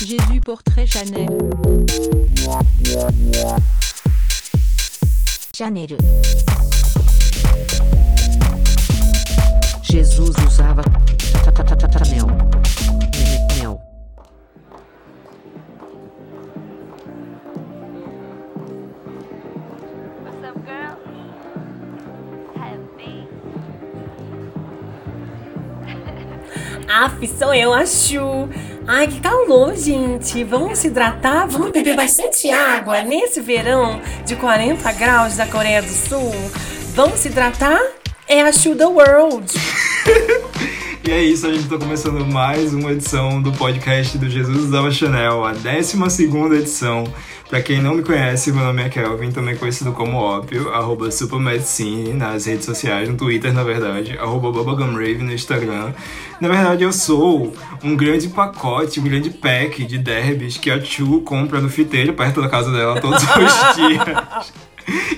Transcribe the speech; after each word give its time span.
Jésus 0.00 0.40
portrait 0.40 0.86
Chanel. 0.86 1.26
Chanel. 5.52 5.98
Jesus 9.82 10.36
usava 10.46 10.82
Chanel. 11.90 12.26
Mel. 13.56 13.80
What's 20.22 20.44
up, 20.44 20.54
girl? 20.64 20.96
Happy. 22.54 23.26
Aff, 26.88 27.26
sou 27.36 27.52
eu, 27.52 27.74
a 27.74 27.84
Chu. 27.84 28.48
Ai, 28.90 29.06
que 29.06 29.20
calor, 29.20 29.76
gente. 29.76 30.42
Vamos 30.44 30.78
se 30.78 30.86
hidratar? 30.86 31.46
Vamos 31.46 31.72
beber 31.72 31.94
bastante 31.94 32.50
água 32.50 33.02
nesse 33.02 33.38
verão 33.38 34.00
de 34.24 34.34
40 34.34 34.90
graus 34.92 35.36
da 35.36 35.46
Coreia 35.46 35.82
do 35.82 35.90
Sul? 35.90 36.32
Vamos 36.94 37.20
se 37.20 37.28
hidratar? 37.28 37.78
É 38.26 38.40
a 38.40 38.50
Chu 38.50 38.74
the 38.74 38.86
World. 38.86 39.52
E 41.08 41.10
é 41.10 41.22
isso, 41.24 41.46
a 41.46 41.54
gente 41.54 41.66
tá 41.70 41.78
começando 41.78 42.22
mais 42.26 42.74
uma 42.74 42.92
edição 42.92 43.40
do 43.40 43.50
podcast 43.50 44.18
do 44.18 44.28
Jesus 44.28 44.64
Usava 44.64 44.90
Chanel, 44.90 45.42
a 45.42 45.52
12 45.52 46.54
edição. 46.54 47.04
Pra 47.48 47.62
quem 47.62 47.80
não 47.80 47.94
me 47.94 48.02
conhece, 48.02 48.52
meu 48.52 48.62
nome 48.62 48.82
é 48.82 48.90
Kelvin, 48.90 49.30
também 49.30 49.56
conhecido 49.56 49.92
como 49.92 50.18
Ópio, 50.18 50.68
arroba 50.70 51.10
Supermedicine 51.10 52.12
nas 52.12 52.44
redes 52.44 52.66
sociais, 52.66 53.08
no 53.08 53.16
Twitter, 53.16 53.54
na 53.54 53.62
verdade, 53.64 54.18
arroba 54.18 54.52
Bubblegumrave 54.52 55.22
no 55.22 55.32
Instagram. 55.32 55.94
Na 56.42 56.48
verdade, 56.48 56.84
eu 56.84 56.92
sou 56.92 57.54
um 57.82 57.96
grande 57.96 58.28
pacote, 58.28 59.00
um 59.00 59.04
grande 59.04 59.30
pack 59.30 59.82
de 59.86 59.96
derbys 59.96 60.58
que 60.58 60.70
a 60.70 60.78
Chu 60.84 61.22
compra 61.22 61.58
no 61.58 61.70
fiteiro 61.70 62.12
perto 62.12 62.42
da 62.42 62.50
casa 62.50 62.70
dela 62.70 63.00
todos 63.00 63.22
os 63.22 63.28
dias. 63.76 64.52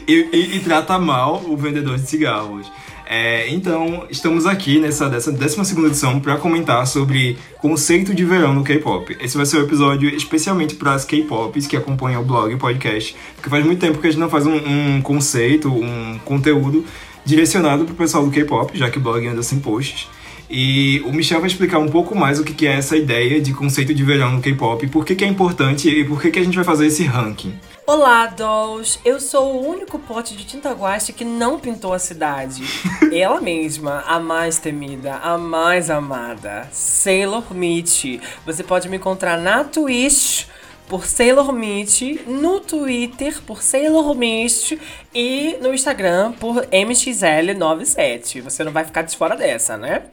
e, 0.06 0.28
e- 0.32 0.56
e 0.56 0.60
trata 0.60 1.00
mal 1.00 1.42
o 1.44 1.56
vendedor 1.56 1.96
de 1.96 2.08
cigarros. 2.08 2.70
É, 3.12 3.48
então, 3.50 4.06
estamos 4.08 4.46
aqui 4.46 4.78
nessa 4.78 5.08
dessa 5.08 5.32
12 5.32 5.84
edição 5.84 6.20
para 6.20 6.36
comentar 6.36 6.86
sobre 6.86 7.36
conceito 7.58 8.14
de 8.14 8.24
verão 8.24 8.54
no 8.54 8.62
K-pop. 8.62 9.16
Esse 9.20 9.36
vai 9.36 9.44
ser 9.44 9.56
um 9.56 9.64
episódio 9.64 10.08
especialmente 10.14 10.76
para 10.76 10.94
as 10.94 11.04
K-pops 11.04 11.66
que 11.66 11.76
acompanham 11.76 12.22
o 12.22 12.24
blog 12.24 12.52
e 12.52 12.54
o 12.54 12.58
podcast, 12.58 13.16
porque 13.34 13.50
faz 13.50 13.66
muito 13.66 13.80
tempo 13.80 13.98
que 13.98 14.06
a 14.06 14.10
gente 14.12 14.20
não 14.20 14.30
faz 14.30 14.46
um, 14.46 14.54
um 14.54 15.02
conceito, 15.02 15.68
um 15.68 16.20
conteúdo 16.24 16.84
direcionado 17.24 17.84
para 17.84 17.94
o 17.94 17.96
pessoal 17.96 18.24
do 18.24 18.30
K-pop, 18.30 18.78
já 18.78 18.88
que 18.88 18.98
o 18.98 19.00
blog 19.00 19.26
anda 19.26 19.42
sem 19.42 19.58
posts. 19.58 20.06
E 20.48 21.02
o 21.04 21.12
Michel 21.12 21.40
vai 21.40 21.48
explicar 21.48 21.80
um 21.80 21.88
pouco 21.88 22.16
mais 22.16 22.38
o 22.38 22.44
que 22.44 22.64
é 22.64 22.74
essa 22.74 22.96
ideia 22.96 23.40
de 23.40 23.52
conceito 23.52 23.92
de 23.92 24.04
verão 24.04 24.34
no 24.34 24.40
K-pop, 24.40 24.86
por 24.86 25.04
que, 25.04 25.16
que 25.16 25.24
é 25.24 25.26
importante 25.26 25.88
e 25.88 26.04
por 26.04 26.22
que, 26.22 26.30
que 26.30 26.38
a 26.38 26.44
gente 26.44 26.54
vai 26.54 26.64
fazer 26.64 26.86
esse 26.86 27.02
ranking. 27.02 27.54
Olá, 27.92 28.26
dolls! 28.26 29.00
Eu 29.04 29.18
sou 29.18 29.52
o 29.52 29.68
único 29.68 29.98
pote 29.98 30.36
de 30.36 30.44
tinta 30.44 30.70
guache 30.70 31.12
que 31.12 31.24
não 31.24 31.58
pintou 31.58 31.92
a 31.92 31.98
cidade. 31.98 32.62
Ela 33.12 33.40
mesma, 33.40 34.04
a 34.06 34.20
mais 34.20 34.60
temida, 34.60 35.16
a 35.16 35.36
mais 35.36 35.90
amada, 35.90 36.68
Sailor 36.70 37.52
Mitch. 37.52 38.20
Você 38.46 38.62
pode 38.62 38.88
me 38.88 38.96
encontrar 38.96 39.36
na 39.36 39.64
Twitch 39.64 40.46
por 40.86 41.04
Sailor 41.04 41.52
Mitch, 41.52 42.20
no 42.28 42.60
Twitter 42.60 43.42
por 43.42 43.60
Sailor 43.60 44.14
Mitch 44.14 44.78
e 45.12 45.58
no 45.60 45.74
Instagram 45.74 46.30
por 46.34 46.64
MXL97. 46.66 48.40
Você 48.40 48.62
não 48.62 48.70
vai 48.70 48.84
ficar 48.84 49.02
de 49.02 49.16
fora 49.16 49.34
dessa, 49.34 49.76
né? 49.76 50.04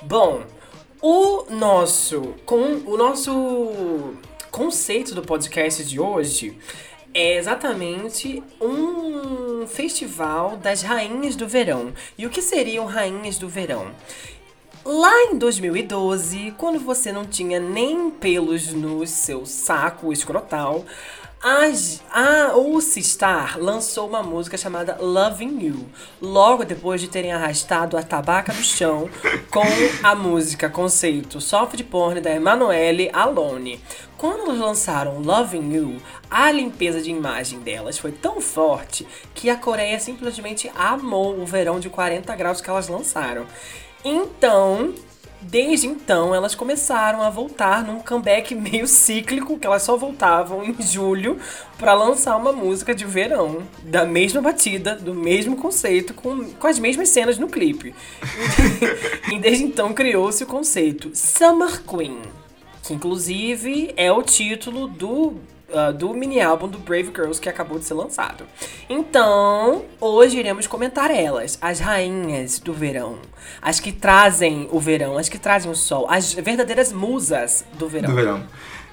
Bom, 0.00 0.44
o 1.02 1.46
nosso, 1.50 2.36
com, 2.46 2.82
o 2.86 2.96
nosso 2.96 4.14
conceito 4.52 5.12
do 5.12 5.22
podcast 5.22 5.84
de 5.84 5.98
hoje 5.98 6.56
é 7.18 7.38
exatamente 7.38 8.42
um 8.60 9.66
festival 9.66 10.58
das 10.58 10.82
rainhas 10.82 11.34
do 11.34 11.48
verão. 11.48 11.94
E 12.18 12.26
o 12.26 12.30
que 12.30 12.42
seriam 12.42 12.84
rainhas 12.84 13.38
do 13.38 13.48
verão? 13.48 13.90
Lá 14.84 15.22
em 15.22 15.38
2012, 15.38 16.52
quando 16.58 16.78
você 16.78 17.10
não 17.10 17.24
tinha 17.24 17.58
nem 17.58 18.10
pelos 18.10 18.70
no 18.74 19.06
seu 19.06 19.46
saco 19.46 20.12
escrotal, 20.12 20.84
a, 21.46 22.50
a 22.50 22.80
Star 22.80 23.56
lançou 23.60 24.08
uma 24.08 24.20
música 24.20 24.56
chamada 24.56 24.96
Loving 25.00 25.64
You, 25.64 25.86
logo 26.20 26.64
depois 26.64 27.00
de 27.00 27.06
terem 27.06 27.32
arrastado 27.32 27.96
a 27.96 28.02
tabaca 28.02 28.52
do 28.52 28.64
chão 28.64 29.08
com 29.48 29.62
a 30.02 30.12
música 30.16 30.68
conceito 30.68 31.40
soft 31.40 31.80
porn 31.84 32.20
da 32.20 32.32
Emanuele 32.32 33.08
Alone. 33.12 33.80
Quando 34.18 34.46
elas 34.46 34.58
lançaram 34.58 35.20
Loving 35.20 35.72
You, 35.72 36.02
a 36.28 36.50
limpeza 36.50 37.00
de 37.00 37.12
imagem 37.12 37.60
delas 37.60 37.96
foi 37.96 38.10
tão 38.10 38.40
forte 38.40 39.06
que 39.32 39.48
a 39.48 39.56
Coreia 39.56 40.00
simplesmente 40.00 40.68
amou 40.74 41.40
o 41.40 41.46
verão 41.46 41.78
de 41.78 41.88
40 41.88 42.34
graus 42.34 42.60
que 42.60 42.68
elas 42.68 42.88
lançaram. 42.88 43.46
Então, 44.04 44.92
desde 45.50 45.86
então, 45.86 46.34
elas 46.34 46.54
começaram 46.54 47.22
a 47.22 47.30
voltar 47.30 47.84
num 47.84 48.00
comeback 48.00 48.54
meio 48.56 48.86
cíclico, 48.86 49.58
que 49.58 49.66
elas 49.66 49.82
só 49.82 49.96
voltavam 49.96 50.64
em 50.64 50.74
julho 50.80 51.38
para 51.78 51.94
lançar 51.94 52.36
uma 52.36 52.52
música 52.52 52.94
de 52.94 53.04
verão, 53.04 53.62
da 53.82 54.04
mesma 54.04 54.40
batida, 54.40 54.94
do 54.94 55.14
mesmo 55.14 55.56
conceito, 55.56 56.14
com, 56.14 56.50
com 56.50 56.66
as 56.66 56.78
mesmas 56.78 57.08
cenas 57.08 57.38
no 57.38 57.48
clipe. 57.48 57.94
e 59.32 59.38
desde 59.38 59.64
então 59.64 59.92
criou-se 59.92 60.42
o 60.42 60.46
conceito 60.46 61.10
Summer 61.14 61.82
Queen, 61.82 62.20
que 62.82 62.94
inclusive 62.94 63.92
é 63.96 64.10
o 64.10 64.22
título 64.22 64.88
do 64.88 65.34
ah, 65.72 65.90
do 65.90 66.14
mini 66.14 66.40
álbum 66.40 66.68
do 66.68 66.78
Brave 66.78 67.10
Girls 67.14 67.40
que 67.40 67.48
acabou 67.48 67.78
de 67.78 67.84
ser 67.84 67.94
lançado. 67.94 68.44
Então, 68.88 69.84
hoje 70.00 70.38
iremos 70.38 70.66
comentar 70.66 71.10
elas, 71.10 71.58
as 71.60 71.80
rainhas 71.80 72.60
do 72.60 72.72
verão, 72.72 73.18
as 73.60 73.80
que 73.80 73.90
trazem 73.90 74.68
o 74.70 74.78
verão, 74.78 75.18
as 75.18 75.28
que 75.28 75.38
trazem 75.38 75.70
o 75.70 75.74
sol, 75.74 76.06
as 76.08 76.32
verdadeiras 76.32 76.92
musas 76.92 77.64
do 77.78 77.88
verão. 77.88 78.10
do 78.10 78.16
verão. 78.16 78.44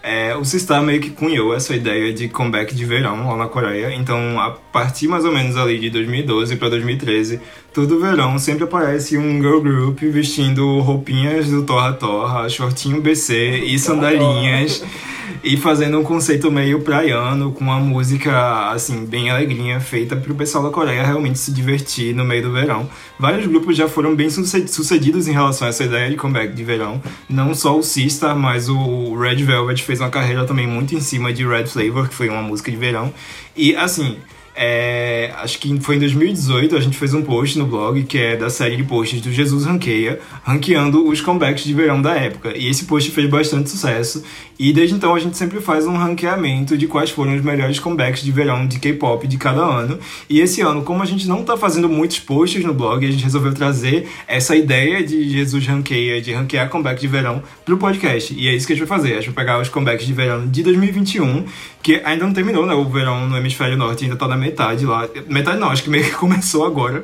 É, 0.01 0.35
o 0.35 0.43
Sistar 0.43 0.83
meio 0.83 0.99
que 0.99 1.11
cunhou 1.11 1.53
essa 1.55 1.73
ideia 1.73 2.11
de 2.11 2.27
comeback 2.27 2.75
de 2.75 2.83
verão 2.83 3.29
lá 3.29 3.37
na 3.37 3.47
Coreia. 3.47 3.95
Então, 3.95 4.37
a 4.37 4.51
partir 4.51 5.07
mais 5.07 5.23
ou 5.23 5.31
menos 5.31 5.55
ali 5.55 5.79
de 5.79 5.89
2012 5.91 6.57
para 6.57 6.69
2013, 6.71 7.39
todo 7.73 8.01
verão 8.01 8.37
sempre 8.37 8.65
aparece 8.65 9.17
um 9.17 9.41
girl 9.41 9.61
group 9.61 9.99
vestindo 10.01 10.79
roupinhas 10.79 11.49
do 11.49 11.63
Torra 11.63 11.93
Torra, 11.93 12.49
shortinho 12.49 12.99
BC 12.99 13.63
e 13.65 13.79
sandalinhas. 13.79 14.83
E 15.43 15.57
fazendo 15.57 15.99
um 15.99 16.03
conceito 16.03 16.49
meio 16.49 16.79
praiano, 16.79 17.51
com 17.51 17.65
uma 17.65 17.77
música, 17.77 18.71
assim, 18.71 19.05
bem 19.05 19.29
alegrinha, 19.29 19.77
feita 19.81 20.15
pro 20.15 20.33
pessoal 20.33 20.63
da 20.63 20.69
Coreia 20.69 21.03
realmente 21.03 21.37
se 21.37 21.51
divertir 21.51 22.15
no 22.15 22.23
meio 22.23 22.43
do 22.43 22.53
verão. 22.53 22.89
Vários 23.19 23.45
grupos 23.45 23.75
já 23.75 23.89
foram 23.89 24.15
bem 24.15 24.29
suce- 24.29 24.69
sucedidos 24.69 25.27
em 25.27 25.33
relação 25.33 25.67
a 25.67 25.69
essa 25.69 25.83
ideia 25.83 26.09
de 26.09 26.15
comeback 26.15 26.53
de 26.53 26.63
verão. 26.63 27.03
Não 27.29 27.53
só 27.53 27.77
o 27.77 27.83
Sistar, 27.83 28.37
mas 28.37 28.69
o 28.69 29.15
Red 29.17 29.43
Velvet 29.43 29.83
fez 29.83 29.99
uma 29.99 30.09
carreira 30.09 30.45
também 30.45 30.65
muito 30.65 30.95
em 30.95 31.01
cima 31.01 31.33
de 31.33 31.45
Red 31.45 31.65
Flavor, 31.65 32.07
que 32.07 32.15
foi 32.15 32.29
uma 32.29 32.41
música 32.41 32.71
de 32.71 32.77
verão. 32.77 33.13
E, 33.53 33.75
assim, 33.75 34.15
é, 34.55 35.33
acho 35.37 35.57
que 35.57 35.79
foi 35.81 35.95
em 35.95 35.99
2018 35.99 36.75
a 36.75 36.79
gente 36.79 36.97
fez 36.97 37.13
um 37.13 37.23
post 37.23 37.57
no 37.57 37.65
blog 37.65 38.03
que 38.03 38.17
é 38.17 38.35
da 38.35 38.49
série 38.49 38.75
de 38.75 38.83
posts 38.83 39.19
do 39.19 39.31
Jesus 39.31 39.65
Ranqueia, 39.65 40.19
ranqueando 40.43 41.07
os 41.07 41.21
comebacks 41.21 41.63
de 41.63 41.73
verão 41.73 42.01
da 42.01 42.15
época. 42.15 42.55
E 42.55 42.67
esse 42.69 42.85
post 42.85 43.09
fez 43.11 43.29
bastante 43.29 43.69
sucesso. 43.69 44.23
E 44.59 44.71
desde 44.71 44.95
então 44.95 45.15
a 45.15 45.19
gente 45.19 45.35
sempre 45.35 45.59
faz 45.59 45.87
um 45.87 45.97
ranqueamento 45.97 46.77
de 46.77 46.87
quais 46.87 47.09
foram 47.09 47.35
os 47.35 47.41
melhores 47.41 47.79
comebacks 47.79 48.23
de 48.23 48.31
verão 48.31 48.67
de 48.67 48.79
K-pop 48.79 49.27
de 49.27 49.37
cada 49.37 49.61
ano. 49.61 49.99
E 50.29 50.39
esse 50.39 50.61
ano, 50.61 50.83
como 50.83 51.01
a 51.01 51.05
gente 51.05 51.27
não 51.27 51.43
tá 51.43 51.57
fazendo 51.57 51.89
muitos 51.89 52.19
posts 52.19 52.63
no 52.63 52.73
blog, 52.73 53.05
a 53.05 53.11
gente 53.11 53.23
resolveu 53.23 53.53
trazer 53.53 54.07
essa 54.27 54.55
ideia 54.55 55.03
de 55.03 55.27
Jesus 55.29 55.65
Ranqueia, 55.65 56.21
de 56.21 56.31
ranquear 56.31 56.69
comeback 56.69 57.01
de 57.01 57.07
verão, 57.07 57.41
pro 57.65 57.77
podcast. 57.77 58.33
E 58.37 58.47
é 58.47 58.53
isso 58.53 58.67
que 58.67 58.73
a 58.73 58.75
gente 58.75 58.85
vai 58.85 58.97
fazer. 58.97 59.13
A 59.13 59.15
gente 59.15 59.31
vai 59.31 59.43
pegar 59.43 59.59
os 59.59 59.69
comebacks 59.69 60.05
de 60.05 60.13
verão 60.13 60.47
de 60.47 60.61
2021, 60.61 61.45
que 61.81 62.01
ainda 62.05 62.25
não 62.25 62.33
terminou, 62.33 62.65
né? 62.65 62.73
O 62.73 62.85
verão 62.85 63.27
no 63.27 63.35
hemisfério 63.35 63.75
norte 63.75 64.03
ainda 64.03 64.15
tá 64.15 64.27
na 64.27 64.37
metade 64.43 64.85
lá. 64.85 65.07
Metade 65.27 65.57
não, 65.59 65.69
acho 65.69 65.83
que 65.83 65.89
meio 65.89 66.03
que 66.03 66.11
começou 66.15 66.65
agora. 66.65 67.03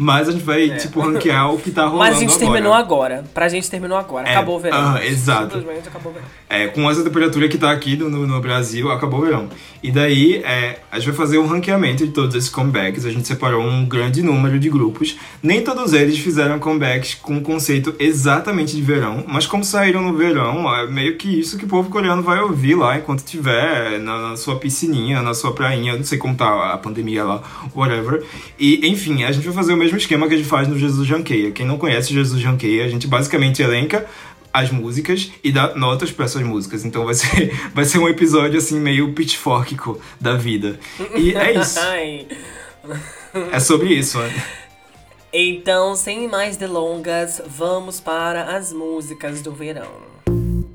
Mas 0.00 0.28
a 0.28 0.32
gente 0.32 0.44
vai, 0.44 0.70
tipo, 0.76 1.00
ranquear 1.00 1.52
o 1.52 1.58
que 1.58 1.72
tá 1.72 1.82
rolando 1.82 1.98
Mas 1.98 2.16
a 2.16 2.20
gente 2.20 2.30
agora. 2.30 2.44
terminou 2.52 2.72
agora. 2.72 3.24
Pra 3.34 3.48
gente 3.48 3.68
terminou 3.68 3.98
agora. 3.98 4.28
É, 4.28 4.30
Acabou 4.32 4.56
o 4.56 4.60
verão. 4.60 4.78
aham, 4.78 5.02
exato. 5.02 5.56
Simplesmente 5.58 5.88
acabou 5.88 6.12
o 6.12 6.14
verão. 6.14 6.28
É, 6.48 6.68
com 6.68 6.88
essa 6.88 7.02
temperatura 7.02 7.48
que 7.48 7.58
tá 7.58 7.72
aqui 7.72 7.96
no, 7.96 8.08
no- 8.08 8.40
Brasil, 8.40 8.90
acabou 8.92 9.20
o 9.20 9.24
verão. 9.24 9.48
E 9.82 9.90
daí, 9.90 10.36
é, 10.44 10.78
a 10.90 10.98
gente 11.00 11.08
vai 11.08 11.16
fazer 11.16 11.38
um 11.38 11.46
ranqueamento 11.48 12.06
de 12.06 12.12
todos 12.12 12.34
esses 12.36 12.48
comebacks. 12.48 13.04
A 13.04 13.10
gente 13.10 13.26
separou 13.26 13.60
um 13.60 13.84
grande 13.86 14.22
número 14.22 14.58
de 14.60 14.70
grupos. 14.70 15.16
Nem 15.42 15.62
todos 15.64 15.92
eles 15.92 16.16
fizeram 16.18 16.60
comebacks 16.60 17.14
com 17.14 17.34
um 17.34 17.42
conceito 17.42 17.92
exatamente 17.98 18.76
de 18.76 18.82
verão, 18.82 19.24
mas 19.26 19.46
como 19.46 19.64
saíram 19.64 20.00
no 20.02 20.16
verão, 20.16 20.72
é 20.76 20.86
meio 20.86 21.16
que 21.16 21.40
isso 21.40 21.58
que 21.58 21.64
o 21.64 21.68
povo 21.68 21.90
coreano 21.90 22.22
vai 22.22 22.40
ouvir 22.40 22.76
lá 22.76 22.96
enquanto 22.96 23.18
estiver 23.18 23.98
na, 23.98 24.30
na 24.30 24.36
sua 24.36 24.56
piscininha, 24.56 25.20
na 25.22 25.34
sua 25.34 25.52
prainha, 25.52 25.96
não 25.96 26.04
sei 26.04 26.18
como 26.18 26.34
tá 26.36 26.72
a 26.72 26.77
pandemia 26.78 27.24
lá, 27.24 27.42
whatever. 27.74 28.24
E, 28.58 28.86
enfim, 28.88 29.24
a 29.24 29.32
gente 29.32 29.44
vai 29.44 29.54
fazer 29.54 29.72
o 29.72 29.76
mesmo 29.76 29.96
esquema 29.96 30.26
que 30.28 30.34
a 30.34 30.36
gente 30.36 30.48
faz 30.48 30.68
no 30.68 30.78
Jesus 30.78 31.06
Janqueia. 31.06 31.50
Quem 31.50 31.66
não 31.66 31.78
conhece 31.78 32.12
Jesus 32.12 32.40
Janqueia, 32.40 32.84
a 32.84 32.88
gente 32.88 33.06
basicamente 33.06 33.62
elenca 33.62 34.06
as 34.52 34.70
músicas 34.70 35.30
e 35.44 35.52
dar 35.52 35.76
notas 35.76 36.10
para 36.10 36.24
essas 36.24 36.42
músicas. 36.42 36.84
Então 36.84 37.04
vai 37.04 37.14
ser, 37.14 37.54
vai 37.74 37.84
ser 37.84 37.98
um 37.98 38.08
episódio 38.08 38.58
assim 38.58 38.80
meio 38.80 39.12
pitchforkico 39.12 40.00
da 40.20 40.34
vida. 40.34 40.78
E 41.14 41.34
é 41.34 41.52
isso. 41.60 41.78
É 43.52 43.60
sobre 43.60 43.94
isso, 43.94 44.18
né? 44.18 44.44
Então, 45.32 45.94
sem 45.94 46.26
mais 46.26 46.56
delongas, 46.56 47.42
vamos 47.46 48.00
para 48.00 48.56
as 48.56 48.72
músicas 48.72 49.42
do 49.42 49.52
verão. 49.52 49.90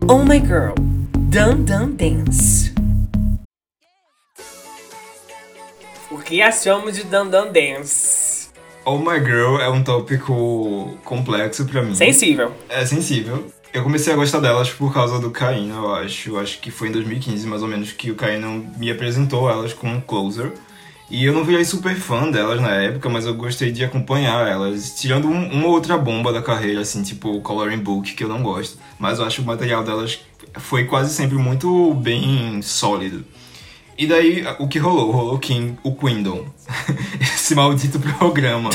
Oh 0.08 0.24
My 0.24 0.40
Girl, 0.40 0.76
Dun 1.18 1.64
Dun 1.64 1.96
Dance. 1.96 2.73
O 6.14 6.20
que 6.20 6.44
achamos 6.44 6.96
de 6.96 7.06
Dun 7.06 7.28
Dance? 7.28 8.48
Oh 8.86 9.00
My 9.00 9.18
Girl 9.20 9.58
é 9.58 9.68
um 9.68 9.84
tópico 9.84 10.96
complexo 11.04 11.66
pra 11.66 11.82
mim. 11.82 11.96
Sensível. 11.96 12.52
É 12.70 12.86
sensível. 12.86 13.48
Eu 13.74 13.82
comecei 13.82 14.14
a 14.14 14.16
gostar 14.16 14.40
delas 14.40 14.70
por 14.70 14.94
causa 14.94 15.20
do 15.20 15.32
Caína, 15.32 15.74
eu 15.74 15.96
acho. 15.96 16.30
Eu 16.30 16.40
acho 16.40 16.60
que 16.60 16.70
foi 16.70 16.90
em 16.90 16.92
2015, 16.92 17.48
mais 17.48 17.64
ou 17.64 17.68
menos, 17.68 17.94
que 17.94 18.12
o 18.12 18.16
Caína 18.16 18.48
me 18.78 18.92
apresentou 18.92 19.50
elas 19.50 19.74
como 19.74 20.04
Closer. 20.04 20.52
E 21.10 21.26
eu 21.26 21.34
não 21.34 21.44
virei 21.44 21.66
super 21.66 21.96
fã 21.96 22.30
delas 22.30 22.62
na 22.62 22.76
época, 22.76 23.10
mas 23.10 23.26
eu 23.26 23.34
gostei 23.34 23.72
de 23.72 23.84
acompanhar 23.84 24.48
elas. 24.48 24.94
Tirando 24.94 25.28
um, 25.28 25.52
uma 25.52 25.68
outra 25.68 25.98
bomba 25.98 26.32
da 26.32 26.44
carreira, 26.44 26.82
assim, 26.82 27.02
tipo 27.02 27.32
o 27.32 27.42
Coloring 27.42 27.80
Book, 27.80 28.14
que 28.14 28.24
eu 28.24 28.30
não 28.30 28.44
gosto. 28.44 28.78
Mas 29.00 29.18
eu 29.18 29.26
acho 29.26 29.42
o 29.42 29.46
material 29.46 29.84
delas 29.84 30.20
foi 30.60 30.86
quase 30.86 31.12
sempre 31.12 31.38
muito 31.38 31.96
bem 31.96 32.62
sólido. 32.62 33.26
E 33.98 34.08
daí, 34.08 34.44
o 34.60 34.68
que 34.68 34.80
rolou? 34.80 35.12
Rolou 35.12 35.38
King, 35.38 35.78
o 35.84 35.94
Quindon. 35.96 36.46
Esse 37.22 37.54
maldito 37.56 38.00
programa. 38.00 38.70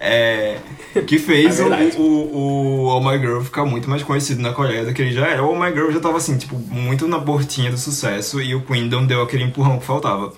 É, 0.00 0.58
que 1.06 1.18
fez 1.18 1.60
É 1.60 1.64
o, 1.64 2.00
o, 2.00 2.34
o 2.34 2.84
Oh 2.86 3.00
My 3.00 3.18
Girl 3.18 3.40
ficar 3.40 3.64
muito 3.64 3.90
mais 3.90 4.02
conhecido 4.02 4.40
na 4.40 4.52
Coreia 4.52 4.84
do 4.84 4.94
que 4.94 5.02
ele 5.02 5.12
já 5.12 5.26
era. 5.26 5.42
O 5.42 5.52
Oh 5.52 5.58
My 5.58 5.70
Girl 5.72 5.90
já 5.90 6.00
tava 6.00 6.16
assim, 6.16 6.38
tipo, 6.38 6.56
muito 6.56 7.06
na 7.06 7.18
portinha 7.18 7.70
do 7.70 7.76
sucesso 7.76 8.40
e 8.40 8.54
o 8.54 8.62
Quindon 8.62 9.06
deu 9.06 9.22
aquele 9.22 9.44
empurrão 9.44 9.78
que 9.78 9.84
faltava. 9.84 10.32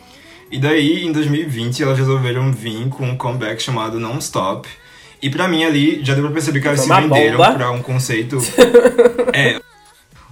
E 0.50 0.58
daí, 0.58 1.04
em 1.04 1.12
2020, 1.12 1.82
elas 1.82 1.98
resolveram 1.98 2.50
vir 2.50 2.88
com 2.88 3.06
um 3.06 3.16
comeback 3.16 3.62
chamado 3.62 4.00
Non 4.00 4.18
Stop. 4.18 4.68
E 5.22 5.30
pra 5.30 5.46
mim 5.46 5.64
ali, 5.64 6.00
já 6.02 6.14
deu 6.14 6.24
pra 6.24 6.32
perceber 6.32 6.60
que 6.60 6.66
elas 6.66 6.80
se 6.80 6.88
venderam 6.88 7.36
bomba. 7.36 7.52
pra 7.52 7.70
um 7.70 7.82
conceito... 7.82 8.38
é, 9.32 9.60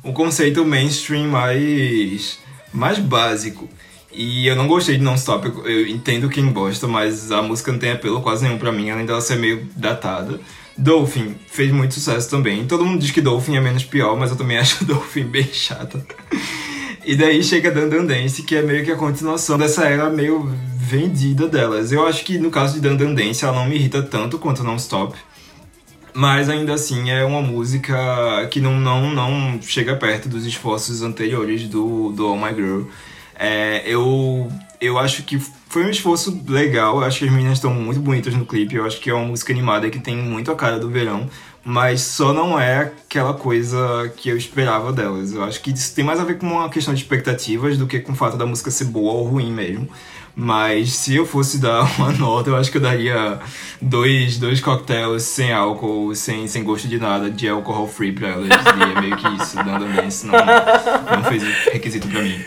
um 0.02 0.12
conceito 0.12 0.64
mainstream 0.64 1.28
mais, 1.28 2.38
mais 2.72 2.98
básico. 2.98 3.68
E 4.12 4.46
eu 4.46 4.56
não 4.56 4.66
gostei 4.66 4.96
de 4.96 5.02
Non 5.02 5.14
Stop, 5.14 5.46
eu, 5.64 5.86
entendo 5.86 6.28
quem 6.28 6.50
gosta, 6.52 6.88
mas 6.88 7.30
a 7.30 7.42
música 7.42 7.70
não 7.70 7.78
tem 7.78 7.92
apelo 7.92 8.22
quase 8.22 8.44
nenhum 8.44 8.58
pra 8.58 8.72
mim, 8.72 8.90
além 8.90 9.04
dela 9.04 9.20
ser 9.20 9.36
meio 9.36 9.68
datada. 9.76 10.40
Dolphin 10.76 11.34
fez 11.48 11.70
muito 11.72 11.94
sucesso 11.94 12.30
também. 12.30 12.66
Todo 12.66 12.84
mundo 12.84 13.00
diz 13.00 13.10
que 13.10 13.20
Dolphin 13.20 13.56
é 13.56 13.60
menos 13.60 13.84
pior, 13.84 14.16
mas 14.16 14.30
eu 14.30 14.36
também 14.36 14.56
acho 14.58 14.84
Dolphin 14.84 15.24
bem 15.24 15.48
chata. 15.52 16.04
E 17.04 17.16
daí 17.16 17.42
chega 17.42 17.70
Dan 17.70 17.88
Dan 17.88 18.04
Dance, 18.04 18.42
que 18.42 18.54
é 18.54 18.62
meio 18.62 18.84
que 18.84 18.92
a 18.92 18.96
continuação 18.96 19.58
dessa 19.58 19.84
era 19.84 20.08
meio 20.08 20.50
vendida 20.76 21.48
delas. 21.48 21.92
Eu 21.92 22.06
acho 22.06 22.24
que 22.24 22.38
no 22.38 22.50
caso 22.50 22.74
de 22.74 22.80
Dan 22.80 22.96
Dan 22.96 23.14
Dance 23.14 23.44
ela 23.44 23.54
não 23.54 23.68
me 23.68 23.76
irrita 23.76 24.02
tanto 24.02 24.38
quanto 24.38 24.64
Non 24.64 24.76
Stop. 24.76 25.16
Mas 26.18 26.48
ainda 26.48 26.74
assim 26.74 27.10
é 27.10 27.24
uma 27.24 27.40
música 27.40 27.94
que 28.50 28.60
não, 28.60 28.80
não, 28.80 29.08
não 29.14 29.62
chega 29.62 29.94
perto 29.94 30.28
dos 30.28 30.44
esforços 30.44 31.00
anteriores 31.00 31.68
do, 31.68 32.10
do 32.10 32.32
Oh 32.32 32.36
My 32.36 32.52
Girl. 32.52 32.86
É, 33.38 33.84
eu, 33.86 34.50
eu 34.80 34.98
acho 34.98 35.22
que 35.22 35.38
foi 35.38 35.84
um 35.84 35.90
esforço 35.90 36.42
legal, 36.48 36.96
eu 36.96 37.04
acho 37.04 37.20
que 37.20 37.24
as 37.24 37.30
meninas 37.30 37.58
estão 37.58 37.72
muito 37.72 38.00
bonitas 38.00 38.34
no 38.34 38.44
clipe, 38.44 38.74
eu 38.74 38.84
acho 38.84 38.98
que 38.98 39.08
é 39.08 39.14
uma 39.14 39.26
música 39.26 39.52
animada 39.52 39.88
que 39.90 40.00
tem 40.00 40.16
muito 40.16 40.50
a 40.50 40.56
cara 40.56 40.80
do 40.80 40.90
verão, 40.90 41.30
mas 41.64 42.00
só 42.00 42.32
não 42.32 42.58
é 42.58 42.78
aquela 42.78 43.34
coisa 43.34 44.12
que 44.16 44.28
eu 44.28 44.36
esperava 44.36 44.92
delas. 44.92 45.32
Eu 45.32 45.44
acho 45.44 45.60
que 45.60 45.70
isso 45.70 45.94
tem 45.94 46.04
mais 46.04 46.18
a 46.18 46.24
ver 46.24 46.38
com 46.38 46.46
uma 46.48 46.68
questão 46.68 46.92
de 46.92 47.00
expectativas 47.00 47.78
do 47.78 47.86
que 47.86 48.00
com 48.00 48.10
o 48.10 48.16
fato 48.16 48.36
da 48.36 48.44
música 48.44 48.72
ser 48.72 48.86
boa 48.86 49.12
ou 49.12 49.24
ruim 49.24 49.52
mesmo. 49.52 49.88
Mas 50.40 50.92
se 50.92 51.16
eu 51.16 51.26
fosse 51.26 51.58
dar 51.58 51.82
uma 51.98 52.12
nota, 52.12 52.50
eu 52.50 52.56
acho 52.56 52.70
que 52.70 52.76
eu 52.76 52.80
daria 52.80 53.40
dois, 53.82 54.38
dois 54.38 54.60
coquetéis 54.60 55.24
sem 55.24 55.52
álcool, 55.52 56.14
sem, 56.14 56.46
sem 56.46 56.62
gosto 56.62 56.86
de 56.86 56.96
nada, 56.96 57.28
de 57.28 57.48
alcohol 57.48 57.88
free 57.88 58.12
pra 58.12 58.28
elas. 58.28 58.46
E 58.48 58.82
é 58.96 59.00
meio 59.00 59.16
que 59.16 59.26
isso, 59.42 59.56
dando 59.56 59.92
dance 59.92 60.24
não, 60.26 60.34
não 60.34 61.24
fez 61.24 61.42
requisito 61.72 62.06
pra 62.06 62.22
mim. 62.22 62.40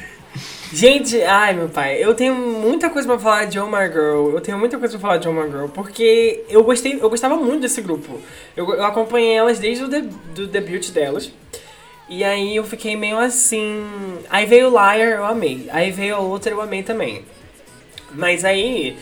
Gente, 0.72 1.22
ai 1.24 1.54
meu 1.54 1.68
pai, 1.68 2.02
eu 2.02 2.16
tenho 2.16 2.34
muita 2.34 2.90
coisa 2.90 3.06
pra 3.06 3.20
falar 3.20 3.44
de 3.44 3.60
Oh 3.60 3.68
My 3.68 3.90
Girl. 3.92 4.30
Eu 4.32 4.40
tenho 4.40 4.58
muita 4.58 4.78
coisa 4.78 4.94
pra 4.98 5.02
falar 5.02 5.18
de 5.18 5.28
Oh 5.28 5.34
My 5.34 5.50
Girl, 5.52 5.66
porque 5.66 6.46
eu 6.48 6.64
gostei, 6.64 6.98
eu 7.02 7.10
gostava 7.10 7.36
muito 7.36 7.60
desse 7.60 7.82
grupo. 7.82 8.22
Eu, 8.56 8.74
eu 8.74 8.86
acompanhei 8.86 9.34
elas 9.34 9.60
desde 9.60 9.84
o 9.84 9.90
de- 9.90 10.08
do 10.34 10.48
debut 10.48 10.90
delas. 10.92 11.30
E 12.08 12.24
aí 12.24 12.56
eu 12.56 12.64
fiquei 12.64 12.96
meio 12.96 13.18
assim. 13.18 13.84
Aí 14.30 14.46
veio 14.46 14.70
Liar, 14.70 14.98
eu 15.00 15.26
amei. 15.26 15.68
Aí 15.74 15.92
veio 15.92 16.18
outra, 16.20 16.52
eu 16.52 16.62
amei 16.62 16.84
também. 16.84 17.26
Mas 18.16 18.44
aí. 18.46 18.98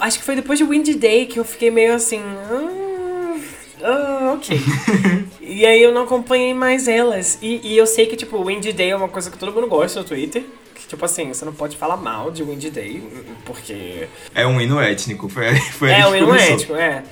acho 0.00 0.18
que 0.18 0.24
foi 0.24 0.36
depois 0.36 0.58
de 0.58 0.64
Windy 0.64 0.94
Day 0.94 1.26
que 1.26 1.38
eu 1.38 1.44
fiquei 1.44 1.70
meio 1.70 1.94
assim. 1.94 2.20
"Ah, 2.50 3.36
ah, 3.82 4.32
ok. 4.34 4.58
e 5.40 5.66
aí 5.66 5.82
eu 5.82 5.92
não 5.92 6.04
acompanhei 6.04 6.54
mais 6.54 6.88
elas. 6.88 7.38
E, 7.42 7.60
e 7.62 7.76
eu 7.76 7.86
sei 7.86 8.06
que, 8.06 8.16
tipo, 8.16 8.42
Windy 8.44 8.72
Day 8.72 8.90
é 8.90 8.96
uma 8.96 9.08
coisa 9.08 9.30
que 9.30 9.38
todo 9.38 9.52
mundo 9.52 9.66
gosta 9.66 10.00
no 10.00 10.06
Twitter. 10.06 10.44
Que, 10.74 10.88
tipo 10.88 11.04
assim, 11.04 11.28
você 11.28 11.44
não 11.44 11.52
pode 11.52 11.76
falar 11.76 11.96
mal 11.96 12.30
de 12.30 12.42
Windy 12.42 12.70
Day, 12.70 13.02
porque. 13.44 14.08
É 14.34 14.46
um 14.46 14.60
hino 14.60 14.80
étnico, 14.80 15.28
foi, 15.28 15.54
foi 15.56 15.90
É, 15.90 16.06
o 16.06 16.14
hino 16.16 16.34
étnico, 16.34 16.74
é. 16.74 17.02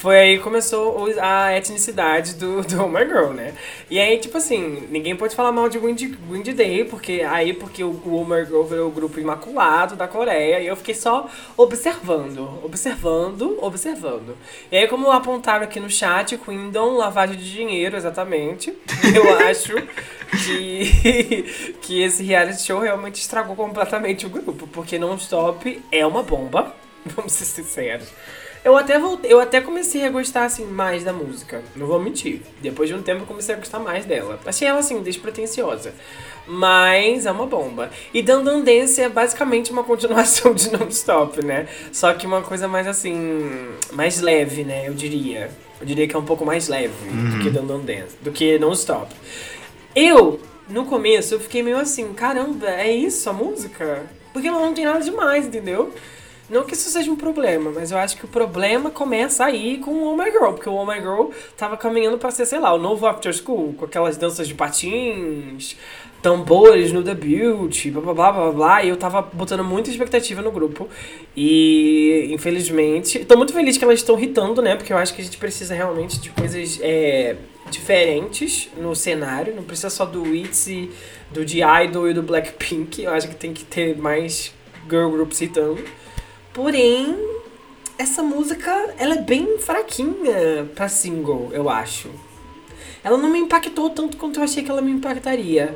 Foi 0.00 0.18
aí 0.18 0.38
que 0.38 0.42
começou 0.42 1.12
a 1.20 1.54
etnicidade 1.54 2.32
do, 2.36 2.62
do 2.62 2.88
My 2.88 3.04
Girl, 3.04 3.34
né? 3.34 3.52
E 3.90 4.00
aí, 4.00 4.16
tipo 4.16 4.38
assim, 4.38 4.88
ninguém 4.88 5.14
pode 5.14 5.36
falar 5.36 5.52
mal 5.52 5.68
de 5.68 5.78
Windy, 5.78 6.18
Windy 6.26 6.54
Day, 6.54 6.86
porque 6.86 7.20
aí 7.20 7.52
porque 7.52 7.84
o, 7.84 7.90
o 7.90 8.24
My 8.24 8.46
Girl 8.46 8.62
virou 8.62 8.88
o 8.88 8.90
grupo 8.90 9.20
imaculado 9.20 9.96
da 9.96 10.08
Coreia, 10.08 10.58
e 10.58 10.66
eu 10.66 10.74
fiquei 10.74 10.94
só 10.94 11.28
observando, 11.54 12.64
observando, 12.64 13.58
observando. 13.62 14.38
E 14.72 14.78
aí, 14.78 14.88
como 14.88 15.10
apontaram 15.10 15.64
aqui 15.64 15.78
no 15.78 15.90
chat, 15.90 16.34
Quindon, 16.38 16.96
lavagem 16.96 17.36
de 17.36 17.52
dinheiro, 17.52 17.94
exatamente. 17.94 18.74
Eu 19.14 19.36
acho 19.50 19.74
que, 20.46 21.74
que 21.82 22.02
esse 22.02 22.22
reality 22.22 22.62
show 22.62 22.80
realmente 22.80 23.20
estragou 23.20 23.54
completamente 23.54 24.24
o 24.24 24.30
grupo, 24.30 24.66
porque 24.68 24.98
Non-Stop 24.98 25.82
é 25.92 26.06
uma 26.06 26.22
bomba, 26.22 26.74
vamos 27.04 27.34
ser 27.34 27.44
sinceros. 27.44 28.08
Eu 28.62 28.76
até 28.76 28.98
voltei, 28.98 29.32
eu 29.32 29.40
até 29.40 29.60
comecei 29.60 30.04
a 30.04 30.10
gostar 30.10 30.44
assim 30.44 30.66
mais 30.66 31.02
da 31.02 31.12
música, 31.14 31.62
não 31.74 31.86
vou 31.86 31.98
mentir. 31.98 32.42
Depois 32.60 32.90
de 32.90 32.94
um 32.94 33.02
tempo 33.02 33.22
eu 33.22 33.26
comecei 33.26 33.54
a 33.54 33.58
gostar 33.58 33.78
mais 33.78 34.04
dela. 34.04 34.38
Achei 34.44 34.68
ela 34.68 34.80
assim 34.80 35.02
despretensiosa, 35.02 35.94
mas 36.46 37.24
é 37.24 37.32
uma 37.32 37.46
bomba. 37.46 37.90
E 38.12 38.20
Dan 38.20 38.44
Dan 38.44 38.60
Dance 38.60 39.00
é 39.00 39.08
basicamente 39.08 39.72
uma 39.72 39.82
continuação 39.84 40.52
de 40.52 40.70
Non 40.72 40.88
Stop, 40.88 41.42
né? 41.42 41.68
Só 41.90 42.12
que 42.12 42.26
uma 42.26 42.42
coisa 42.42 42.68
mais 42.68 42.86
assim, 42.86 43.70
mais 43.92 44.20
leve, 44.20 44.62
né? 44.62 44.86
Eu 44.86 44.92
diria. 44.92 45.50
Eu 45.80 45.86
diria 45.86 46.06
que 46.06 46.14
é 46.14 46.18
um 46.18 46.24
pouco 46.24 46.44
mais 46.44 46.68
leve 46.68 46.92
do 47.08 47.42
que 47.42 47.48
Dan 47.48 47.64
Dan 47.64 47.80
Dance, 47.80 48.16
do 48.20 48.30
que 48.30 48.58
Non 48.58 48.72
Stop. 48.72 49.14
Eu, 49.96 50.38
no 50.68 50.84
começo, 50.84 51.34
eu 51.34 51.40
fiquei 51.40 51.62
meio 51.62 51.78
assim, 51.78 52.12
caramba, 52.12 52.68
é 52.68 52.92
isso 52.92 53.30
a 53.30 53.32
música? 53.32 54.04
Porque 54.34 54.48
ela 54.48 54.60
não 54.60 54.74
tem 54.74 54.84
nada 54.84 55.00
demais, 55.00 55.46
entendeu? 55.46 55.92
Não 56.50 56.64
que 56.64 56.74
isso 56.74 56.90
seja 56.90 57.08
um 57.12 57.16
problema, 57.16 57.70
mas 57.72 57.92
eu 57.92 57.98
acho 57.98 58.16
que 58.16 58.24
o 58.24 58.28
problema 58.28 58.90
começa 58.90 59.44
aí 59.44 59.78
com 59.78 59.92
o 59.92 60.12
Oh 60.12 60.16
My 60.16 60.32
Girl, 60.32 60.50
porque 60.50 60.68
o 60.68 60.74
Oh 60.74 60.84
My 60.84 60.98
Girl 60.98 61.28
tava 61.56 61.76
caminhando 61.76 62.18
pra 62.18 62.32
ser, 62.32 62.44
sei 62.44 62.58
lá, 62.58 62.74
o 62.74 62.78
novo 62.78 63.06
After 63.06 63.32
School, 63.32 63.74
com 63.74 63.84
aquelas 63.84 64.16
danças 64.16 64.48
de 64.48 64.54
patins, 64.54 65.76
tambores 66.20 66.92
no 66.92 67.04
debut, 67.04 67.90
blá 67.92 68.02
blá 68.02 68.14
blá 68.14 68.32
blá 68.32 68.52
blá, 68.52 68.82
e 68.82 68.88
eu 68.88 68.96
tava 68.96 69.22
botando 69.22 69.62
muita 69.62 69.90
expectativa 69.90 70.42
no 70.42 70.50
grupo. 70.50 70.88
E 71.36 72.28
infelizmente, 72.32 73.24
tô 73.24 73.36
muito 73.36 73.52
feliz 73.52 73.78
que 73.78 73.84
elas 73.84 74.00
estão 74.00 74.18
hitando, 74.18 74.60
né? 74.60 74.74
Porque 74.74 74.92
eu 74.92 74.98
acho 74.98 75.14
que 75.14 75.22
a 75.22 75.24
gente 75.24 75.36
precisa 75.36 75.72
realmente 75.72 76.20
de 76.20 76.30
coisas 76.30 76.80
é, 76.82 77.36
diferentes 77.70 78.68
no 78.76 78.96
cenário, 78.96 79.54
não 79.54 79.62
precisa 79.62 79.88
só 79.88 80.04
do 80.04 80.34
ITZY, 80.34 80.90
do 81.30 81.46
The 81.46 81.84
Idol 81.84 82.10
e 82.10 82.12
do 82.12 82.24
Blackpink, 82.24 83.04
eu 83.04 83.12
acho 83.12 83.28
que 83.28 83.36
tem 83.36 83.52
que 83.52 83.64
ter 83.64 83.96
mais 83.96 84.52
girl 84.88 85.10
groups 85.10 85.40
hitando. 85.40 85.80
Porém, 86.62 87.16
essa 87.96 88.22
música, 88.22 88.70
ela 88.98 89.14
é 89.14 89.22
bem 89.22 89.56
fraquinha 89.56 90.68
pra 90.74 90.90
single, 90.90 91.48
eu 91.54 91.70
acho. 91.70 92.10
Ela 93.02 93.16
não 93.16 93.30
me 93.30 93.38
impactou 93.38 93.88
tanto 93.88 94.18
quanto 94.18 94.38
eu 94.38 94.44
achei 94.44 94.62
que 94.62 94.70
ela 94.70 94.82
me 94.82 94.90
impactaria. 94.90 95.74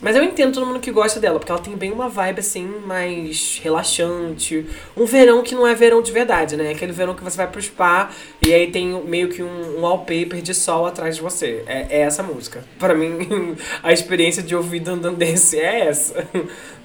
Mas 0.00 0.16
eu 0.16 0.22
entendo 0.22 0.54
todo 0.54 0.64
mundo 0.64 0.80
que 0.80 0.90
gosta 0.90 1.20
dela, 1.20 1.38
porque 1.38 1.52
ela 1.52 1.60
tem 1.60 1.76
bem 1.76 1.92
uma 1.92 2.08
vibe 2.08 2.40
assim, 2.40 2.66
mais 2.86 3.60
relaxante. 3.62 4.64
Um 4.96 5.04
verão 5.04 5.42
que 5.42 5.54
não 5.54 5.66
é 5.66 5.74
verão 5.74 6.00
de 6.00 6.12
verdade, 6.12 6.56
né? 6.56 6.70
Aquele 6.70 6.92
verão 6.92 7.14
que 7.14 7.22
você 7.22 7.36
vai 7.36 7.46
pro 7.46 7.60
spa 7.60 8.08
e 8.46 8.54
aí 8.54 8.70
tem 8.70 8.88
meio 9.04 9.28
que 9.28 9.42
um, 9.42 9.76
um 9.78 9.80
wallpaper 9.82 10.40
de 10.40 10.54
sol 10.54 10.86
atrás 10.86 11.16
de 11.16 11.22
você. 11.22 11.62
É, 11.66 11.98
é 11.98 12.00
essa 12.02 12.22
música. 12.22 12.64
Pra 12.78 12.94
mim, 12.94 13.56
a 13.82 13.92
experiência 13.92 14.42
de 14.42 14.54
ouvir 14.54 14.80
Dandandense 14.80 15.58
é 15.58 15.88
essa. 15.88 16.26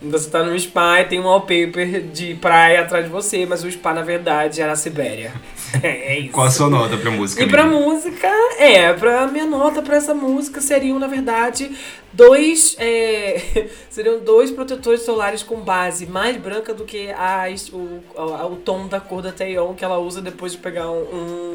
Você 0.03 0.32
tá 0.32 0.41
no 0.44 0.60
spa 0.60 1.01
e 1.01 1.06
tem 1.06 1.20
um 1.20 1.25
wallpaper 1.25 2.01
de 2.12 2.34
praia 2.34 2.82
atrás 2.82 3.06
de 3.06 3.12
você, 3.12 3.46
mas 3.46 3.63
o 3.63 3.70
spa, 3.70 3.94
na 3.94 4.01
verdade, 4.01 4.60
era 4.60 4.72
a 4.72 4.75
Sibéria. 4.75 5.32
É, 5.84 6.15
é 6.15 6.20
isso. 6.20 6.32
Qual 6.34 6.46
a 6.46 6.51
sua 6.51 6.70
nota 6.70 6.98
pra 6.98 7.10
música? 7.10 7.41
E 7.44 7.48
pra 7.48 7.62
amiga? 7.63 7.80
música, 7.80 8.27
é, 8.60 8.91
pra 8.91 9.25
minha 9.27 9.46
nota 9.46 9.82
pra 9.82 9.96
essa 9.96 10.13
música 10.13 10.60
seriam, 10.60 11.00
na 11.00 11.08
verdade, 11.08 11.72
dois. 12.12 12.75
é, 12.77 13.68
seriam 13.89 14.20
dois 14.20 14.51
protetores 14.51 15.03
solares 15.03 15.44
com 15.44 15.62
base 15.62 16.06
mais 16.06 16.36
branca 16.36 16.74
do 16.74 16.84
que 16.84 17.10
a, 17.12 17.46
o, 17.72 18.01
a- 18.18 18.46
o 18.48 18.58
tom 18.58 18.86
da 18.89 19.00
cor 19.00 19.22
da 19.22 19.32
Taeyeon 19.32 19.74
que 19.74 19.86
ela 19.86 19.98
usa 19.98 20.22
depois 20.22 20.51
de 20.51 20.58
pegar 20.58 20.91
um, 20.91 21.03
um, 21.03 21.50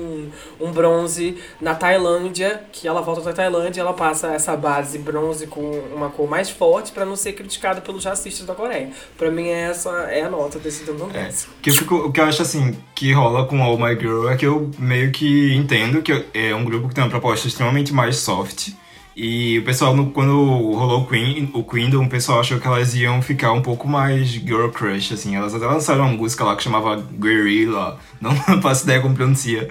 um 0.60 0.72
bronze 0.72 1.36
na 1.60 1.74
Tailândia, 1.74 2.62
que 2.72 2.86
ela 2.86 3.00
volta 3.00 3.20
da 3.22 3.32
Tailândia 3.32 3.80
e 3.80 3.82
ela 3.82 3.92
passa 3.92 4.28
essa 4.28 4.56
base 4.56 4.98
bronze 4.98 5.46
com 5.46 5.60
uma 5.94 6.08
cor 6.10 6.28
mais 6.28 6.50
forte 6.50 6.92
pra 6.92 7.04
não 7.04 7.16
ser 7.16 7.32
criticada 7.32 7.80
pelos 7.80 8.04
racistas 8.04 8.46
da 8.46 8.54
Coreia. 8.54 8.90
Pra 9.16 9.30
mim, 9.30 9.48
essa 9.48 9.90
é 10.10 10.22
a 10.22 10.30
nota 10.30 10.58
desse 10.58 10.84
Dundon 10.84 11.10
É, 11.14 11.28
que 11.62 11.70
eu 11.70 11.74
fico- 11.74 11.96
o 11.96 12.12
que 12.12 12.20
eu 12.20 12.24
acho 12.24 12.42
assim, 12.42 12.76
que 12.94 13.12
rola 13.12 13.46
com 13.46 13.62
All 13.62 13.78
My 13.78 13.98
Girl 13.98 14.28
é 14.28 14.36
que 14.36 14.46
eu 14.46 14.70
meio 14.78 15.10
que 15.12 15.54
entendo 15.54 16.02
que 16.02 16.24
é 16.34 16.54
um 16.54 16.64
grupo 16.64 16.88
que 16.88 16.94
tem 16.94 17.04
uma 17.04 17.10
proposta 17.10 17.46
extremamente 17.48 17.92
mais 17.92 18.16
soft. 18.16 18.70
E 19.18 19.58
o 19.60 19.64
pessoal, 19.64 19.96
no- 19.96 20.10
quando 20.10 20.30
rolou 20.74 21.00
o 21.00 21.06
Queen, 21.06 21.48
o 21.54 21.64
Queendom, 21.64 22.04
o 22.04 22.08
pessoal 22.08 22.40
achou 22.40 22.60
que 22.60 22.66
elas 22.66 22.94
iam 22.94 23.22
ficar 23.22 23.50
um 23.52 23.62
pouco 23.62 23.88
mais 23.88 24.28
girl 24.28 24.68
crush, 24.68 25.14
assim. 25.14 25.34
Elas 25.34 25.54
até 25.54 25.64
lançaram 25.64 26.04
uma 26.04 26.12
música 26.14 26.44
lá 26.44 26.54
que 26.54 26.62
chamava 26.62 26.96
Guerrilla, 27.18 27.98
não 28.20 28.34
faço 28.60 28.84
ideia 28.84 29.00
como 29.00 29.14
pronuncia. 29.14 29.68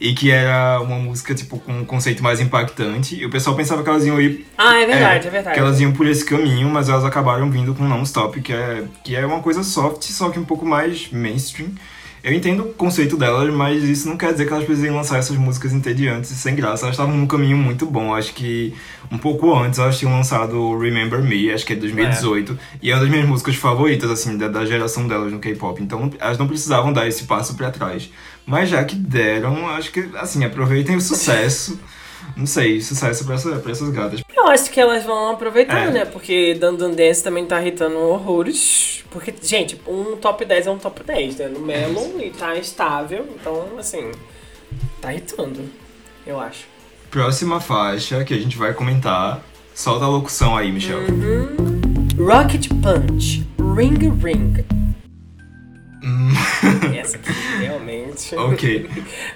E 0.00 0.12
que 0.14 0.32
era 0.32 0.80
uma 0.80 0.96
música, 0.98 1.32
tipo, 1.32 1.60
com 1.60 1.72
um 1.80 1.84
conceito 1.84 2.24
mais 2.24 2.40
impactante. 2.40 3.14
E 3.14 3.24
o 3.24 3.30
pessoal 3.30 3.54
pensava 3.54 3.84
que 3.84 3.88
elas 3.88 4.04
iam 4.04 4.20
ir 4.20 4.44
Ah, 4.58 4.80
é 4.80 4.86
verdade, 4.86 5.28
é, 5.28 5.30
verdade. 5.30 5.54
que 5.54 5.60
elas 5.60 5.78
iam 5.80 5.92
por 5.92 6.04
esse 6.08 6.24
caminho, 6.24 6.68
mas 6.68 6.88
elas 6.88 7.04
acabaram 7.04 7.48
vindo 7.52 7.72
com 7.76 7.84
Non-Stop, 7.84 8.40
que 8.40 8.52
é, 8.52 8.82
que 9.04 9.14
é 9.14 9.24
uma 9.24 9.40
coisa 9.40 9.62
soft, 9.62 10.02
só 10.04 10.28
que 10.30 10.40
um 10.40 10.44
pouco 10.44 10.66
mais 10.66 11.08
mainstream. 11.12 11.70
Eu 12.22 12.32
entendo 12.32 12.64
o 12.64 12.74
conceito 12.74 13.16
delas, 13.16 13.52
mas 13.54 13.82
isso 13.84 14.08
não 14.08 14.16
quer 14.16 14.32
dizer 14.32 14.46
que 14.46 14.52
elas 14.52 14.64
precisem 14.64 14.90
lançar 14.90 15.18
essas 15.18 15.36
músicas 15.36 15.72
entediantes 15.72 16.30
e 16.30 16.34
sem 16.34 16.54
graça. 16.54 16.84
Elas 16.84 16.94
estavam 16.94 17.16
num 17.16 17.26
caminho 17.26 17.56
muito 17.56 17.86
bom. 17.86 18.14
Acho 18.14 18.34
que 18.34 18.74
um 19.10 19.18
pouco 19.18 19.54
antes 19.54 19.78
elas 19.78 19.98
tinham 19.98 20.12
lançado 20.12 20.76
Remember 20.78 21.22
Me, 21.22 21.50
acho 21.52 21.64
que 21.64 21.72
é 21.72 21.76
2018. 21.76 22.58
E 22.82 22.90
é 22.90 22.94
uma 22.94 23.00
das 23.00 23.10
minhas 23.10 23.28
músicas 23.28 23.56
favoritas, 23.56 24.10
assim, 24.10 24.36
da, 24.36 24.48
da 24.48 24.66
geração 24.66 25.06
delas 25.06 25.32
no 25.32 25.38
K-pop. 25.38 25.82
Então 25.82 26.10
elas 26.18 26.38
não 26.38 26.46
precisavam 26.46 26.92
dar 26.92 27.06
esse 27.06 27.24
passo 27.24 27.54
pra 27.54 27.70
trás. 27.70 28.10
Mas 28.44 28.68
já 28.68 28.82
que 28.82 28.96
deram, 28.96 29.68
acho 29.68 29.92
que, 29.92 30.08
assim, 30.14 30.44
aproveitem 30.44 30.96
o 30.96 31.00
sucesso. 31.00 31.78
Não 32.38 32.46
sei, 32.46 32.80
sucesso 32.80 33.24
pra, 33.24 33.34
essa, 33.34 33.56
pra 33.56 33.72
essas 33.72 33.90
gatas. 33.90 34.22
Eu 34.34 34.46
acho 34.46 34.70
que 34.70 34.80
elas 34.80 35.04
vão 35.04 35.30
aproveitar, 35.32 35.88
É. 35.88 35.90
né? 35.90 36.04
Porque 36.04 36.54
Dandan 36.54 36.92
Dance 36.92 37.22
também 37.22 37.44
tá 37.44 37.60
irritando 37.60 37.98
horrores. 37.98 39.04
Porque, 39.10 39.34
gente, 39.42 39.80
um 39.88 40.16
top 40.16 40.44
10 40.44 40.68
é 40.68 40.70
um 40.70 40.78
top 40.78 41.02
10, 41.02 41.36
né? 41.36 41.48
No 41.48 41.58
Melon 41.60 42.20
e 42.20 42.30
tá 42.30 42.54
estável. 42.56 43.26
Então, 43.34 43.66
assim, 43.76 44.12
tá 45.00 45.12
irritando, 45.12 45.64
eu 46.24 46.38
acho. 46.38 46.66
Próxima 47.10 47.58
faixa 47.60 48.22
que 48.24 48.32
a 48.32 48.38
gente 48.38 48.56
vai 48.56 48.72
comentar. 48.72 49.42
Solta 49.74 50.04
a 50.04 50.08
locução 50.08 50.56
aí, 50.56 50.70
Michel. 50.70 51.00
Rocket 52.18 52.68
Punch, 52.68 53.46
Ring 53.76 53.98
Ring. 54.22 54.64
Hum, 56.04 56.32
Essa 56.96 57.16
aqui 57.16 57.32
realmente 57.60 58.34
ok. 58.38 58.88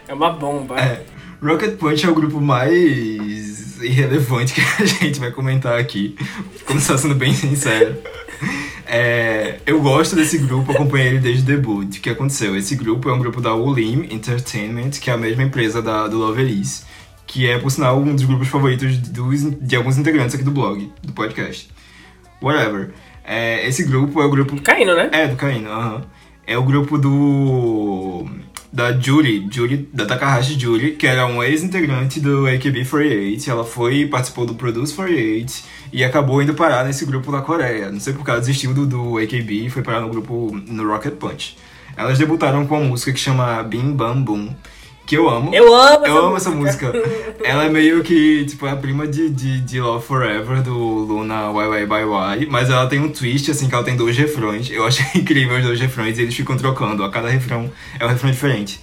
é 0.07 0.15
uma 0.15 0.31
bomba. 0.31 0.79
É, 0.81 1.03
Rocket 1.43 1.77
Punch 1.77 2.07
é 2.07 2.09
o 2.09 2.15
grupo 2.15 2.41
mais 2.41 3.83
irrelevante 3.83 4.55
que 4.55 4.61
a 4.61 4.87
gente 4.87 5.19
vai 5.19 5.33
comentar 5.33 5.77
aqui. 5.79 6.17
Começar 6.65 6.97
sendo 6.97 7.17
bem 7.17 7.35
sincero. 7.35 7.97
É, 8.87 9.59
eu 9.67 9.81
gosto 9.83 10.15
desse 10.15 10.39
grupo, 10.39 10.71
acompanhei 10.71 11.09
ele 11.09 11.19
desde 11.19 11.43
o 11.43 11.45
debut. 11.45 11.97
O 11.97 12.01
que 12.01 12.11
aconteceu? 12.11 12.57
Esse 12.57 12.77
grupo 12.77 13.09
é 13.09 13.13
um 13.13 13.19
grupo 13.19 13.41
da 13.41 13.55
Ulim 13.55 14.07
Entertainment, 14.11 14.91
que 14.91 15.11
é 15.11 15.15
a 15.15 15.17
mesma 15.17 15.43
empresa 15.43 15.83
da, 15.83 16.07
do 16.07 16.19
Love 16.19 16.43
Elise, 16.43 16.85
que 17.27 17.49
é, 17.49 17.59
por 17.59 17.71
sinal, 17.71 17.99
um 17.99 18.15
dos 18.15 18.25
grupos 18.25 18.47
favoritos 18.47 18.99
dos, 18.99 19.51
de 19.61 19.75
alguns 19.75 19.99
integrantes 19.99 20.37
aqui 20.37 20.45
do 20.45 20.53
blog, 20.53 20.93
do 21.03 21.13
podcast. 21.13 21.69
Whatever. 22.41 22.91
É, 23.25 23.67
esse 23.67 23.83
grupo 23.83 24.21
é 24.21 24.25
o 24.25 24.31
grupo 24.31 24.61
Caindo, 24.61 24.95
né? 24.95 25.11
é, 25.13 25.27
do 25.27 25.37
Caíno, 25.37 25.71
aham. 25.71 26.03
É 26.47 26.57
o 26.59 26.63
grupo 26.63 26.99
do. 26.99 28.29
Da 28.73 28.91
Julie, 28.99 29.47
Julie, 29.51 29.87
da 29.93 30.07
Takahashi 30.07 30.59
Julie, 30.59 30.93
que 30.93 31.07
era 31.07 31.27
um 31.27 31.43
ex-integrante 31.43 32.19
do 32.21 32.45
AKB48. 32.45 33.49
Ela 33.49 33.65
foi 33.65 34.07
participou 34.07 34.47
do 34.47 34.55
Produce 34.55 34.95
48 34.95 35.63
e 35.93 36.03
acabou 36.03 36.43
indo 36.43 36.55
parar 36.55 36.85
nesse 36.85 37.05
grupo 37.05 37.31
da 37.31 37.43
Coreia. 37.43 37.91
Não 37.91 38.01
sei 38.01 38.15
porque 38.15 38.31
ela 38.31 38.41
desistiu 38.41 38.73
do, 38.73 38.87
do 38.87 39.19
AKB 39.19 39.67
e 39.67 39.71
foi 39.71 39.83
parar 39.83 40.01
no 40.01 40.09
grupo 40.09 40.51
no 40.67 40.89
Rocket 40.89 41.15
Punch. 41.15 41.57
Elas 41.97 42.19
debutaram 42.19 42.67
com 42.67 42.81
uma 42.81 42.89
música 42.89 43.13
que 43.13 43.21
chama 43.21 43.63
Bim 43.63 43.93
Bam 43.93 44.23
Boom, 44.23 44.49
que 45.13 45.19
eu 45.19 45.29
amo. 45.29 45.55
Eu 45.55 45.75
amo 45.75 46.07
essa 46.07 46.09
Eu 46.09 46.19
amo 46.19 46.31
música. 46.31 46.49
essa 46.49 46.51
música. 46.51 46.93
Ela 47.45 47.67
é 47.67 47.69
meio 47.69 48.03
que, 48.03 48.47
tipo, 48.47 48.65
a 48.65 48.75
prima 48.75 49.07
de, 49.07 49.29
de, 49.29 49.61
de 49.61 49.79
Love 49.79 50.07
Forever, 50.07 50.63
do 50.63 50.75
Luna 50.75 51.51
Why 51.51 51.67
Why 51.67 51.87
Bye 51.87 52.05
Why. 52.07 52.47
Mas 52.49 52.71
ela 52.71 52.87
tem 52.87 52.99
um 52.99 53.11
twist, 53.11 53.51
assim, 53.51 53.69
que 53.69 53.75
ela 53.75 53.85
tem 53.85 53.95
dois 53.95 54.17
refrões. 54.17 54.71
Eu 54.71 54.87
achei 54.87 55.05
incrível 55.21 55.59
os 55.59 55.65
dois 55.65 55.79
refrões 55.79 56.19
e 56.19 56.23
eles 56.23 56.35
ficam 56.35 56.57
trocando. 56.57 57.05
A 57.05 57.11
cada 57.11 57.29
refrão 57.29 57.71
é 58.01 58.07
um 58.07 58.09
refrão 58.09 58.31
diferente. 58.31 58.81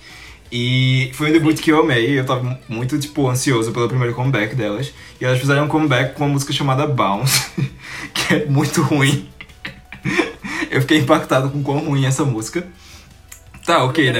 E 0.51 1.09
foi 1.13 1.29
um 1.29 1.33
debut 1.33 1.59
que 1.59 1.71
eu 1.71 1.79
amei. 1.79 2.19
Eu 2.19 2.25
tava 2.25 2.59
muito, 2.69 2.99
tipo, 2.99 3.27
ansioso 3.27 3.71
pelo 3.71 3.87
primeiro 3.87 4.13
comeback 4.13 4.53
delas. 4.53 4.93
E 5.19 5.25
elas 5.25 5.39
fizeram 5.39 5.65
um 5.65 5.67
comeback 5.67 6.13
com 6.13 6.25
uma 6.25 6.33
música 6.33 6.53
chamada 6.53 6.85
Bounce, 6.85 7.49
que 8.13 8.35
é 8.35 8.45
muito 8.45 8.83
ruim. 8.83 9.27
Eu 10.69 10.81
fiquei 10.81 10.99
impactado 10.99 11.49
com 11.49 11.63
quão 11.63 11.79
ruim 11.79 12.05
é 12.05 12.07
essa 12.07 12.23
música. 12.23 12.67
Tá, 13.69 13.83
ok, 13.83 14.09
eu 14.09 14.13
né? 14.13 14.19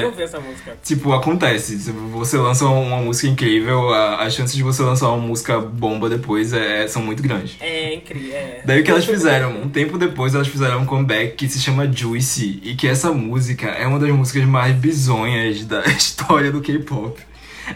Tipo, 0.84 1.12
acontece. 1.12 1.76
Se 1.78 1.90
você 1.90 2.36
lança 2.36 2.66
uma 2.66 2.98
música 2.98 3.26
incrível, 3.26 3.92
a- 3.92 4.22
as 4.22 4.32
chances 4.34 4.54
de 4.54 4.62
você 4.62 4.80
lançar 4.82 5.08
uma 5.08 5.18
música 5.26 5.58
bomba 5.60 6.08
depois 6.08 6.52
é- 6.52 6.86
são 6.86 7.02
muito 7.02 7.20
grandes. 7.20 7.56
É 7.60 7.94
incrível. 7.94 8.32
É. 8.36 8.60
Daí 8.64 8.80
o 8.80 8.84
que 8.84 8.90
elas 8.92 9.04
fizeram? 9.04 9.60
Um 9.62 9.68
tempo 9.68 9.98
depois 9.98 10.34
elas 10.36 10.46
fizeram 10.46 10.82
um 10.82 10.86
comeback 10.86 11.34
que 11.34 11.48
se 11.48 11.58
chama 11.58 11.90
Juicy 11.90 12.60
e 12.62 12.74
que 12.76 12.86
essa 12.86 13.10
música 13.12 13.66
é 13.68 13.86
uma 13.86 13.98
das 13.98 14.10
músicas 14.10 14.44
mais 14.44 14.74
bizonhas 14.76 15.64
da 15.64 15.82
história 15.90 16.52
do 16.52 16.60
K-pop. 16.60 17.20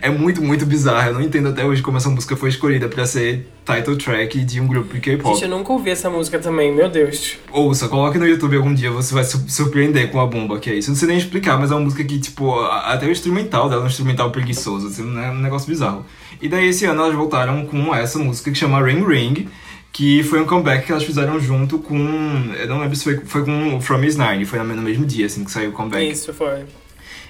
É 0.01 0.11
muito, 0.11 0.43
muito 0.43 0.67
bizarra. 0.67 1.09
Eu 1.09 1.15
não 1.15 1.23
entendo 1.23 1.49
até 1.49 1.65
hoje 1.65 1.83
como 1.83 1.97
essa 1.97 2.09
música 2.09 2.37
foi 2.37 2.49
escolhida 2.49 2.89
pra 2.89 3.07
ser 3.07 3.49
title 3.65 3.97
track 3.97 4.45
de 4.45 4.61
um 4.61 4.67
grupo 4.67 4.95
de 4.95 5.01
K-pop. 5.01 5.35
Gente, 5.35 5.45
eu 5.45 5.51
nunca 5.51 5.73
ouvi 5.73 5.91
essa 5.91 6.11
música 6.11 6.39
também, 6.39 6.75
meu 6.75 6.89
Deus. 6.89 7.37
Ouça, 7.51 7.89
coloque 7.89 8.19
no 8.19 8.27
YouTube 8.27 8.57
algum 8.57 8.75
dia, 8.75 8.91
você 8.91 9.15
vai 9.15 9.25
se 9.25 9.39
surpreender 9.51 10.11
com 10.11 10.21
a 10.21 10.27
bomba 10.27 10.59
que 10.59 10.71
é 10.71 10.75
isso. 10.75 10.91
Eu 10.91 10.93
não 10.93 10.99
sei 10.99 11.09
nem 11.09 11.19
explicar, 11.19 11.59
mas 11.59 11.71
é 11.71 11.75
uma 11.75 11.81
música 11.81 12.05
que, 12.05 12.19
tipo, 12.19 12.59
até 12.61 13.07
o 13.07 13.11
instrumental 13.11 13.69
dela 13.69 13.83
é 13.83 13.85
um 13.85 13.89
instrumental 13.89 14.31
preguiçoso, 14.31 14.89
assim, 14.89 15.03
é 15.19 15.31
um 15.31 15.41
negócio 15.41 15.69
bizarro. 15.69 16.05
E 16.41 16.49
daí 16.49 16.69
esse 16.69 16.85
ano 16.85 17.03
elas 17.03 17.15
voltaram 17.15 17.65
com 17.67 17.95
essa 17.95 18.19
música 18.19 18.51
que 18.51 18.59
chama 18.59 18.85
Ring 18.85 19.05
Ring, 19.05 19.49
que 19.93 20.23
foi 20.25 20.41
um 20.41 20.45
comeback 20.45 20.85
que 20.85 20.93
elas 20.93 21.05
fizeram 21.05 21.39
junto 21.39 21.79
com. 21.79 21.97
Eu 22.59 22.67
não 22.67 22.81
lembro 22.81 22.97
se 22.97 23.05
foi, 23.05 23.21
foi 23.25 23.45
com 23.45 23.77
o 23.77 23.81
From 23.81 24.03
Is 24.05 24.17
Nine, 24.17 24.45
foi 24.45 24.59
no 24.59 24.83
mesmo 24.83 25.07
dia, 25.07 25.27
assim, 25.27 25.45
que 25.45 25.51
saiu 25.51 25.71
o 25.71 25.73
comeback. 25.73 26.11
Isso 26.11 26.35
foi. 26.35 26.65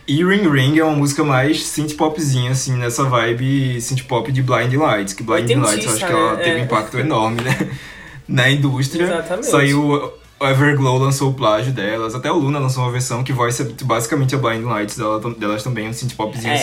E 0.06 0.22
Ring 0.22 0.48
Ring 0.50 0.78
é 0.78 0.84
uma 0.84 0.94
música 0.96 1.24
mais 1.24 1.64
synth 1.64 1.94
popzinha, 1.96 2.50
assim, 2.50 2.76
nessa 2.76 3.04
vibe 3.04 3.80
synth 3.80 4.02
pop 4.04 4.30
de 4.30 4.42
Blind 4.42 4.74
Lights, 4.74 5.14
que 5.14 5.22
Blind 5.22 5.48
Lights 5.50 5.84
eu 5.86 5.92
acho 5.92 6.06
que 6.06 6.12
ela 6.12 6.36
né? 6.36 6.42
teve 6.44 6.56
um 6.56 6.60
É. 6.60 6.64
impacto 6.64 6.98
enorme, 6.98 7.40
né? 7.40 7.70
Na 8.28 8.50
indústria. 8.50 9.04
Exatamente. 9.04 9.46
Saiu. 9.46 10.12
O 10.40 10.46
Everglow 10.46 10.98
lançou 10.98 11.30
o 11.30 11.32
plágio 11.34 11.72
delas, 11.72 12.14
até 12.14 12.30
o 12.30 12.34
Luna 12.36 12.58
lançou 12.58 12.82
uma 12.82 12.90
versão 12.90 13.22
que 13.22 13.32
voice 13.32 13.62
é 13.62 13.84
basicamente 13.84 14.34
a 14.34 14.38
Blind 14.38 14.64
Lights 14.64 14.98
dela, 14.98 15.18
delas 15.38 15.62
também, 15.62 15.88
um 15.88 15.92
synth 15.92 16.14
popzinho 16.16 16.52
É. 16.52 16.56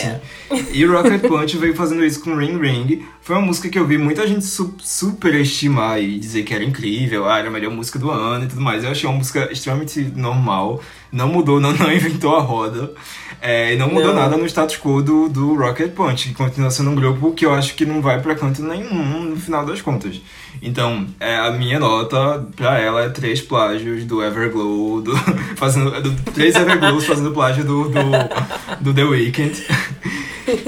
assim. 0.51 0.65
E 0.73 0.85
Rocket 0.85 1.21
Punch 1.21 1.57
veio 1.57 1.73
fazendo 1.73 2.03
isso 2.05 2.19
com 2.21 2.35
Ring 2.35 2.59
Ring. 2.59 3.03
Foi 3.21 3.35
uma 3.37 3.45
música 3.45 3.69
que 3.69 3.79
eu 3.79 3.87
vi 3.87 3.97
muita 3.97 4.27
gente 4.27 4.45
su 4.45 4.75
superestimar 4.77 5.99
e 5.99 6.19
dizer 6.19 6.43
que 6.43 6.53
era 6.53 6.63
incrível, 6.63 7.27
ah, 7.27 7.39
era 7.39 7.47
a 7.47 7.51
melhor 7.51 7.71
música 7.71 7.97
do 7.97 8.11
ano 8.11 8.43
e 8.43 8.47
tudo 8.49 8.61
mais. 8.61 8.83
Eu 8.83 8.91
achei 8.91 9.09
uma 9.09 9.17
música 9.17 9.49
extremamente 9.51 9.99
normal, 10.15 10.81
não 11.11 11.29
mudou, 11.29 11.59
não, 11.59 11.71
não 11.73 11.91
inventou 11.91 12.35
a 12.35 12.41
roda. 12.41 12.91
É, 13.41 13.73
e 13.73 13.75
não 13.75 13.87
mudou 13.87 14.13
Não. 14.13 14.21
nada 14.21 14.37
no 14.37 14.45
status 14.45 14.77
quo 14.77 15.01
do, 15.01 15.27
do 15.27 15.55
Rocket 15.55 15.91
Punch, 15.93 16.27
que 16.29 16.35
continua 16.35 16.69
sendo 16.69 16.91
um 16.91 16.95
grupo 16.95 17.33
que 17.33 17.43
eu 17.43 17.51
acho 17.51 17.73
que 17.73 17.85
não 17.87 17.99
vai 17.99 18.21
pra 18.21 18.35
canto 18.35 18.61
nenhum 18.61 19.23
no 19.23 19.35
final 19.35 19.65
das 19.65 19.81
contas. 19.81 20.21
Então, 20.61 21.07
é, 21.19 21.37
a 21.37 21.49
minha 21.49 21.79
nota 21.79 22.45
pra 22.55 22.77
ela 22.77 23.01
é 23.01 23.09
três 23.09 23.41
plágios 23.41 24.05
do 24.05 24.23
Everglow, 24.23 25.01
do, 25.01 25.17
fazendo, 25.57 25.89
do, 26.01 26.11
três 26.31 26.55
Everglows 26.55 27.03
fazendo 27.03 27.31
plágio 27.31 27.63
do, 27.63 27.89
do, 27.89 28.01
do 28.79 28.93
The 28.93 29.03
Weeknd. 29.03 29.59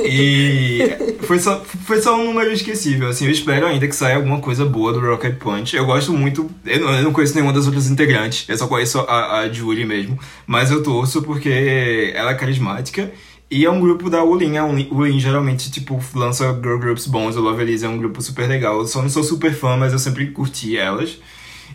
E 0.03 0.79
foi 1.23 1.39
só, 1.39 1.59
foi 1.85 2.01
só 2.01 2.15
um 2.19 2.25
número 2.25 2.51
esquecível, 2.51 3.09
assim. 3.09 3.25
Eu 3.25 3.31
espero 3.31 3.65
ainda 3.65 3.87
que 3.87 3.95
saia 3.95 4.15
alguma 4.15 4.39
coisa 4.39 4.65
boa 4.65 4.93
do 4.93 4.99
Rocket 4.99 5.37
Punch. 5.37 5.75
Eu 5.75 5.85
gosto 5.85 6.13
muito. 6.13 6.49
Eu 6.65 6.81
não, 6.81 6.93
eu 6.95 7.03
não 7.03 7.13
conheço 7.13 7.33
nenhuma 7.33 7.53
das 7.53 7.65
outras 7.65 7.89
integrantes, 7.89 8.47
eu 8.47 8.57
só 8.57 8.67
conheço 8.67 8.99
a, 8.99 9.39
a 9.39 9.49
Julie 9.51 9.85
mesmo. 9.85 10.17
Mas 10.45 10.71
eu 10.71 10.83
torço 10.83 11.21
porque 11.21 12.11
ela 12.15 12.31
é 12.31 12.35
carismática. 12.35 13.11
E 13.49 13.65
é 13.65 13.69
um 13.69 13.79
grupo 13.79 14.09
da 14.09 14.23
Ulin. 14.23 14.57
A 14.57 14.65
Ulin 14.65 15.19
geralmente, 15.19 15.69
tipo, 15.69 15.99
lança 16.15 16.53
girl 16.55 16.79
groups 16.79 17.05
bons. 17.05 17.35
O 17.35 17.41
Love 17.41 17.61
Elise 17.61 17.85
é 17.85 17.89
um 17.89 17.99
grupo 17.99 18.19
super 18.21 18.47
legal. 18.47 18.79
Eu 18.79 18.87
só 18.87 19.01
não 19.01 19.09
sou 19.09 19.23
super 19.23 19.53
fã, 19.53 19.77
mas 19.77 19.93
eu 19.93 19.99
sempre 19.99 20.27
curti 20.31 20.75
elas. 20.75 21.19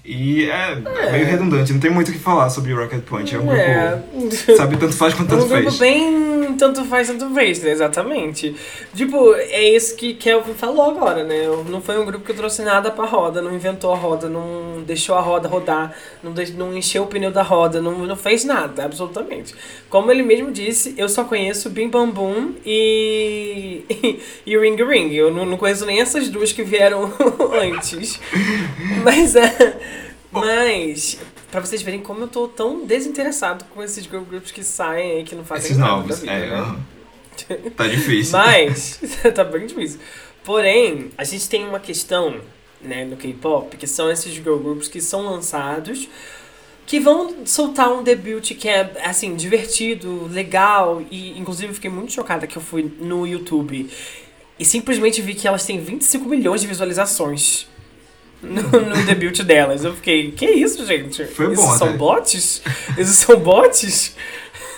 E 0.05 0.49
é, 0.49 0.73
é. 0.73 1.13
meio 1.13 1.27
redundante, 1.27 1.73
não 1.73 1.81
tem 1.81 1.91
muito 1.91 2.09
o 2.09 2.13
que 2.13 2.19
falar 2.19 2.51
sobre 2.51 2.73
Rocket 2.73 3.03
Punch. 3.03 3.35
É 3.35 3.39
um 3.39 3.47
grupo, 3.47 3.61
É. 3.61 4.03
sabe, 4.57 4.77
tanto 4.77 4.95
faz 4.97 5.15
quanto 5.15 5.35
É 5.35 5.39
tanto 5.39 5.47
um 5.47 5.49
grupo 5.49 5.71
fez. 5.71 5.79
bem 5.79 6.29
tanto 6.59 6.85
faz, 6.85 7.09
tanto 7.09 7.33
fez, 7.35 7.63
né? 7.63 7.71
Exatamente. 7.71 8.55
Tipo, 8.95 9.35
é 9.35 9.63
isso 9.71 9.97
que 9.97 10.15
Kelvin 10.15 10.55
falou 10.55 10.91
agora, 10.91 11.25
né? 11.25 11.45
Não 11.69 11.81
foi 11.81 11.99
um 11.99 12.05
grupo 12.05 12.25
que 12.25 12.35
trouxe 12.35 12.63
nada 12.63 12.91
pra 12.91 13.07
roda, 13.07 13.41
não 13.41 13.55
inventou 13.55 13.93
a 13.93 13.97
roda, 13.97 14.29
não 14.29 14.83
deixou 14.87 15.15
a 15.17 15.21
roda 15.21 15.49
rodar, 15.49 15.95
não, 16.23 16.33
não 16.57 16.77
encheu 16.77 17.05
o 17.05 17.07
pneu 17.07 17.31
da 17.31 17.43
roda, 17.43 17.81
não, 17.81 17.99
não 17.99 18.17
fez 18.17 18.45
nada, 18.45 18.85
absolutamente. 18.85 19.55
Como 19.89 20.11
ele 20.11 20.23
mesmo 20.23 20.51
disse, 20.51 20.95
eu 20.99 21.09
só 21.09 21.25
conheço 21.25 21.71
Bim 21.71 21.89
Bam 21.89 22.11
Boom 22.11 22.55
e, 22.67 23.85
e 24.45 24.59
Ring 24.59 24.77
Ring. 24.77 25.13
Eu 25.15 25.31
não, 25.33 25.47
não 25.47 25.57
conheço 25.57 25.87
nem 25.87 26.01
essas 26.01 26.29
duas 26.29 26.53
que 26.53 26.63
vieram 26.63 27.13
antes. 27.55 28.21
Mas 29.05 29.37
é. 29.37 29.79
Mas, 30.41 31.19
pra 31.51 31.61
vocês 31.61 31.83
verem 31.83 32.01
como 32.01 32.21
eu 32.21 32.29
tô 32.29 32.49
tão 32.49 32.85
desinteressado 32.85 33.65
com 33.67 33.83
esses 33.83 34.05
girl 34.05 34.23
groups 34.23 34.51
que 34.51 34.63
saem 34.63 35.13
aí, 35.13 35.25
que 35.25 35.35
não 35.35 35.45
fazem 35.45 35.67
Esses 35.67 35.79
nada 35.79 35.93
novos, 35.93 36.09
da 36.09 36.17
vida, 36.17 36.33
é. 36.33 36.51
né? 36.51 36.77
Tá 37.77 37.87
difícil. 37.87 38.33
Mas, 38.37 39.01
tá 39.35 39.45
bem 39.45 39.67
difícil. 39.67 40.01
Porém, 40.45 41.11
a 41.17 41.25
gente 41.25 41.49
tem 41.49 41.65
uma 41.67 41.79
questão, 41.79 42.41
né, 42.81 43.05
no 43.05 43.17
K-pop, 43.17 43.77
que 43.77 43.87
são 43.87 44.11
esses 44.11 44.33
girl 44.33 44.57
groups 44.57 44.89
que 44.89 45.01
são 45.01 45.23
lançados, 45.23 46.09
que 46.85 46.99
vão 46.99 47.47
soltar 47.47 47.93
um 47.93 48.03
debut 48.03 48.55
que 48.55 48.69
é, 48.69 48.91
assim, 49.05 49.37
divertido, 49.37 50.27
legal, 50.27 51.03
e 51.11 51.39
inclusive 51.39 51.69
eu 51.69 51.75
fiquei 51.75 51.91
muito 51.91 52.13
chocada 52.13 52.47
que 52.47 52.57
eu 52.57 52.63
fui 52.63 52.91
no 52.99 53.27
YouTube 53.27 53.89
e 54.59 54.65
simplesmente 54.65 55.23
vi 55.23 55.35
que 55.35 55.47
elas 55.47 55.65
têm 55.65 55.79
25 55.79 56.29
milhões 56.29 56.61
de 56.61 56.67
visualizações. 56.67 57.69
No, 58.43 58.63
no 58.63 59.05
debut 59.05 59.43
delas. 59.43 59.85
Eu 59.85 59.95
fiquei, 59.95 60.31
que 60.31 60.47
isso, 60.47 60.87
gente? 60.87 61.25
Foi 61.25 61.53
Esses 61.53 61.65
bom 61.65 61.77
são 61.77 61.97
bots? 61.97 62.63
Esses 62.97 63.17
são 63.17 63.39
bots? 63.39 64.15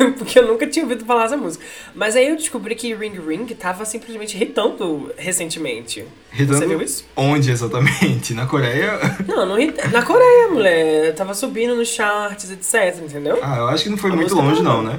Porque 0.19 0.39
eu 0.39 0.47
nunca 0.47 0.67
tinha 0.67 0.85
ouvido 0.85 1.05
falar 1.05 1.25
essa 1.27 1.37
música. 1.37 1.65
Mas 1.95 2.17
aí 2.17 2.29
eu 2.29 2.37
descobri 2.37 2.75
que 2.75 2.95
Ring 2.95 3.19
Ring 3.27 3.47
tava 3.55 3.85
simplesmente 3.85 4.43
hitando 4.43 5.13
recentemente. 5.17 6.05
Hitando 6.33 6.59
Você 6.59 6.67
viu 6.67 6.81
isso? 6.83 7.05
Onde 7.17 7.51
exatamente? 7.51 8.33
Na 8.35 8.47
Coreia? 8.47 8.99
Não, 9.27 9.45
no, 9.47 9.57
hit- 9.57 9.77
na 9.93 10.03
Coreia, 10.03 10.49
mulher. 10.49 11.15
Tava 11.15 11.35
subindo 11.35 11.75
nos 11.77 11.89
charts, 11.89 12.51
etc, 12.51 13.03
entendeu? 13.03 13.39
Ah, 13.43 13.59
eu 13.59 13.69
acho 13.69 13.85
que 13.85 13.91
não 13.91 13.97
foi 13.99 14.11
A 14.11 14.17
muito 14.17 14.35
longe, 14.35 14.63
não, 14.63 14.83
né? 14.83 14.99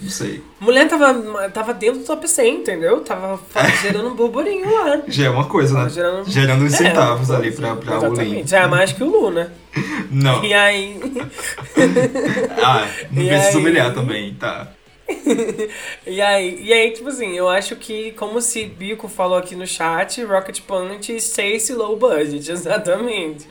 Não 0.00 0.08
sei. 0.10 0.42
Mulher 0.60 0.88
tava, 0.88 1.48
tava 1.50 1.72
dentro 1.74 2.00
do 2.00 2.04
top 2.04 2.28
100, 2.28 2.56
entendeu? 2.56 3.00
Tava 3.00 3.38
fa- 3.50 3.68
gerando 3.82 4.08
um 4.08 4.14
burburinho 4.14 4.70
lá. 4.70 5.02
Já 5.08 5.26
é 5.26 5.30
uma 5.30 5.44
coisa, 5.46 5.74
Tava 5.74 5.84
né? 5.86 5.90
gerando... 5.90 6.30
Gerando 6.30 6.64
uns 6.64 6.74
É, 6.74 6.76
centavos 6.76 7.30
ali 7.30 7.52
pra, 7.52 7.76
pra. 7.76 7.96
Exatamente. 7.96 8.50
Já 8.50 8.60
é 8.62 8.66
mais 8.66 8.92
que 8.92 9.02
o 9.02 9.06
Lu, 9.06 9.30
né? 9.30 9.48
Não. 10.10 10.42
E 10.42 10.52
aí... 10.54 10.98
Ah, 12.60 12.94
não 13.10 13.22
E 13.22 13.26
precisa 13.26 13.58
aí? 13.58 13.58
humilhar 13.58 13.92
também, 13.94 14.34
tá. 14.34 14.72
E 16.06 16.20
aí, 16.20 16.62
e 16.62 16.72
aí, 16.72 16.90
tipo 16.92 17.08
assim, 17.08 17.32
eu 17.36 17.48
acho 17.48 17.76
que, 17.76 18.12
como 18.12 18.40
se 18.40 18.64
Bico 18.66 19.08
falou 19.08 19.36
aqui 19.38 19.54
no 19.56 19.66
chat, 19.66 20.22
Rocket 20.24 20.60
Punch 20.62 21.12
Stacy 21.16 21.72
Low 21.74 21.96
Budget, 21.96 22.50
exatamente. 22.50 23.46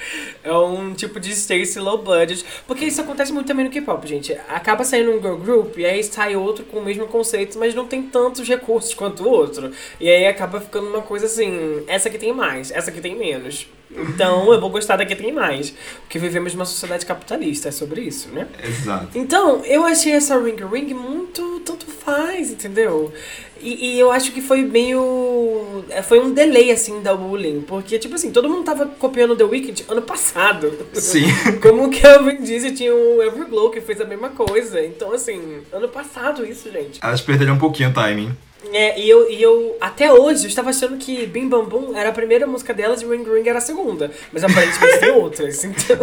É 0.42 0.52
um 0.52 0.94
tipo 0.94 1.20
de 1.20 1.30
Stacy 1.30 1.78
Low 1.78 1.98
Budget. 1.98 2.44
Porque 2.66 2.84
isso 2.86 3.00
acontece 3.00 3.32
muito 3.32 3.46
também 3.46 3.64
no 3.64 3.70
K-pop, 3.70 4.06
gente. 4.06 4.32
Acaba 4.48 4.84
saindo 4.84 5.10
um 5.10 5.20
girl 5.20 5.36
group 5.36 5.76
e 5.78 5.84
aí 5.84 6.02
sai 6.02 6.34
outro 6.34 6.64
com 6.64 6.78
o 6.78 6.84
mesmo 6.84 7.06
conceito, 7.06 7.58
mas 7.58 7.74
não 7.74 7.86
tem 7.86 8.02
tantos 8.02 8.48
recursos 8.48 8.92
quanto 8.94 9.22
o 9.24 9.28
outro. 9.28 9.70
E 10.00 10.08
aí 10.08 10.26
acaba 10.26 10.60
ficando 10.60 10.88
uma 10.88 11.02
coisa 11.02 11.26
assim: 11.26 11.84
essa 11.86 12.08
aqui 12.08 12.18
tem 12.18 12.32
mais, 12.32 12.70
essa 12.70 12.90
aqui 12.90 13.00
tem 13.00 13.16
menos. 13.16 13.66
Então 13.92 14.52
eu 14.52 14.60
vou 14.60 14.70
gostar 14.70 14.96
da 14.96 15.04
que 15.04 15.16
tem 15.16 15.32
mais. 15.32 15.74
Porque 16.02 16.18
vivemos 16.18 16.54
numa 16.54 16.64
sociedade 16.64 17.04
capitalista, 17.04 17.68
é 17.68 17.72
sobre 17.72 18.02
isso, 18.02 18.28
né? 18.28 18.46
Exato. 18.62 19.18
Então, 19.18 19.64
eu 19.64 19.84
achei 19.84 20.12
essa 20.12 20.38
Ring 20.38 20.56
Ring 20.56 20.94
muito 20.94 21.60
tanto 21.64 21.86
faz, 21.86 22.50
entendeu? 22.50 23.12
E, 23.62 23.94
e 23.94 23.98
eu 23.98 24.10
acho 24.10 24.32
que 24.32 24.40
foi 24.40 24.62
meio. 24.62 25.84
é, 25.90 26.02
Foi 26.02 26.20
um 26.20 26.32
delay, 26.32 26.70
assim, 26.70 27.00
da 27.02 27.12
Wooling. 27.12 27.60
Porque, 27.62 27.98
tipo 27.98 28.14
assim, 28.14 28.30
todo 28.30 28.48
mundo 28.48 28.64
tava 28.64 28.86
copiando 28.86 29.36
The 29.36 29.44
Weeknd 29.44 29.84
ano 29.88 30.02
passado. 30.02 30.72
Sim. 30.94 31.24
Como 31.62 31.84
o 31.84 31.90
Kelvin 31.90 32.42
disse, 32.42 32.72
tinha 32.72 32.94
o 32.94 33.22
Everglow 33.22 33.70
que 33.70 33.80
fez 33.80 34.00
a 34.00 34.04
mesma 34.04 34.30
coisa. 34.30 34.84
Então, 34.84 35.12
assim, 35.12 35.58
ano 35.72 35.88
passado 35.88 36.44
isso, 36.44 36.70
gente. 36.70 37.00
Elas 37.02 37.20
perderam 37.20 37.54
um 37.54 37.58
pouquinho 37.58 37.90
o 37.90 37.92
timing. 37.92 38.34
É, 38.72 39.00
e 39.00 39.08
eu, 39.08 39.30
e 39.30 39.42
eu, 39.42 39.74
até 39.80 40.12
hoje, 40.12 40.44
eu 40.44 40.48
estava 40.48 40.68
achando 40.68 40.98
que 40.98 41.26
Bim 41.26 41.48
Bam 41.48 41.64
Boom 41.64 41.96
era 41.96 42.10
a 42.10 42.12
primeira 42.12 42.46
música 42.46 42.74
delas 42.74 43.00
e 43.00 43.06
Ring 43.06 43.24
Ring 43.24 43.48
era 43.48 43.56
a 43.56 43.60
segunda. 43.60 44.10
Mas 44.30 44.44
aparentemente 44.44 44.98
tem 44.98 45.10
outras, 45.12 45.64
então... 45.64 45.96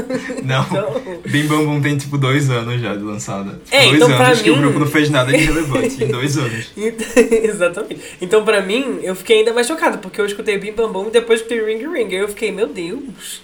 Não. 0.44 0.64
então... 0.64 1.22
Bim 1.28 1.46
Bam 1.46 1.66
Boom 1.66 1.82
tem 1.82 1.96
tipo 1.98 2.18
dois 2.18 2.50
anos 2.50 2.82
já 2.82 2.96
de 2.96 3.04
lançada. 3.04 3.62
É, 3.70 3.84
dois 3.84 3.96
então 3.96 4.08
pra 4.08 4.28
anos 4.30 4.42
que 4.42 4.50
o 4.50 4.56
mim- 4.56 4.62
grupo 4.64 4.80
não 4.80 4.88
fez 4.88 5.10
nada 5.12 5.32
de 5.32 5.38
relevante 5.38 6.04
em 6.04 6.08
dois 6.08 6.36
anos. 6.36 6.72
Exatamente. 6.76 8.02
Então, 8.20 8.44
pra 8.44 8.60
mim, 8.62 9.02
eu 9.04 9.16
fiquei 9.16 9.40
ainda 9.40 9.54
mais 9.54 9.68
chocada, 9.68 10.00
porque 10.00 10.20
eu 10.20 10.26
escutei 10.26 10.58
Bim 10.58 10.72
Bam 10.72 10.92
Bum 10.92 11.08
e 11.10 11.12
depois 11.12 11.40
escutei 11.42 11.64
Ring 11.64 11.88
Ring. 11.88 12.08
Aí 12.08 12.16
eu 12.16 12.28
fiquei, 12.28 12.52
meu 12.52 12.68
Deus, 12.68 13.42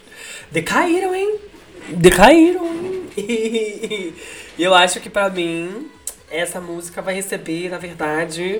decaíram, 0.51 1.13
hein? 1.13 1.35
Decaíram, 1.89 2.65
hein? 2.65 3.03
E, 3.15 4.13
e 4.57 4.63
eu 4.63 4.73
acho 4.73 4.99
que 4.99 5.09
pra 5.09 5.29
mim, 5.29 5.87
essa 6.31 6.59
música 6.59 6.99
vai 6.99 7.13
receber, 7.13 7.69
na 7.69 7.77
verdade, 7.77 8.59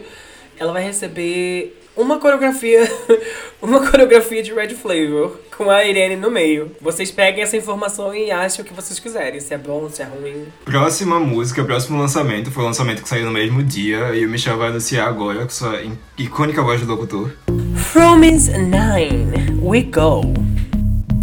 ela 0.63 0.73
vai 0.73 0.83
receber 0.83 1.79
uma 1.95 2.17
coreografia, 2.17 2.89
uma 3.61 3.85
coreografia 3.87 4.41
de 4.41 4.53
Red 4.53 4.69
Flavor 4.69 5.39
com 5.55 5.69
a 5.69 5.85
Irene 5.85 6.15
no 6.15 6.31
meio. 6.31 6.71
Vocês 6.81 7.11
peguem 7.11 7.43
essa 7.43 7.55
informação 7.55 8.15
e 8.15 8.31
achem 8.31 8.63
o 8.63 8.67
que 8.67 8.73
vocês 8.73 8.97
quiserem, 8.97 9.39
se 9.39 9.53
é 9.53 9.57
bom, 9.57 9.89
se 9.89 10.01
é 10.01 10.05
ruim. 10.05 10.47
Próxima 10.65 11.19
música, 11.19 11.63
próximo 11.63 11.99
lançamento, 11.99 12.49
foi 12.49 12.63
o 12.63 12.65
lançamento 12.65 13.03
que 13.03 13.09
saiu 13.09 13.25
no 13.25 13.31
mesmo 13.31 13.61
dia 13.61 14.15
e 14.15 14.25
o 14.25 14.29
Michel 14.29 14.57
vai 14.57 14.69
anunciar 14.69 15.07
agora 15.07 15.43
com 15.43 15.49
sua 15.49 15.81
icônica 16.17 16.63
voz 16.63 16.81
do 16.81 16.87
locutor. 16.87 17.31
From 17.75 18.23
is 18.23 18.47
nine, 18.47 19.59
we 19.61 19.81
go. 19.83 20.33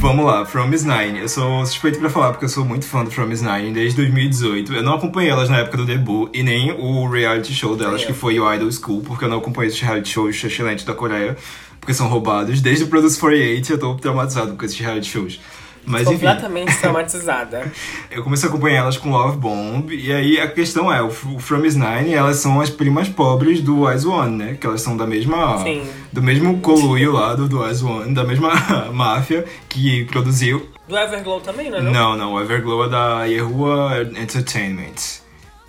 Vamos 0.01 0.25
lá, 0.25 0.47
From 0.47 0.73
Is 0.73 0.83
Nine. 0.85 1.19
Eu 1.21 1.29
sou 1.29 1.65
suspeito 1.67 1.99
pra 1.99 2.09
falar 2.09 2.31
porque 2.31 2.47
eu 2.47 2.49
sou 2.49 2.65
muito 2.65 2.87
fã 2.87 3.05
do 3.05 3.11
From 3.11 3.31
Is 3.31 3.43
Nine 3.43 3.71
desde 3.73 3.97
2018. 3.99 4.73
Eu 4.73 4.83
não 4.83 4.95
acompanhei 4.95 5.31
elas 5.31 5.51
na 5.51 5.59
época 5.59 5.77
do 5.77 5.85
debut 5.85 6.31
e 6.33 6.43
nem 6.43 6.73
o 6.73 7.07
reality 7.09 7.53
show 7.53 7.77
delas, 7.77 8.03
É. 8.03 8.07
que 8.07 8.13
foi 8.15 8.41
o 8.41 8.55
Idol 8.55 8.71
School, 8.73 9.03
porque 9.03 9.25
eu 9.27 9.29
não 9.29 9.39
acompanhei 9.39 9.69
esses 9.69 9.81
reality 9.81 10.09
shows 10.09 10.43
excelentes 10.43 10.85
da 10.87 10.95
Coreia, 10.95 11.37
porque 11.79 11.93
são 11.93 12.09
roubados. 12.09 12.63
Desde 12.63 12.85
o 12.85 12.87
Produce 12.89 13.19
48 13.21 13.73
eu 13.73 13.79
tô 13.79 13.95
traumatizado 13.97 14.55
com 14.57 14.65
esses 14.65 14.79
reality 14.79 15.07
shows. 15.11 15.39
Mas 15.85 16.03
enfim. 16.03 16.13
completamente 16.13 16.77
traumatizada. 16.81 17.73
Eu 18.11 18.23
comecei 18.23 18.49
a 18.49 18.53
acompanhar 18.53 18.79
elas 18.79 18.97
com 18.97 19.11
Love 19.11 19.39
Bomb, 19.39 19.91
e 19.91 20.13
aí 20.13 20.41
a 20.41 20.49
questão 20.49 20.93
é, 20.93 21.03
o 21.03 21.11
From 21.11 21.65
Is 21.65 21.77
Nine, 21.77 22.15
elas 22.15 22.37
são 22.37 22.61
as 22.61 22.71
primas 22.71 23.09
pobres 23.09 23.61
do 23.61 23.89
Eyes 23.89 24.05
One, 24.05 24.37
né? 24.37 24.57
Que 24.61 24.67
elas 24.67 24.83
são 24.83 24.97
da 24.97 25.07
mesma... 25.07 25.59
Sim. 25.63 25.83
Do 26.13 26.23
mesmo 26.23 26.61
coluio 26.61 27.13
lá 27.13 27.35
do, 27.35 27.49
do 27.49 27.65
Eyes 27.65 27.83
One, 27.83 28.13
da 28.15 28.25
mesma 28.25 28.53
máfia 28.93 29.45
que 29.69 30.05
produziu... 30.05 30.69
Do 30.89 30.99
Everglow 30.99 31.41
também, 31.41 31.71
né? 31.71 31.81
Não, 31.81 32.17
não, 32.17 32.35
o 32.35 32.41
Everglow 32.41 32.85
é 32.85 32.89
da 32.89 33.25
Yehua 33.25 34.03
Entertainment. 34.21 35.21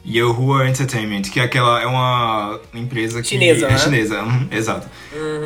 Yehua 0.05 0.67
Entertainment, 0.67 1.23
que 1.23 1.39
é 1.39 1.43
aquela, 1.43 1.81
é 1.81 1.85
uma 1.85 2.59
empresa 2.73 3.21
que... 3.21 3.27
Chinesa, 3.29 3.67
É 3.67 3.71
né? 3.71 3.77
chinesa, 3.77 4.23
uhum, 4.23 4.47
exato. 4.51 4.87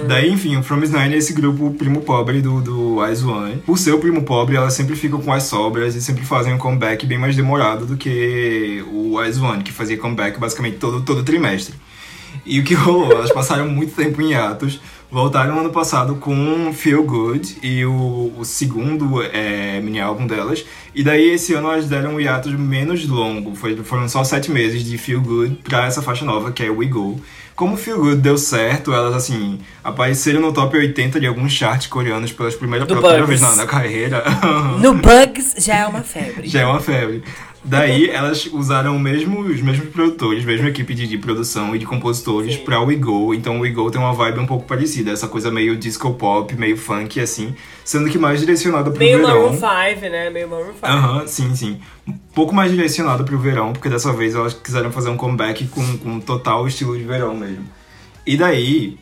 Daí, 0.08 0.32
enfim, 0.32 0.56
o 0.56 0.64
From 0.64 0.78
Nine 0.78 1.14
é 1.16 1.18
esse 1.18 1.34
grupo 1.34 1.74
primo 1.74 2.02
pobre 2.02 2.42
do, 2.42 2.62
do 2.62 3.06
Eyes 3.06 3.24
One. 3.24 3.58
Por 3.58 3.78
ser 3.78 3.94
o 3.94 4.00
primo 4.00 4.24
pobre, 4.24 4.56
elas 4.56 4.74
sempre 4.74 4.96
ficam 4.96 5.22
com 5.22 5.34
as 5.34 5.44
sobras 5.44 5.96
e 5.96 6.02
sempre 6.02 6.26
fazem 6.26 6.54
um 6.54 6.58
comeback 6.58 7.06
bem 7.06 7.18
mais 7.18 7.36
demorado 7.36 7.86
do 7.86 7.98
que 7.98 8.84
o 8.92 9.22
Eyes 9.22 9.40
One, 9.40 9.62
que 9.62 9.74
fazia 9.74 9.98
comeback 9.98 10.40
basicamente 10.40 10.78
todo, 10.78 11.02
todo 11.02 11.24
trimestre. 11.24 11.76
E 12.46 12.60
o 12.60 12.64
que 12.64 12.74
rolou? 12.74 13.12
Elas 13.12 13.32
passaram 13.32 13.68
muito 13.68 13.96
tempo 13.96 14.22
em 14.22 14.36
atos, 14.36 14.80
voltaram 15.12 15.60
ano 15.60 15.70
passado 15.70 16.16
com 16.16 16.74
Feel 16.74 17.04
Good 17.04 17.58
e 17.62 17.86
o, 17.86 18.34
o 18.38 18.46
segundo 18.46 19.22
é, 19.22 19.80
mini 19.82 20.00
álbum 20.00 20.28
delas. 20.28 20.66
E 20.94 21.04
daí 21.04 21.32
esse 21.32 21.54
ano 21.54 21.72
elas 21.72 21.88
deram 21.88 22.16
um 22.16 22.20
hiatus 22.20 22.54
menos 22.54 23.08
longo, 23.08 23.56
foi, 23.56 23.76
foram 23.78 24.08
só 24.08 24.24
sete 24.24 24.52
meses 24.52 24.84
de 24.84 24.98
Feel 24.98 25.22
Good 25.22 25.60
pra 25.64 25.86
essa 25.86 26.02
faixa 26.02 26.26
nova 26.26 26.52
que 26.52 26.64
é 26.64 26.70
We 26.70 26.86
Go. 26.86 27.20
Como 27.56 27.78
Feel 27.78 28.00
Good 28.00 28.18
deu 28.18 28.38
certo, 28.38 28.92
elas 28.92 29.16
assim 29.16 29.60
apareceram 29.82 30.42
no 30.42 30.52
top 30.52 30.76
80 30.76 31.22
de 31.22 31.26
alguns 31.26 31.54
charts 31.54 31.88
coreanos 31.88 32.34
pelas 32.34 32.54
primeira, 32.54 32.86
Do 32.86 32.90
pela 32.96 33.02
primeira 33.02 33.26
vez 33.26 33.40
na, 33.40 33.56
na 33.56 33.66
carreira. 33.66 34.24
No 34.82 34.94
Bugs 35.00 35.56
já 35.60 35.76
é 35.78 35.86
uma 35.86 36.02
febre. 36.02 36.50
Já 36.50 36.62
é 36.62 36.66
uma 36.66 36.82
febre. 36.82 37.24
Daí 37.66 38.10
elas 38.12 38.46
usaram 38.54 38.96
o 38.96 39.00
mesmo, 39.00 39.40
os 39.42 39.60
mesmos 39.60 39.90
produtores, 39.90 40.46
mesma 40.46 40.70
equipe 40.70 40.94
de, 40.94 41.08
de 41.08 41.18
produção 41.18 41.76
e 41.76 41.80
de 41.80 41.86
compositores 41.86 42.54
Sim. 42.56 42.64
pra 42.64 42.80
We 42.80 42.96
Go. 42.96 43.34
Então 43.34 43.58
o 43.58 43.62
We 43.62 43.72
Go 43.72 43.90
tem 43.90 44.00
uma 44.00 44.14
vibe 44.14 44.40
um 44.40 44.46
pouco 44.46 44.66
parecida, 44.66 45.12
essa 45.12 45.28
coisa 45.28 45.50
meio 45.50 45.76
disco 45.76 46.14
pop, 46.14 46.54
meio 46.56 46.78
funk 46.78 47.20
assim, 47.20 47.56
sendo 47.84 48.08
que 48.08 48.20
mais 48.20 48.40
direcionada 48.40 48.92
pro 48.92 49.00
Meio 49.00 49.18
verão. 49.18 49.52
Maroon 49.52 49.94
5, 49.96 50.02
né? 50.10 50.30
Meio 50.30 50.48
Maroon 50.48 50.74
5. 50.74 50.86
Aham, 50.86 51.28
sim, 51.28 51.56
sim. 51.56 51.80
Um 52.08 52.14
pouco 52.34 52.54
mais 52.54 52.70
direcionado 52.72 53.24
pro 53.24 53.40
verão, 53.40 53.74
porque 53.74 53.90
dessa 53.90 54.14
vez 54.14 54.36
elas 54.36 54.54
quiseram 54.54 54.92
fazer 54.92 55.10
um 55.10 55.18
comeback 55.18 55.68
com, 55.68 55.98
com 55.98 56.20
total 56.20 56.68
estilo 56.68 56.96
de 56.96 57.04
verão 57.04 57.36
mesmo. 57.36 57.66
E 58.28 58.38
daí, 58.38 58.98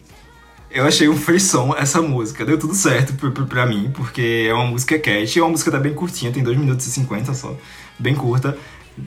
eu 0.73 0.85
achei 0.85 1.07
um 1.07 1.15
frisson 1.15 1.75
essa 1.77 2.01
música. 2.01 2.43
Deu 2.43 2.57
tudo 2.57 2.73
certo 2.73 3.13
pra, 3.13 3.29
pra, 3.29 3.45
pra 3.45 3.65
mim, 3.65 3.91
porque 3.93 4.47
é 4.49 4.53
uma 4.53 4.65
música 4.65 4.97
cat, 4.97 5.37
é 5.37 5.41
uma 5.41 5.51
música 5.51 5.69
até 5.69 5.79
bem 5.79 5.93
curtinha, 5.93 6.31
tem 6.31 6.43
2 6.43 6.57
minutos 6.57 6.87
e 6.87 6.91
50 6.91 7.33
só, 7.33 7.55
bem 7.97 8.15
curta. 8.15 8.57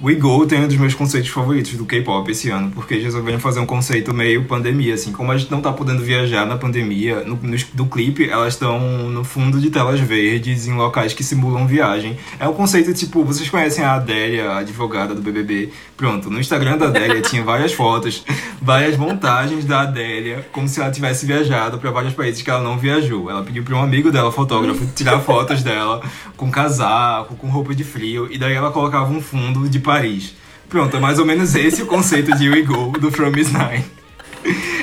We 0.03 0.17
Go 0.17 0.45
tem 0.47 0.65
um 0.65 0.67
dos 0.67 0.77
meus 0.77 0.95
conceitos 0.95 1.31
favoritos 1.31 1.75
do 1.75 1.85
K-pop 1.85 2.29
esse 2.31 2.51
ano, 2.51 2.73
porque 2.73 2.95
eles 2.95 3.05
resolveram 3.05 3.39
fazer 3.39 3.61
um 3.61 3.67
conceito 3.67 4.13
meio 4.13 4.45
pandemia, 4.45 4.95
assim. 4.95 5.13
Como 5.13 5.31
a 5.31 5.37
gente 5.37 5.51
não 5.51 5.61
tá 5.61 5.73
podendo 5.73 6.03
viajar 6.03 6.45
na 6.45 6.57
pandemia, 6.57 7.23
no, 7.25 7.37
no, 7.37 7.57
do 7.73 7.87
clipe, 7.87 8.29
elas 8.29 8.55
estão 8.55 8.81
no 9.09 9.23
fundo 9.23 9.61
de 9.61 9.71
telas 9.71 10.01
verdes, 10.01 10.67
em 10.67 10.75
locais 10.75 11.15
que 11.15 11.23
simulam 11.23 11.67
viagem. 11.67 12.19
É 12.39 12.49
um 12.49 12.53
conceito 12.53 12.93
tipo, 12.93 13.25
vocês 13.25 13.49
conhecem 13.49 13.85
a 13.85 13.95
Adélia, 13.95 14.51
a 14.51 14.59
advogada 14.59 15.15
do 15.15 15.23
BBB? 15.23 15.71
Pronto, 15.97 16.29
no 16.31 16.41
Instagram 16.41 16.79
da 16.79 16.87
Adélia 16.87 17.23
tinha 17.23 17.45
várias 17.45 17.73
fotos, 17.73 18.25
várias 18.61 18.97
montagens 18.97 19.65
da 19.65 19.83
Adélia, 19.83 20.47
como 20.53 20.69
se 20.69 20.81
ela 20.81 20.91
tivesse 20.91 21.27
viajado 21.27 21.79
para 21.79 21.91
vários 21.93 22.13
países 22.13 22.43
que 22.43 22.51
ela 22.51 22.61
não 22.61 22.77
viajou. 22.77 23.31
Ela 23.31 23.45
pediu 23.45 23.63
para 23.63 23.77
um 23.77 23.83
amigo 23.83 24.11
dela, 24.11 24.33
fotógrafo, 24.33 24.85
tirar 24.95 25.21
fotos 25.21 25.63
dela 25.63 26.03
com 26.37 26.51
casaco, 26.51 27.35
com 27.37 27.49
roupa 27.49 27.75
de 27.75 27.85
frio, 27.85 28.29
e 28.31 28.37
daí 28.37 28.55
ela 28.55 28.71
colocava 28.71 29.11
um 29.11 29.21
fundo 29.21 29.69
de 29.69 29.76
Paris. 29.79 30.35
Pronto, 30.69 30.97
é 30.97 31.01
mais 31.01 31.19
ou 31.19 31.25
menos 31.25 31.55
esse 31.55 31.83
o 31.83 31.87
conceito 31.87 32.37
de 32.37 32.49
We 32.51 32.63
Go 32.63 32.99
do 32.99 33.11
From 33.11 33.33
Is 33.37 33.53
Nine. 33.53 33.85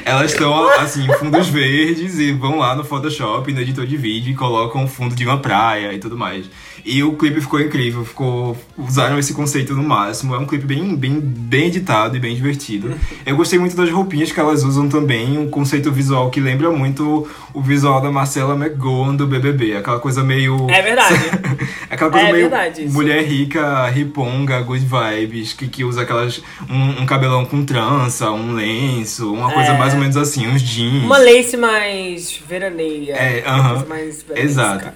Elas 0.05 0.31
estão, 0.31 0.69
assim, 0.79 1.07
fundos 1.19 1.47
verdes 1.47 2.19
e 2.19 2.31
vão 2.33 2.57
lá 2.57 2.75
no 2.75 2.83
Photoshop, 2.83 3.51
no 3.53 3.61
editor 3.61 3.85
de 3.85 3.95
vídeo 3.95 4.31
e 4.31 4.35
colocam 4.35 4.83
o 4.83 4.87
fundo 4.87 5.15
de 5.15 5.25
uma 5.25 5.37
praia 5.37 5.93
e 5.93 5.99
tudo 5.99 6.17
mais. 6.17 6.49
E 6.85 7.01
o 7.03 7.13
clipe 7.15 7.39
ficou 7.39 7.61
incrível, 7.61 8.03
ficou 8.03 8.57
usaram 8.77 9.17
esse 9.17 9.33
conceito 9.33 9.73
no 9.73 9.83
máximo. 9.83 10.35
É 10.35 10.37
um 10.37 10.45
clipe 10.45 10.65
bem, 10.65 10.95
bem, 10.95 11.19
bem 11.19 11.67
editado 11.67 12.17
e 12.17 12.19
bem 12.19 12.35
divertido. 12.35 12.93
Eu 13.25 13.37
gostei 13.37 13.57
muito 13.57 13.75
das 13.75 13.89
roupinhas 13.89 14.31
que 14.31 14.39
elas 14.39 14.63
usam 14.63 14.89
também, 14.89 15.37
um 15.37 15.49
conceito 15.49 15.91
visual 15.91 16.29
que 16.29 16.39
lembra 16.39 16.69
muito 16.71 17.27
o 17.53 17.61
visual 17.61 18.01
da 18.01 18.11
Marcela 18.11 18.55
McGowan 18.55 19.15
do 19.15 19.25
BBB, 19.25 19.77
aquela 19.77 19.99
coisa 19.99 20.23
meio 20.23 20.69
É 20.69 20.81
verdade. 20.81 21.15
aquela 21.89 22.11
coisa 22.11 22.27
É 22.27 22.31
meio 22.31 22.49
verdade 22.49 22.87
mulher 22.89 23.23
rica, 23.23 23.87
riponga, 23.87 24.59
good 24.61 24.85
vibes, 24.85 25.53
que, 25.53 25.67
que 25.67 25.83
usa 25.83 26.01
aquelas 26.01 26.41
um, 26.69 27.01
um 27.01 27.05
cabelão 27.05 27.45
com 27.45 27.63
trança, 27.63 28.29
um 28.31 28.53
lenço, 28.53 29.31
uma 29.33 29.51
coisa 29.51 29.71
É. 29.71 29.77
mais 29.77 29.93
ou 29.93 29.99
menos 29.99 30.17
assim, 30.17 30.47
uns 30.47 30.61
jeans. 30.61 31.03
Uma 31.03 31.17
lace 31.17 31.55
mais 31.55 32.39
veraneia. 32.47 33.13
É, 33.13 33.43
aham. 33.45 33.69
coisa 33.69 33.85
mais 33.87 34.23
veranesca. 34.23 34.41
Exato. 34.41 34.93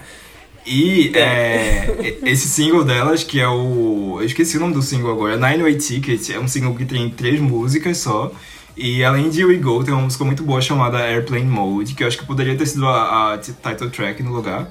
E 0.70 1.14
é, 1.16 2.18
esse 2.26 2.46
single 2.50 2.84
delas, 2.84 3.24
que 3.24 3.40
é 3.40 3.48
o. 3.48 4.18
Eu 4.20 4.26
esqueci 4.26 4.58
o 4.58 4.60
nome 4.60 4.74
do 4.74 4.82
single 4.82 5.10
agora, 5.10 5.38
Nine 5.38 5.64
Way 5.64 5.78
Ticket, 5.78 6.30
é 6.30 6.40
um 6.40 6.48
single 6.48 6.76
que 6.76 6.84
tem 6.84 7.10
três 7.10 7.40
músicas 7.40 8.00
só. 8.00 8.34
E 8.76 9.02
além 9.02 9.30
de 9.30 9.46
We 9.46 9.56
Go, 9.56 9.82
tem 9.82 9.94
uma 9.94 10.04
música 10.04 10.26
muito 10.26 10.44
boa 10.44 10.60
chamada 10.60 11.00
Airplane 11.00 11.46
Mode, 11.46 11.96
que 11.96 12.04
eu 12.04 12.08
acho 12.08 12.18
que 12.18 12.26
poderia 12.26 12.56
ter 12.58 12.66
sido 12.66 12.86
a, 12.86 13.34
a 13.34 13.38
title 13.38 13.90
track 13.90 14.22
no 14.22 14.34
lugar. 14.34 14.70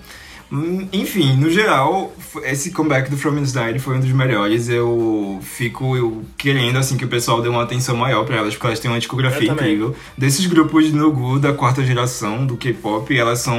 Hum, 0.50 0.86
Enfim, 0.92 1.36
no 1.36 1.50
geral, 1.50 2.14
esse 2.44 2.70
comeback 2.70 3.10
do 3.10 3.16
From 3.16 3.36
Inside 3.36 3.80
foi 3.80 3.96
um 3.96 4.00
dos 4.00 4.12
melhores. 4.12 4.68
Eu 4.68 5.40
fico 5.42 5.96
eu 5.96 6.24
querendo 6.38 6.78
assim 6.78 6.96
que 6.96 7.04
o 7.04 7.08
pessoal 7.08 7.42
dê 7.42 7.48
uma 7.48 7.64
atenção 7.64 7.96
maior 7.96 8.24
pra 8.24 8.36
elas, 8.36 8.54
porque 8.54 8.68
elas 8.68 8.78
têm 8.78 8.88
uma 8.88 8.98
discografia 8.98 9.48
incrível. 9.64 9.96
Desses 10.16 10.46
grupos 10.46 10.92
no 10.92 11.10
Gu 11.10 11.40
da 11.40 11.52
quarta 11.52 11.84
geração 11.84 12.46
do 12.46 12.56
K-pop, 12.56 13.16
elas 13.18 13.40
são 13.40 13.58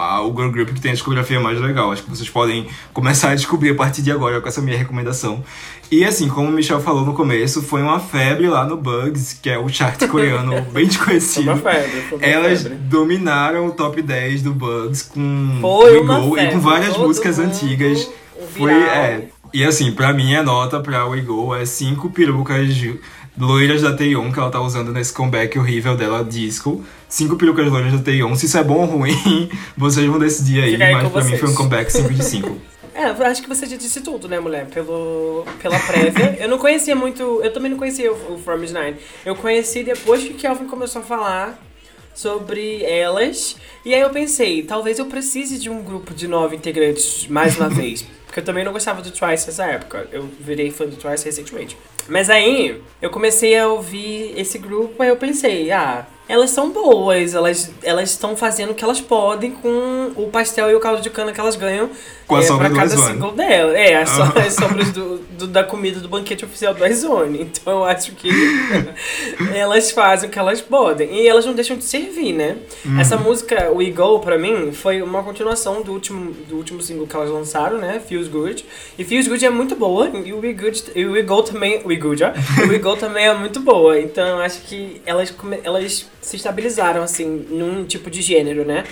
a- 0.00 0.22
o 0.22 0.34
girl 0.34 0.50
group 0.50 0.70
que 0.70 0.80
tem 0.80 0.92
a 0.92 0.94
discografia 0.94 1.38
mais 1.38 1.60
legal. 1.60 1.92
Acho 1.92 2.02
que 2.02 2.08
vocês 2.10 2.30
podem 2.30 2.66
começar 2.94 3.32
a 3.32 3.34
descobrir 3.34 3.70
a 3.70 3.74
partir 3.74 4.00
de 4.00 4.10
agora 4.10 4.40
com 4.40 4.48
essa 4.48 4.62
minha 4.62 4.78
recomendação. 4.78 5.44
E 5.90 6.04
assim, 6.04 6.28
como 6.28 6.48
o 6.48 6.52
Michel 6.52 6.80
falou 6.80 7.04
no 7.04 7.14
começo, 7.14 7.62
foi 7.62 7.80
uma 7.80 8.00
febre 8.00 8.48
lá 8.48 8.64
no 8.66 8.76
Bugs, 8.76 9.38
que 9.40 9.48
é 9.48 9.58
o 9.58 9.68
chart 9.68 10.02
coreano 10.08 10.50
bem 10.52 10.64
Foi 10.72 10.86
desconhecido. 10.86 11.44
uma 11.48 11.56
febre. 11.56 12.00
Foi 12.08 12.18
uma 12.18 12.26
Elas 12.26 12.62
febre. 12.62 12.78
dominaram 12.78 13.66
o 13.66 13.70
top 13.72 14.02
10 14.02 14.42
do 14.42 14.52
Bugs 14.52 15.02
com 15.02 15.58
Foi 15.60 15.98
uma 16.00 16.18
Go 16.20 16.38
e 16.38 16.46
com 16.50 16.58
várias 16.60 16.94
Todo 16.94 17.06
músicas 17.06 17.38
antigas. 17.38 18.08
o 18.36 18.46
Foi, 18.58 18.72
é. 18.72 19.28
E 19.54 19.64
assim, 19.64 19.92
pra 19.92 20.12
mim 20.12 20.34
a 20.34 20.42
nota 20.42 20.80
pra 20.80 21.06
We 21.06 21.20
Go 21.20 21.54
é 21.54 21.64
cinco 21.64 22.10
perucas 22.10 22.68
loiras 23.38 23.82
da 23.82 23.92
Taeyeon 23.94 24.32
que 24.32 24.38
ela 24.38 24.50
tá 24.50 24.60
usando 24.60 24.92
nesse 24.92 25.12
comeback 25.12 25.56
horrível 25.58 25.96
dela, 25.96 26.24
disco. 26.24 26.84
Cinco 27.08 27.36
perucas 27.36 27.70
loiras 27.70 27.92
da 27.92 27.98
Taeyeon. 28.00 28.34
Se 28.34 28.46
isso 28.46 28.58
é 28.58 28.64
bom 28.64 28.78
ou 28.80 28.86
ruim, 28.86 29.48
vocês 29.76 30.04
vão 30.06 30.18
decidir 30.18 30.64
aí. 30.64 30.72
Fica 30.72 30.90
mas 30.92 31.12
pra 31.12 31.22
mim 31.22 31.28
vocês. 31.30 31.40
foi 31.40 31.48
um 31.50 31.54
comeback 31.54 31.92
5 31.92 32.12
de 32.12 32.24
5. 32.24 32.56
É, 32.96 33.26
acho 33.26 33.42
que 33.42 33.48
você 33.48 33.66
já 33.66 33.76
disse 33.76 34.00
tudo, 34.00 34.26
né, 34.26 34.40
mulher? 34.40 34.66
Pelo, 34.68 35.44
pela 35.60 35.78
prévia. 35.78 36.36
eu 36.40 36.48
não 36.48 36.56
conhecia 36.56 36.96
muito. 36.96 37.42
Eu 37.42 37.52
também 37.52 37.70
não 37.70 37.76
conhecia 37.76 38.10
o, 38.10 38.34
o 38.34 38.38
From 38.38 38.56
Nine. 38.56 38.96
Eu 39.24 39.36
conheci 39.36 39.82
depois 39.82 40.24
que 40.24 40.30
o 40.30 40.34
Kelvin 40.34 40.66
começou 40.66 41.02
a 41.02 41.04
falar 41.04 41.62
sobre 42.14 42.82
elas. 42.84 43.56
E 43.84 43.94
aí 43.94 44.00
eu 44.00 44.08
pensei, 44.08 44.62
talvez 44.62 44.98
eu 44.98 45.04
precise 45.04 45.58
de 45.58 45.68
um 45.68 45.82
grupo 45.82 46.14
de 46.14 46.26
nove 46.26 46.56
integrantes 46.56 47.28
mais 47.28 47.58
uma 47.58 47.68
vez. 47.70 48.02
Porque 48.24 48.40
eu 48.40 48.44
também 48.44 48.64
não 48.64 48.72
gostava 48.72 49.02
do 49.02 49.10
Twice 49.10 49.46
nessa 49.46 49.66
época. 49.66 50.08
Eu 50.10 50.22
virei 50.40 50.70
fã 50.70 50.86
do 50.86 50.96
Twice 50.96 51.26
recentemente. 51.26 51.76
Mas 52.08 52.30
aí 52.30 52.82
eu 53.02 53.10
comecei 53.10 53.58
a 53.58 53.68
ouvir 53.68 54.32
esse 54.38 54.58
grupo, 54.58 55.02
aí 55.02 55.10
eu 55.10 55.16
pensei, 55.16 55.70
ah, 55.70 56.06
elas 56.28 56.50
são 56.50 56.70
boas, 56.70 57.34
elas 57.34 57.70
elas 57.82 58.10
estão 58.10 58.36
fazendo 58.36 58.70
o 58.70 58.74
que 58.74 58.82
elas 58.82 59.00
podem 59.00 59.52
com 59.52 60.12
o 60.16 60.28
pastel 60.28 60.70
e 60.70 60.74
o 60.74 60.80
caldo 60.80 61.00
de 61.00 61.08
cana 61.10 61.32
que 61.32 61.38
elas 61.40 61.54
ganham 61.56 61.88
Com 62.26 62.36
a 62.36 62.42
é, 62.42 62.46
do 62.46 62.58
cada 62.74 62.96
single 62.96 63.30
dela. 63.32 63.76
É, 63.78 63.94
as, 63.96 64.10
so- 64.10 64.22
Aham. 64.22 64.40
as 64.46 64.54
sobras 64.54 64.90
do, 64.90 65.18
do- 65.18 65.46
da 65.46 65.62
comida 65.62 66.00
do 66.00 66.08
banquete 66.08 66.44
oficial 66.44 66.74
do 66.74 66.82
Aizone. 66.82 67.42
Então 67.42 67.72
eu 67.72 67.84
acho 67.84 68.12
que 68.12 68.28
elas 69.54 69.90
fazem 69.90 70.28
o 70.28 70.32
que 70.32 70.38
elas 70.38 70.60
podem. 70.60 71.14
E 71.14 71.26
elas 71.28 71.44
não 71.46 71.54
deixam 71.54 71.76
de 71.76 71.84
servir, 71.84 72.32
né? 72.32 72.56
Uhum. 72.84 73.00
Essa 73.00 73.16
música, 73.16 73.70
We 73.72 73.90
Go, 73.90 74.18
pra 74.20 74.38
mim, 74.38 74.72
foi 74.72 75.02
uma 75.02 75.22
continuação 75.22 75.82
do 75.82 75.92
último, 75.92 76.32
do 76.48 76.56
último 76.56 76.80
single 76.82 77.06
que 77.06 77.14
elas 77.16 77.30
lançaram, 77.30 77.78
né? 77.78 78.00
Feels 78.06 78.28
Good. 78.28 78.64
E 78.98 79.04
Feels 79.04 79.28
Good 79.28 79.44
é 79.44 79.50
muito 79.50 79.76
boa. 79.76 80.08
E 80.24 80.32
o 80.32 80.40
We, 80.40 80.52
Good, 80.52 80.84
e 80.94 81.04
o 81.04 81.12
We 81.12 81.22
Go 81.22 81.42
também. 81.42 81.80
We 81.84 81.96
Good, 81.96 82.24
ó. 82.24 82.32
O 82.66 82.68
We 82.68 82.78
Go 82.78 82.96
também 82.96 83.26
é 83.26 83.34
muito 83.34 83.60
boa. 83.60 83.98
Então 84.00 84.26
eu 84.26 84.38
acho 84.38 84.62
que 84.62 85.00
elas, 85.06 85.32
elas 85.62 86.06
se 86.26 86.34
estabilizaram, 86.34 87.04
assim, 87.04 87.46
num 87.50 87.84
tipo 87.84 88.10
de 88.10 88.20
gênero, 88.20 88.64
né? 88.64 88.82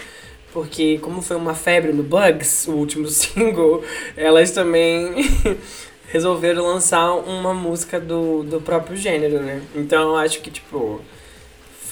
Porque 0.53 0.99
como 0.99 1.21
foi 1.21 1.37
uma 1.37 1.53
febre 1.53 1.93
no 1.93 2.05
Bugs, 2.05 2.69
o 2.69 2.75
último 2.75 3.09
single, 3.11 3.83
elas 4.17 4.53
também 4.53 5.13
resolveram 6.07 6.63
lançar 6.65 7.13
uma 7.13 7.53
música 7.53 7.99
do, 7.99 8.45
do 8.45 8.61
próprio 8.61 8.97
gênero, 8.97 9.41
né? 9.41 9.61
Então 9.75 10.11
eu 10.11 10.17
acho 10.17 10.41
que, 10.43 10.49
tipo, 10.49 11.01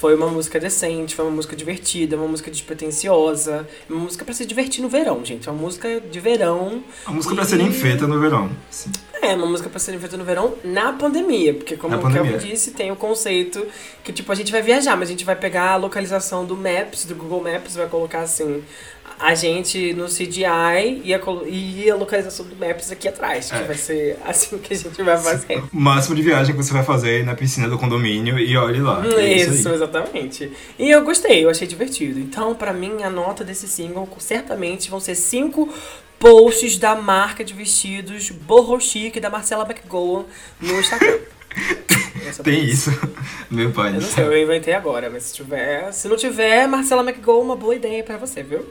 foi 0.03 0.15
uma 0.15 0.27
música 0.27 0.59
decente, 0.59 1.15
foi 1.15 1.23
uma 1.23 1.31
música 1.33 1.55
divertida, 1.55 2.17
uma 2.17 2.27
música 2.27 2.51
despretensiosa, 2.51 3.65
uma 3.89 4.01
música 4.01 4.25
pra 4.25 4.33
se 4.33 4.45
divertir 4.45 4.81
no 4.81 4.89
verão, 4.89 5.23
gente. 5.23 5.49
Uma 5.49 5.57
música 5.57 6.01
de 6.01 6.19
verão. 6.19 6.83
A 7.05 7.11
música 7.13 7.33
pra 7.33 7.45
E- 7.45 7.47
serem 7.47 7.71
feita 7.71 8.05
no 8.05 8.19
verão. 8.19 8.49
Sim. 8.69 8.91
É, 9.21 9.33
uma 9.33 9.45
música 9.45 9.69
pra 9.69 9.79
ser 9.79 9.97
feita 9.97 10.17
no 10.17 10.25
verão 10.25 10.55
na 10.61 10.91
pandemia, 10.91 11.53
porque 11.53 11.77
como 11.77 11.95
Na 11.95 12.01
o 12.05 12.11
Kelvin 12.11 12.37
disse, 12.37 12.71
tem 12.71 12.91
o 12.91 12.97
conceito 12.97 13.65
que, 14.03 14.11
tipo, 14.11 14.29
a 14.29 14.35
gente 14.35 14.51
vai 14.51 14.61
viajar, 14.61 14.97
mas 14.97 15.07
a 15.07 15.11
gente 15.13 15.23
vai 15.23 15.37
pegar 15.37 15.71
a 15.71 15.75
localização 15.77 16.43
do 16.45 16.57
Maps, 16.57 17.05
do 17.05 17.15
Google 17.15 17.41
Maps, 17.41 17.75
vai 17.77 17.87
colocar 17.87 18.19
assim, 18.19 18.61
a 19.25 19.35
gente 19.35 19.93
no 19.93 20.05
CGI 20.05 21.01
e 21.03 21.13
a, 21.13 21.19
e 21.47 21.89
a 21.89 21.95
localização 21.95 22.45
do 22.45 22.55
Maps 22.57 22.91
aqui 22.91 23.07
atrás, 23.07 23.49
que 23.49 23.55
É. 23.55 23.63
vai 23.63 23.77
ser 23.77 24.17
assim 24.25 24.57
que 24.57 24.73
a 24.73 24.77
gente 24.77 25.01
vai 25.01 25.17
fazer. 25.17 25.63
O 25.71 25.79
máximo 25.79 26.13
de 26.15 26.21
viagem 26.21 26.53
que 26.53 26.61
você 26.61 26.73
vai 26.73 26.83
fazer 26.83 27.21
é 27.21 27.23
na 27.23 27.33
piscina 27.33 27.69
do 27.69 27.77
condomínio 27.77 28.37
e 28.37 28.57
olhe 28.57 28.81
lá. 28.81 29.01
É 29.17 29.33
Isso, 29.33 29.53
isso 29.53 29.69
exatamente. 29.69 30.51
E 30.77 30.89
eu 30.91 31.01
gostei, 31.03 31.45
eu 31.45 31.49
achei 31.49 31.65
divertido. 31.65 32.19
Então, 32.19 32.53
pra 32.53 32.73
mim, 32.73 33.01
a 33.01 33.09
nota 33.09 33.45
desse 33.45 33.65
single 33.67 34.09
certamente 34.19 34.89
vão 34.89 34.99
ser 34.99 35.15
cinco 35.15 35.73
posts 36.19 36.77
da 36.77 36.93
marca 36.95 37.43
de 37.45 37.53
vestidos 37.53 38.29
Borro 38.29 38.79
Chic 38.79 39.19
da 39.21 39.29
Marcela 39.29 39.65
McGowan 39.65 40.25
no 40.59 40.79
Instagram. 40.79 41.19
Tem 42.43 42.63
isso. 42.65 42.89
Meu 43.49 43.71
pai 43.71 43.89
Eu 43.89 43.93
não 43.95 44.01
sei, 44.01 44.23
eu 44.23 44.37
inventei 44.41 44.73
agora, 44.73 45.09
mas 45.09 45.23
se 45.23 45.35
tiver. 45.35 45.91
Se 45.91 46.07
não 46.07 46.15
tiver, 46.17 46.67
Marcela 46.67 47.03
McGowan, 47.03 47.43
uma 47.43 47.55
boa 47.55 47.75
ideia 47.75 48.03
pra 48.03 48.17
você, 48.17 48.41
viu? 48.41 48.65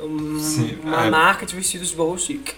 Um- 0.00 0.38
Sim, 0.38 0.78
uma 0.82 1.06
é. 1.06 1.10
marca 1.10 1.44
de 1.44 1.54
vestidos 1.54 1.94
Chic. 2.18 2.50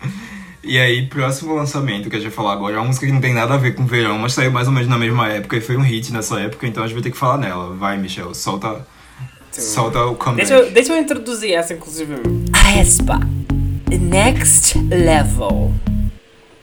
E 0.64 0.78
aí, 0.78 1.08
próximo 1.08 1.54
lançamento 1.56 2.08
que 2.08 2.14
a 2.14 2.20
gente 2.20 2.28
vai 2.28 2.36
falar 2.36 2.52
agora 2.52 2.76
é 2.76 2.78
uma 2.78 2.86
música 2.86 3.04
que 3.04 3.10
não 3.10 3.20
tem 3.20 3.34
nada 3.34 3.54
a 3.54 3.56
ver 3.56 3.74
com 3.74 3.84
verão, 3.84 4.16
mas 4.16 4.32
saiu 4.32 4.52
mais 4.52 4.68
ou 4.68 4.72
menos 4.72 4.88
na 4.88 4.96
mesma 4.96 5.28
época 5.28 5.56
e 5.56 5.60
foi 5.60 5.76
um 5.76 5.82
hit 5.82 6.12
nessa 6.12 6.38
época, 6.38 6.68
então 6.68 6.84
a 6.84 6.86
gente 6.86 6.94
vai 6.94 7.02
ter 7.02 7.10
que 7.10 7.16
falar 7.18 7.36
nela. 7.36 7.74
Vai, 7.74 7.98
Michel, 7.98 8.32
solta, 8.32 8.86
solta 9.50 10.04
o 10.04 10.14
comeback. 10.14 10.48
Deixa 10.48 10.62
eu, 10.64 10.70
deixa 10.70 10.92
eu 10.92 10.98
introduzir 10.98 11.52
essa, 11.52 11.74
inclusive. 11.74 12.14
Aespa. 12.52 13.18
Next 13.90 14.78
Level. 14.78 15.72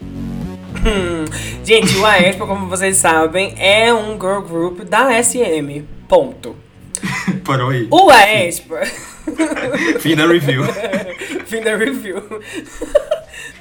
Hum. 0.02 1.26
Gente, 1.66 1.94
o 1.98 2.06
Aespa, 2.06 2.48
como 2.48 2.68
vocês 2.68 2.96
sabem, 2.96 3.54
é 3.58 3.94
um 3.94 4.14
girl 4.14 4.40
group 4.40 4.80
da 4.84 5.22
SM. 5.22 5.84
Ponto. 6.08 6.56
Parou 7.44 7.70
aí. 7.70 7.86
O 7.92 8.10
Aespa. 8.10 8.80
Fim 10.00 10.18
da 10.18 10.26
review. 10.26 10.64
Fim 11.46 11.64
da 11.64 11.74
review. 11.74 12.42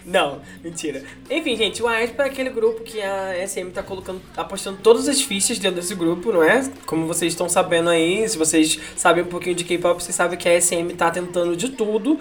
Não, 0.09 0.41
mentira. 0.65 1.03
Enfim, 1.31 1.55
gente, 1.55 1.83
o 1.83 1.87
Aespa 1.87 2.23
é 2.23 2.27
aquele 2.27 2.49
grupo 2.49 2.83
que 2.83 2.99
a 3.03 3.47
SM 3.47 3.69
tá 3.71 3.83
colocando, 3.83 4.23
apostando 4.35 4.79
todas 4.83 5.07
as 5.07 5.21
fichas 5.21 5.59
dentro 5.59 5.83
desse 5.83 5.95
grupo, 5.95 6.33
não 6.33 6.43
é? 6.43 6.67
Como 6.87 7.07
vocês 7.07 7.35
estão 7.35 7.47
sabendo 7.47 7.91
aí, 7.91 8.27
se 8.27 8.39
vocês 8.39 8.81
sabem 8.97 9.23
um 9.23 9.27
pouquinho 9.27 9.55
de 9.55 9.65
K-pop, 9.65 10.03
vocês 10.03 10.17
sabem 10.17 10.39
que 10.39 10.49
a 10.49 10.59
SM 10.59 10.95
tá 10.97 11.11
tentando 11.11 11.55
de 11.55 11.69
tudo 11.69 12.19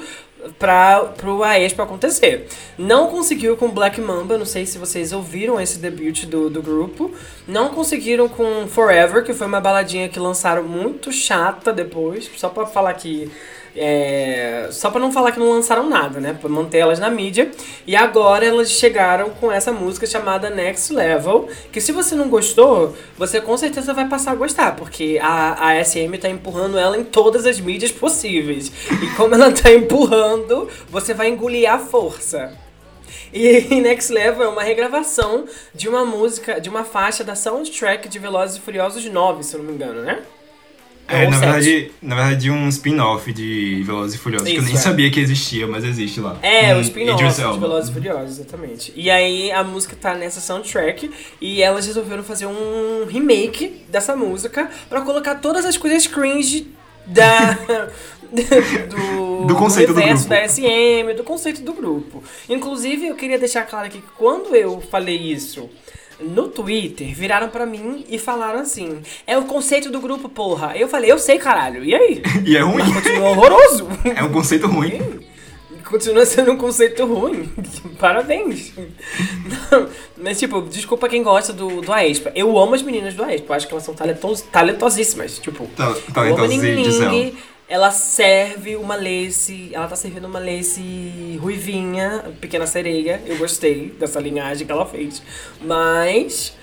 para 0.59 0.99
pro 1.15 1.43
Aespa 1.43 1.83
acontecer. 1.83 2.47
Não 2.77 3.07
conseguiu 3.07 3.55
com 3.55 3.71
Black 3.71 4.01
Mamba, 4.01 4.37
não 4.37 4.45
sei 4.45 4.65
se 4.65 4.77
vocês 4.77 5.13
ouviram 5.13 5.59
esse 5.59 5.79
debut 5.79 6.25
do, 6.25 6.49
do 6.49 6.61
grupo. 6.61 7.13
Não 7.47 7.69
conseguiram 7.69 8.27
com 8.27 8.67
Forever, 8.67 9.23
que 9.23 9.33
foi 9.33 9.47
uma 9.47 9.61
baladinha 9.61 10.09
que 10.09 10.19
lançaram 10.19 10.63
muito 10.63 11.09
chata 11.09 11.71
depois, 11.71 12.29
só 12.35 12.49
pra 12.49 12.65
falar 12.65 12.93
que 12.95 13.31
é, 13.77 14.69
só 14.71 14.89
para 14.89 14.99
não 14.99 15.11
falar 15.11 15.31
que 15.31 15.39
não 15.39 15.49
lançaram 15.49 15.87
nada, 15.87 16.19
né? 16.19 16.33
Pra 16.39 16.49
manter 16.49 16.79
elas 16.79 16.99
na 16.99 17.09
mídia. 17.09 17.51
E 17.85 17.95
agora 17.95 18.45
elas 18.45 18.71
chegaram 18.71 19.29
com 19.29 19.51
essa 19.51 19.71
música 19.71 20.07
chamada 20.07 20.49
Next 20.49 20.91
Level. 20.91 21.47
Que 21.71 21.79
se 21.79 21.91
você 21.91 22.15
não 22.15 22.27
gostou, 22.27 22.95
você 23.17 23.39
com 23.39 23.55
certeza 23.55 23.93
vai 23.93 24.07
passar 24.07 24.31
a 24.31 24.35
gostar. 24.35 24.75
Porque 24.75 25.19
a, 25.21 25.69
a 25.69 25.83
SM 25.83 26.17
tá 26.19 26.27
empurrando 26.27 26.77
ela 26.77 26.97
em 26.97 27.03
todas 27.03 27.45
as 27.45 27.59
mídias 27.59 27.91
possíveis. 27.91 28.71
E 29.01 29.15
como 29.15 29.35
ela 29.35 29.51
tá 29.51 29.71
empurrando, 29.71 30.67
você 30.89 31.13
vai 31.13 31.29
engolir 31.29 31.71
a 31.71 31.77
força. 31.77 32.51
E 33.31 33.61
Next 33.81 34.11
Level 34.11 34.43
é 34.43 34.47
uma 34.47 34.63
regravação 34.63 35.45
de 35.73 35.87
uma 35.87 36.05
música, 36.05 36.59
de 36.59 36.69
uma 36.69 36.83
faixa 36.83 37.23
da 37.23 37.35
soundtrack 37.35 38.09
de 38.09 38.19
Velozes 38.19 38.57
e 38.57 38.61
Furiosos 38.61 39.05
9, 39.05 39.43
se 39.43 39.55
eu 39.55 39.59
não 39.59 39.67
me 39.67 39.73
engano, 39.73 40.01
né? 40.01 40.23
É, 41.09 41.23
Ou 41.23 41.31
na 41.31 41.37
sete. 41.39 41.45
verdade, 41.45 41.91
na 42.01 42.15
verdade, 42.15 42.51
um 42.51 42.67
spin-off 42.67 43.31
de 43.31 43.81
Velozes 43.85 44.15
e 44.15 44.17
Furiosos, 44.17 44.47
que 44.47 44.55
eu 44.55 44.59
Isso, 44.59 44.67
nem 44.67 44.77
é. 44.77 44.81
sabia 44.81 45.09
que 45.09 45.19
existia, 45.19 45.65
mas 45.65 45.85
existe 45.85 46.19
lá. 46.19 46.37
É, 46.41 46.73
Com 46.73 46.79
o 46.79 46.81
spin-off 46.81 47.23
de. 47.23 47.59
Velozes 47.59 47.89
e 47.89 47.93
Furiosos, 47.93 48.39
exatamente. 48.39 48.93
E 48.95 49.09
aí 49.09 49.49
a 49.51 49.63
música 49.63 49.95
tá 49.95 50.13
nessa 50.13 50.41
soundtrack 50.41 51.09
e 51.39 51.61
elas 51.61 51.85
resolveram 51.87 52.23
fazer 52.23 52.45
um 52.45 53.05
remake 53.07 53.83
dessa 53.89 54.15
música 54.17 54.69
pra 54.89 54.99
colocar 55.01 55.35
todas 55.35 55.63
as 55.65 55.77
coisas 55.77 56.05
cringe 56.07 56.67
da 57.05 57.53
do, 58.89 59.45
Do 59.45 59.55
conceito 59.55 59.93
do 59.93 59.99
universo 59.99 60.27
grupo. 60.27 60.41
da 60.41 60.47
SM, 60.49 61.13
do 61.15 61.23
conceito 61.23 61.61
do 61.61 61.73
grupo. 61.73 62.23
Inclusive, 62.49 63.07
eu 63.07 63.15
queria 63.15 63.39
deixar 63.39 63.63
claro 63.63 63.87
aqui 63.87 63.99
que 64.01 64.07
quando 64.17 64.55
eu 64.55 64.81
falei 64.81 65.15
isso 65.17 65.69
no 66.19 66.47
Twitter, 66.47 67.13
viraram 67.13 67.49
pra 67.49 67.65
mim 67.65 68.05
e 68.09 68.17
falaram 68.17 68.59
assim: 68.59 68.99
"É 69.25 69.37
o 69.37 69.43
conceito 69.45 69.89
do 69.91 69.99
grupo, 69.99 70.27
porra". 70.29 70.75
Eu 70.75 70.87
falei: 70.87 71.11
"Eu 71.11 71.19
sei, 71.19 71.37
caralho". 71.37 71.83
E 71.83 71.93
aí? 71.95 72.21
E 72.45 72.55
é 72.57 72.61
ruim. 72.61 72.91
Continua 72.93 73.29
horroroso. 73.29 73.87
É 74.15 74.23
um 74.23 74.31
conceito 74.31 74.67
ruim. 74.67 75.01
Continua 75.85 76.25
sendo 76.25 76.51
um 76.51 76.57
conceito 76.57 77.05
ruim. 77.05 77.49
Parabéns. 77.97 78.73
Não, 79.71 79.87
mas, 80.17 80.37
tipo, 80.37 80.61
desculpa 80.63 81.07
quem 81.07 81.23
gosta 81.23 81.53
do, 81.53 81.81
do 81.81 81.93
Aespa. 81.93 82.29
Eu 82.35 82.57
amo 82.57 82.73
as 82.75 82.81
meninas 82.81 83.13
do 83.13 83.23
Aespa. 83.23 83.53
Eu 83.53 83.55
acho 83.55 83.67
que 83.67 83.73
elas 83.73 83.83
são 83.85 83.93
talentos, 83.93 84.41
talentosíssimas. 84.41 85.39
Tipo, 85.39 85.65
Ta- 85.67 85.95
eu 86.25 86.35
Ela 87.69 87.91
serve 87.91 88.77
uma 88.77 88.95
lace. 88.95 89.69
Ela 89.73 89.87
tá 89.87 89.95
servindo 89.95 90.25
uma 90.25 90.39
lace 90.39 91.37
ruivinha, 91.41 92.33
pequena 92.39 92.65
sereia. 92.65 93.21
Eu 93.25 93.37
gostei 93.37 93.89
dessa 93.89 94.21
linhagem 94.21 94.65
que 94.65 94.71
ela 94.71 94.85
fez. 94.85 95.21
Mas 95.59 96.55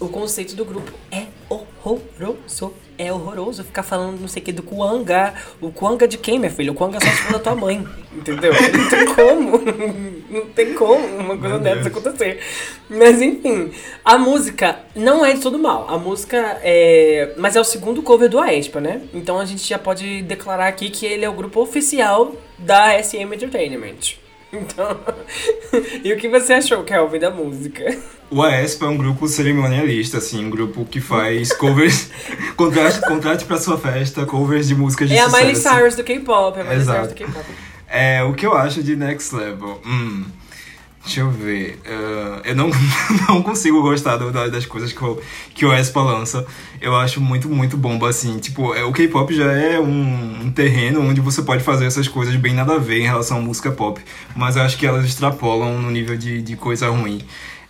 o 0.00 0.08
conceito 0.08 0.56
do 0.56 0.64
grupo 0.64 0.92
é 1.12 1.26
horroroso. 1.48 2.74
É 3.02 3.10
horroroso 3.10 3.64
ficar 3.64 3.82
falando 3.82 4.20
não 4.20 4.28
sei 4.28 4.42
o 4.42 4.44
que 4.44 4.52
do 4.52 4.62
Kuanga. 4.62 5.32
O 5.58 5.72
Kuanga 5.72 6.06
de 6.06 6.18
quem, 6.18 6.38
minha 6.38 6.50
filha? 6.50 6.70
O 6.70 6.74
Kuanga 6.74 6.98
é 6.98 7.00
só 7.00 7.06
se 7.06 7.22
for 7.22 7.32
da 7.32 7.38
tua 7.38 7.54
mãe. 7.54 7.88
Entendeu? 8.14 8.52
Não 8.76 8.88
tem 8.90 9.14
como. 9.14 9.62
Não 10.28 10.46
tem 10.50 10.74
como 10.74 11.06
uma 11.06 11.38
coisa 11.38 11.54
Meu 11.54 11.60
dessa 11.60 11.88
Deus. 11.88 11.96
acontecer. 11.96 12.40
Mas 12.90 13.22
enfim, 13.22 13.72
a 14.04 14.18
música 14.18 14.80
não 14.94 15.24
é 15.24 15.32
de 15.32 15.40
todo 15.40 15.58
mal. 15.58 15.86
A 15.88 15.96
música 15.96 16.58
é. 16.62 17.32
Mas 17.38 17.56
é 17.56 17.60
o 17.60 17.64
segundo 17.64 18.02
cover 18.02 18.28
do 18.28 18.38
Aespa, 18.38 18.80
né? 18.80 19.00
Então 19.14 19.38
a 19.38 19.46
gente 19.46 19.66
já 19.66 19.78
pode 19.78 20.20
declarar 20.22 20.66
aqui 20.66 20.90
que 20.90 21.06
ele 21.06 21.24
é 21.24 21.28
o 21.28 21.32
grupo 21.32 21.58
oficial 21.60 22.34
da 22.58 23.02
SM 23.02 23.32
Entertainment. 23.32 24.18
Então. 24.60 24.98
e 26.02 26.12
o 26.12 26.16
que 26.16 26.28
você 26.28 26.54
achou, 26.54 26.82
Kelvin, 26.82 27.20
da 27.20 27.30
música? 27.30 27.96
O 28.28 28.42
AESP 28.42 28.82
é 28.82 28.86
um 28.86 28.96
grupo 28.96 29.28
cerimonialista, 29.28 30.18
assim, 30.18 30.44
um 30.44 30.50
grupo 30.50 30.84
que 30.84 31.00
faz 31.00 31.52
covers. 31.52 32.10
contrate, 32.56 33.00
contrate 33.02 33.44
pra 33.44 33.58
sua 33.58 33.78
festa, 33.78 34.26
covers 34.26 34.68
de 34.68 34.74
músicas 34.74 35.08
de 35.08 35.16
É 35.16 35.20
a 35.20 35.24
sucesso. 35.26 35.44
Miley 35.44 35.56
Cyrus 35.56 35.94
do 35.96 36.04
K-pop, 36.04 36.58
é 36.58 36.62
a 36.62 36.64
Miley 36.64 36.80
Exato. 36.80 36.98
Cyrus 36.98 37.08
do 37.08 37.14
K-pop. 37.14 37.46
É, 37.88 38.22
o 38.22 38.34
que 38.34 38.46
eu 38.46 38.56
acho 38.56 38.82
de 38.82 38.94
Next 38.94 39.34
Level? 39.34 39.80
Hum, 39.84 40.24
deixa 41.10 41.20
eu 41.22 41.30
ver. 41.30 41.78
Ah, 41.86 42.40
eu 42.44 42.54
não, 42.54 42.70
não 43.28 43.42
consigo 43.42 43.82
gostar 43.82 44.16
do- 44.16 44.30
da- 44.30 44.46
das 44.46 44.64
coisas 44.64 44.92
que 44.92 45.04
o, 45.04 45.18
que 45.54 45.66
o 45.66 45.72
Espa 45.74 46.00
lança. 46.02 46.46
Eu 46.80 46.94
acho 46.96 47.20
muito, 47.20 47.48
muito 47.48 47.76
bomba, 47.76 48.08
assim. 48.08 48.38
Tipo, 48.38 48.72
é, 48.74 48.84
o 48.84 48.92
K-pop 48.92 49.34
já 49.34 49.50
é 49.52 49.78
um, 49.80 50.44
um 50.44 50.50
terreno 50.52 51.00
onde 51.02 51.20
você 51.20 51.42
pode 51.42 51.62
fazer 51.64 51.86
essas 51.86 52.06
coisas 52.06 52.34
bem 52.36 52.54
nada 52.54 52.74
a 52.74 52.78
ver 52.78 53.00
em 53.00 53.06
relação 53.06 53.38
à 53.38 53.40
música 53.40 53.70
pop. 53.72 54.00
Mas 54.36 54.54
eu 54.56 54.62
acho 54.62 54.78
que 54.78 54.86
elas 54.86 55.04
extrapolam 55.04 55.80
no 55.80 55.90
nível 55.90 56.16
de, 56.16 56.40
de 56.42 56.56
coisa 56.56 56.88
ruim. 56.88 57.20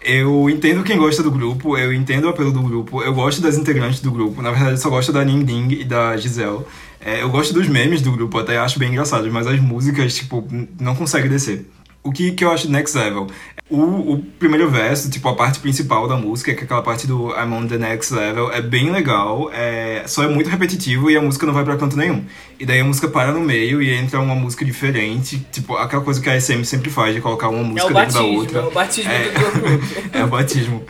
Eu 0.03 0.49
entendo 0.49 0.83
quem 0.83 0.97
gosta 0.97 1.23
do 1.23 1.31
grupo, 1.31 1.77
eu 1.77 1.93
entendo 1.93 2.25
o 2.25 2.29
apelo 2.31 2.51
do 2.51 2.63
grupo, 2.63 3.03
eu 3.03 3.13
gosto 3.13 3.43
das 3.43 3.59
integrantes 3.59 4.01
do 4.01 4.11
grupo. 4.11 4.41
Na 4.41 4.51
verdade, 4.51 4.73
eu 4.73 4.79
só 4.79 4.89
gosto 4.89 5.13
da 5.13 5.23
Ning 5.25 5.45
Ning 5.45 5.73
e 5.81 5.85
da 5.85 6.17
Giselle. 6.17 6.61
É, 7.03 7.23
eu 7.23 7.29
gosto 7.31 7.53
dos 7.53 7.69
memes 7.69 8.01
do 8.01 8.13
grupo, 8.13 8.39
até 8.39 8.57
acho 8.59 8.79
bem 8.79 8.91
engraçados, 8.91 9.31
mas 9.31 9.47
as 9.47 9.61
músicas, 9.61 10.15
tipo, 10.15 10.47
não 10.79 10.95
consegue 10.95 11.29
descer. 11.29 11.67
O 12.03 12.11
que, 12.13 12.33
que 12.33 12.45
eu 12.45 12.51
acho 12.51 12.71
next 12.71 12.97
level? 12.97 13.27
O, 13.69 14.15
o 14.15 14.19
primeiro 14.39 14.69
verso, 14.69 15.09
tipo, 15.11 15.29
a 15.29 15.35
parte 15.37 15.61
principal 15.61 16.09
da 16.09 16.17
música, 16.17 16.53
que 16.55 16.61
é 16.61 16.65
aquela 16.65 16.83
parte 16.83 17.07
do 17.07 17.29
I'm 17.31 17.53
on 17.53 17.67
the 17.69 17.77
next 17.79 18.13
level, 18.13 18.51
é 18.51 18.61
bem 18.61 18.91
legal, 18.91 19.49
é, 19.53 20.03
só 20.07 20.25
é 20.25 20.29
muito 20.29 20.51
repetitivo 20.51 21.09
e 21.11 21.17
a 21.17 21.23
música 21.23 21.47
não 21.47 21.53
vai 21.55 21.63
pra 21.63 21.77
canto 21.77 21.97
nenhum. 21.97 22.25
E 22.59 22.67
daí 22.67 22.81
a 22.81 22.85
música 22.85 23.07
para 23.07 23.33
no 23.33 23.41
meio 23.41 23.81
e 23.81 23.93
entra 23.93 24.19
uma 24.19 24.35
música 24.35 24.65
diferente, 24.65 25.47
tipo, 25.53 25.77
aquela 25.77 26.03
coisa 26.03 26.21
que 26.21 26.29
a 26.29 26.41
SM 26.41 26.65
sempre 26.65 26.91
faz, 26.91 27.15
de 27.15 27.21
colocar 27.21 27.49
uma 27.49 27.61
É 27.61 27.63
música 27.63 27.87
o 27.93 27.95
dentro 27.95 28.13
da 28.15 28.21
batismo, 28.21 28.39
outra. 28.41 28.59
é 28.59 28.63
o 28.65 28.71
batismo 28.73 29.11
É. 29.13 29.29
do. 29.29 30.11
É 30.19 30.25
o 30.25 30.29
batismo. 30.29 30.83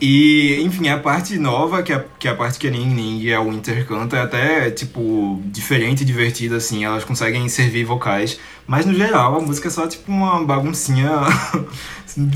E, 0.00 0.60
enfim, 0.62 0.88
a 0.88 0.98
parte 0.98 1.38
nova, 1.38 1.82
que 1.82 1.92
é, 1.92 2.04
que 2.18 2.28
é 2.28 2.30
a 2.30 2.34
parte 2.34 2.58
que 2.58 2.66
a 2.68 2.70
Ning 2.70 2.86
Ning 2.94 3.22
e 3.22 3.32
a 3.34 3.40
Winter 3.40 3.86
canta, 3.86 4.16
é 4.16 4.20
até, 4.22 4.70
tipo, 4.70 5.40
diferente 5.46 6.04
divertida, 6.04 6.56
assim. 6.56 6.84
Elas 6.84 7.04
conseguem 7.04 7.48
servir 7.48 7.84
vocais. 7.84 8.38
Mas, 8.66 8.86
no 8.86 8.94
geral, 8.94 9.36
a 9.36 9.40
música 9.40 9.68
é 9.68 9.70
só, 9.70 9.86
tipo, 9.86 10.10
uma 10.10 10.44
baguncinha... 10.44 11.10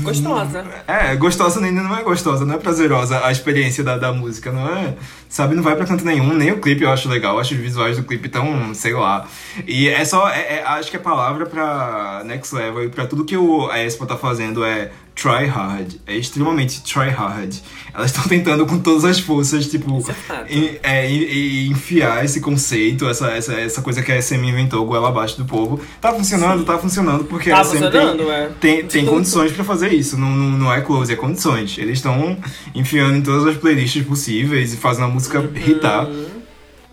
Gostosa. 0.01 0.65
É, 0.87 1.15
gostosa 1.15 1.63
ainda 1.63 1.81
não 1.81 1.95
é 1.95 2.03
gostosa, 2.03 2.45
não 2.45 2.55
é 2.55 2.57
prazerosa 2.57 3.25
a 3.25 3.31
experiência 3.31 3.81
da, 3.81 3.97
da 3.97 4.11
música, 4.11 4.51
não 4.51 4.67
é... 4.67 4.95
Sabe, 5.29 5.55
não 5.55 5.63
vai 5.63 5.73
pra 5.75 5.85
canto 5.85 6.03
nenhum, 6.03 6.33
nem 6.33 6.51
o 6.51 6.59
clipe 6.59 6.83
eu 6.83 6.91
acho 6.91 7.07
legal, 7.07 7.35
eu 7.35 7.39
acho 7.39 7.53
os 7.53 7.59
visuais 7.61 7.95
do 7.95 8.03
clipe 8.03 8.27
tão, 8.27 8.73
sei 8.73 8.93
lá. 8.93 9.25
E 9.65 9.87
é 9.87 10.03
só, 10.03 10.27
é- 10.29 10.55
é- 10.57 10.63
acho 10.65 10.89
que 10.91 10.97
a 10.97 10.99
palavra 10.99 11.45
pra 11.45 12.23
Next 12.25 12.53
Level 12.53 12.83
e 12.85 12.89
pra 12.89 13.05
tudo 13.07 13.23
que 13.23 13.37
o, 13.37 13.69
a 13.69 13.81
Espa 13.81 14.05
tá 14.05 14.17
fazendo 14.17 14.65
é 14.65 14.91
try 15.21 15.45
hard. 15.45 15.93
É 16.07 16.15
extremamente 16.15 16.81
try 16.83 17.09
hard. 17.09 17.53
Elas 17.93 18.11
estão 18.11 18.23
tentando 18.27 18.65
com 18.65 18.79
todas 18.79 19.03
as 19.03 19.19
forças, 19.19 19.67
tipo, 19.67 20.01
é 20.29 20.53
em- 20.53 20.79
é, 20.83 21.11
e- 21.11 21.65
e 21.65 21.69
enfiar 21.69 22.23
esse 22.23 22.39
conceito, 22.39 23.07
essa, 23.09 23.27
essa, 23.31 23.53
essa 23.53 23.81
coisa 23.81 24.01
que 24.01 24.11
a 24.11 24.15
SM 24.21 24.35
inventou, 24.47 24.85
goela 24.85 25.09
abaixo 25.09 25.37
do 25.37 25.45
povo. 25.45 25.79
Tá 25.99 26.13
funcionando, 26.13 26.63
tá 26.63 26.77
funcionando, 26.77 27.23
porque 27.25 27.49
Tá 27.49 27.59
a 27.59 27.63
SM 27.63 27.79
tem, 27.79 27.91
funcionando, 27.91 28.31
é. 28.31 28.49
tem, 28.61 28.85
tem 28.85 29.05
condições 29.05 29.51
pra 29.51 29.63
fazer 29.63 29.91
isso. 29.93 30.17
Não, 30.17 30.29
não, 30.29 30.57
não 30.57 30.73
é 30.73 30.81
close, 30.81 31.11
é 31.11 31.15
condições. 31.15 31.77
Eles 31.77 31.97
estão 31.97 32.37
enfiando 32.75 33.15
em 33.17 33.21
todas 33.21 33.45
as 33.47 33.57
playlists 33.57 34.05
possíveis 34.05 34.73
e 34.73 34.77
fazendo 34.77 35.05
a 35.05 35.09
música 35.09 35.39
Uhum. 35.39 35.51
hitar. 35.67 36.07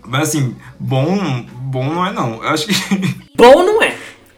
Mas 0.05 0.29
assim, 0.29 0.55
bom, 0.79 1.45
bom 1.61 1.93
não 1.93 2.05
é 2.05 2.11
não. 2.13 2.41
Eu 2.43 2.49
acho 2.49 2.65
que. 2.67 2.73
Bom 3.35 3.63
não 3.63 3.83
é. 3.83 3.95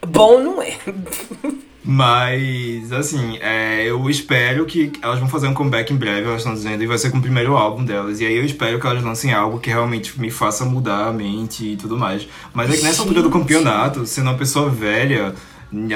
Bom 0.07 0.39
não 0.43 0.61
é. 0.61 0.73
Mas, 1.91 2.91
assim, 2.91 3.39
é, 3.41 3.83
eu 3.83 4.07
espero 4.11 4.63
que 4.67 4.91
elas 5.01 5.17
vão 5.17 5.27
fazer 5.27 5.47
um 5.47 5.55
comeback 5.55 5.91
em 5.91 5.95
breve, 5.95 6.27
elas 6.27 6.41
estão 6.41 6.53
dizendo, 6.53 6.83
e 6.83 6.85
vai 6.85 6.99
ser 6.99 7.09
com 7.09 7.17
o 7.17 7.21
primeiro 7.21 7.57
álbum 7.57 7.83
delas. 7.83 8.21
E 8.21 8.27
aí 8.27 8.37
eu 8.37 8.45
espero 8.45 8.79
que 8.79 8.85
elas 8.85 9.03
lancem 9.03 9.33
algo 9.33 9.59
que 9.59 9.71
realmente 9.71 10.21
me 10.21 10.29
faça 10.29 10.63
mudar 10.63 11.07
a 11.07 11.11
mente 11.11 11.65
e 11.65 11.77
tudo 11.77 11.97
mais. 11.97 12.27
Mas 12.53 12.71
é 12.71 12.77
que 12.77 12.83
nessa 12.83 13.01
altura 13.01 13.23
do 13.23 13.31
campeonato, 13.31 14.05
sendo 14.05 14.29
uma 14.29 14.37
pessoa 14.37 14.69
velha, 14.69 15.33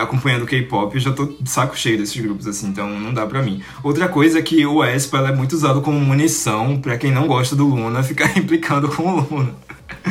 acompanhando 0.02 0.48
K-pop, 0.48 0.96
eu 0.96 1.00
já 1.00 1.12
tô 1.12 1.26
de 1.26 1.48
saco 1.48 1.78
cheio 1.78 1.98
desses 1.98 2.20
grupos, 2.20 2.48
assim, 2.48 2.70
então 2.70 2.90
não 2.90 3.14
dá 3.14 3.28
pra 3.28 3.44
mim. 3.44 3.62
Outra 3.84 4.08
coisa 4.08 4.40
é 4.40 4.42
que 4.42 4.66
o 4.66 4.84
Espa 4.84 5.20
é 5.20 5.32
muito 5.32 5.54
usado 5.54 5.82
como 5.82 6.00
munição 6.00 6.80
pra 6.80 6.98
quem 6.98 7.12
não 7.12 7.28
gosta 7.28 7.56
do 7.56 7.68
Luna 7.68 8.02
ficar 8.04 8.34
implicando 8.38 8.88
com 8.90 9.04
o 9.04 9.28
Luna. 9.30 9.56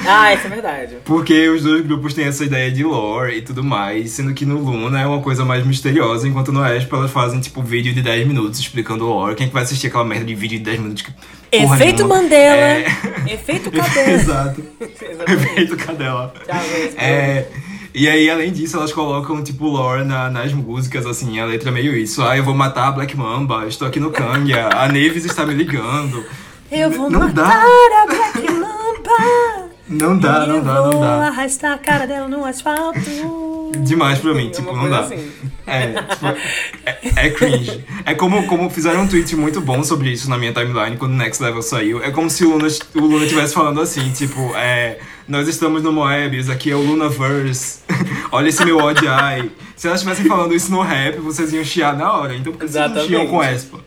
Ah, 0.06 0.34
isso 0.34 0.46
é 0.46 0.50
verdade. 0.50 0.96
Porque 1.04 1.48
os 1.48 1.62
dois 1.62 1.84
grupos 1.84 2.14
têm 2.14 2.24
essa 2.26 2.44
ideia 2.44 2.70
de 2.70 2.82
lore 2.84 3.36
e 3.38 3.42
tudo 3.42 3.62
mais, 3.62 4.10
sendo 4.10 4.32
que 4.34 4.44
no 4.44 4.58
Luna 4.58 5.00
é 5.00 5.06
uma 5.06 5.20
coisa 5.20 5.44
mais 5.44 5.64
misteriosa, 5.66 6.26
enquanto 6.26 6.50
no 6.52 6.64
Espa 6.66 6.96
elas 6.96 7.10
fazem, 7.10 7.40
tipo, 7.40 7.62
vídeo 7.62 7.92
de 7.94 8.02
10 8.02 8.26
minutos 8.26 8.58
explicando 8.58 9.04
o 9.04 9.08
lore. 9.08 9.34
Quem 9.34 9.44
é 9.46 9.48
que 9.48 9.54
vai 9.54 9.62
assistir 9.62 9.86
aquela 9.88 10.04
merda 10.04 10.24
de 10.24 10.34
vídeo 10.34 10.58
de 10.58 10.64
10 10.64 10.80
minutos? 10.80 11.02
Que 11.02 11.12
Efeito. 11.52 12.08
Mandela. 12.08 12.56
É... 12.56 12.86
Efeito 13.28 13.70
cabelo. 13.72 14.10
Exato. 14.10 14.62
Efeito 14.80 15.76
cadela. 15.76 16.32
Tchau, 16.46 16.60
gente. 16.62 16.96
É, 16.98 17.46
e 17.94 18.08
aí, 18.08 18.30
além 18.30 18.50
disso, 18.50 18.76
elas 18.78 18.90
colocam, 18.92 19.42
tipo, 19.44 19.66
lore 19.66 20.02
na- 20.04 20.30
nas 20.30 20.52
músicas, 20.52 21.04
assim, 21.06 21.38
a 21.38 21.44
letra 21.44 21.68
é 21.68 21.72
meio 21.72 21.94
isso. 21.94 22.22
Ah, 22.22 22.36
eu 22.36 22.42
vou 22.42 22.54
matar 22.54 22.88
a 22.88 22.92
Black 22.92 23.14
Mamba, 23.16 23.66
estou 23.66 23.86
aqui 23.86 24.00
no 24.00 24.10
Kanga, 24.10 24.70
a 24.74 24.88
Neves 24.88 25.24
está 25.26 25.44
me 25.44 25.52
ligando. 25.54 26.24
Eu 26.70 26.90
vou 26.90 27.10
não 27.10 27.20
matar 27.20 27.32
dá. 27.34 28.02
a 28.02 28.06
Black 28.06 28.50
Mamba. 28.50 29.51
Não 29.92 30.16
dá, 30.18 30.46
não 30.46 30.62
dá, 30.62 30.74
não 30.74 31.00
dá. 31.00 31.26
arrastar 31.28 31.72
a 31.72 31.78
cara 31.78 32.06
dela 32.06 32.28
no 32.28 32.44
asfalto. 32.44 33.00
Demais 33.78 34.18
pra 34.18 34.34
mim, 34.34 34.48
É 34.48 34.50
tipo, 34.50 34.74
não 34.76 34.88
dá. 34.90 35.00
assim. 35.00 35.30
É, 35.66 35.86
tipo, 35.86 36.26
é, 36.84 37.26
é 37.26 37.30
cringe. 37.30 37.84
É 38.04 38.14
como, 38.14 38.46
como 38.46 38.68
fizeram 38.68 39.02
um 39.02 39.08
tweet 39.08 39.34
muito 39.36 39.60
bom 39.60 39.82
sobre 39.82 40.10
isso 40.10 40.28
na 40.28 40.36
minha 40.36 40.52
timeline 40.52 40.96
quando 40.96 41.12
o 41.12 41.16
Next 41.16 41.42
Level 41.42 41.62
saiu. 41.62 42.02
É 42.02 42.10
como 42.10 42.28
se 42.28 42.44
o 42.44 42.50
Luna, 42.50 42.68
o 42.94 43.00
Luna 43.00 43.24
estivesse 43.24 43.54
falando 43.54 43.80
assim, 43.80 44.10
tipo, 44.12 44.52
é. 44.56 44.98
Nós 45.28 45.46
estamos 45.48 45.82
no 45.84 45.92
Moebius, 45.92 46.50
aqui 46.50 46.70
é 46.70 46.74
o 46.74 46.80
Lunaverse. 46.82 47.78
Olha 48.32 48.48
esse 48.48 48.64
meu 48.64 48.76
ODI. 48.78 49.50
Se 49.76 49.86
elas 49.86 50.00
estivessem 50.00 50.26
falando 50.26 50.52
isso 50.54 50.70
no 50.70 50.82
rap, 50.82 51.18
vocês 51.20 51.52
iam 51.52 51.64
chiar 51.64 51.96
na 51.96 52.12
hora. 52.12 52.34
Então 52.36 52.52
por 52.52 52.58
que 52.58 52.66
vocês 52.66 52.74
não 52.74 52.84
Exatamente. 52.84 53.08
chiam 53.08 53.26
com 53.28 53.42
Espa? 53.42 53.78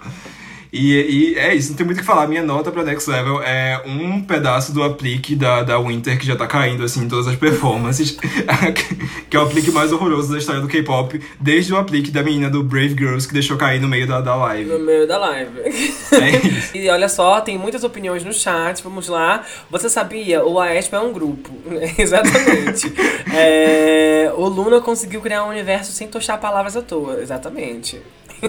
E, 0.72 0.94
e 0.94 1.36
é 1.40 1.54
isso, 1.54 1.70
não 1.70 1.78
tem 1.78 1.86
muito 1.86 1.98
o 1.98 2.02
que 2.02 2.06
falar. 2.06 2.28
Minha 2.28 2.44
nota 2.44 2.72
pra 2.72 2.84
Next 2.84 3.10
Level 3.10 3.42
é 3.42 3.82
um 3.86 4.22
pedaço 4.22 4.74
do 4.74 4.84
aplique 4.84 5.36
da, 5.36 5.64
da 5.64 5.80
Winter 5.80 6.18
que 6.18 6.26
já 6.26 6.36
tá 6.36 6.48
caindo 6.48 6.84
assim 6.84 7.04
em 7.04 7.08
todas 7.08 7.28
as 7.28 7.36
performances. 7.36 8.18
que 9.30 9.38
é 9.38 9.40
o 9.40 9.44
aplique 9.44 9.72
mais 9.72 9.92
horroroso 9.92 10.32
da 10.32 10.38
história 10.38 10.62
do 10.62 10.68
K-pop, 10.68 11.20
desde 11.40 11.74
o 11.74 11.78
aplique 11.78 12.12
da 12.12 12.24
menina 12.24 12.50
do 12.50 12.64
Brave 12.64 12.96
Girls 12.98 13.28
que 13.28 13.34
deixou 13.34 13.58
cair 13.58 13.80
no 13.80 13.88
meio 13.88 14.08
da, 14.08 14.22
da 14.22 14.36
No 14.36 14.42
live. 14.42 14.80
meio 14.80 15.08
da 15.08 15.18
live. 15.18 15.52
É 16.16 16.30
isso. 16.48 16.78
E 16.78 16.90
olha 16.90 17.10
só, 17.10 17.42
tem 17.42 17.58
muitas 17.58 17.84
opiniões 17.84 18.24
no 18.24 18.32
chat, 18.34 18.82
vamos 18.82 19.08
lá. 19.10 19.44
Você 19.70 19.90
sabia? 19.90 20.46
O 20.46 20.60
AESP 20.60 20.96
é 20.96 21.00
um 21.00 21.12
grupo. 21.12 21.50
Exatamente. 21.98 22.92
É, 23.34 24.32
o 24.36 24.48
Luna 24.48 24.80
conseguiu 24.82 25.22
criar 25.22 25.44
um 25.46 25.50
universo 25.50 25.92
sem 25.92 26.08
tochar 26.08 26.40
palavras 26.40 26.76
à 26.78 26.82
toa. 26.82 27.20
Exatamente. 27.22 28.02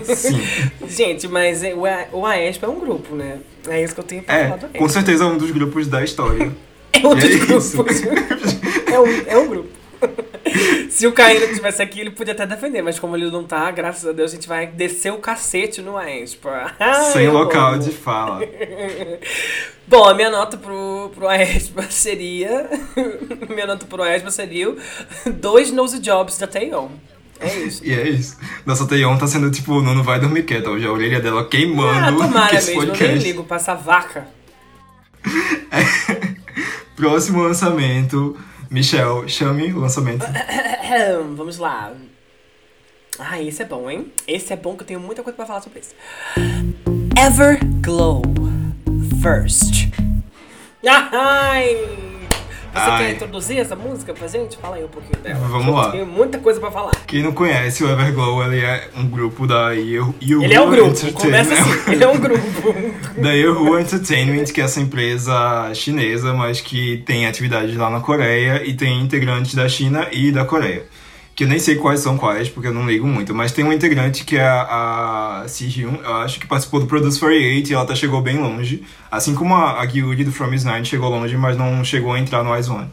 Sim. 0.04 0.40
Gente, 0.88 1.28
mas 1.28 1.62
é- 1.62 1.74
o 2.12 2.24
AESP 2.26 2.64
é 2.64 2.68
um 2.68 2.78
grupo, 2.80 3.14
né? 3.14 3.38
É 3.68 3.82
isso 3.82 3.94
que 3.94 4.00
eu 4.00 4.04
tenho 4.04 4.22
pra 4.22 4.34
falar 4.34 4.46
É, 4.54 4.58
do 4.58 4.68
com 4.68 4.84
AESP. 4.84 4.92
certeza 4.92 5.24
é 5.24 5.26
um 5.26 5.36
dos 5.38 5.50
grupos 5.50 5.86
da 5.88 6.02
história. 6.04 6.50
É 6.96 7.06
um 7.06 7.14
dos 7.14 7.24
é 7.24 7.36
grupos. 7.36 7.74
é, 8.90 8.98
um, 8.98 9.22
é 9.26 9.36
um 9.36 9.48
grupo. 9.48 9.68
Se 10.88 11.06
o 11.06 11.12
Caíno 11.12 11.44
estivesse 11.44 11.82
aqui, 11.82 12.00
ele 12.00 12.10
podia 12.10 12.32
até 12.32 12.46
defender, 12.46 12.80
mas 12.80 12.98
como 12.98 13.14
ele 13.14 13.30
não 13.30 13.44
tá, 13.44 13.70
graças 13.70 14.06
a 14.08 14.12
Deus, 14.12 14.30
a 14.32 14.34
gente 14.34 14.48
vai 14.48 14.66
descer 14.66 15.12
o 15.12 15.18
cacete 15.18 15.82
no 15.82 15.98
AESP. 15.98 16.40
Ai, 16.80 17.12
sem 17.12 17.28
local 17.28 17.74
amo. 17.74 17.82
de 17.82 17.90
fala. 17.90 18.40
Bom, 19.86 20.04
a 20.08 20.14
minha 20.14 20.30
nota 20.30 20.56
pro, 20.56 21.10
pro 21.14 21.28
Aespa 21.28 21.82
seria. 21.90 22.68
minha 23.48 23.66
nota 23.66 23.84
pro 23.84 24.02
Aespa 24.02 24.30
seria 24.30 24.74
dois 25.26 25.70
nose 25.70 25.98
jobs 25.98 26.38
da 26.38 26.46
Taeyeon. 26.46 26.88
É 27.40 27.54
isso. 27.58 27.84
E 27.84 27.92
é 27.92 28.08
isso. 28.08 28.36
Nossa 28.64 28.86
Taeyeon 28.86 29.16
tá 29.18 29.26
sendo 29.26 29.50
tipo, 29.50 29.80
não, 29.82 29.94
não 29.94 30.02
vai 30.02 30.18
dormir 30.18 30.44
quieta 30.44 30.70
hoje. 30.70 30.86
A 30.86 30.92
orelha 30.92 31.20
dela 31.20 31.42
Ah, 31.42 31.44
queimando 31.44 32.18
tomara 32.18 32.48
com 32.50 32.56
esse 32.56 32.66
mesmo, 32.68 32.82
eu 32.82 32.86
nem 32.86 32.96
podcast. 32.96 33.24
ligo 33.26 33.44
pra 33.44 33.56
essa 33.56 33.74
vaca. 33.74 34.26
Próximo 36.96 37.42
lançamento. 37.42 38.36
Michel, 38.70 39.28
chame 39.28 39.72
o 39.72 39.80
lançamento. 39.80 40.24
Vamos 41.36 41.58
lá. 41.58 41.92
Ah, 43.18 43.40
esse 43.40 43.62
é 43.62 43.64
bom, 43.66 43.88
hein? 43.90 44.12
Esse 44.26 44.52
é 44.52 44.56
bom 44.56 44.74
que 44.76 44.82
eu 44.82 44.86
tenho 44.86 45.00
muita 45.00 45.22
coisa 45.22 45.36
pra 45.36 45.46
falar 45.46 45.60
sobre 45.60 45.80
isso. 45.80 45.94
Everglow 47.18 48.22
First. 49.22 49.88
Ai! 50.86 52.15
Você 52.76 52.90
Ai. 52.90 52.98
quer 52.98 53.14
introduzir 53.14 53.58
essa 53.58 53.74
música 53.74 54.12
pra 54.12 54.28
gente? 54.28 54.58
Fala 54.58 54.76
aí 54.76 54.84
um 54.84 54.88
pouquinho 54.88 55.22
dela. 55.22 55.40
Vamos 55.48 55.74
lá. 55.74 55.90
Tenho 55.92 56.06
muita 56.06 56.38
coisa 56.38 56.60
pra 56.60 56.70
falar. 56.70 56.92
Quem 57.06 57.22
não 57.22 57.32
conhece 57.32 57.82
o 57.82 57.90
Everglow, 57.90 58.44
ele 58.44 58.62
é 58.62 58.90
um 58.94 59.06
grupo 59.06 59.46
da 59.46 59.70
Yahoo 59.72 60.14
Ele 60.20 60.54
é 60.54 60.60
um 60.60 60.70
grupo, 60.70 61.12
começa 61.12 61.54
assim. 61.54 61.66
Ele 61.90 62.04
é 62.04 62.08
um 62.08 62.18
grupo. 62.18 62.74
da 63.16 63.32
Yahoo 63.32 63.78
Entertainment, 63.78 64.44
que 64.46 64.60
é 64.60 64.64
essa 64.64 64.80
empresa 64.80 65.72
chinesa, 65.72 66.34
mas 66.34 66.60
que 66.60 66.98
tem 67.06 67.26
atividades 67.26 67.74
lá 67.76 67.88
na 67.88 68.00
Coreia 68.00 68.62
e 68.64 68.74
tem 68.74 69.00
integrantes 69.00 69.54
da 69.54 69.68
China 69.68 70.06
e 70.12 70.30
da 70.30 70.44
Coreia. 70.44 70.84
Que 71.36 71.44
eu 71.44 71.48
nem 71.48 71.58
sei 71.58 71.76
quais 71.76 72.00
são 72.00 72.16
quais, 72.16 72.48
porque 72.48 72.68
eu 72.68 72.72
não 72.72 72.88
ligo 72.88 73.06
muito, 73.06 73.34
mas 73.34 73.52
tem 73.52 73.62
um 73.62 73.72
integrante 73.72 74.24
que 74.24 74.36
é 74.36 74.48
a, 74.48 75.42
a 75.42 75.48
Si-hyun, 75.48 75.96
eu 76.02 76.14
acho 76.14 76.40
que 76.40 76.46
participou 76.46 76.80
do 76.80 76.86
Produce 76.86 77.20
48 77.20 77.70
e 77.70 77.74
ela 77.74 77.84
até 77.84 77.94
chegou 77.94 78.22
bem 78.22 78.38
longe. 78.38 78.82
Assim 79.10 79.34
como 79.34 79.54
a, 79.54 79.82
a 79.82 79.86
Gyuri 79.86 80.24
do 80.24 80.32
From 80.32 80.54
Is 80.54 80.64
Nine 80.64 80.86
chegou 80.86 81.10
longe, 81.10 81.36
mas 81.36 81.56
não 81.58 81.84
chegou 81.84 82.14
a 82.14 82.18
entrar 82.18 82.42
no 82.42 82.58
Ice 82.58 82.70
One. 82.70 82.90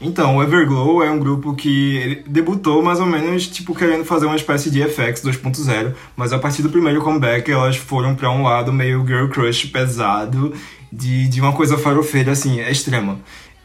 Então, 0.00 0.36
o 0.36 0.42
Everglow 0.42 1.02
é 1.02 1.10
um 1.10 1.18
grupo 1.18 1.54
que 1.54 2.22
debutou 2.26 2.82
mais 2.82 3.00
ou 3.00 3.06
menos, 3.06 3.46
tipo, 3.48 3.74
querendo 3.74 4.04
fazer 4.04 4.24
uma 4.24 4.36
espécie 4.36 4.70
de 4.70 4.82
FX 4.82 5.22
2.0, 5.22 5.92
mas 6.16 6.32
a 6.32 6.38
partir 6.38 6.62
do 6.62 6.70
primeiro 6.70 7.02
comeback 7.02 7.50
elas 7.50 7.76
foram 7.76 8.14
pra 8.14 8.30
um 8.30 8.44
lado 8.44 8.72
meio 8.72 9.06
girl 9.06 9.26
crush 9.26 9.66
pesado, 9.66 10.54
de, 10.90 11.28
de 11.28 11.40
uma 11.40 11.52
coisa 11.52 11.76
farofeira, 11.76 12.32
assim, 12.32 12.60
extrema. 12.60 13.18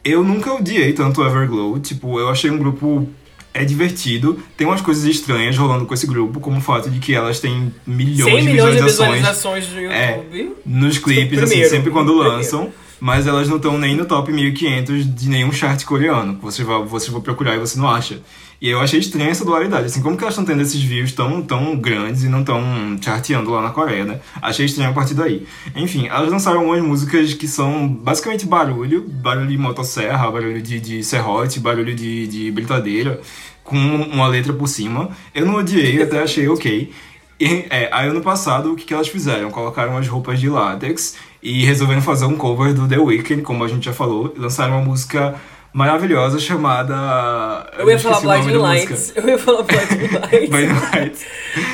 Eu 0.03 0.23
nunca 0.23 0.53
odiei 0.53 0.91
tanto 0.91 1.21
o 1.21 1.25
Everglow, 1.25 1.79
tipo, 1.79 2.19
eu 2.19 2.27
achei 2.27 2.51
um 2.51 2.57
grupo 2.57 3.07
é 3.55 3.63
divertido, 3.65 4.37
tem 4.57 4.67
umas 4.67 4.81
coisas 4.81 5.03
estranhas 5.05 5.57
rolando 5.57 5.85
com 5.85 5.93
esse 5.93 6.05
grupo, 6.05 6.39
como 6.39 6.57
o 6.57 6.61
fato 6.61 6.89
de 6.89 6.99
que 6.99 7.15
elas 7.15 7.39
têm 7.39 7.73
milhões 7.87 8.31
100 8.33 8.41
de 8.43 8.49
milhões 8.49 8.75
de 8.75 8.81
visualizações 8.83 9.65
visualizações 9.65 9.69
no 9.71 9.91
É. 9.91 10.17
YouTube. 10.17 10.55
nos 10.65 10.97
clipes, 10.97 11.41
assim, 11.41 11.63
sempre 11.65 11.89
quando 11.89 12.13
lançam. 12.13 12.71
Mas 12.97 13.27
elas 13.27 13.49
não 13.49 13.57
estão 13.57 13.77
nem 13.77 13.93
no 13.95 14.05
top 14.05 14.31
1500 14.31 15.13
de 15.15 15.29
nenhum 15.29 15.51
chart 15.51 15.83
coreano. 15.83 16.39
Você 16.41 16.63
vai, 16.63 16.81
você 16.83 17.11
vai 17.11 17.19
procurar 17.21 17.55
e 17.55 17.59
você 17.59 17.77
não 17.77 17.89
acha. 17.89 18.19
E 18.61 18.69
eu 18.69 18.79
achei 18.79 18.99
estranha 18.99 19.29
essa 19.29 19.43
dualidade. 19.43 19.85
Assim, 19.85 20.01
como 20.01 20.15
que 20.17 20.23
elas 20.23 20.33
estão 20.33 20.45
tendo 20.45 20.61
esses 20.61 20.81
views 20.81 21.11
tão, 21.11 21.41
tão 21.41 21.75
grandes 21.75 22.23
e 22.23 22.29
não 22.29 22.39
estão 22.39 22.63
charteando 23.01 23.51
lá 23.51 23.61
na 23.61 23.69
Coreia, 23.69 24.05
né? 24.05 24.19
Achei 24.41 24.65
estranho 24.65 24.91
a 24.91 24.93
partir 24.93 25.13
daí. 25.13 25.45
Enfim, 25.75 26.07
elas 26.07 26.29
lançaram 26.29 26.59
algumas 26.61 26.81
músicas 26.81 27.33
que 27.33 27.47
são 27.47 27.87
basicamente 27.87 28.45
barulho. 28.45 29.01
Barulho 29.07 29.47
de 29.47 29.57
motosserra, 29.57 30.31
barulho 30.31 30.61
de, 30.61 30.79
de 30.79 31.03
serrote, 31.03 31.59
barulho 31.59 31.93
de, 31.93 32.27
de 32.27 32.51
britadeira. 32.51 33.19
Com 33.63 33.77
uma 33.77 34.27
letra 34.27 34.53
por 34.53 34.67
cima. 34.67 35.09
Eu 35.33 35.45
não 35.45 35.55
odiei, 35.55 36.01
até 36.01 36.21
achei 36.21 36.47
ok. 36.47 36.91
E, 37.39 37.65
é, 37.69 37.89
aí 37.91 38.07
ano 38.07 38.21
passado, 38.21 38.71
o 38.71 38.75
que, 38.75 38.85
que 38.85 38.93
elas 38.93 39.09
fizeram? 39.09 39.51
Colocaram 39.51 39.97
as 39.97 40.07
roupas 40.07 40.39
de 40.39 40.47
látex 40.49 41.17
e 41.43 41.65
resolveram 41.65 42.01
fazer 42.01 42.25
um 42.25 42.37
cover 42.37 42.73
do 42.73 42.87
The 42.87 42.97
Weeknd, 42.97 43.41
como 43.41 43.63
a 43.63 43.67
gente 43.67 43.85
já 43.85 43.93
falou. 43.93 44.33
Lançaram 44.37 44.75
uma 44.77 44.85
música 44.85 45.35
maravilhosa 45.75 46.39
chamada... 46.39 47.69
Eu 47.77 47.89
ia 47.89 47.95
esqueci 47.95 48.21
falar 48.21 48.37
Blinding 48.39 48.57
Lights. 48.57 49.13
Eu 49.13 49.27
ia 49.27 49.37
falar 49.37 49.63
Blinding 49.63 50.07
Lights. 50.15 50.49
Blinding 50.49 50.79
Lights. 50.93 51.25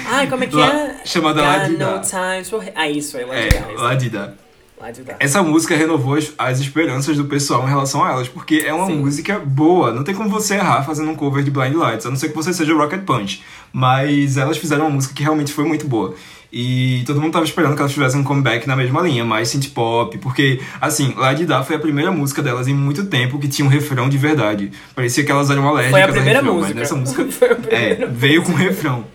Ai, 0.09 0.27
como 0.27 0.43
é 0.43 0.47
que 0.47 0.55
La- 0.55 0.73
é? 0.73 1.01
chamada 1.05 1.41
Ladida. 1.43 1.91
no 1.97 2.01
time 2.01 2.43
for... 2.43 2.63
Ah, 2.75 2.89
isso 2.89 3.15
aí, 3.17 3.23
É, 3.23 3.27
Ladida. 3.27 3.81
Ladida. 3.81 4.37
Ladida. 4.81 5.15
Essa 5.19 5.43
música 5.43 5.75
renovou 5.75 6.15
as, 6.15 6.33
as 6.35 6.59
esperanças 6.59 7.15
do 7.15 7.25
pessoal 7.25 7.63
em 7.65 7.69
relação 7.69 8.03
a 8.03 8.09
elas, 8.13 8.27
porque 8.27 8.63
é 8.65 8.73
uma 8.73 8.87
Sim. 8.87 8.95
música 8.95 9.37
boa. 9.37 9.93
Não 9.93 10.03
tem 10.03 10.15
como 10.15 10.27
você 10.27 10.55
errar 10.55 10.81
fazendo 10.83 11.11
um 11.11 11.15
cover 11.15 11.43
de 11.43 11.51
Blind 11.51 11.75
Lights, 11.75 12.07
a 12.07 12.09
não 12.09 12.17
ser 12.17 12.29
que 12.29 12.35
você 12.35 12.51
seja 12.51 12.73
Rocket 12.73 13.01
Punch. 13.03 13.43
Mas 13.71 14.37
elas 14.37 14.57
fizeram 14.57 14.85
uma 14.85 14.89
música 14.95 15.13
que 15.13 15.21
realmente 15.21 15.53
foi 15.53 15.65
muito 15.65 15.87
boa. 15.87 16.15
E 16.51 17.03
todo 17.05 17.21
mundo 17.21 17.31
tava 17.31 17.45
esperando 17.45 17.75
que 17.75 17.79
elas 17.81 17.93
fizessem 17.93 18.19
um 18.19 18.23
comeback 18.23 18.67
na 18.67 18.75
mesma 18.75 19.01
linha, 19.01 19.23
mais 19.23 19.47
synth 19.47 19.69
pop, 19.73 20.17
porque, 20.17 20.59
assim, 20.81 21.13
Ladida 21.15 21.63
foi 21.63 21.77
a 21.77 21.79
primeira 21.79 22.11
música 22.11 22.41
delas 22.41 22.67
em 22.67 22.73
muito 22.73 23.05
tempo 23.05 23.39
que 23.39 23.47
tinha 23.47 23.65
um 23.65 23.69
refrão 23.69 24.09
de 24.09 24.17
verdade. 24.17 24.71
Parecia 24.93 25.23
que 25.23 25.31
elas 25.31 25.49
eram 25.49 25.67
alérgicas 25.67 25.91
Foi 25.91 26.01
a 26.01 26.13
primeira 26.13 26.39
refrão, 26.39 26.55
música. 26.55 26.73
mas 26.73 26.91
nessa 26.91 26.95
música 26.95 27.25
Foi 27.31 27.51
a 27.51 27.55
primeira 27.55 28.03
é, 28.03 28.05
veio 28.07 28.43
com 28.43 28.51
refrão. 28.53 29.05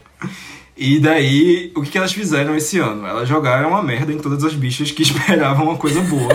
E 0.77 1.01
daí, 1.01 1.73
o 1.75 1.81
que, 1.81 1.93
que 1.93 1.97
elas 1.97 2.13
fizeram 2.13 2.55
esse 2.55 2.79
ano? 2.79 3.07
Elas 3.07 3.27
jogaram 3.27 3.71
uma 3.71 3.83
merda 3.83 4.13
em 4.13 4.19
todas 4.19 4.45
as 4.45 4.53
bichas 4.53 4.91
que 4.91 5.01
esperavam 5.03 5.65
uma 5.65 5.77
coisa 5.79 6.03
boa 6.03 6.35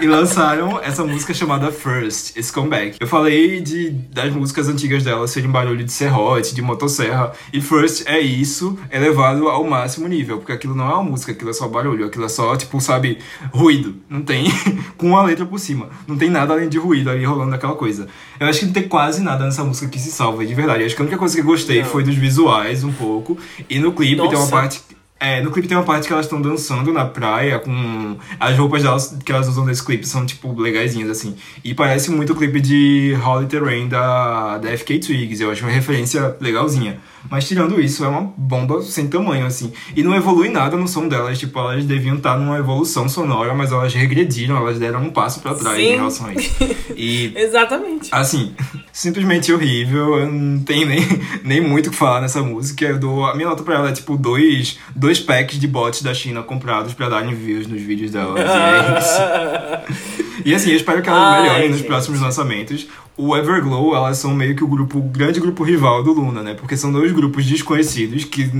e 0.00 0.06
lançaram 0.06 0.80
essa 0.80 1.04
música 1.04 1.34
chamada 1.34 1.72
First, 1.72 2.36
esse 2.36 2.52
comeback. 2.52 2.96
Eu 3.00 3.08
falei 3.08 3.60
de, 3.60 3.90
das 3.90 4.32
músicas 4.32 4.68
antigas 4.68 5.02
delas 5.02 5.32
serem 5.32 5.50
barulho 5.50 5.84
de 5.84 5.90
serrote, 5.90 6.54
de 6.54 6.62
motosserra, 6.62 7.32
e 7.52 7.60
First 7.60 8.04
é 8.06 8.20
isso 8.20 8.78
elevado 8.90 9.48
ao 9.48 9.64
máximo 9.64 10.06
nível, 10.06 10.38
porque 10.38 10.52
aquilo 10.52 10.76
não 10.76 10.88
é 10.88 10.94
uma 10.94 11.02
música, 11.02 11.32
aquilo 11.32 11.50
é 11.50 11.52
só 11.52 11.66
barulho, 11.66 12.06
aquilo 12.06 12.24
é 12.24 12.28
só, 12.28 12.56
tipo, 12.56 12.80
sabe, 12.80 13.18
ruído. 13.52 13.96
Não 14.08 14.22
tem, 14.22 14.44
com 14.96 15.08
uma 15.08 15.22
letra 15.22 15.44
por 15.44 15.58
cima. 15.58 15.90
Não 16.06 16.16
tem 16.16 16.30
nada 16.30 16.52
além 16.52 16.68
de 16.68 16.78
ruído 16.78 17.10
ali 17.10 17.24
rolando 17.24 17.54
aquela 17.54 17.74
coisa. 17.74 18.06
Eu 18.38 18.46
acho 18.46 18.60
que 18.60 18.66
não 18.66 18.72
tem 18.72 18.88
quase 18.88 19.22
nada 19.22 19.44
nessa 19.44 19.64
música 19.64 19.88
que 19.88 19.98
se 19.98 20.12
salva, 20.12 20.46
de 20.46 20.54
verdade. 20.54 20.80
Eu 20.80 20.86
acho 20.86 20.94
que 20.94 21.02
a 21.02 21.04
única 21.04 21.18
coisa 21.18 21.34
que 21.34 21.40
eu 21.40 21.46
gostei 21.46 21.82
foi 21.82 22.04
dos 22.04 22.14
visuais 22.14 22.84
um 22.84 22.92
pouco. 22.92 23.36
E 23.72 23.78
no 23.78 23.92
clipe 23.94 24.16
tem 24.16 24.26
uma 24.26 24.34
Nossa. 24.34 24.50
parte. 24.50 24.82
É, 25.18 25.40
no 25.40 25.50
clipe 25.50 25.66
tem 25.66 25.76
uma 25.76 25.84
parte 25.84 26.06
que 26.06 26.12
elas 26.12 26.26
estão 26.26 26.42
dançando 26.42 26.92
na 26.92 27.06
praia 27.06 27.58
com. 27.58 28.18
As 28.38 28.58
roupas 28.58 28.82
delas 28.82 29.16
que 29.24 29.32
elas 29.32 29.48
usam 29.48 29.64
nesse 29.64 29.82
clipe 29.82 30.06
são, 30.06 30.26
tipo, 30.26 30.52
legaisinhas, 30.60 31.08
assim. 31.08 31.34
E 31.64 31.72
parece 31.72 32.10
muito 32.10 32.34
o 32.34 32.36
clipe 32.36 32.60
de 32.60 33.16
Holly 33.22 33.46
Terrain 33.46 33.88
da, 33.88 34.58
da 34.58 34.76
FK 34.76 34.98
Twigs. 34.98 35.40
Eu 35.40 35.50
acho 35.50 35.64
uma 35.64 35.72
referência 35.72 36.36
legalzinha. 36.38 37.00
Mas 37.30 37.46
tirando 37.46 37.80
isso, 37.80 38.04
é 38.04 38.08
uma 38.08 38.32
bomba 38.36 38.82
sem 38.82 39.08
tamanho, 39.08 39.46
assim. 39.46 39.72
E 39.96 40.02
não 40.02 40.14
evolui 40.14 40.48
nada 40.48 40.76
no 40.76 40.88
som 40.88 41.08
delas. 41.08 41.38
Tipo, 41.38 41.58
elas 41.58 41.84
deviam 41.84 42.16
estar 42.16 42.38
numa 42.38 42.58
evolução 42.58 43.08
sonora, 43.08 43.54
mas 43.54 43.72
elas 43.72 43.94
regrediram, 43.94 44.56
elas 44.56 44.78
deram 44.78 45.02
um 45.02 45.10
passo 45.10 45.40
pra 45.40 45.54
trás 45.54 45.76
Sim. 45.76 45.82
em 45.82 45.96
relação 45.96 46.26
a 46.26 46.34
isso. 46.34 46.56
E 46.96 47.32
Exatamente. 47.36 48.08
Assim, 48.12 48.54
simplesmente 48.92 49.52
horrível. 49.52 50.18
Eu 50.18 50.32
não 50.32 50.62
tenho 50.62 50.86
nem, 50.86 51.00
nem 51.44 51.60
muito 51.60 51.88
o 51.88 51.90
que 51.90 51.96
falar 51.96 52.20
nessa 52.20 52.42
música. 52.42 52.84
Eu 52.84 52.98
dou, 52.98 53.24
a 53.24 53.34
minha 53.34 53.48
nota 53.48 53.62
pra 53.62 53.74
ela 53.76 53.88
é 53.90 53.92
tipo 53.92 54.16
dois, 54.16 54.78
dois 54.94 55.18
packs 55.18 55.58
de 55.58 55.66
bots 55.66 56.02
da 56.02 56.14
China 56.14 56.42
comprados 56.42 56.94
pra 56.94 57.08
darem 57.08 57.34
views 57.34 57.66
nos 57.66 57.82
vídeos 57.82 58.10
delas. 58.12 58.40
E 58.40 58.42
é 58.42 58.98
isso. 58.98 60.21
E 60.44 60.54
assim, 60.54 60.70
eu 60.70 60.76
espero 60.76 61.02
que 61.02 61.08
elas 61.08 61.20
Ai, 61.22 61.42
melhorem 61.42 61.68
nos 61.68 61.78
gente. 61.78 61.86
próximos 61.86 62.20
lançamentos. 62.20 62.86
O 63.14 63.36
Everglow, 63.36 63.94
elas 63.94 64.16
são 64.16 64.34
meio 64.34 64.56
que 64.56 64.64
o 64.64 64.66
grupo, 64.66 64.98
o 64.98 65.02
grande 65.02 65.38
grupo 65.38 65.62
rival 65.62 66.02
do 66.02 66.12
Luna, 66.12 66.42
né? 66.42 66.54
Porque 66.54 66.78
são 66.78 66.90
dois 66.90 67.12
grupos 67.12 67.44
desconhecidos 67.44 68.24
que 68.24 68.50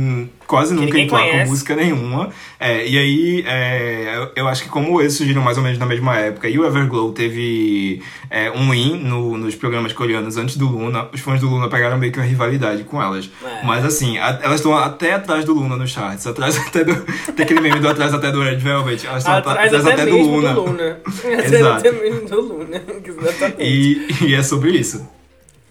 quase 0.47 0.75
nunca 0.75 0.99
emplacam 0.99 1.47
música 1.47 1.75
nenhuma. 1.75 2.29
É, 2.61 2.87
e 2.87 2.99
aí, 2.99 3.45
é, 3.47 4.29
eu- 4.37 4.47
acho 4.49 4.63
que 4.65 4.69
como 4.69 5.01
eles 5.01 5.15
surgiram 5.15 5.41
mais 5.41 5.57
ou 5.57 5.65
menos 5.65 5.79
na 5.79 5.87
mesma 5.87 6.17
época, 6.19 6.51
e 6.51 6.59
o 6.59 6.67
Everglow 6.67 7.13
teve 7.13 8.03
é, 8.29 8.51
um 8.51 8.71
win 8.71 8.99
no- 9.03 9.39
nos 9.39 9.55
programas 9.55 9.95
coreanos 9.95 10.37
antes 10.37 10.59
do 10.59 10.67
Luna, 10.69 11.09
os 11.13 11.21
fãs 11.21 11.41
do 11.41 11.49
Luna 11.49 11.69
pegaram 11.71 11.97
meio 11.97 12.13
que 12.13 12.19
uma 12.19 12.27
rivalidade 12.27 12.85
com 12.85 13.03
elas. 13.03 13.31
É. 13.43 13.65
Mas 13.65 13.85
assim, 13.87 14.19
a- 14.19 14.39
elas 14.43 14.57
estão 14.57 14.77
até 14.77 15.15
atrás 15.15 15.47
do 15.47 15.55
Luna 15.55 15.77
nos 15.77 15.91
charts, 15.91 16.27
atrás 16.27 16.59
até 16.69 16.85
do. 16.85 16.95
Tem 17.33 17.45
aquele 17.45 17.61
meme 17.61 17.81
do 17.81 17.89
atrás 17.89 18.13
até 18.13 18.31
do 18.31 18.43
Red 18.43 18.57
Velvet, 18.57 19.07
elas 19.07 19.23
estão 19.23 19.35
Atrás 19.35 19.73
atrás 19.73 19.87
até, 19.87 20.03
até, 20.03 20.11
do 20.11 20.19
Luna. 20.19 20.53
do 20.53 20.61
Luna. 20.61 20.97
Exato. 21.63 22.29
do 22.29 22.41
Luna. 22.41 22.83
Exatamente. 23.05 23.63
E, 23.63 24.29
e 24.29 24.35
é 24.35 24.43
sobre 24.43 24.73
isso. 24.73 25.07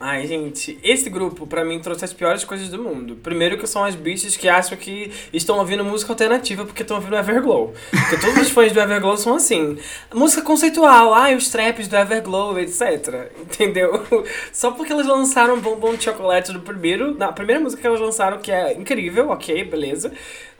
Ai, 0.03 0.25
gente, 0.25 0.79
esse 0.83 1.11
grupo 1.11 1.45
pra 1.45 1.63
mim 1.63 1.79
trouxe 1.79 2.03
as 2.03 2.11
piores 2.11 2.43
coisas 2.43 2.69
do 2.69 2.81
mundo. 2.81 3.17
Primeiro 3.17 3.55
que 3.55 3.67
são 3.67 3.83
as 3.83 3.93
bichas 3.93 4.35
que 4.35 4.49
acham 4.49 4.75
que 4.75 5.11
estão 5.31 5.59
ouvindo 5.59 5.85
música 5.85 6.11
alternativa 6.11 6.65
porque 6.65 6.81
estão 6.81 6.97
ouvindo 6.97 7.15
Everglow. 7.15 7.71
Porque 7.91 8.17
todos 8.17 8.41
os 8.41 8.49
fãs 8.49 8.71
do 8.71 8.79
Everglow 8.79 9.15
são 9.15 9.35
assim. 9.35 9.77
Música 10.11 10.41
conceitual, 10.41 11.13
ai, 11.13 11.35
os 11.35 11.49
traps 11.49 11.87
do 11.87 11.95
Everglow, 11.95 12.57
etc. 12.57 13.31
Entendeu? 13.41 14.03
Só 14.51 14.71
porque 14.71 14.91
elas 14.91 15.05
lançaram 15.05 15.59
Bombom 15.59 15.93
de 15.93 16.05
Chocolate 16.05 16.51
no 16.51 16.61
primeiro, 16.61 17.15
na 17.15 17.31
primeira 17.31 17.61
música 17.61 17.79
que 17.79 17.87
elas 17.87 18.01
lançaram, 18.01 18.39
que 18.39 18.51
é 18.51 18.73
incrível, 18.73 19.29
ok, 19.29 19.63
beleza. 19.65 20.11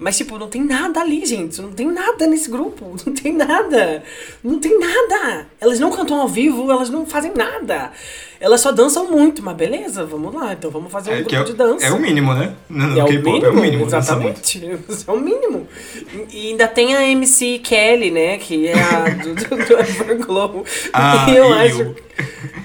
Mas, 0.04 0.18
tipo, 0.18 0.36
não 0.40 0.48
tem 0.48 0.64
nada 0.64 1.00
ali, 1.00 1.24
gente. 1.28 1.62
Não 1.62 1.72
tem 1.72 1.86
nada 1.86 2.26
nesse 2.26 2.50
grupo. 2.50 2.96
Não 3.06 3.14
tem 3.14 3.32
nada. 3.34 4.04
Não 4.44 4.58
tem 4.60 4.80
nada. 4.80 5.46
Elas 5.60 5.80
não 5.80 5.92
cantam 5.92 6.20
ao 6.20 6.28
vivo, 6.28 6.72
elas 6.72 6.90
não 6.90 7.06
fazem 7.06 7.32
nada. 7.36 7.92
Elas 8.40 8.62
só 8.62 8.72
dançam 8.72 9.12
muito, 9.12 9.44
mas 9.44 9.56
beleza, 9.56 10.04
vamos 10.04 10.34
lá. 10.34 10.54
Então 10.54 10.72
vamos 10.72 10.92
fazer 10.92 11.12
um 11.12 11.14
É, 11.14 11.18
grupo 11.22 11.36
é, 11.36 11.44
de 11.44 11.54
dança. 11.54 11.86
é 11.86 11.92
o 11.92 12.00
mínimo, 12.00 12.34
né? 12.34 12.56
No, 12.68 12.88
no 12.88 13.00
É 13.00 13.04
o 13.04 13.08
K-pop, 13.08 13.26
mínimo, 13.32 13.46
é 13.46 13.50
o 13.52 13.56
mínimo. 13.62 13.86
exatamente. 13.86 14.60
É 15.08 15.12
o 15.12 15.20
mínimo. 15.20 15.68
E 16.34 16.48
ainda 16.50 16.68
tem 16.68 16.96
a 16.96 17.08
MC 17.08 17.60
Kelly, 17.60 18.10
né? 18.10 18.40
Que 18.40 18.68
é 18.70 18.74
a 18.82 19.10
do, 19.10 19.36
do, 19.36 19.56
do 19.68 19.74
Everglow. 19.80 20.66
Ah, 20.94 21.28
E 21.30 21.36
eu 21.36 21.46
Yu. 21.46 21.54
acho. 21.54 21.96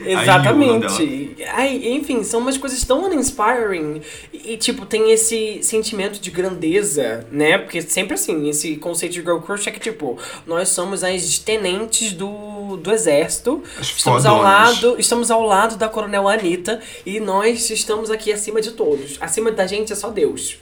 Exatamente. 0.05 1.37
Ai, 1.53 1.77
enfim, 1.93 2.23
são 2.23 2.41
umas 2.41 2.57
coisas 2.57 2.83
tão 2.85 3.05
uninspiring. 3.05 4.01
E, 4.33 4.53
e, 4.53 4.57
tipo, 4.57 4.87
tem 4.87 5.11
esse 5.13 5.61
sentimento 5.63 6.21
de 6.21 6.31
grandeza, 6.31 7.27
né? 7.31 7.59
Porque 7.59 7.83
sempre 7.83 8.15
assim, 8.15 8.49
esse 8.49 8.77
conceito 8.77 9.13
de 9.13 9.21
girl 9.21 9.39
crush 9.39 9.67
é 9.67 9.71
que, 9.71 9.81
tipo, 9.81 10.19
nós 10.47 10.69
somos 10.69 11.03
as 11.03 11.39
tenentes 11.39 12.13
do, 12.13 12.77
do 12.77 12.93
exército. 12.93 13.63
As 13.79 13.89
Estamos 13.89 14.27
ao 14.27 14.41
lado 14.41 14.97
estamos 14.99 15.31
ao 15.31 15.43
lado 15.43 15.77
da 15.77 15.89
Coronel 15.89 16.29
Anitta 16.29 16.81
e 17.05 17.21
nós 17.21 17.71
estamos 17.71 18.11
aqui 18.11 18.33
acima 18.33 18.61
de 18.61 18.73
todos. 18.73 19.17
Acima 19.21 19.51
da 19.51 19.67
gente 19.67 19.93
é 19.93 19.97
só 19.97 20.11
Deus. 20.11 20.59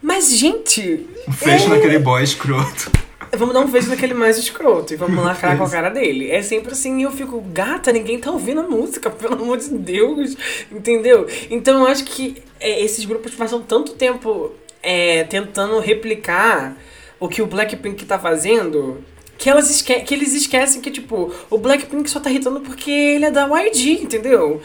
Mas, 0.00 0.36
gente. 0.36 1.06
Um 1.28 1.32
fecho 1.32 1.66
é- 1.66 1.68
naquele 1.68 1.98
boy 1.98 2.22
escroto. 2.22 2.90
Vamos 3.36 3.54
dar 3.54 3.60
um 3.60 3.68
beijo 3.68 3.88
naquele 3.88 4.14
mais 4.14 4.38
escroto 4.38 4.92
e 4.92 4.96
vamos 4.96 5.22
lacrar 5.24 5.56
com 5.56 5.64
a 5.64 5.70
cara 5.70 5.88
dele. 5.88 6.30
É 6.30 6.42
sempre 6.42 6.72
assim, 6.72 7.00
e 7.00 7.02
eu 7.02 7.10
fico, 7.10 7.40
gata, 7.40 7.92
ninguém 7.92 8.18
tá 8.18 8.30
ouvindo 8.30 8.60
a 8.60 8.64
música, 8.64 9.10
pelo 9.10 9.34
amor 9.34 9.58
de 9.58 9.70
Deus. 9.70 10.36
Entendeu? 10.70 11.26
Então 11.50 11.80
eu 11.80 11.86
acho 11.86 12.04
que 12.04 12.42
é, 12.60 12.82
esses 12.82 13.04
grupos 13.04 13.34
passam 13.34 13.62
tanto 13.62 13.92
tempo 13.92 14.52
é, 14.82 15.24
tentando 15.24 15.78
replicar 15.80 16.76
o 17.18 17.28
que 17.28 17.42
o 17.42 17.46
Blackpink 17.46 18.04
tá 18.04 18.18
fazendo. 18.18 19.02
Que, 19.36 19.50
elas 19.50 19.68
esque 19.68 20.00
que 20.00 20.14
eles 20.14 20.32
esquecem 20.32 20.80
que, 20.80 20.90
tipo, 20.90 21.34
o 21.50 21.58
Blackpink 21.58 22.08
só 22.08 22.20
tá 22.20 22.30
irritando 22.30 22.60
porque 22.60 22.90
ele 22.90 23.24
é 23.24 23.30
da 23.30 23.46
YG, 23.46 24.02
entendeu? 24.02 24.62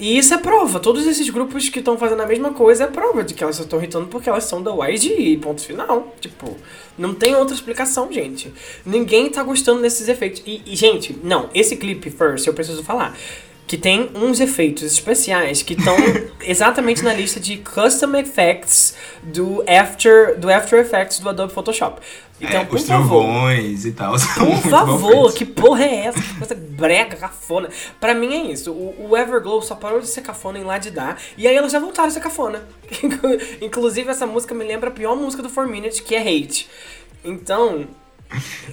E 0.00 0.16
isso 0.16 0.32
é 0.32 0.38
prova. 0.38 0.80
Todos 0.80 1.06
esses 1.06 1.28
grupos 1.28 1.68
que 1.68 1.78
estão 1.78 1.98
fazendo 1.98 2.22
a 2.22 2.26
mesma 2.26 2.54
coisa 2.54 2.84
é 2.84 2.86
prova 2.86 3.22
de 3.22 3.34
que 3.34 3.44
elas 3.44 3.58
estão 3.58 3.78
irritando 3.78 4.06
porque 4.06 4.30
elas 4.30 4.44
são 4.44 4.62
da 4.62 4.72
YG. 4.88 5.36
Ponto 5.36 5.60
final. 5.60 6.16
Tipo, 6.18 6.56
não 6.96 7.14
tem 7.14 7.36
outra 7.36 7.54
explicação, 7.54 8.10
gente. 8.10 8.50
Ninguém 8.84 9.28
tá 9.28 9.42
gostando 9.42 9.82
desses 9.82 10.08
efeitos. 10.08 10.42
E, 10.46 10.62
e, 10.64 10.74
gente, 10.74 11.14
não, 11.22 11.50
esse 11.54 11.76
clipe, 11.76 12.08
first, 12.10 12.46
eu 12.46 12.54
preciso 12.54 12.82
falar. 12.82 13.14
Que 13.70 13.78
tem 13.78 14.10
uns 14.16 14.40
efeitos 14.40 14.82
especiais 14.82 15.62
que 15.62 15.74
estão 15.74 15.94
exatamente 16.42 17.04
na 17.04 17.14
lista 17.14 17.38
de 17.38 17.58
custom 17.58 18.16
effects 18.16 18.96
do 19.22 19.62
After, 19.64 20.36
do 20.40 20.50
After 20.50 20.80
Effects 20.80 21.20
do 21.20 21.28
Adobe 21.28 21.52
Photoshop. 21.52 22.00
Então, 22.40 22.62
é, 22.62 22.64
por 22.64 22.74
os 22.80 22.84
favor, 22.84 23.22
trovões 23.22 23.84
e 23.84 23.92
tal. 23.92 24.14
por 24.18 24.58
favor, 24.68 25.32
que 25.32 25.44
porra 25.44 25.84
é 25.84 26.06
essa? 26.06 26.20
Que 26.20 26.34
coisa 26.34 26.54
brega, 26.56 27.14
cafona. 27.14 27.68
Pra 28.00 28.12
mim 28.12 28.34
é 28.48 28.52
isso. 28.52 28.72
O, 28.72 29.10
o 29.10 29.16
Everglow 29.16 29.62
só 29.62 29.76
parou 29.76 30.00
de 30.00 30.08
ser 30.08 30.22
cafona 30.22 30.58
em 30.58 30.64
lá 30.64 30.76
de 30.76 30.90
dar. 30.90 31.16
E 31.38 31.46
aí 31.46 31.54
elas 31.54 31.70
já 31.70 31.78
voltaram 31.78 32.08
a 32.08 32.10
ser 32.10 32.18
cafona. 32.20 32.64
Inclusive, 33.62 34.10
essa 34.10 34.26
música 34.26 34.52
me 34.52 34.64
lembra 34.64 34.88
a 34.90 34.92
pior 34.92 35.14
música 35.14 35.44
do 35.44 35.48
4 35.48 35.70
Minutes, 35.70 36.00
que 36.00 36.16
é 36.16 36.18
Hate. 36.22 36.68
Então, 37.24 37.86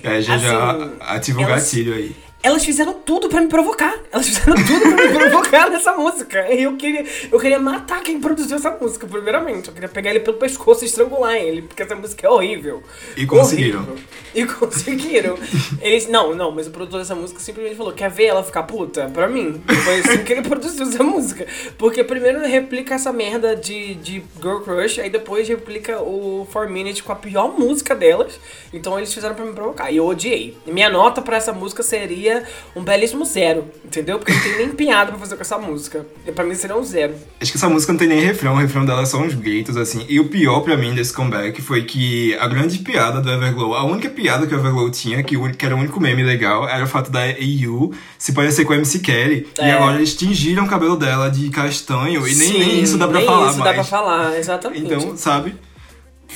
É, 0.04 0.20
já, 0.22 0.40
já 0.40 0.72
assim, 0.72 0.92
ativa 1.02 1.40
o 1.40 1.44
elas- 1.44 1.64
gatilho 1.66 1.94
aí. 1.94 2.16
Elas 2.42 2.64
fizeram 2.64 2.94
tudo 2.94 3.30
pra 3.30 3.42
me 3.42 3.48
provocar. 3.48 3.94
Elas 4.12 4.28
fizeram 4.28 4.56
tudo 4.56 4.96
pra 4.96 5.08
me 5.08 5.14
provocar 5.14 5.70
nessa 5.72 5.94
música. 5.94 6.54
E 6.54 6.64
eu 6.64 6.78
queria, 6.78 7.06
eu 7.32 7.40
queria 7.40 7.60
matar 7.60 8.02
quem 8.02 8.20
produziu 8.20 8.58
essa 8.58 8.72
música, 8.72 9.08
primeiramente. 9.08 9.68
Eu 9.68 9.74
queria 9.74 9.90
pegar 9.90 10.12
ele 10.12 10.20
pelo 10.20 10.38
pescoço 10.38 10.84
e 10.84 10.88
estrangular 10.88 11.36
ele, 11.36 11.64
porque 11.64 11.84
essa 11.84 11.96
música 11.96 12.28
é 12.28 12.30
horrível. 12.30 12.84
E 13.16 13.26
conseguiram. 13.26 13.82
Horrível. 13.82 13.98
E 14.36 14.46
conseguiram. 14.46 15.38
Eles, 15.82 16.08
não, 16.08 16.36
não, 16.36 16.52
mas 16.52 16.68
o 16.68 16.72
produtor 16.72 17.00
dessa 17.00 17.16
música 17.16 17.40
simplesmente 17.40 17.76
falou: 17.76 17.92
quer 17.92 18.10
ver 18.10 18.26
ela 18.26 18.44
ficar 18.44 18.64
puta? 18.64 19.10
Pra 19.10 19.28
mim. 19.28 19.62
Foi 19.84 20.00
assim 20.00 20.24
que 20.24 20.34
ele 20.34 20.44
produziu 20.44 20.88
essa 20.88 21.04
música. 21.04 21.46
Porque 21.78 22.04
primeiro 22.04 22.40
replica 22.46 22.96
essa 22.96 23.12
merda 23.12 23.56
de, 23.56 23.96
de 23.96 24.24
Girl 24.42 24.60
Crush, 24.60 25.00
aí 25.00 25.10
depois 25.10 25.48
replica 25.48 26.02
o 26.02 26.48
4 26.52 26.72
Minute 26.72 27.04
com 27.04 27.12
a 27.12 27.16
pior 27.16 27.58
música 27.58 27.96
delas. 27.96 28.40
Então 28.72 28.98
eles 28.98 29.14
fizeram 29.14 29.36
pra 29.36 29.46
me 29.46 29.54
provocar. 29.54 29.92
E 29.92 29.98
eu 29.98 30.06
odiei. 30.06 30.58
E 30.66 30.72
minha 30.72 30.90
nota 30.90 31.22
pra 31.22 31.38
essa 31.38 31.52
música 31.52 31.82
seria 31.82 32.27
um 32.76 32.82
belíssimo 32.84 33.26
zero, 33.26 33.66
entendeu? 33.86 34.18
Porque 34.20 34.32
não 34.34 34.42
tem 34.42 34.58
nem 34.58 34.70
piada 34.70 35.12
pra 35.12 35.20
fazer 35.20 35.36
com 35.36 35.42
essa 35.42 35.58
música. 35.58 36.06
E 36.26 36.32
pra 36.32 36.44
mim 36.44 36.54
seria 36.56 36.76
um 36.78 36.84
zero. 36.84 37.14
Acho 37.42 37.52
que 37.52 37.58
essa 37.58 37.70
música 37.70 37.92
não 37.94 38.00
tem 38.00 38.08
nem 38.08 38.20
refrão, 38.20 38.54
o 38.54 38.58
refrão 38.58 38.86
dela 38.86 39.02
é 39.02 39.06
só 39.06 39.18
uns 39.20 39.34
gritos, 39.34 39.76
assim. 39.78 40.06
E 40.10 40.20
o 40.20 40.30
pior 40.30 40.62
pra 40.62 40.76
mim 40.78 40.94
desse 40.94 41.14
comeback 41.14 41.62
foi 41.62 41.84
que 41.84 42.36
a 42.40 42.48
grande 42.48 42.80
piada 42.80 43.22
do 43.22 43.30
Everglow, 43.32 43.74
a 43.76 43.84
única 43.84 44.10
piada 44.10 44.46
que 44.48 44.54
o 44.54 44.58
Everglow 44.60 44.90
tinha, 44.90 45.22
que, 45.24 45.36
o- 45.38 45.52
que 45.52 45.66
era 45.66 45.76
o 45.76 45.80
único 45.80 46.00
meme 46.00 46.24
legal, 46.24 46.68
era 46.68 46.84
o 46.84 46.88
fato 46.88 47.12
da 47.12 47.28
EU 47.40 47.92
se 48.18 48.34
parecer 48.34 48.66
com 48.66 48.74
a 48.74 48.76
MC 48.78 49.00
Kelly. 49.00 49.48
E 49.60 49.62
É. 49.62 49.72
agora 49.74 49.98
eles 49.98 50.16
tingiram 50.16 50.64
o 50.66 50.68
cabelo 50.68 50.96
dela 50.98 51.30
de 51.30 51.50
castanho, 51.50 52.28
e 52.28 52.36
nem, 52.36 52.48
Sim, 52.52 52.60
nem 52.60 52.82
isso 52.82 52.98
dá 52.98 53.08
pra 53.08 53.18
nem 53.18 53.26
falar 53.28 53.50
isso 53.50 53.60
mais. 53.60 53.70
dá 53.70 53.74
pra 53.74 53.84
falar, 53.84 54.38
exatamente. 54.38 54.82
Então, 54.86 55.16
sabe? 55.18 55.56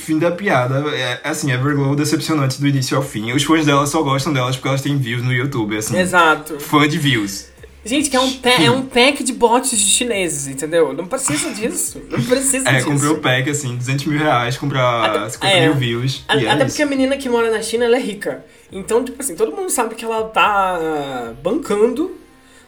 Fim 0.04 0.18
da 0.18 0.30
piada. 0.30 0.80
É, 0.96 1.20
assim, 1.24 1.50
Everglow 1.52 1.94
decepcionante 1.94 2.60
do 2.60 2.66
início 2.66 2.96
ao 2.96 3.02
fim. 3.02 3.32
Os 3.32 3.44
fãs 3.44 3.64
dela 3.66 3.86
só 3.86 4.02
gostam 4.02 4.32
delas 4.32 4.56
porque 4.56 4.68
elas 4.68 4.82
têm 4.82 4.96
views 4.98 5.22
no 5.22 5.32
YouTube, 5.32 5.76
assim. 5.76 5.98
Exato. 5.98 6.58
Fã 6.58 6.88
de 6.88 6.98
views. 6.98 7.50
Gente, 7.84 8.08
que 8.10 8.16
é 8.16 8.20
um, 8.20 8.32
pa- 8.34 8.50
é 8.50 8.70
um 8.70 8.82
pack 8.82 9.24
de 9.24 9.32
bots 9.32 9.70
de 9.70 9.76
chineses, 9.84 10.46
entendeu? 10.46 10.92
Não 10.92 11.06
precisa 11.06 11.50
disso. 11.52 12.00
Não 12.08 12.22
precisa 12.22 12.68
É, 12.68 12.74
disso. 12.76 12.86
comprei 12.86 13.10
o 13.10 13.18
pack, 13.18 13.50
assim, 13.50 13.76
200 13.76 14.04
mil 14.06 14.18
reais, 14.20 14.56
comprar 14.56 15.04
Até- 15.04 15.28
50 15.30 15.52
é. 15.56 15.60
mil 15.66 15.74
views. 15.74 16.24
A- 16.28 16.36
é 16.40 16.48
Até 16.48 16.64
porque 16.64 16.80
a 16.82 16.86
menina 16.86 17.16
que 17.16 17.28
mora 17.28 17.50
na 17.50 17.60
China, 17.60 17.84
ela 17.84 17.96
é 17.96 18.00
rica. 18.00 18.44
Então, 18.70 19.04
tipo 19.04 19.20
assim, 19.20 19.34
todo 19.34 19.50
mundo 19.50 19.68
sabe 19.68 19.96
que 19.96 20.04
ela 20.04 20.22
tá 20.28 21.32
bancando 21.42 22.12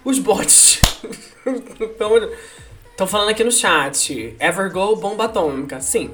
os 0.05 0.19
bots. 0.19 0.81
então, 1.81 2.11
estão 2.91 3.07
falando 3.07 3.29
aqui 3.31 3.45
no 3.45 3.53
chat. 3.53 4.35
Everglow 4.41 4.97
bomba 4.97 5.25
atômica. 5.27 5.81
Sim. 5.81 6.11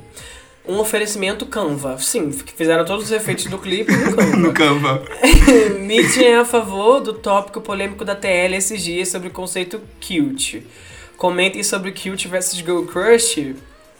Um 0.70 0.78
oferecimento 0.78 1.46
Canva. 1.46 1.98
Sim, 1.98 2.30
que 2.30 2.52
fizeram 2.52 2.84
todos 2.84 3.06
os 3.06 3.10
efeitos 3.10 3.46
do 3.46 3.58
clipe 3.58 3.92
no 3.92 4.12
Canva. 4.14 4.36
No 4.38 4.52
Canva. 4.52 5.02
Nietzsche 5.80 6.24
é 6.24 6.36
a 6.38 6.44
favor 6.44 7.00
do 7.00 7.12
tópico 7.14 7.60
polêmico 7.60 8.04
da 8.04 8.14
TL 8.14 8.54
esses 8.54 8.82
dias 8.82 9.08
sobre 9.08 9.28
o 9.28 9.30
conceito 9.32 9.80
cute. 10.00 10.62
Comentem 11.16 11.62
sobre 11.62 11.90
cute 11.92 12.28
versus 12.28 12.58
girl 12.58 12.82
crush. 12.84 13.54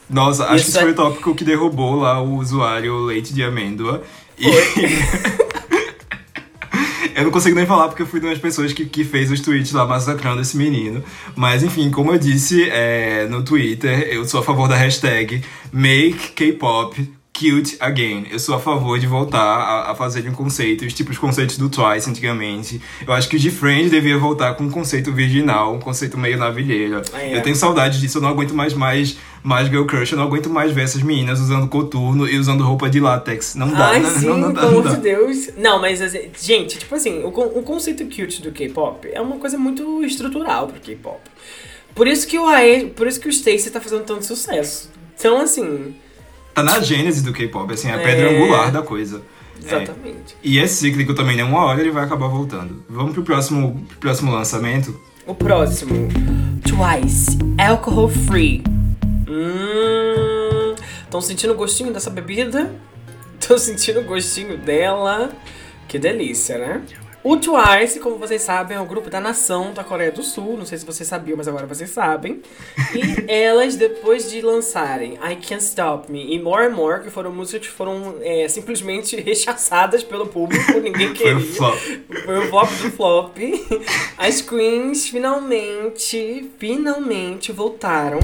Nossa, 0.09 0.45
acho 0.47 0.57
Isso 0.69 0.73
que 0.73 0.79
é- 0.79 0.83
foi 0.83 0.91
o 0.93 0.95
tópico 0.95 1.35
que 1.35 1.45
derrubou 1.45 1.97
lá 1.97 2.21
o 2.23 2.37
usuário 2.37 2.97
leite 3.05 3.33
de 3.35 3.43
amêndoa. 3.43 4.03
E 4.39 4.47
eu 7.15 7.25
não 7.25 7.31
consigo 7.31 7.57
nem 7.57 7.67
falar 7.67 7.89
porque 7.89 8.03
eu 8.03 8.07
fui 8.07 8.21
uma 8.21 8.31
das 8.31 8.39
pessoas 8.39 8.73
que, 8.73 8.87
que 8.87 9.05
fez 9.05 9.31
os 9.31 9.41
tweets 9.41 9.73
lá 9.73 9.87
massacrando 9.87 10.41
esse 10.41 10.57
menino. 10.57 11.03
Mas 11.37 11.63
enfim, 11.63 11.91
como 11.91 12.13
eu 12.13 12.19
disse 12.19 12.69
é, 12.71 13.27
no 13.29 13.43
Twitter, 13.43 14.09
eu 14.11 14.25
sou 14.25 14.41
a 14.41 14.43
favor 14.43 14.69
da 14.69 14.77
hashtag 14.77 15.43
Make 15.73 16.33
K-pop 16.33 17.20
Cute 17.33 17.77
Again. 17.81 18.27
Eu 18.31 18.39
sou 18.39 18.55
a 18.55 18.61
favor 18.61 18.99
de 18.99 19.07
voltar 19.07 19.41
a, 19.41 19.91
a 19.93 19.95
fazer 19.95 20.29
um 20.29 20.33
conceito, 20.33 20.85
os 20.85 20.93
tipos 20.93 21.15
de 21.15 21.21
conceitos 21.21 21.57
do 21.57 21.69
Twice 21.69 22.09
antigamente. 22.09 22.81
Eu 23.07 23.13
acho 23.13 23.29
que 23.29 23.37
o 23.37 23.39
de 23.39 23.51
Friends 23.51 23.91
devia 23.91 24.19
voltar 24.19 24.55
com 24.55 24.65
um 24.65 24.71
conceito 24.71 25.13
virginal, 25.13 25.75
um 25.75 25.79
conceito 25.79 26.19
meio 26.19 26.37
navilheira. 26.37 27.03
É. 27.15 27.37
Eu 27.37 27.43
tenho 27.43 27.57
saudade 27.57 28.01
disso, 28.01 28.19
eu 28.19 28.23
não 28.23 28.29
aguento 28.29 28.55
mais 28.55 28.75
mais 28.75 29.17
mais 29.43 29.69
girl 29.69 29.85
crush, 29.85 30.13
eu 30.13 30.19
não 30.19 30.27
aguento 30.27 30.51
mais 30.51 30.71
ver 30.73 30.83
essas 30.83 31.03
meninas 31.03 31.41
usando 31.41 31.67
coturno 31.67 32.29
e 32.29 32.39
usando 32.39 32.63
roupa 32.63 32.91
de 32.91 33.01
látex. 33.01 33.55
Não 33.55 33.71
dá, 33.71 33.89
Ai, 33.89 34.01
não, 34.01 34.11
sim, 34.11 34.27
não, 34.27 34.37
não 34.37 34.53
pelo 34.53 34.69
amor 34.69 34.89
de 34.89 34.97
Deus. 34.97 35.49
Não, 35.57 35.81
mas, 35.81 36.03
assim, 36.03 36.31
gente, 36.39 36.79
tipo 36.79 36.95
assim, 36.95 37.23
o, 37.23 37.29
o 37.29 37.63
conceito 37.63 38.05
cute 38.05 38.43
do 38.43 38.53
K-pop 38.53 39.09
é 39.11 39.21
uma 39.21 39.37
coisa 39.37 39.57
muito 39.57 40.05
estrutural 40.05 40.69
pro 40.69 40.81
K-pop. 40.81 41.21
Por 41.95 42.07
isso 42.07 42.27
que 42.27 42.39
o 42.39 42.47
AE, 42.47 42.91
por 42.91 43.07
isso 43.07 43.19
que 43.19 43.29
o 43.29 43.33
Stacey 43.33 43.71
tá 43.71 43.81
fazendo 43.81 44.05
tanto 44.05 44.25
sucesso. 44.25 44.91
Então, 45.19 45.41
assim, 45.41 45.95
Tá 46.65 46.75
na 46.79 46.81
gênese 46.81 47.23
do 47.23 47.33
K-pop, 47.33 47.73
assim, 47.73 47.89
é 47.89 47.93
a 47.95 48.01
É. 48.01 48.05
pedra 48.05 48.31
angular 48.31 48.71
da 48.71 48.83
coisa. 48.83 49.23
É. 49.63 49.67
exatamente. 49.67 50.37
E 50.43 50.59
é 50.59 50.67
cíclico 50.67 51.13
também, 51.15 51.37
né? 51.37 51.45
Uma 51.45 51.65
hora 51.65 51.81
ele 51.81 51.91
vai 51.91 52.05
acabar 52.05 52.29
voltando. 52.29 52.83
Vamos 52.89 53.13
pro 53.13 53.23
próximo, 53.23 53.85
pro 53.89 53.99
próximo 53.99 54.33
lançamento. 54.33 54.99
O 55.27 55.35
próximo. 55.35 56.09
Twice. 56.63 57.37
Alcohol 57.59 58.09
free. 58.09 58.63
Hum. 59.29 60.75
Estão 61.05 61.21
sentindo 61.21 61.53
o 61.53 61.57
gostinho 61.57 61.93
dessa 61.93 62.11
bebida? 62.11 62.73
Estão 63.41 63.59
sentindo 63.59 64.01
o 64.01 64.05
gostinho 64.05 64.57
dela? 64.59 65.31
Que 65.89 65.99
delícia, 65.99 66.57
né? 66.59 66.83
O 67.23 67.37
Twice, 67.37 68.01
como 68.01 68.17
vocês 68.17 68.41
sabem, 68.41 68.79
é 68.79 68.81
o 68.81 68.87
grupo 68.87 69.11
da 69.11 69.21
nação 69.21 69.75
da 69.75 69.85
Coreia 69.85 70.11
do 70.11 70.23
Sul. 70.23 70.57
Não 70.57 70.65
sei 70.65 70.79
se 70.79 70.87
vocês 70.87 71.07
sabiam, 71.07 71.37
mas 71.37 71.47
agora 71.47 71.67
vocês 71.67 71.91
sabem. 71.91 72.41
E 72.95 73.25
elas, 73.31 73.77
depois 73.77 74.31
de 74.31 74.41
lançarem 74.41 75.15
I 75.17 75.37
Can't 75.37 75.63
Stop 75.63 76.11
Me 76.11 76.35
e 76.35 76.41
More 76.41 76.67
and 76.67 76.71
More, 76.71 77.03
que 77.03 77.11
foram 77.11 77.31
músicas 77.31 77.67
que 77.67 77.73
foram 77.75 78.17
é, 78.23 78.49
simplesmente 78.49 79.17
rechaçadas 79.21 80.03
pelo 80.03 80.29
público, 80.29 80.73
ninguém 80.81 81.09
Foi 81.15 81.17
queria. 81.17 81.37
o 81.37 81.41
flop. 81.41 81.79
Foi 82.25 82.39
o 82.39 82.49
flop 82.49 82.71
do 82.71 82.91
flop. 82.91 83.37
As 84.17 84.41
queens 84.41 85.09
finalmente, 85.09 86.51
finalmente 86.59 87.53
voltaram 87.53 88.19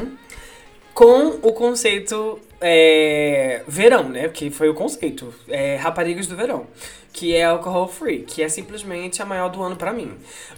com 0.95 1.39
o 1.43 1.53
conceito 1.53 2.41
é, 2.61 3.63
verão, 3.67 4.09
né? 4.09 4.29
Que 4.29 4.51
foi 4.51 4.69
o 4.69 4.75
conceito. 4.75 5.33
É, 5.49 5.77
raparigas 5.77 6.27
do 6.27 6.37
verão. 6.37 6.67
Que 7.13 7.35
é 7.35 7.45
alcohol 7.45 7.89
free, 7.89 8.19
que 8.27 8.43
é 8.43 8.49
simplesmente 8.51 9.23
a 9.23 9.25
maior 9.25 9.49
do 9.49 9.63
ano 9.63 9.75
pra 9.75 9.91
mim. 9.91 10.11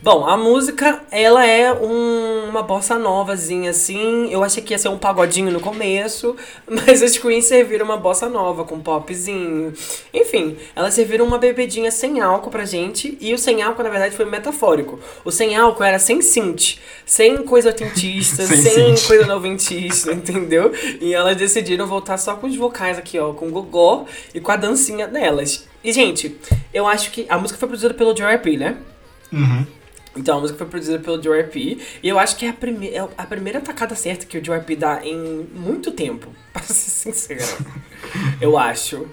Bom, 0.03 0.27
a 0.27 0.37
música, 0.37 1.03
ela 1.09 1.47
é 1.47 1.73
um- 1.73 2.49
uma 2.49 2.65
bossa 2.65 2.99
novazinha, 2.99 3.71
assim. 3.71 4.29
Eu 4.33 4.43
achei 4.43 4.61
que 4.61 4.75
ia 4.75 4.79
ser 4.79 4.89
um 4.89 4.99
pagodinho 4.99 5.53
no 5.53 5.61
começo, 5.61 6.35
mas 6.69 7.01
as 7.01 7.17
queens 7.17 7.45
serviram 7.45 7.85
uma 7.85 7.97
bossa 7.97 8.29
nova, 8.29 8.65
com 8.65 8.81
popzinho. 8.81 9.73
Enfim, 10.13 10.57
elas 10.75 10.95
serviram 10.95 11.25
uma 11.25 11.39
bebedinha 11.39 11.93
sem 11.93 12.21
álcool 12.21 12.51
pra 12.51 12.65
gente, 12.65 13.17
e 13.21 13.33
o 13.33 13.39
sem 13.39 13.63
álcool, 13.63 13.85
na 13.85 13.91
verdade, 13.91 14.17
foi 14.17 14.25
metafórico. 14.25 14.99
O 15.25 15.31
sem 15.31 15.55
álcool 15.57 15.85
era 15.85 16.01
sem 16.01 16.21
synth, 16.21 16.79
sem 17.07 17.37
coisa 17.45 17.69
autentista, 17.69 18.43
Sem 18.49 18.97
sem, 18.97 19.07
coisa 19.07 19.27
noventista, 19.27 20.11
entendeu? 20.13 20.73
E 21.01 21.15
elas 21.15 21.37
decidiram 21.37 21.87
voltar 21.87 21.98
só 22.19 22.37
com 22.37 22.47
os 22.47 22.57
vocais 22.57 22.99
aqui, 22.99 23.19
ó, 23.19 23.33
com 23.33 23.49
o 23.49 23.51
gogó 23.51 24.07
e 24.35 24.41
com 24.41 24.51
a 24.51 24.57
dancinha 24.57 25.07
delas. 25.07 25.67
E, 25.83 25.93
gente, 25.93 26.37
eu 26.73 26.87
acho 26.87 27.11
que 27.11 27.27
a 27.29 27.39
música 27.39 27.59
foi 27.59 27.69
produzida 27.69 27.95
pelo 27.95 28.15
JRP, 28.15 28.57
né? 28.57 28.77
Uhum. 29.33 29.67
Então, 30.17 30.39
a 30.39 30.41
música 30.41 30.59
foi 30.59 30.67
produzida 30.67 30.99
pelo 30.99 31.21
JRP. 31.21 31.79
E 32.03 32.09
eu 32.09 32.19
acho 32.19 32.37
que 32.37 32.45
é 32.45 32.51
a, 32.51 32.53
prime 32.53 32.89
é 32.89 33.09
a 33.17 33.25
primeira 33.25 33.61
tacada 33.61 33.95
certa 33.95 34.27
que 34.27 34.37
o 34.37 34.43
JRP 34.43 34.77
dá 34.77 35.05
em 35.05 35.47
muito 35.55 35.93
tempo. 35.93 36.29
Pra 36.53 36.63
ser 36.63 37.13
sincero. 37.13 37.65
eu 38.41 38.59
acho. 38.59 39.07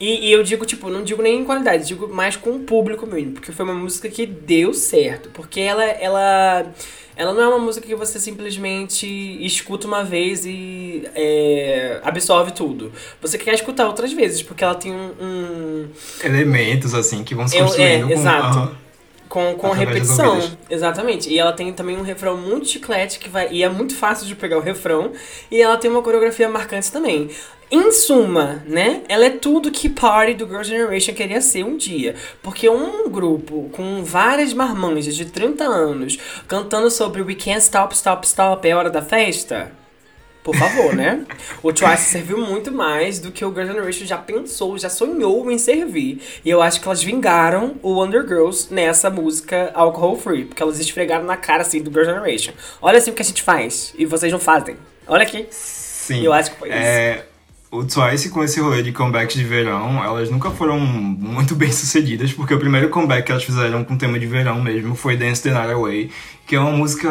E, 0.00 0.28
e 0.28 0.32
eu 0.32 0.42
digo, 0.44 0.64
tipo, 0.64 0.88
não 0.88 1.02
digo 1.02 1.20
nem 1.22 1.40
em 1.40 1.44
qualidade, 1.44 1.86
digo 1.86 2.06
mais 2.08 2.36
com 2.36 2.50
o 2.50 2.60
público 2.60 3.06
mesmo. 3.06 3.32
Porque 3.32 3.50
foi 3.52 3.64
uma 3.64 3.74
música 3.74 4.08
que 4.08 4.24
deu 4.26 4.72
certo. 4.72 5.28
Porque 5.30 5.58
ela, 5.60 5.82
ela, 5.84 6.72
ela 7.16 7.34
não 7.34 7.42
é 7.42 7.48
uma 7.48 7.58
música 7.58 7.84
que 7.86 7.94
você 7.96 8.20
simplesmente 8.20 9.06
escuta 9.44 9.86
uma 9.88 10.04
vez 10.04 10.46
e 10.46 11.02
é, 11.14 12.00
absorve 12.04 12.52
tudo. 12.52 12.92
Você 13.20 13.36
quer 13.38 13.54
escutar 13.54 13.86
outras 13.86 14.12
vezes, 14.12 14.40
porque 14.42 14.62
ela 14.62 14.74
tem 14.76 14.92
um- 14.92 15.12
um 15.20 15.88
Elementos, 16.22 16.94
assim, 16.94 17.24
que 17.24 17.34
vão 17.34 17.48
se 17.48 17.56
Eu- 17.56 17.64
construindo 17.64 18.04
é, 18.10 18.14
com... 18.14 18.20
exato. 18.20 18.76
Com, 19.28 19.54
com 19.54 19.68
Através 19.68 19.78
repetição. 19.78 20.40
Exatamente. 20.70 21.28
E 21.28 21.38
ela 21.38 21.52
tem 21.52 21.72
também 21.72 21.96
um 21.96 22.02
refrão 22.02 22.36
muito 22.36 22.68
chiclete 22.68 23.18
que 23.18 23.28
vai. 23.28 23.48
E 23.50 23.62
é 23.62 23.68
muito 23.68 23.94
fácil 23.94 24.26
de 24.26 24.34
pegar 24.34 24.56
o 24.56 24.60
refrão. 24.60 25.12
E 25.50 25.60
ela 25.60 25.76
tem 25.76 25.90
uma 25.90 26.02
coreografia 26.02 26.48
marcante 26.48 26.90
também. 26.90 27.30
Em 27.70 27.92
suma, 27.92 28.62
né? 28.66 29.02
Ela 29.08 29.26
é 29.26 29.30
tudo 29.30 29.70
que 29.70 29.90
Party 29.90 30.32
do 30.32 30.46
Girl 30.46 30.62
Generation 30.62 31.14
queria 31.14 31.40
ser 31.42 31.64
um 31.64 31.76
dia. 31.76 32.14
Porque 32.42 32.68
um 32.68 33.10
grupo 33.10 33.68
com 33.72 34.02
várias 34.02 34.54
marmanjas 34.54 35.14
de 35.14 35.26
30 35.26 35.64
anos 35.64 36.18
cantando 36.46 36.90
sobre 36.90 37.20
We 37.20 37.34
Can't 37.34 37.58
Stop, 37.58 37.94
Stop, 37.94 38.26
Stop, 38.26 38.66
é 38.66 38.74
hora 38.74 38.88
da 38.88 39.02
festa. 39.02 39.70
Por 40.42 40.56
favor, 40.56 40.94
né? 40.94 41.26
O 41.62 41.72
Twice 41.72 42.10
serviu 42.10 42.38
muito 42.38 42.72
mais 42.72 43.18
do 43.18 43.30
que 43.30 43.44
o 43.44 43.52
Girl 43.52 43.66
Generation 43.66 44.06
já 44.06 44.16
pensou, 44.16 44.78
já 44.78 44.88
sonhou 44.88 45.50
em 45.50 45.58
servir. 45.58 46.22
E 46.44 46.48
eu 46.48 46.62
acho 46.62 46.80
que 46.80 46.88
elas 46.88 47.02
vingaram 47.02 47.76
o 47.82 47.94
Wonder 47.94 48.26
Girls 48.26 48.72
nessa 48.72 49.10
música 49.10 49.70
Alcohol 49.74 50.16
Free. 50.16 50.46
Porque 50.46 50.62
elas 50.62 50.80
esfregaram 50.80 51.24
na 51.24 51.36
cara, 51.36 51.62
assim, 51.62 51.82
do 51.82 51.90
Girl 51.90 52.04
Generation. 52.04 52.52
Olha 52.80 52.98
assim 52.98 53.10
o 53.10 53.14
que 53.14 53.22
a 53.22 53.24
gente 53.24 53.42
faz. 53.42 53.92
E 53.98 54.06
vocês 54.06 54.32
não 54.32 54.40
fazem. 54.40 54.76
Olha 55.06 55.22
aqui. 55.22 55.46
Sim. 55.50 56.24
Eu 56.24 56.32
acho 56.32 56.50
que 56.52 56.56
foi 56.56 56.70
isso. 56.70 57.27
O 57.70 57.84
Twice, 57.84 58.30
com 58.30 58.42
esse 58.42 58.58
rolê 58.60 58.82
de 58.82 58.92
comeback 58.92 59.36
de 59.36 59.44
verão, 59.44 60.02
elas 60.02 60.30
nunca 60.30 60.50
foram 60.50 60.80
muito 60.80 61.54
bem 61.54 61.70
sucedidas, 61.70 62.32
porque 62.32 62.54
o 62.54 62.58
primeiro 62.58 62.88
comeback 62.88 63.26
que 63.26 63.30
elas 63.30 63.44
fizeram 63.44 63.84
com 63.84 63.94
tema 63.94 64.18
de 64.18 64.24
verão 64.24 64.62
mesmo 64.62 64.94
foi 64.94 65.18
Dance 65.18 65.42
the 65.42 65.50
Night 65.50 65.72
Away, 65.72 66.10
que 66.46 66.56
é 66.56 66.60
uma 66.60 66.70
música, 66.70 67.10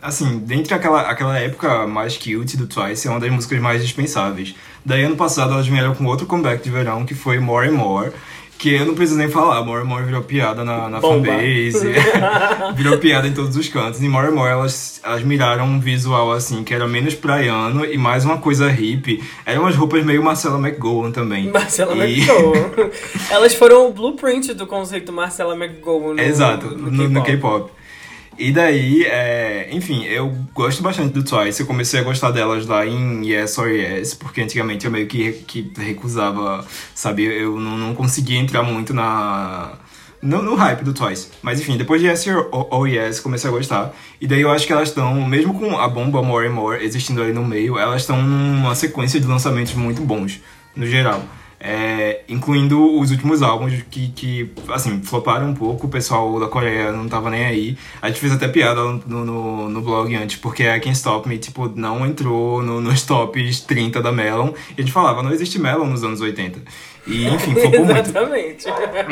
assim, 0.00 0.38
dentre 0.38 0.72
aquela, 0.72 1.02
aquela 1.02 1.38
época 1.38 1.86
mais 1.86 2.16
cute 2.16 2.56
do 2.56 2.66
Twice, 2.66 3.06
é 3.06 3.10
uma 3.10 3.20
das 3.20 3.30
músicas 3.30 3.60
mais 3.60 3.82
dispensáveis. 3.82 4.54
Daí, 4.82 5.04
ano 5.04 5.16
passado, 5.16 5.52
elas 5.52 5.66
vieram 5.66 5.94
com 5.94 6.06
outro 6.06 6.24
comeback 6.24 6.64
de 6.64 6.70
verão, 6.70 7.04
que 7.04 7.14
foi 7.14 7.38
More 7.38 7.68
and 7.68 7.72
More, 7.72 8.10
que 8.60 8.74
eu 8.74 8.84
não 8.84 8.94
preciso 8.94 9.18
nem 9.18 9.28
falar, 9.30 9.64
More 9.64 9.80
and 9.80 9.86
More 9.86 10.04
virou 10.04 10.22
piada 10.22 10.62
na, 10.62 10.86
na 10.90 11.00
Bomba. 11.00 11.28
fanbase, 11.28 11.94
virou 12.76 12.98
piada 12.98 13.26
em 13.26 13.32
todos 13.32 13.56
os 13.56 13.66
cantos. 13.68 14.02
E 14.02 14.08
More 14.08 14.28
and 14.28 14.32
More, 14.32 14.50
elas, 14.50 15.00
elas 15.02 15.22
miraram 15.22 15.64
um 15.64 15.80
visual 15.80 16.30
assim, 16.30 16.62
que 16.62 16.74
era 16.74 16.86
menos 16.86 17.14
praiano 17.14 17.86
e 17.86 17.96
mais 17.96 18.24
uma 18.26 18.36
coisa 18.36 18.68
hippie. 18.68 19.24
Eram 19.46 19.62
umas 19.62 19.74
roupas 19.74 20.04
meio 20.04 20.22
Marcela 20.22 20.58
McGowan 20.58 21.10
também. 21.10 21.50
Marcela 21.50 22.06
E- 22.06 22.20
McGowan. 22.20 22.70
Elas 23.32 23.54
foram 23.54 23.88
o 23.88 23.92
blueprint 23.92 24.52
do 24.52 24.66
conceito 24.66 25.10
Marcela 25.10 25.54
McGowan 25.56 26.14
no, 26.14 26.20
Exato, 26.20 26.66
no, 26.76 27.08
no 27.08 27.22
K-pop. 27.22 27.70
E 28.40 28.52
daí, 28.52 29.04
é, 29.04 29.68
enfim, 29.70 30.02
eu 30.06 30.34
gosto 30.54 30.82
bastante 30.82 31.12
do 31.12 31.22
Twice. 31.22 31.60
Eu 31.60 31.66
comecei 31.66 32.00
a 32.00 32.02
gostar 32.02 32.30
delas 32.30 32.66
lá 32.66 32.86
em 32.86 33.22
Yes 33.30 33.58
or 33.58 33.68
Yes, 33.68 34.14
porque 34.14 34.40
antigamente 34.40 34.86
eu 34.86 34.90
meio 34.90 35.06
que, 35.06 35.32
que 35.46 35.70
recusava, 35.76 36.66
sabe? 36.94 37.24
Eu 37.24 37.60
não, 37.60 37.76
não 37.76 37.94
conseguia 37.94 38.38
entrar 38.38 38.62
muito 38.62 38.94
na. 38.94 39.74
No, 40.22 40.42
no 40.42 40.54
hype 40.54 40.82
do 40.84 40.94
Twice. 40.94 41.28
Mas 41.42 41.60
enfim, 41.60 41.76
depois 41.76 42.00
de 42.00 42.06
Yes 42.06 42.26
or, 42.28 42.48
or 42.50 42.88
Yes, 42.88 43.20
comecei 43.20 43.50
a 43.50 43.52
gostar. 43.52 43.94
E 44.18 44.26
daí 44.26 44.40
eu 44.40 44.50
acho 44.50 44.66
que 44.66 44.72
elas 44.72 44.88
estão, 44.88 45.14
mesmo 45.28 45.52
com 45.52 45.78
a 45.78 45.86
bomba 45.86 46.22
More 46.22 46.48
and 46.48 46.52
More 46.52 46.82
existindo 46.82 47.22
ali 47.22 47.34
no 47.34 47.44
meio, 47.44 47.78
elas 47.78 48.00
estão 48.00 48.22
numa 48.22 48.74
sequência 48.74 49.20
de 49.20 49.26
lançamentos 49.26 49.74
muito 49.74 50.00
bons, 50.00 50.40
no 50.74 50.86
geral. 50.86 51.22
É, 51.62 52.22
incluindo 52.26 52.98
os 52.98 53.10
últimos 53.10 53.42
álbuns 53.42 53.74
que, 53.90 54.08
que, 54.08 54.50
assim, 54.70 55.02
floparam 55.02 55.50
um 55.50 55.54
pouco, 55.54 55.86
o 55.86 55.90
pessoal 55.90 56.40
da 56.40 56.46
Coreia 56.48 56.90
não 56.90 57.06
tava 57.06 57.28
nem 57.28 57.44
aí. 57.44 57.76
A 58.00 58.08
gente 58.08 58.18
fez 58.18 58.32
até 58.32 58.48
piada 58.48 58.80
no, 58.82 59.24
no, 59.26 59.68
no 59.68 59.82
blog 59.82 60.14
antes, 60.16 60.36
porque 60.38 60.62
a 60.64 60.80
Can't 60.80 60.96
Stop 60.96 61.28
Me, 61.28 61.36
tipo, 61.36 61.68
não 61.76 62.06
entrou 62.06 62.62
no- 62.62 62.80
nos 62.80 63.02
tops 63.02 63.60
30 63.60 64.00
da 64.00 64.10
Melon. 64.10 64.52
E 64.70 64.80
a 64.80 64.80
gente 64.80 64.90
falava, 64.92 65.22
não 65.22 65.30
existe 65.32 65.58
Melon 65.58 65.84
nos 65.84 66.02
anos 66.02 66.22
80. 66.22 66.60
E, 67.06 67.26
enfim, 67.28 67.52
flopou 67.60 67.84
muito. 67.84 68.00
Exatamente. 68.08 68.64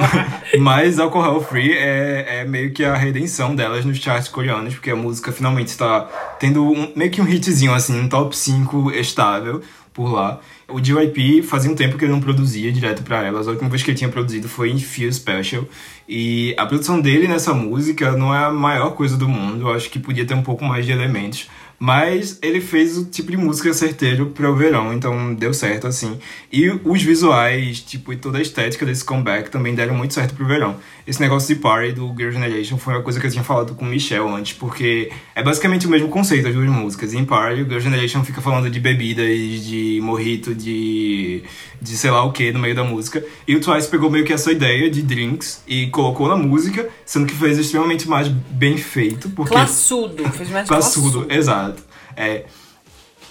Mas 0.59 0.99
Alcohol 0.99 1.43
Free 1.43 1.73
é, 1.73 2.41
é 2.41 2.45
meio 2.47 2.73
que 2.73 2.83
a 2.83 2.95
redenção 2.97 3.55
delas 3.55 3.85
nos 3.85 3.99
charts 3.99 4.29
coreanos, 4.29 4.73
porque 4.75 4.91
a 4.91 4.97
música 4.97 5.31
finalmente 5.33 5.69
está 5.69 6.09
tendo 6.41 6.65
um- 6.65 6.93
meio 6.97 7.11
que 7.11 7.21
um 7.21 7.29
hitzinho, 7.29 7.75
assim, 7.75 8.01
um 8.01 8.09
top 8.09 8.35
5 8.35 8.91
estável 8.93 9.61
por 9.99 10.13
lá. 10.13 10.39
O 10.69 10.81
JYP 10.81 11.43
fazia 11.43 11.69
um 11.69 11.75
tempo 11.75 11.99
que 11.99 12.05
ele 12.05 12.13
não 12.13 12.21
produzia 12.21 12.71
direto 12.71 13.03
pra 13.03 13.25
elas. 13.25 13.49
A 13.49 13.51
última 13.51 13.69
vez 13.69 13.83
que 13.83 13.91
ele 13.91 13.99
tinha 13.99 14.09
produzido 14.09 14.49
foi 14.49 14.71
em 14.71 14.79
Feel 14.79 15.13
Special. 15.13 15.65
E 16.09 16.55
a 16.57 16.65
produção 16.65 17.01
dele 17.01 17.27
nessa 17.27 17.53
música 17.53 18.13
não 18.13 18.33
é 18.33 18.45
a 18.45 18.51
maior 18.53 18.91
coisa 18.91 19.17
do 19.17 19.29
mundo. 19.29 19.63
Eu 19.67 19.75
acho 19.75 19.91
que 19.91 19.99
podia 19.99 20.25
ter 20.25 20.35
um 20.35 20.43
pouco 20.43 20.65
mais 20.65 20.87
de 20.87 20.93
elementos. 20.93 21.49
Mas 21.81 22.39
ele 22.43 22.61
fez 22.61 22.97
o 22.97 23.05
tipo 23.05 23.31
de 23.31 23.37
música 23.37 23.73
certeiro 23.73 24.27
para 24.27 24.51
o 24.51 24.57
verão, 24.57 24.93
então 24.93 25.33
deu 25.35 25.55
certo, 25.55 25.87
assim. 25.87 26.19
E 26.53 26.69
os 26.69 27.03
visuais, 27.03 27.81
tipo, 27.81 28.13
e 28.13 28.17
toda 28.17 28.39
a 28.39 28.43
estética 28.43 28.85
desse 28.85 29.05
comeback 29.05 29.49
também 29.49 29.75
deram 29.75 29.95
muito 29.95 30.13
certo 30.13 30.35
pro 30.35 30.47
verão. 30.47 30.77
Esse 31.09 31.23
negócio 31.23 31.55
de 31.55 31.59
party 31.59 31.93
do 31.93 32.15
Girl 32.15 32.31
Generation 32.31 32.77
foi 32.77 32.93
uma 32.93 33.03
coisa 33.03 33.19
que 33.19 33.27
eu 33.27 33.31
tinha 33.31 33.43
falado 33.43 33.75
com 33.75 33.87
o 33.87 33.89
Michel 33.89 34.29
antes, 34.29 34.53
porque 34.53 35.11
é 35.35 35.43
basicamente 35.43 35.87
o 35.87 35.91
mesmo 35.91 36.11
conceito 36.11 36.47
as 36.47 36.53
duas 36.53 36.69
músicas. 36.69 37.15
Em 37.15 37.25
party, 37.25 37.63
o 37.63 37.65
Girl 37.65 37.81
Generation 37.81 38.23
fica 38.23 38.43
falando 38.43 38.69
de 38.69 38.79
bebidas, 38.79 39.27
de 39.65 40.01
morrito, 40.03 40.55
de, 40.55 41.43
de 41.81 41.97
sei 41.97 42.11
lá 42.11 42.23
o 42.25 42.31
que 42.31 42.53
no 42.53 42.59
meio 42.59 42.75
da 42.75 42.85
música. 42.85 43.25
E 43.47 43.57
o 43.57 43.61
Twice 43.61 43.89
pegou 43.89 44.11
meio 44.11 44.23
que 44.23 44.35
essa 44.35 44.53
ideia 44.53 44.91
de 44.91 45.01
drinks 45.01 45.63
e 45.67 45.87
colocou 45.87 46.29
na 46.29 46.37
música, 46.37 46.87
sendo 47.07 47.25
que 47.25 47.35
fez 47.35 47.57
extremamente 47.57 48.07
mais 48.07 48.29
bem 48.29 48.77
feito. 48.77 49.31
Porque... 49.31 49.55
Classudo, 49.55 50.29
fez 50.29 50.51
mais 50.51 50.69
Classudo, 50.69 51.21
classudo. 51.23 51.35
exato. 51.35 51.83
É, 52.15 52.45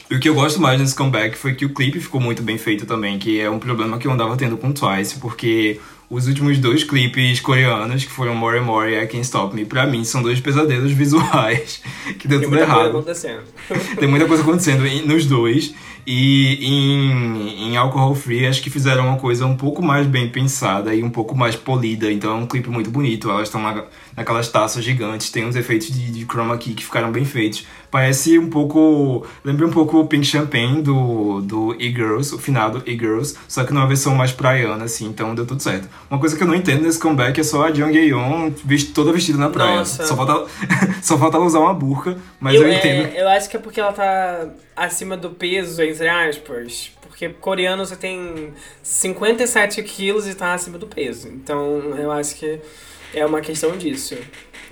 o 0.10 0.18
que 0.18 0.28
eu 0.28 0.34
gosto 0.34 0.60
mais 0.60 0.80
nesse 0.80 0.96
comeback 0.96 1.38
foi 1.38 1.54
que 1.54 1.66
o 1.66 1.74
clipe 1.74 2.00
ficou 2.00 2.20
muito 2.20 2.42
bem 2.42 2.58
feito 2.58 2.88
também, 2.88 3.20
que 3.20 3.40
é 3.40 3.50
um 3.50 3.60
problema 3.60 4.00
que 4.00 4.08
eu 4.08 4.12
andava 4.12 4.36
tendo 4.36 4.58
com 4.58 4.72
Twice, 4.72 5.20
porque 5.20 5.80
os 6.10 6.28
últimos 6.28 6.58
dois 6.58 6.84
clipes 6.84 7.40
coreanos, 7.42 8.06
que 8.06 8.12
foram 8.12 8.34
More 8.34 8.60
and 8.60 8.64
More 8.64 8.92
e 8.92 8.96
I 9.04 9.08
Can't 9.08 9.26
Stop 9.26 9.54
Me, 9.56 9.66
pra 9.66 9.86
mim 9.86 10.04
são 10.06 10.22
dois 10.22 10.40
pesadelos 10.40 10.92
visuais, 10.92 11.82
que 12.18 12.28
deu 12.28 12.40
Tem 12.40 12.48
tudo 12.48 12.58
muita 12.58 12.66
coisa 12.66 12.82
errado. 12.82 12.90
acontecendo. 12.90 13.42
Tem 14.00 14.08
muita 14.08 14.26
coisa 14.26 14.44
acontecendo 14.44 14.84
nos 15.06 15.26
dois. 15.26 15.74
E 16.10 16.66
em, 16.66 17.68
em 17.68 17.76
Alcohol 17.76 18.16
Free, 18.16 18.46
acho 18.46 18.62
que 18.62 18.70
fizeram 18.70 19.08
uma 19.08 19.18
coisa 19.18 19.46
um 19.46 19.58
pouco 19.58 19.84
mais 19.84 20.08
bem 20.08 20.30
pensada 20.30 20.96
e 20.96 21.04
um 21.04 21.10
pouco 21.10 21.36
mais 21.36 21.54
polida. 21.58 22.10
Então 22.10 22.32
é 22.32 22.36
um 22.36 22.48
clipe 22.48 22.70
muito 22.70 22.90
bonito. 22.90 23.30
Elas 23.30 23.50
estão 23.50 23.62
na, 23.62 23.84
naquelas 24.18 24.50
taças 24.50 24.84
gigantes, 24.84 25.30
tem 25.30 25.46
uns 25.46 25.56
efeitos 25.56 25.90
de, 25.92 26.12
de 26.12 26.26
chroma 26.26 26.58
key 26.58 26.74
que 26.74 26.84
ficaram 26.84 27.12
bem 27.12 27.24
feitos. 27.24 27.66
Parece 27.92 28.38
um 28.40 28.50
pouco. 28.50 29.26
Lembra 29.46 29.66
um 29.68 29.70
pouco 29.72 30.00
o 30.00 30.08
Pink 30.08 30.26
Champagne 30.26 30.82
do, 30.82 31.40
do 31.42 31.76
E-Girls, 31.80 32.34
o 32.36 32.40
finado 32.40 32.82
E-Girls, 32.86 33.38
só 33.48 33.64
que 33.64 33.72
numa 33.72 33.88
versão 33.88 34.16
mais 34.16 34.32
praiana, 34.32 34.86
assim, 34.86 35.06
então 35.06 35.34
deu 35.36 35.46
tudo 35.46 35.62
certo. 35.62 35.88
Uma 36.10 36.20
coisa 36.20 36.36
que 36.36 36.44
eu 36.44 36.48
não 36.48 36.56
entendo 36.56 36.82
nesse 36.82 37.00
comeback 37.00 37.40
é 37.40 37.44
só 37.44 37.66
a 37.66 37.72
Jung 37.72 37.96
Yeon 37.96 38.52
vest- 38.66 38.92
toda 38.94 39.14
vestida 39.14 39.38
na 39.38 39.50
praia. 39.50 39.78
Nossa. 39.78 40.06
Só 40.06 40.16
falta, 40.16 40.52
só 41.02 41.18
falta 41.18 41.38
ela 41.38 41.46
usar 41.46 41.60
uma 41.60 41.74
burca, 41.74 42.18
mas 42.40 42.56
eu, 42.56 42.66
é, 42.68 42.76
entendo. 42.76 43.14
eu 43.16 43.30
acho 43.30 43.50
que 43.50 43.56
é 43.56 43.60
porque 43.60 43.80
ela 43.80 43.94
tá 43.94 44.48
acima 44.76 45.16
do 45.16 45.30
peso, 45.30 45.82
entre 45.82 46.10
aspas. 46.10 46.92
Porque 47.02 47.30
coreano 47.30 47.86
você 47.86 47.96
tem 47.96 48.54
57 48.84 49.82
quilos 49.84 50.28
e 50.28 50.36
tá 50.36 50.54
acima 50.54 50.78
do 50.78 50.88
peso. 50.88 51.28
Então 51.30 51.96
eu 51.98 52.12
acho 52.12 52.36
que 52.36 52.60
é 53.14 53.26
uma 53.26 53.42
questão 53.42 53.78
disso. 53.78 54.16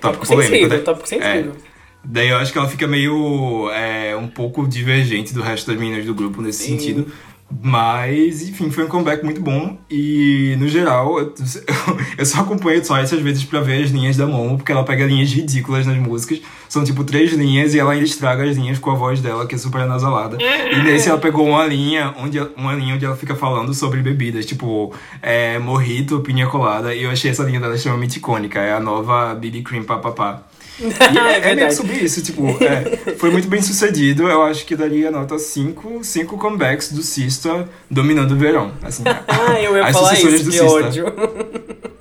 Tópico 0.00 0.26
sensível, 0.26 0.48
polêmico, 0.48 0.74
né? 0.74 0.82
tópico 0.82 1.08
sensível. 1.08 1.56
Daí 2.04 2.28
eu 2.28 2.36
acho 2.36 2.52
que 2.52 2.58
ela 2.58 2.68
fica 2.68 2.86
meio. 2.86 3.70
É, 3.70 4.16
um 4.16 4.28
pouco 4.28 4.66
divergente 4.66 5.34
do 5.34 5.42
resto 5.42 5.66
das 5.70 5.80
meninas 5.80 6.04
do 6.04 6.14
grupo 6.14 6.40
nesse 6.40 6.62
Sim. 6.62 6.78
sentido. 6.78 7.12
Mas, 7.48 8.48
enfim, 8.48 8.70
foi 8.70 8.84
um 8.84 8.88
comeback 8.88 9.24
muito 9.24 9.40
bom. 9.40 9.78
E, 9.88 10.56
no 10.58 10.68
geral, 10.68 11.18
eu, 11.18 11.34
eu 12.18 12.26
só 12.26 12.40
acompanho 12.40 12.82
Twice 12.82 13.14
às 13.14 13.20
vezes 13.20 13.44
pra 13.44 13.60
ver 13.60 13.84
as 13.84 13.90
linhas 13.90 14.16
da 14.16 14.26
Momo, 14.26 14.56
porque 14.56 14.72
ela 14.72 14.84
pega 14.84 15.06
linhas 15.06 15.30
ridículas 15.30 15.86
nas 15.86 15.96
músicas. 15.96 16.40
São 16.68 16.82
tipo 16.82 17.04
três 17.04 17.32
linhas 17.32 17.74
e 17.74 17.78
ela 17.78 17.92
ainda 17.92 18.04
estraga 18.04 18.44
as 18.44 18.56
linhas 18.56 18.78
com 18.78 18.90
a 18.90 18.94
voz 18.94 19.20
dela, 19.20 19.46
que 19.46 19.54
é 19.54 19.58
super 19.58 19.82
anasalada. 19.82 20.38
E 20.42 20.82
nesse 20.82 21.08
ela 21.08 21.18
pegou 21.18 21.46
uma 21.46 21.64
linha 21.64 22.12
onde, 22.18 22.40
uma 22.56 22.74
linha 22.74 22.96
onde 22.96 23.04
ela 23.04 23.16
fica 23.16 23.36
falando 23.36 23.72
sobre 23.72 24.02
bebidas, 24.02 24.44
tipo, 24.44 24.92
é, 25.22 25.58
morrito, 25.58 26.20
pinha 26.20 26.48
colada. 26.48 26.94
E 26.94 27.04
eu 27.04 27.10
achei 27.10 27.30
essa 27.30 27.44
linha 27.44 27.60
dela 27.60 27.76
extremamente 27.76 28.16
icônica. 28.16 28.58
É 28.58 28.72
a 28.72 28.80
nova 28.80 29.34
BB 29.34 29.62
Cream 29.62 29.84
Papapá. 29.84 30.42
E 30.80 31.18
É 31.18 31.32
é, 31.32 31.38
é 31.52 31.54
meio 31.54 31.68
que 31.68 31.74
sobre 31.74 31.96
isso, 31.96 32.22
tipo, 32.22 32.46
é, 32.62 33.14
foi 33.16 33.30
muito 33.30 33.48
bem 33.48 33.62
sucedido. 33.62 34.28
Eu 34.28 34.42
acho 34.42 34.64
que 34.66 34.76
daria 34.76 35.10
nota 35.10 35.38
5, 35.38 36.04
5 36.04 36.36
comebacks 36.38 36.92
do 36.92 37.02
Sista 37.02 37.68
dominando 37.90 38.32
o 38.32 38.36
verão. 38.36 38.72
Assim, 38.82 39.02
Ah, 39.26 39.60
eu 39.60 39.76
ia 39.76 39.84
as 39.86 39.92
falar 39.96 40.14
isso, 40.14 40.26
do 40.26 40.50
que 40.50 40.58
Sista. 40.58 40.64
ódio. 40.66 41.06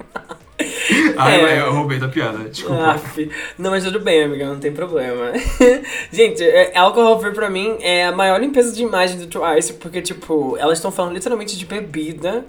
Ah, 1.17 1.31
É. 1.31 1.61
eu, 1.61 1.71
roubei 1.73 1.97
da 1.97 2.07
piada, 2.07 2.37
desculpa. 2.49 2.91
Aff. 2.91 3.29
Não, 3.57 3.71
mas 3.71 3.83
tudo 3.83 3.99
bem, 4.01 4.23
amiga, 4.23 4.45
não 4.47 4.59
tem 4.59 4.71
problema. 4.71 5.31
Gente, 6.11 6.43
é, 6.43 6.77
Alcohol 6.77 7.19
Free 7.19 7.33
pra 7.33 7.49
mim 7.49 7.77
é 7.81 8.05
a 8.05 8.11
maior 8.11 8.39
limpeza 8.39 8.73
de 8.73 8.83
imagem 8.83 9.17
do 9.17 9.27
Twice, 9.27 9.73
porque, 9.73 10.01
tipo, 10.01 10.57
elas 10.57 10.77
estão 10.77 10.91
falando 10.91 11.13
literalmente 11.13 11.57
de 11.57 11.65
bebida, 11.65 12.45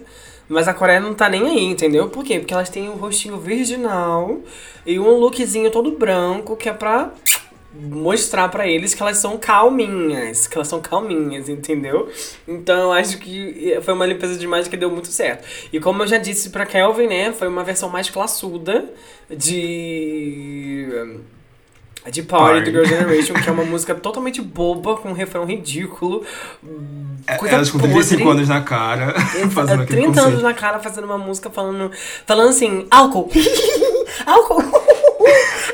mas 0.49 0.67
a 0.67 0.73
Coreia 0.73 0.99
não 0.99 1.13
tá 1.13 1.29
nem 1.29 1.47
aí, 1.47 1.63
entendeu? 1.65 2.09
Por 2.09 2.23
quê? 2.23 2.39
Porque 2.39 2.53
elas 2.53 2.69
têm 2.69 2.89
um 2.89 2.95
rostinho 2.95 3.37
virginal 3.37 4.39
e 4.85 4.99
um 4.99 5.09
lookzinho 5.17 5.69
todo 5.71 5.91
branco 5.91 6.55
que 6.55 6.69
é 6.69 6.73
pra 6.73 7.11
mostrar 7.79 8.49
pra 8.49 8.67
eles 8.67 8.93
que 8.93 9.01
elas 9.01 9.17
são 9.17 9.37
calminhas, 9.37 10.47
que 10.47 10.57
elas 10.57 10.67
são 10.67 10.81
calminhas, 10.81 11.47
entendeu? 11.47 12.09
Então 12.47 12.91
acho 12.91 13.19
que 13.19 13.77
foi 13.81 13.93
uma 13.93 14.05
limpeza 14.05 14.37
de 14.37 14.45
imagem 14.45 14.69
que 14.69 14.77
deu 14.77 14.89
muito 14.89 15.09
certo. 15.09 15.47
E 15.71 15.79
como 15.79 16.01
eu 16.03 16.07
já 16.07 16.17
disse 16.17 16.49
pra 16.49 16.65
Kelvin, 16.65 17.07
né, 17.07 17.33
foi 17.33 17.47
uma 17.47 17.63
versão 17.63 17.89
mais 17.89 18.09
classuda 18.09 18.91
de 19.29 21.19
de 22.11 22.23
Party, 22.23 22.45
Party. 22.55 22.71
do 22.71 22.71
Girl 22.71 22.85
Generation, 22.85 23.33
que 23.33 23.49
é 23.49 23.51
uma 23.51 23.63
música 23.65 23.93
totalmente 23.95 24.41
boba, 24.41 24.95
com 24.97 25.09
um 25.09 25.13
refrão 25.13 25.45
ridículo. 25.45 26.23
Coisa 27.37 27.53
É, 27.53 27.55
Elas 27.55 27.69
com 27.69 27.79
35 27.79 28.23
podre. 28.23 28.37
anos 28.37 28.49
na 28.49 28.61
cara, 28.61 29.13
fazendo 29.51 29.83
aquele 29.83 30.01
30 30.01 30.07
anos 30.21 30.23
conceito. 30.35 30.41
na 30.43 30.53
cara 30.53 30.79
fazendo 30.79 31.05
uma 31.05 31.17
música 31.17 31.49
falando, 31.49 31.91
falando 32.25 32.49
assim, 32.49 32.87
álcool, 32.89 33.29
álcool. 34.25 34.63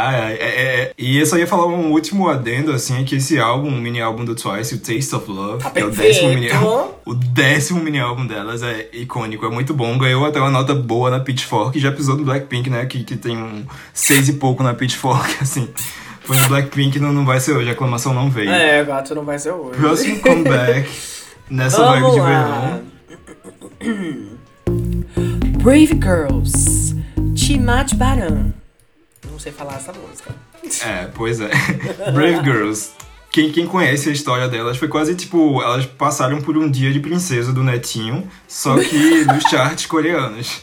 Ai, 0.00 0.34
é, 0.34 0.36
é, 0.36 0.80
é. 0.80 0.92
E 0.96 1.18
eu 1.18 1.26
só 1.26 1.36
ia 1.36 1.46
falar 1.46 1.66
um 1.66 1.90
último 1.90 2.28
adendo, 2.28 2.70
assim, 2.70 3.00
é 3.00 3.04
que 3.04 3.16
esse 3.16 3.36
álbum, 3.36 3.66
o 3.66 3.72
mini 3.72 4.00
álbum 4.00 4.24
do 4.24 4.32
Twice, 4.32 4.76
o 4.76 4.78
Taste 4.78 5.12
of 5.16 5.28
Love, 5.28 5.60
Tá 5.60 5.70
que 5.70 5.80
é 5.80 5.84
o 5.84 5.90
décimo 5.90 6.28
mini 6.28 6.52
álbum, 6.52 6.90
o 7.04 7.14
décimo 7.14 7.82
mini 7.82 7.98
álbum 7.98 8.24
delas 8.24 8.62
é 8.62 8.88
icônico, 8.92 9.44
é 9.44 9.50
muito 9.50 9.74
bom, 9.74 9.98
ganhou 9.98 10.24
até 10.24 10.38
uma 10.38 10.50
nota 10.50 10.72
boa 10.72 11.10
na 11.10 11.18
Pitchfork, 11.18 11.80
já 11.80 11.90
pisou 11.90 12.16
no 12.16 12.22
Blackpink, 12.22 12.70
né, 12.70 12.86
que, 12.86 13.02
que 13.02 13.16
tem 13.16 13.36
um 13.36 13.66
seis 13.92 14.28
e 14.28 14.34
pouco 14.34 14.62
na 14.62 14.72
Pitchfork, 14.72 15.34
assim. 15.42 15.68
Foi 16.20 16.36
no 16.36 16.46
Blackpink, 16.46 17.00
não, 17.00 17.12
não 17.12 17.26
vai 17.26 17.40
ser 17.40 17.54
hoje, 17.54 17.68
a 17.68 17.72
aclamação 17.72 18.14
não 18.14 18.30
veio. 18.30 18.50
É, 18.50 18.84
gato, 18.84 19.16
não 19.16 19.24
vai 19.24 19.40
ser 19.40 19.50
hoje. 19.50 19.80
Próximo 19.80 20.20
comeback, 20.20 20.88
nessa 21.50 21.84
vibe 21.84 22.02
Vamos 22.02 22.14
de 22.14 22.20
lá. 22.20 22.80
verão. 23.80 24.28
Brave 25.60 25.98
Girls, 26.00 26.94
Chimat 27.34 27.94
Baran. 27.96 28.52
Não 29.38 29.42
sei 29.44 29.52
falar 29.52 29.76
essa 29.76 29.92
música. 29.92 30.34
É, 30.84 31.08
pois 31.14 31.40
é. 31.40 31.48
Brave 32.12 32.42
Girls. 32.42 32.90
Quem, 33.30 33.52
quem 33.52 33.68
conhece 33.68 34.08
a 34.08 34.12
história 34.12 34.48
delas 34.48 34.76
foi 34.76 34.88
quase 34.88 35.14
tipo, 35.14 35.62
elas 35.62 35.86
passaram 35.86 36.40
por 36.40 36.58
um 36.58 36.68
dia 36.68 36.92
de 36.92 36.98
princesa 36.98 37.52
do 37.52 37.62
netinho, 37.62 38.28
só 38.48 38.76
que 38.76 39.24
nos 39.32 39.44
charts 39.44 39.86
coreanos. 39.86 40.62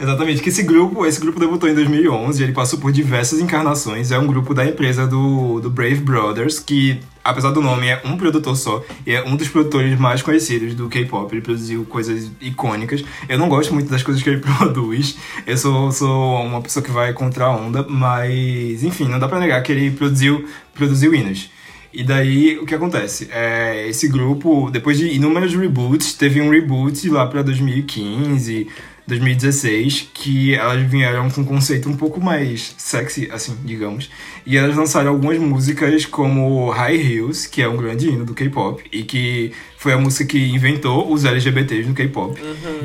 Exatamente, 0.00 0.40
que 0.40 0.50
esse 0.50 0.62
grupo, 0.62 1.04
esse 1.04 1.18
grupo 1.18 1.40
debutou 1.40 1.68
em 1.68 1.74
2011, 1.74 2.40
ele 2.40 2.52
passou 2.52 2.78
por 2.78 2.92
diversas 2.92 3.40
encarnações, 3.40 4.12
é 4.12 4.18
um 4.18 4.28
grupo 4.28 4.54
da 4.54 4.64
empresa 4.64 5.04
do, 5.04 5.58
do 5.58 5.68
Brave 5.68 5.96
Brothers, 5.96 6.60
que 6.60 7.00
apesar 7.24 7.50
do 7.50 7.60
nome 7.60 7.88
é 7.88 8.00
um 8.04 8.16
produtor 8.16 8.56
só, 8.56 8.84
e 9.06 9.12
é 9.12 9.24
um 9.24 9.36
dos 9.36 9.48
produtores 9.48 9.98
mais 9.98 10.22
conhecidos 10.22 10.74
do 10.74 10.88
K-pop, 10.88 11.32
ele 11.32 11.42
produziu 11.42 11.84
coisas 11.84 12.30
icônicas. 12.40 13.04
Eu 13.28 13.38
não 13.38 13.48
gosto 13.48 13.72
muito 13.72 13.90
das 13.90 14.02
coisas 14.02 14.22
que 14.22 14.30
ele 14.30 14.40
produz, 14.58 15.16
eu 15.46 15.56
sou, 15.56 15.92
sou 15.92 16.42
uma 16.44 16.60
pessoa 16.60 16.82
que 16.82 16.90
vai 16.90 17.12
contra 17.12 17.46
a 17.46 17.50
onda, 17.50 17.86
mas 17.88 18.82
enfim, 18.82 19.08
não 19.08 19.18
dá 19.18 19.28
pra 19.28 19.40
negar 19.40 19.62
que 19.62 19.72
ele 19.72 19.90
produziu, 19.90 20.48
produziu 20.74 21.14
hinos. 21.14 21.50
E 21.94 22.02
daí, 22.02 22.58
o 22.58 22.64
que 22.64 22.74
acontece? 22.74 23.28
É, 23.30 23.86
esse 23.86 24.08
grupo, 24.08 24.70
depois 24.70 24.96
de 24.96 25.08
inúmeros 25.08 25.54
reboots, 25.54 26.14
teve 26.14 26.40
um 26.40 26.48
reboot 26.48 27.06
lá 27.10 27.26
pra 27.26 27.42
2015, 27.42 28.66
2016, 29.12 30.10
que 30.14 30.54
elas 30.54 30.82
vieram 30.88 31.30
com 31.30 31.42
um 31.42 31.44
conceito 31.44 31.88
um 31.88 31.96
pouco 31.96 32.20
mais 32.20 32.74
sexy, 32.78 33.28
assim, 33.30 33.56
digamos. 33.64 34.10
E 34.46 34.56
elas 34.56 34.76
lançaram 34.76 35.10
algumas 35.10 35.38
músicas 35.38 36.06
como 36.06 36.70
High 36.70 36.96
Heels, 36.96 37.46
que 37.46 37.60
é 37.60 37.68
um 37.68 37.76
grande 37.76 38.08
hino 38.08 38.24
do 38.24 38.34
K-pop, 38.34 38.82
e 38.90 39.02
que 39.02 39.52
foi 39.76 39.92
a 39.92 39.98
música 39.98 40.24
que 40.24 40.38
inventou 40.38 41.12
os 41.12 41.24
LGBTs 41.24 41.88
no 41.88 41.94
K-pop. 41.94 42.40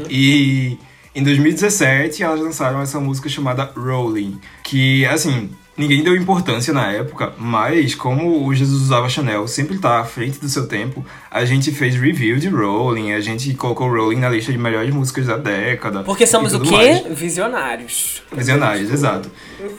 E 0.10 0.78
em 1.16 1.24
2017 1.24 2.22
elas 2.22 2.42
lançaram 2.42 2.82
essa 2.82 3.00
música 3.00 3.30
chamada 3.30 3.72
Rolling, 3.76 4.40
que 4.64 5.06
assim, 5.06 5.50
ninguém 5.78 6.04
deu 6.04 6.16
importância 6.16 6.74
na 6.74 6.92
época, 6.92 7.34
mas 7.38 7.94
como 7.94 8.46
o 8.46 8.54
Jesus 8.54 8.82
usava 8.82 9.08
Chanel 9.08 9.48
sempre 9.48 9.78
tá 9.78 10.00
à 10.00 10.04
frente 10.04 10.40
do 10.40 10.50
seu 10.50 10.68
tempo, 10.68 11.06
a 11.30 11.46
gente 11.46 11.72
fez 11.72 11.96
review 11.96 12.38
de 12.38 12.50
Rolling, 12.50 13.12
a 13.12 13.22
gente 13.22 13.54
colocou 13.54 13.88
Rolling 13.88 14.20
na 14.20 14.30
lista 14.30 14.52
de 14.52 14.58
melhores 14.58 14.94
músicas 14.94 15.28
da 15.28 15.38
década. 15.38 16.04
Porque 16.04 16.26
somos 16.26 16.54
o 16.54 16.60
quê? 16.60 16.72
mais. 16.72 17.20
Visionários. 17.20 18.24
Visionários, 18.32 18.92
exato. 18.92 19.30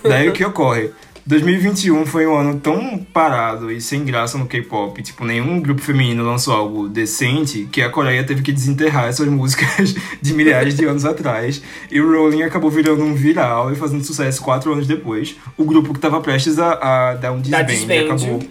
Daí 0.04 0.28
o 0.28 0.32
que 0.32 0.44
ocorre? 0.44 0.92
2021 1.28 2.06
foi 2.06 2.26
um 2.26 2.34
ano 2.34 2.58
tão 2.58 2.96
parado 3.12 3.70
e 3.70 3.82
sem 3.82 4.02
graça 4.02 4.38
no 4.38 4.46
K-pop, 4.46 5.02
tipo, 5.02 5.26
nenhum 5.26 5.60
grupo 5.60 5.82
feminino 5.82 6.24
lançou 6.24 6.54
algo 6.54 6.88
decente, 6.88 7.68
que 7.70 7.82
a 7.82 7.90
Coreia 7.90 8.24
teve 8.24 8.40
que 8.40 8.50
desenterrar 8.50 9.08
essas 9.08 9.28
músicas 9.28 9.94
de 10.22 10.32
milhares 10.32 10.74
de 10.74 10.86
anos 10.86 11.04
atrás. 11.04 11.62
E 11.90 12.00
o 12.00 12.10
Rolling 12.10 12.44
acabou 12.44 12.70
virando 12.70 13.04
um 13.04 13.14
viral 13.14 13.70
e 13.70 13.76
fazendo 13.76 14.02
sucesso 14.04 14.40
quatro 14.40 14.72
anos 14.72 14.86
depois. 14.86 15.36
O 15.54 15.66
grupo 15.66 15.92
que 15.92 15.98
estava 15.98 16.18
prestes 16.22 16.58
a, 16.58 17.10
a, 17.10 17.14
dar 17.16 17.32
um 17.32 17.42
disband. 17.42 17.60
acabou 18.06 18.42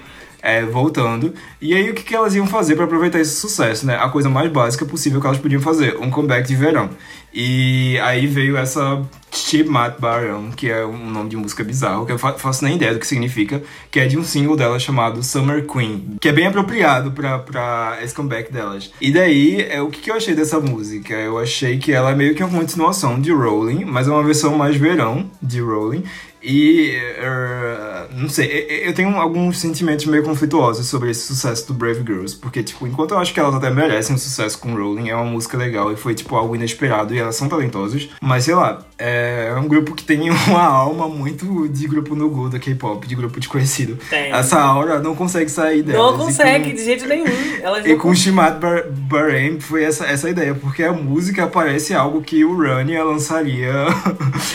é, 0.41 0.63
voltando. 0.65 1.33
E 1.61 1.73
aí, 1.73 1.89
o 1.89 1.93
que, 1.93 2.03
que 2.03 2.15
elas 2.15 2.35
iam 2.35 2.47
fazer 2.47 2.75
para 2.75 2.85
aproveitar 2.85 3.19
esse 3.19 3.35
sucesso, 3.35 3.85
né? 3.85 3.97
A 3.97 4.09
coisa 4.09 4.29
mais 4.29 4.51
básica 4.51 4.85
possível 4.85 5.19
que 5.19 5.27
elas 5.27 5.39
podiam 5.39 5.61
fazer, 5.61 5.97
um 5.99 6.09
comeback 6.09 6.47
de 6.47 6.55
verão. 6.55 6.89
E 7.33 7.99
aí 7.99 8.25
veio 8.25 8.57
essa 8.57 9.01
Chip 9.31 9.69
Mat 9.69 9.99
Baram, 9.99 10.49
que 10.51 10.71
é 10.71 10.83
um 10.85 11.09
nome 11.11 11.29
de 11.29 11.37
música 11.37 11.63
bizarro, 11.63 12.05
que 12.05 12.11
eu 12.11 12.17
fa- 12.17 12.33
faço 12.33 12.63
nem 12.63 12.75
ideia 12.77 12.93
do 12.93 12.99
que 12.99 13.05
significa, 13.05 13.61
que 13.91 13.99
é 13.99 14.07
de 14.07 14.17
um 14.17 14.23
single 14.23 14.55
dela 14.55 14.79
chamado 14.79 15.21
Summer 15.21 15.63
Queen, 15.67 16.15
que 16.19 16.29
é 16.29 16.31
bem 16.31 16.47
apropriado 16.47 17.11
pra 17.11 17.99
esse 18.01 18.15
comeback 18.15 18.51
delas. 18.51 18.91
E 18.99 19.11
daí, 19.11 19.61
é, 19.69 19.79
o 19.81 19.89
que, 19.89 20.01
que 20.01 20.09
eu 20.09 20.15
achei 20.15 20.33
dessa 20.33 20.59
música? 20.59 21.13
Eu 21.13 21.37
achei 21.37 21.77
que 21.77 21.91
ela 21.91 22.11
é 22.11 22.15
meio 22.15 22.33
que 22.33 22.43
uma 22.43 22.57
continuação 22.59 23.19
de 23.19 23.31
Rolling, 23.31 23.85
mas 23.85 24.07
é 24.07 24.11
uma 24.11 24.23
versão 24.23 24.57
mais 24.57 24.75
verão 24.75 25.29
de 25.41 25.61
Rolling. 25.61 26.03
E 26.41 26.91
er, 26.91 28.07
não 28.15 28.29
sei, 28.29 28.67
eu- 28.85 28.93
tenho 28.93 29.15
alguns 29.17 29.59
sentimentos 29.59 30.05
meio 30.05 30.23
conflituosos 30.23 30.87
sobre 30.87 31.11
esse 31.11 31.21
sucesso 31.27 31.67
do 31.67 31.73
Brave 31.73 32.01
Girls, 32.05 32.35
porque 32.35 32.63
tipo, 32.63 32.87
enquanto 32.87 33.11
eu 33.11 33.19
acho 33.19 33.33
que 33.33 33.39
elas 33.39 33.53
até 33.55 33.69
merecem 33.69 34.15
um 34.15 34.19
sucesso 34.19 34.57
com 34.59 34.73
Rolling, 34.75 35.09
é 35.09 35.15
uma 35.15 35.25
música 35.25 35.57
legal 35.57 35.91
e 35.91 35.95
foi 35.95 36.13
tipo 36.15 36.35
algo 36.35 36.55
inesperado 36.55 37.13
e 37.13 37.19
elas 37.19 37.35
são 37.35 37.47
talentosas, 37.49 38.09
mas 38.21 38.43
sei 38.45 38.55
lá, 38.55 38.79
é 38.97 39.53
um 39.57 39.67
grupo 39.67 39.93
que 39.93 40.03
tem 40.03 40.29
uma 40.47 40.63
alma 40.63 41.07
muito 41.07 41.67
de 41.67 41.87
grupo 41.87 42.15
no 42.15 42.29
Go 42.29 42.49
da 42.49 42.59
K-pop, 42.59 43.05
de 43.07 43.15
grupo 43.15 43.39
desconhecido. 43.39 43.97
Tem. 44.09 44.31
Essa 44.31 44.59
aura 44.59 44.99
não 44.99 45.15
consegue 45.15 45.49
sair 45.49 45.81
delas. 45.83 46.01
Não 46.01 46.13
e 46.15 46.17
com- 46.17 46.25
consegue 46.25 46.73
de 46.73 46.83
jeito 46.83 47.05
nenhum. 47.07 47.25
Elas 47.61 47.85
e 47.85 47.95
com 47.95 48.09
o 48.09 48.15
Shimat 48.15 48.59
Bar 48.59 48.85
Bahrain 48.91 49.59
foi 49.59 49.83
essa, 49.83 50.05
essa 50.05 50.29
ideia, 50.29 50.53
porque 50.55 50.83
a 50.83 50.93
música 50.93 51.45
parece 51.47 51.93
algo 51.93 52.21
que 52.21 52.43
o 52.45 52.57
Rania 52.57 53.03
lançaria. 53.03 53.73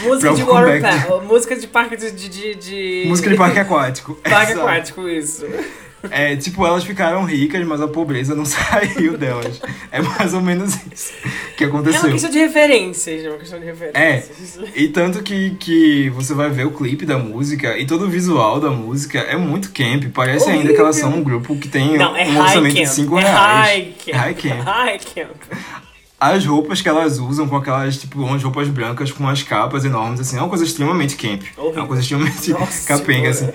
Música 0.04 0.32
de 0.34 0.44
park. 0.44 1.24
Música 1.26 1.56
de 1.56 1.66
parque 1.88 1.96
de. 1.96 2.28
de, 2.28 2.54
de, 2.54 3.04
Música 3.08 3.30
de 3.30 3.36
parque 3.36 3.58
aquático. 3.58 4.14
Parque 4.22 4.52
Exato. 4.52 4.66
aquático, 4.66 5.08
isso. 5.08 5.46
É, 6.10 6.34
tipo, 6.34 6.66
elas 6.66 6.82
ficaram 6.82 7.24
ricas, 7.24 7.64
mas 7.64 7.80
a 7.80 7.86
pobreza 7.86 8.34
não 8.34 8.44
saiu 8.46 9.16
delas. 9.16 9.60
É 9.92 10.02
mais 10.02 10.34
ou 10.34 10.40
menos 10.40 10.74
isso 10.92 11.12
que 11.56 11.62
É 11.62 11.68
uma 11.68 11.78
aconteceu. 11.80 12.10
questão 12.10 12.30
de 12.30 12.38
referências, 12.38 13.24
é 13.24 13.28
uma 13.28 13.38
questão 13.38 13.60
de 13.60 13.66
referências. 13.66 14.58
E 14.74 14.88
tanto 14.88 15.22
que, 15.22 15.50
que 15.60 16.10
você 16.10 16.34
vai 16.34 16.50
ver 16.50 16.66
o 16.66 16.72
clipe 16.72 17.06
da 17.06 17.16
música 17.18 17.78
e 17.78 17.86
todo 17.86 18.06
o 18.06 18.08
visual 18.10 18.58
da 18.58 18.70
música 18.70 19.20
é 19.20 19.36
muito 19.36 19.70
camp. 19.72 20.04
Parece 20.12 20.50
ainda 20.50 20.72
que 20.72 20.80
elas 20.80 20.96
são 20.96 21.10
um 21.14 21.22
grupo 21.22 21.56
que 21.56 21.68
tem 21.68 21.96
Não, 21.96 22.16
é 22.16 22.24
um 22.26 22.40
orçamento 22.40 22.74
camp. 22.74 22.84
de 22.84 22.90
5 22.94 23.18
é 23.18 23.22
reais. 23.22 23.36
high 23.38 23.94
camp. 24.04 24.14
High 24.16 24.34
camp. 24.34 24.60
High 24.66 24.98
camp. 24.98 25.36
As 26.24 26.46
roupas 26.46 26.80
que 26.80 26.88
elas 26.88 27.18
usam 27.18 27.48
com 27.48 27.56
aquelas, 27.56 27.96
tipo, 27.96 28.20
umas 28.22 28.40
roupas 28.40 28.68
brancas 28.68 29.10
com 29.10 29.24
umas 29.24 29.42
capas 29.42 29.84
enormes, 29.84 30.20
assim, 30.20 30.36
é 30.36 30.40
uma 30.40 30.48
coisa 30.48 30.62
extremamente 30.62 31.16
camp. 31.16 31.42
É 31.58 31.60
uma 31.80 31.86
coisa 31.86 32.00
extremamente 32.00 32.50
Nossa 32.52 32.86
capenga, 32.86 33.30
assim. 33.30 33.48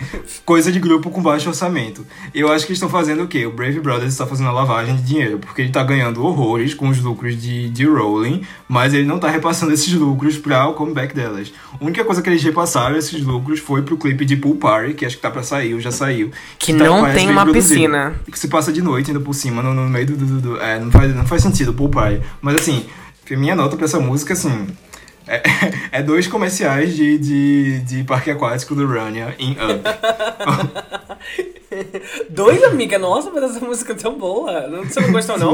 Coisa 0.46 0.70
de 0.70 0.78
grupo 0.78 1.10
com 1.10 1.22
baixo 1.22 1.48
orçamento. 1.48 2.06
Eu 2.34 2.52
acho 2.52 2.66
que 2.66 2.72
eles 2.74 2.78
estão 2.78 2.90
fazendo 2.90 3.24
o 3.24 3.28
quê? 3.28 3.46
O 3.46 3.52
Brave 3.52 3.80
Brothers 3.80 4.12
está 4.12 4.26
fazendo 4.28 4.50
a 4.50 4.52
lavagem 4.52 4.98
de 4.98 5.04
dinheiro, 5.04 5.40
porque 5.40 5.62
ele 5.62 5.72
tá 5.72 5.82
ganhando 5.82 6.22
horrores 6.26 6.74
com 6.74 6.90
os 6.90 7.00
lucros 7.00 7.42
de, 7.42 7.70
de 7.70 7.86
Rolling, 7.86 8.42
mas 8.68 8.94
ele 8.94 9.06
não 9.06 9.18
tá 9.18 9.30
repassando 9.30 9.72
esses 9.72 9.94
lucros 9.94 10.38
para 10.38 10.68
o 10.68 10.74
comeback 10.74 11.16
delas. 11.16 11.54
A 11.80 11.84
única 11.86 12.04
coisa 12.04 12.22
que 12.22 12.30
eles 12.30 12.44
repassaram 12.44 12.98
esses 12.98 13.22
lucros 13.24 13.62
foi 13.62 13.82
pro 13.82 13.96
clipe 13.96 14.26
de 14.26 14.36
Pool 14.36 14.56
Party, 14.56 14.94
que 14.94 15.06
acho 15.06 15.16
que 15.16 15.22
tá 15.22 15.32
pra 15.32 15.42
sair, 15.42 15.74
ou 15.74 15.80
já 15.80 15.92
saiu. 15.92 16.32
Que 16.60 16.74
tá- 16.74 16.84
não 16.84 17.00
parece 17.00 17.18
tem 17.20 17.30
uma 17.30 17.44
produzido. 17.46 17.76
piscina. 17.76 18.16
Que 18.30 18.38
se 18.38 18.50
passa 18.50 18.74
de 18.74 18.82
noite 18.82 19.10
ainda 19.12 19.24
por 19.24 19.34
cima, 19.34 19.64
no, 19.64 19.74
no 19.74 19.90
meio 19.90 20.06
do. 20.06 20.18
do, 20.18 20.26
do- 20.26 20.42
do- 20.42 20.62
é, 20.62 20.78
não, 20.80 20.92
faz, 20.92 21.16
não 21.16 21.26
faz 21.26 21.42
sentido, 21.42 21.74
Pool 21.74 21.88
Party. 21.88 22.22
Mas 22.42 22.57
assim, 22.60 22.86
a 23.32 23.36
minha 23.38 23.56
nota 23.56 23.76
pra 23.76 23.86
essa 23.86 24.00
música, 24.00 24.34
assim. 24.34 24.68
É, 25.28 25.42
é 26.00 26.04
dois 26.04 26.28
comerciais 26.28 26.96
de, 26.96 27.18
de, 27.18 27.80
de 27.82 28.04
parque 28.06 28.32
aquático 28.32 28.74
do 28.76 28.88
Rania 28.88 29.36
em 29.38 29.52
Up. 29.52 29.84
Dois, 32.30 32.64
amiga? 32.64 32.98
Nossa, 32.98 33.30
mas 33.32 33.44
essa 33.44 33.66
música 33.66 33.94
é 33.94 33.96
tão 33.96 34.18
boa. 34.18 34.68
Não- 34.68 34.84
Você 34.84 35.00
não 35.00 35.12
gostou, 35.12 35.38
não? 35.38 35.54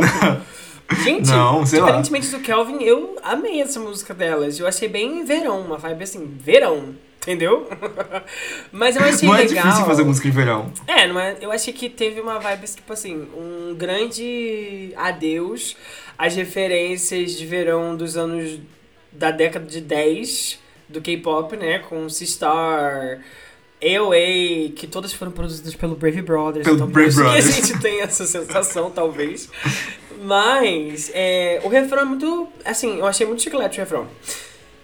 Gente, 1.04 1.30
Não, 1.30 1.66
sei 1.66 1.80
lá. 1.80 1.88
diferentemente 1.88 2.28
do 2.30 2.40
Kelvin, 2.40 2.84
eu 2.84 3.16
amei 3.24 3.62
essa 3.62 3.80
música 3.80 4.14
delas. 4.14 4.60
Eu 4.60 4.68
achei 4.68 4.88
bem 4.88 5.24
verão, 5.26 5.62
uma 5.62 5.78
vibe 5.78 6.04
assim, 6.04 6.38
verão. 6.40 6.94
Entendeu? 7.24 7.68
Mas 8.72 8.96
eu 8.98 9.04
achei 9.04 9.28
não 9.28 9.36
é 9.36 9.44
legal. 9.44 9.64
difícil 9.64 9.86
fazer 9.86 10.04
música 10.04 10.30
de 10.30 10.36
verão. 10.36 10.72
É, 10.86 11.08
não 11.08 11.20
é, 11.20 11.38
eu 11.40 11.52
achei 11.52 11.74
que 11.74 11.90
teve 11.90 12.20
uma 12.20 12.38
vibe, 12.38 12.68
tipo 12.68 12.92
assim, 12.92 13.28
um 13.36 13.74
grande 13.76 14.94
adeus 14.98 15.76
às 16.18 16.36
referências 16.36 17.32
de 17.38 17.46
verão 17.46 17.96
dos 17.96 18.18
anos 18.18 18.60
da 19.12 19.32
década 19.32 19.66
de 19.66 19.80
10 19.80 20.60
do 20.90 21.02
K-pop, 21.02 21.56
né? 21.56 21.80
Com 21.80 22.10
Sistar, 22.10 23.20
AOA, 23.82 24.72
que 24.76 24.86
todas 24.90 25.14
foram 25.14 25.32
produzidas 25.32 25.76
pelo 25.76 25.96
Brave 25.96 26.22
Brothers. 26.22 26.64
Pelo 26.66 26.76
então 26.76 26.88
por 26.88 26.94
Brave 26.94 27.10
isso 27.10 27.22
que 27.22 27.28
a 27.28 27.32
Brothers. 27.32 27.56
gente 27.56 27.80
tem 27.82 28.02
essa 28.02 28.26
sensação, 28.26 28.92
talvez. 28.92 29.50
Mas 30.22 31.10
é, 31.14 31.62
o 31.64 31.70
refrão 31.70 32.02
é 32.02 32.06
muito. 32.06 32.48
Assim, 32.66 33.00
eu 33.00 33.06
achei 33.06 33.26
muito 33.26 33.42
chiclete 33.42 33.78
o 33.78 33.82
refrão. 33.82 34.08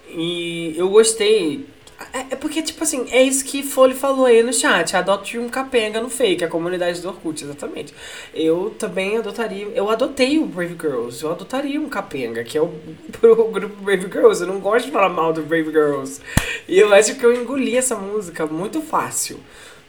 E 0.10 0.74
eu 0.78 0.90
gostei. 0.90 1.66
É, 2.14 2.20
é 2.32 2.36
porque, 2.36 2.62
tipo 2.62 2.84
assim, 2.84 3.08
é 3.12 3.22
isso 3.22 3.44
que 3.44 3.62
Foley 3.62 3.96
falou 3.96 4.26
aí 4.26 4.42
no 4.42 4.54
chat. 4.54 4.96
Adote 4.96 5.38
um 5.38 5.50
capenga 5.50 6.00
no 6.02 6.10
fake, 6.10 6.44
a 6.44 6.48
comunidade 6.48 7.02
do 7.02 7.10
Orkut, 7.10 7.44
exatamente. 7.44 7.94
Eu 8.34 8.74
também 8.80 9.18
adotaria. 9.18 9.68
Eu 9.76 9.90
adotei 9.90 10.40
o 10.40 10.46
Brave 10.46 10.78
Girls. 10.80 11.24
Eu 11.24 11.32
adotaria 11.32 11.80
um 11.80 11.90
capenga, 11.90 12.44
que 12.44 12.58
é 12.58 12.62
o, 12.62 12.72
o 13.22 13.52
grupo 13.52 13.84
Brave 13.84 14.08
Girls. 14.12 14.42
Eu 14.42 14.48
não 14.48 14.60
gosto 14.60 14.86
de 14.86 14.92
falar 14.92 15.10
mal 15.10 15.34
do 15.34 15.42
Brave 15.44 15.72
Girls. 15.72 16.22
E 16.68 16.80
eu 16.80 16.94
acho 16.94 17.16
que 17.16 17.26
eu 17.26 17.34
engoli 17.34 17.76
essa 17.76 17.96
música 17.96 18.46
muito 18.46 18.82
fácil. 18.82 19.40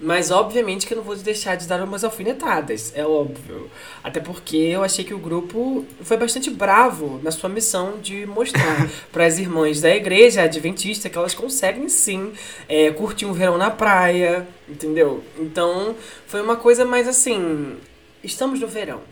Mas 0.02 0.30
obviamente 0.30 0.86
que 0.86 0.94
eu 0.94 0.96
não 0.96 1.04
vou 1.04 1.14
deixar 1.14 1.56
de 1.56 1.68
dar 1.68 1.82
umas 1.82 2.02
alfinetadas, 2.04 2.90
é 2.96 3.04
óbvio. 3.04 3.70
Até 4.02 4.18
porque 4.18 4.56
eu 4.56 4.82
achei 4.82 5.04
que 5.04 5.12
o 5.12 5.18
grupo 5.18 5.84
foi 6.00 6.16
bastante 6.16 6.48
bravo 6.48 7.20
na 7.22 7.30
sua 7.30 7.50
missão 7.50 7.98
de 8.00 8.24
mostrar 8.24 8.88
para 9.12 9.26
as 9.26 9.38
irmãs 9.38 9.82
da 9.82 9.94
igreja 9.94 10.42
adventista 10.42 11.10
que 11.10 11.18
elas 11.18 11.34
conseguem 11.34 11.86
sim 11.90 12.32
é, 12.66 12.90
curtir 12.90 13.26
um 13.26 13.34
verão 13.34 13.58
na 13.58 13.70
praia, 13.70 14.48
entendeu? 14.66 15.22
Então 15.38 15.94
foi 16.26 16.40
uma 16.40 16.56
coisa 16.56 16.82
mais 16.86 17.06
assim: 17.06 17.76
estamos 18.24 18.58
no 18.58 18.66
verão. 18.66 19.02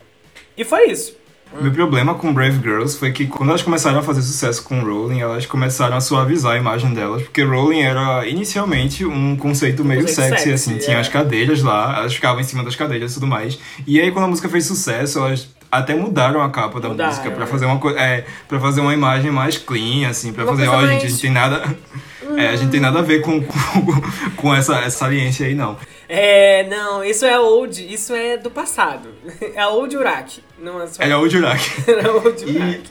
E 0.56 0.64
foi 0.64 0.90
isso. 0.90 1.17
Meu 1.60 1.72
problema 1.72 2.14
com 2.14 2.32
Brave 2.32 2.58
Girls 2.60 2.96
foi 2.96 3.10
que 3.10 3.26
quando 3.26 3.48
elas 3.48 3.62
começaram 3.62 3.98
a 3.98 4.02
fazer 4.02 4.22
sucesso 4.22 4.62
com 4.62 4.80
Rolling, 4.80 5.20
elas 5.20 5.46
começaram 5.46 5.96
a 5.96 6.00
suavizar 6.00 6.52
a 6.52 6.58
imagem 6.58 6.92
delas, 6.92 7.22
porque 7.22 7.42
Rolling 7.42 7.80
era 7.80 8.26
inicialmente 8.28 9.04
um 9.04 9.36
conceito 9.36 9.84
meio 9.84 10.02
Conceito 10.02 10.28
sexy, 10.28 10.50
sexy, 10.50 10.52
assim, 10.52 10.76
é. 10.76 10.78
tinha 10.78 11.00
as 11.00 11.08
cadeiras 11.08 11.62
lá, 11.62 11.96
elas 11.98 12.14
ficavam 12.14 12.40
em 12.40 12.44
cima 12.44 12.62
das 12.62 12.76
cadeiras 12.76 13.12
e 13.12 13.14
tudo 13.14 13.26
mais. 13.26 13.58
E 13.86 14.00
aí 14.00 14.10
quando 14.12 14.26
a 14.26 14.28
música 14.28 14.48
fez 14.48 14.66
sucesso, 14.66 15.18
elas 15.18 15.48
até 15.70 15.94
mudaram 15.94 16.42
a 16.42 16.50
capa 16.50 16.80
da 16.80 16.88
Mudaram, 16.88 17.10
música 17.10 17.30
pra 17.30 17.44
é. 17.44 17.46
fazer 17.46 17.66
uma 17.66 17.78
coisa, 17.78 17.98
é, 17.98 18.24
para 18.46 18.60
fazer 18.60 18.80
uma 18.80 18.94
imagem 18.94 19.30
mais 19.30 19.56
clean, 19.56 20.08
assim, 20.08 20.32
pra 20.32 20.44
Uma 20.44 20.52
fazer, 20.52 20.68
ó, 20.68 20.86
gente, 20.86 21.06
a 21.06 21.08
gente 21.08 21.20
tem 21.20 21.30
nada, 21.30 21.76
é, 22.36 22.48
a 22.48 22.56
gente 22.56 22.70
tem 22.70 22.80
nada 22.80 23.00
a 23.00 23.02
ver 23.02 23.20
com, 23.20 23.40
com, 23.42 24.02
com 24.36 24.54
essa, 24.54 24.78
essa 24.78 24.98
saliência 24.98 25.46
aí, 25.46 25.54
não. 25.54 25.76
É, 26.08 26.66
não, 26.68 27.04
isso 27.04 27.26
é 27.26 27.38
old, 27.38 27.92
isso 27.92 28.14
é 28.14 28.36
do 28.36 28.50
passado. 28.50 29.10
É 29.54 29.66
old 29.66 29.94
Uraki, 29.96 30.42
não 30.58 30.80
é 30.80 30.86
só. 30.86 31.02
Era 31.02 31.18
o 31.18 31.28
Jurak. 31.28 31.60
Era 31.86 32.12
old 32.12 32.44
E, 32.46 32.56
Uraki. 32.56 32.82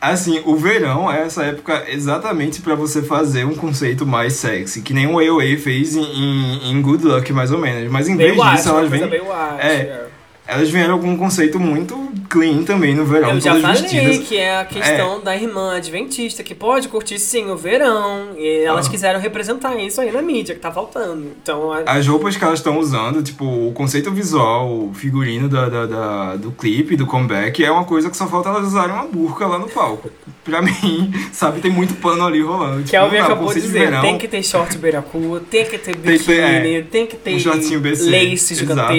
assim, 0.00 0.40
o 0.44 0.54
verão 0.56 1.10
é 1.10 1.22
essa 1.22 1.42
época 1.44 1.84
exatamente 1.88 2.60
pra 2.62 2.74
você 2.74 3.02
fazer 3.02 3.44
um 3.44 3.54
conceito 3.54 4.06
mais 4.06 4.34
sexy, 4.34 4.82
que 4.82 4.94
nem 4.94 5.06
o 5.06 5.18
AOA 5.18 5.56
fez 5.58 5.96
em, 5.96 6.02
em, 6.04 6.70
em 6.70 6.80
Good 6.82 7.04
Luck, 7.04 7.32
mais 7.32 7.50
ou 7.50 7.58
menos. 7.58 7.90
Mas 7.90 8.08
em 8.08 8.16
vez 8.16 8.32
disso, 8.34 8.68
elas, 8.68 8.88
vêm, 8.88 9.06
Baywatch, 9.08 9.66
é. 9.66 10.06
Elas 10.50 10.70
vieram 10.70 10.98
com 10.98 11.06
um 11.08 11.16
conceito 11.16 11.58
muito 11.58 12.10
clean 12.28 12.62
também 12.62 12.94
no 12.94 13.04
verão, 13.04 13.30
Eu 13.30 13.40
já 13.40 13.58
falei 13.60 13.82
vestidas. 13.82 14.18
que 14.28 14.36
é 14.36 14.58
a 14.60 14.64
questão 14.64 15.20
da 15.20 15.34
irmã 15.36 15.76
adventista, 15.76 16.42
que 16.44 16.54
pode 16.54 16.86
curtir 16.88 17.18
sim 17.18 17.50
o 17.50 17.56
verão. 17.56 18.28
E 18.38 18.62
elas 18.64 18.86
Ah. 18.86 18.90
quiseram 18.90 19.18
representar 19.20 19.74
isso 19.76 20.00
aí 20.00 20.12
na 20.12 20.22
mídia, 20.22 20.54
que 20.54 20.60
tá 20.60 20.70
faltando. 20.70 21.32
Então, 21.42 21.72
a- 21.72 21.82
As 21.86 22.06
roupas 22.06 22.36
que 22.36 22.44
elas 22.44 22.60
estão 22.60 22.78
usando, 22.78 23.22
tipo, 23.22 23.44
o 23.44 23.72
conceito 23.72 24.10
visual, 24.12 24.68
o 24.70 24.92
figurino 24.94 25.48
da, 25.48 25.68
da- 25.68 25.86
da- 25.86 26.36
do 26.36 26.52
clipe, 26.52 26.94
do 26.96 27.06
comeback, 27.06 27.64
é 27.64 27.70
uma 27.70 27.84
coisa 27.84 28.08
que 28.10 28.16
só 28.16 28.26
falta 28.28 28.48
elas 28.48 28.66
usarem 28.66 28.94
uma 28.94 29.06
burca 29.06 29.46
lá 29.46 29.58
no 29.58 29.68
palco. 29.68 30.08
Pra 30.44 30.60
mim, 30.62 31.12
sabe, 31.32 31.60
tem 31.60 31.70
muito 31.70 31.94
pano 31.94 32.24
ali 32.26 32.40
rolando. 32.42 32.78
Tipo, 32.78 32.90
Kelvin 32.90 33.16
não 33.16 33.22
dá, 33.22 33.28
o 33.28 33.32
acabou 33.32 33.52
de 33.54 33.60
dizer, 33.60 33.78
verão- 33.86 34.00
tem 34.02 34.18
que 34.18 34.28
ter 34.28 34.42
short 34.42 34.78
beiracu, 34.78 35.40
tem 35.50 35.64
que 35.64 35.78
ter 35.78 35.96
Tem 35.96 36.18
que 36.18 36.24
biquíni, 36.24 36.74
é, 36.76 36.82
tem 36.82 37.06
que 37.06 37.16
ter 37.16 37.34
um 37.34 37.38
shortinho 37.40 37.80
BC, 37.80 38.08
lace 38.08 38.52
exato. 38.54 38.92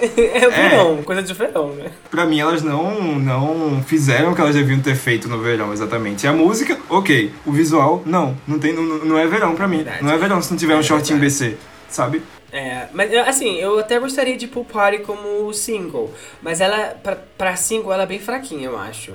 É 0.16 0.48
verão, 0.48 1.02
coisa 1.02 1.22
de 1.22 1.32
verão, 1.34 1.70
né? 1.74 1.90
Pra 2.10 2.24
mim, 2.26 2.40
elas 2.40 2.62
não, 2.62 3.18
não 3.18 3.82
fizeram 3.82 4.32
o 4.32 4.34
que 4.34 4.40
elas 4.40 4.54
deviam 4.54 4.80
ter 4.80 4.94
feito 4.94 5.28
no 5.28 5.38
verão, 5.40 5.72
exatamente. 5.72 6.26
A 6.26 6.32
música, 6.32 6.78
ok. 6.88 7.32
O 7.44 7.52
visual, 7.52 8.02
não. 8.06 8.36
Não, 8.46 8.58
tem, 8.58 8.72
não, 8.72 8.82
não 8.82 9.18
é 9.18 9.26
verão 9.26 9.54
pra 9.54 9.66
mim. 9.68 9.78
Verdade. 9.78 10.04
Não 10.04 10.12
é 10.12 10.16
verão 10.18 10.40
se 10.42 10.50
não 10.50 10.58
tiver 10.58 10.74
um 10.76 10.80
É 10.80 10.82
shortinho 10.82 11.18
verdade. 11.18 11.52
BC. 11.52 11.56
sabe? 11.88 12.22
É, 12.50 12.86
mas 12.94 13.12
assim, 13.28 13.56
eu 13.56 13.78
até 13.78 13.98
gostaria 13.98 14.36
de 14.36 14.46
Pool 14.46 14.64
Party 14.64 14.98
como 15.02 15.52
single, 15.52 16.10
mas 16.40 16.60
ela, 16.62 16.96
pra, 17.02 17.14
pra 17.36 17.56
single, 17.56 17.92
ela 17.92 18.04
é 18.04 18.06
bem 18.06 18.18
fraquinha, 18.18 18.66
eu 18.66 18.78
acho. 18.78 19.12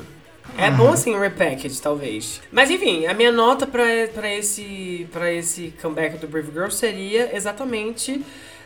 É 0.55 0.69
bom 0.69 0.91
assim 0.91 1.15
um 1.15 1.19
repackage, 1.19 1.81
talvez. 1.81 2.39
Mas 2.51 2.69
enfim, 2.69 3.07
a 3.07 3.13
minha 3.15 3.31
nota 3.31 3.65
pra, 3.65 3.85
pra, 4.13 4.31
esse, 4.31 5.07
pra 5.11 5.31
esse 5.33 5.73
comeback 5.81 6.17
do 6.17 6.27
Brave 6.27 6.51
Girl 6.51 6.69
seria 6.69 7.35
exatamente 7.35 8.23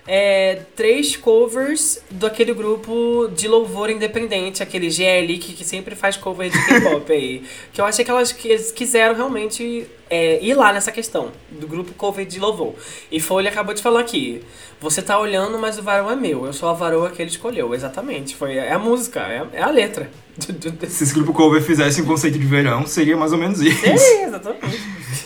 é, 0.08 0.62
três 0.76 1.16
covers 1.18 2.02
daquele 2.10 2.54
grupo 2.54 3.30
de 3.36 3.48
louvor 3.48 3.90
independente, 3.90 4.64
aquele 4.64 4.90
GL 4.90 5.38
que, 5.38 5.54
que 5.54 5.66
sempre 5.66 5.96
faz 5.96 6.16
cover 6.16 6.50
de 6.50 6.58
K-pop 6.66 7.12
aí. 7.12 7.44
Que 7.74 7.82
eu 7.82 7.86
achei 7.86 8.04
que 8.06 8.10
elas 8.12 8.32
que 8.32 8.48
eles 8.48 8.72
quiseram 8.72 9.16
realmente 9.16 9.86
é, 10.10 10.44
ir 10.44 10.54
lá 10.54 10.72
nessa 10.72 10.92
questão 10.92 11.32
do 11.52 11.68
grupo 11.68 11.94
cover 11.94 12.26
de 12.26 12.40
louvor. 12.40 12.74
E 13.12 13.20
Folha 13.20 13.50
acabou 13.50 13.74
de 13.74 13.82
falar 13.82 14.00
aqui. 14.00 14.42
Você 14.80 15.02
tá 15.02 15.20
olhando, 15.20 15.58
mas 15.60 15.78
o 15.78 15.84
varão 15.84 16.10
é 16.12 16.16
meu. 16.16 16.46
Eu 16.46 16.54
sou 16.54 16.70
a 16.70 16.74
varoa 16.74 17.10
que 17.10 17.22
ele 17.22 17.30
escolheu. 17.32 17.74
Exatamente. 17.76 18.36
Foi, 18.36 18.56
é 18.58 18.72
a 18.72 18.80
música, 18.80 19.20
é, 19.22 19.40
a- 19.40 19.48
é 19.54 19.62
a 19.64 19.70
letra. 19.70 20.10
Se 20.88 21.04
esse 21.04 21.14
grupo 21.14 21.34
cover 21.34 21.62
fizesse 21.62 22.02
um 22.02 22.06
conceito 22.06 22.38
de 22.38 22.46
verão, 22.46 22.86
seria 22.86 23.18
mais 23.18 23.34
ou 23.34 23.38
menos 23.40 23.60
isso. 23.60 23.86
É, 23.86 24.24
exatamente. 24.26 24.80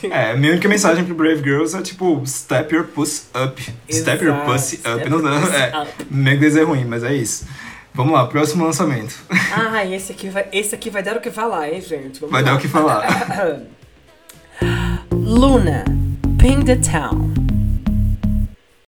É, 0.09 0.35
minha 0.35 0.53
única 0.53 0.67
mensagem 0.69 1.03
pro 1.03 1.13
Brave 1.15 1.43
Girls 1.43 1.75
é 1.77 1.81
tipo, 1.81 2.21
step 2.25 2.73
your 2.73 2.85
pussy 2.85 3.23
up. 3.35 3.61
Step 3.91 4.23
your 4.23 4.35
Exato, 4.35 4.51
pussy 4.51 4.75
up. 4.77 4.81
step 4.89 5.09
Não, 5.09 5.19
não, 5.19 5.31
é, 5.53 5.81
up. 5.83 6.05
meu 6.09 6.33
inglês 6.33 6.55
é 6.55 6.63
ruim, 6.63 6.85
mas 6.85 7.03
é 7.03 7.13
isso. 7.13 7.45
Vamos 7.93 8.13
lá, 8.13 8.25
próximo 8.25 8.63
lançamento. 8.65 9.15
Ah, 9.53 9.85
esse 9.85 10.13
aqui 10.13 10.29
vai, 10.29 10.47
esse 10.53 10.73
aqui 10.73 10.89
vai 10.89 11.03
dar 11.03 11.17
o 11.17 11.21
que 11.21 11.29
falar, 11.29 11.69
hein, 11.69 11.81
gente? 11.81 12.19
Vamos 12.21 12.31
Vai 12.31 12.41
lá. 12.41 12.51
dar 12.51 12.55
o 12.55 12.59
que 12.59 12.67
falar. 12.69 13.05
Luna, 15.11 15.83
Ping 16.39 16.63
the 16.63 16.77
Town. 16.77 17.30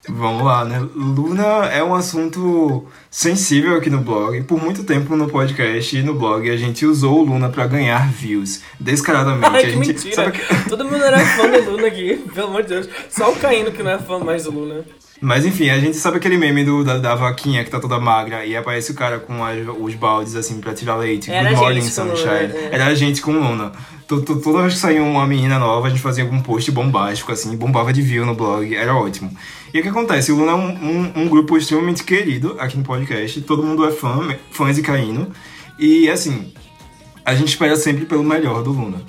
Vamos 0.09 0.43
lá, 0.43 0.65
né? 0.65 0.85
Luna 0.93 1.65
é 1.71 1.81
um 1.81 1.95
assunto 1.95 2.85
sensível 3.09 3.77
aqui 3.77 3.89
no 3.89 3.99
blog. 3.99 4.43
Por 4.43 4.61
muito 4.61 4.83
tempo 4.83 5.15
no 5.15 5.29
podcast 5.29 5.97
e 5.97 6.03
no 6.03 6.13
blog 6.13 6.49
a 6.49 6.57
gente 6.57 6.85
usou 6.85 7.21
o 7.21 7.23
Luna 7.23 7.49
pra 7.49 7.65
ganhar 7.67 8.11
views. 8.11 8.61
Descaradamente. 8.79 9.55
Ai, 9.55 9.65
a 9.65 9.69
gente, 9.69 9.87
mentira. 9.87 10.15
sabe 10.15 10.39
Todo 10.67 10.83
mundo 10.83 11.03
era 11.03 11.19
fã 11.19 11.49
do 11.49 11.71
Luna 11.71 11.87
aqui, 11.87 12.17
pelo 12.33 12.47
amor 12.47 12.63
de 12.63 12.69
Deus. 12.69 12.89
Só 13.09 13.31
o 13.31 13.35
Caíno 13.37 13.71
que 13.71 13.81
não 13.81 13.91
é 13.91 13.97
fã 13.97 14.19
mais 14.19 14.43
do 14.43 14.51
Luna. 14.51 14.83
Mas 15.25 15.45
enfim, 15.45 15.69
a 15.69 15.79
gente 15.79 15.95
sabe 15.95 16.17
aquele 16.17 16.37
meme 16.37 16.65
do, 16.65 16.83
da, 16.83 16.97
da 16.97 17.15
vaquinha 17.15 17.63
que 17.63 17.69
tá 17.71 17.79
toda 17.79 17.97
magra 17.97 18.45
e 18.45 18.57
aparece 18.57 18.91
o 18.91 18.93
cara 18.93 19.19
com 19.19 19.43
as- 19.43 19.57
os 19.79 19.95
baldes 19.95 20.35
assim 20.35 20.59
pra 20.59 20.73
tirar 20.73 20.97
leite. 20.97 21.31
Era 21.31 21.47
Good 21.49 21.61
morning, 21.61 21.81
sunshine. 21.81 22.29
é. 22.53 22.69
Era 22.73 22.87
a 22.87 22.93
gente 22.93 23.21
com 23.21 23.31
Luna. 23.31 23.71
To- 24.05 24.21
to- 24.21 24.35
Toda 24.41 24.63
vez 24.63 24.73
que 24.73 24.79
saía 24.81 25.01
uma 25.01 25.25
menina 25.25 25.57
nova, 25.57 25.87
a 25.87 25.89
gente 25.89 26.01
fazia 26.01 26.25
algum 26.25 26.41
post 26.41 26.69
bombástico, 26.71 27.31
assim, 27.31 27.55
bombava 27.55 27.93
de 27.93 28.01
view 28.01 28.25
no 28.25 28.35
blog, 28.35 28.75
era 28.75 28.93
ótimo. 28.93 29.31
E 29.73 29.79
o 29.79 29.81
que 29.81 29.87
acontece? 29.87 30.29
O 30.31 30.35
Luna 30.35 30.51
é 30.51 30.55
um, 30.55 30.67
um- 30.67 31.13
um 31.23 31.27
grupo 31.29 31.57
extremamente 31.57 32.03
querido 32.03 32.57
aqui 32.59 32.77
no 32.77 32.83
podcast, 32.83 33.39
todo 33.43 33.63
mundo 33.63 33.85
é 33.87 33.91
fã, 33.91 34.27
fãs 34.51 34.75
de 34.75 34.81
Caíno. 34.81 35.31
E 35.79 36.09
assim, 36.09 36.51
a 37.25 37.33
gente 37.33 37.47
espera 37.47 37.77
sempre 37.77 38.03
pelo 38.05 38.25
melhor 38.25 38.61
do 38.61 38.71
Luna. 38.73 39.01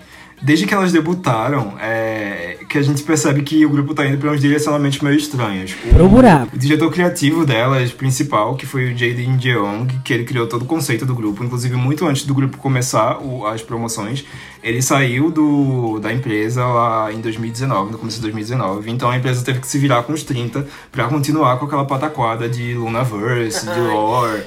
Desde 0.44 0.66
que 0.66 0.74
elas 0.74 0.92
debutaram, 0.92 1.72
é, 1.80 2.58
que 2.68 2.76
a 2.76 2.82
gente 2.82 3.02
percebe 3.02 3.40
que 3.40 3.64
o 3.64 3.70
grupo 3.70 3.94
tá 3.94 4.04
indo 4.06 4.18
pra 4.18 4.30
uns 4.30 4.42
direcionamentos 4.42 5.00
meio 5.00 5.16
estranhos. 5.16 5.74
O, 5.86 5.94
Pro 5.94 6.06
buraco. 6.06 6.54
o 6.54 6.58
diretor 6.58 6.90
criativo 6.92 7.46
delas, 7.46 7.92
principal, 7.92 8.54
que 8.54 8.66
foi 8.66 8.92
o 8.92 8.96
Jaden 8.98 9.38
Jeong, 9.40 9.86
que 10.04 10.12
ele 10.12 10.24
criou 10.24 10.46
todo 10.46 10.62
o 10.62 10.66
conceito 10.66 11.06
do 11.06 11.14
grupo, 11.14 11.42
inclusive 11.42 11.74
muito 11.76 12.06
antes 12.06 12.26
do 12.26 12.34
grupo 12.34 12.58
começar 12.58 13.18
o- 13.22 13.46
as 13.46 13.62
promoções, 13.62 14.22
ele 14.62 14.82
saiu 14.82 15.30
do, 15.30 15.98
da 15.98 16.12
empresa 16.12 16.62
lá 16.66 17.10
em 17.10 17.22
2019, 17.22 17.92
no 17.92 17.98
começo 17.98 18.16
de 18.18 18.22
2019, 18.24 18.90
então 18.90 19.08
a 19.10 19.16
empresa 19.16 19.42
teve 19.42 19.60
que 19.60 19.66
se 19.66 19.78
virar 19.78 20.02
com 20.02 20.12
os 20.12 20.22
30 20.24 20.66
pra 20.92 21.04
continuar 21.08 21.56
com 21.58 21.64
aquela 21.64 21.86
pataquada 21.86 22.46
de 22.50 22.74
Lunaverse, 22.74 23.64
de 23.66 23.80
lore 23.80 24.42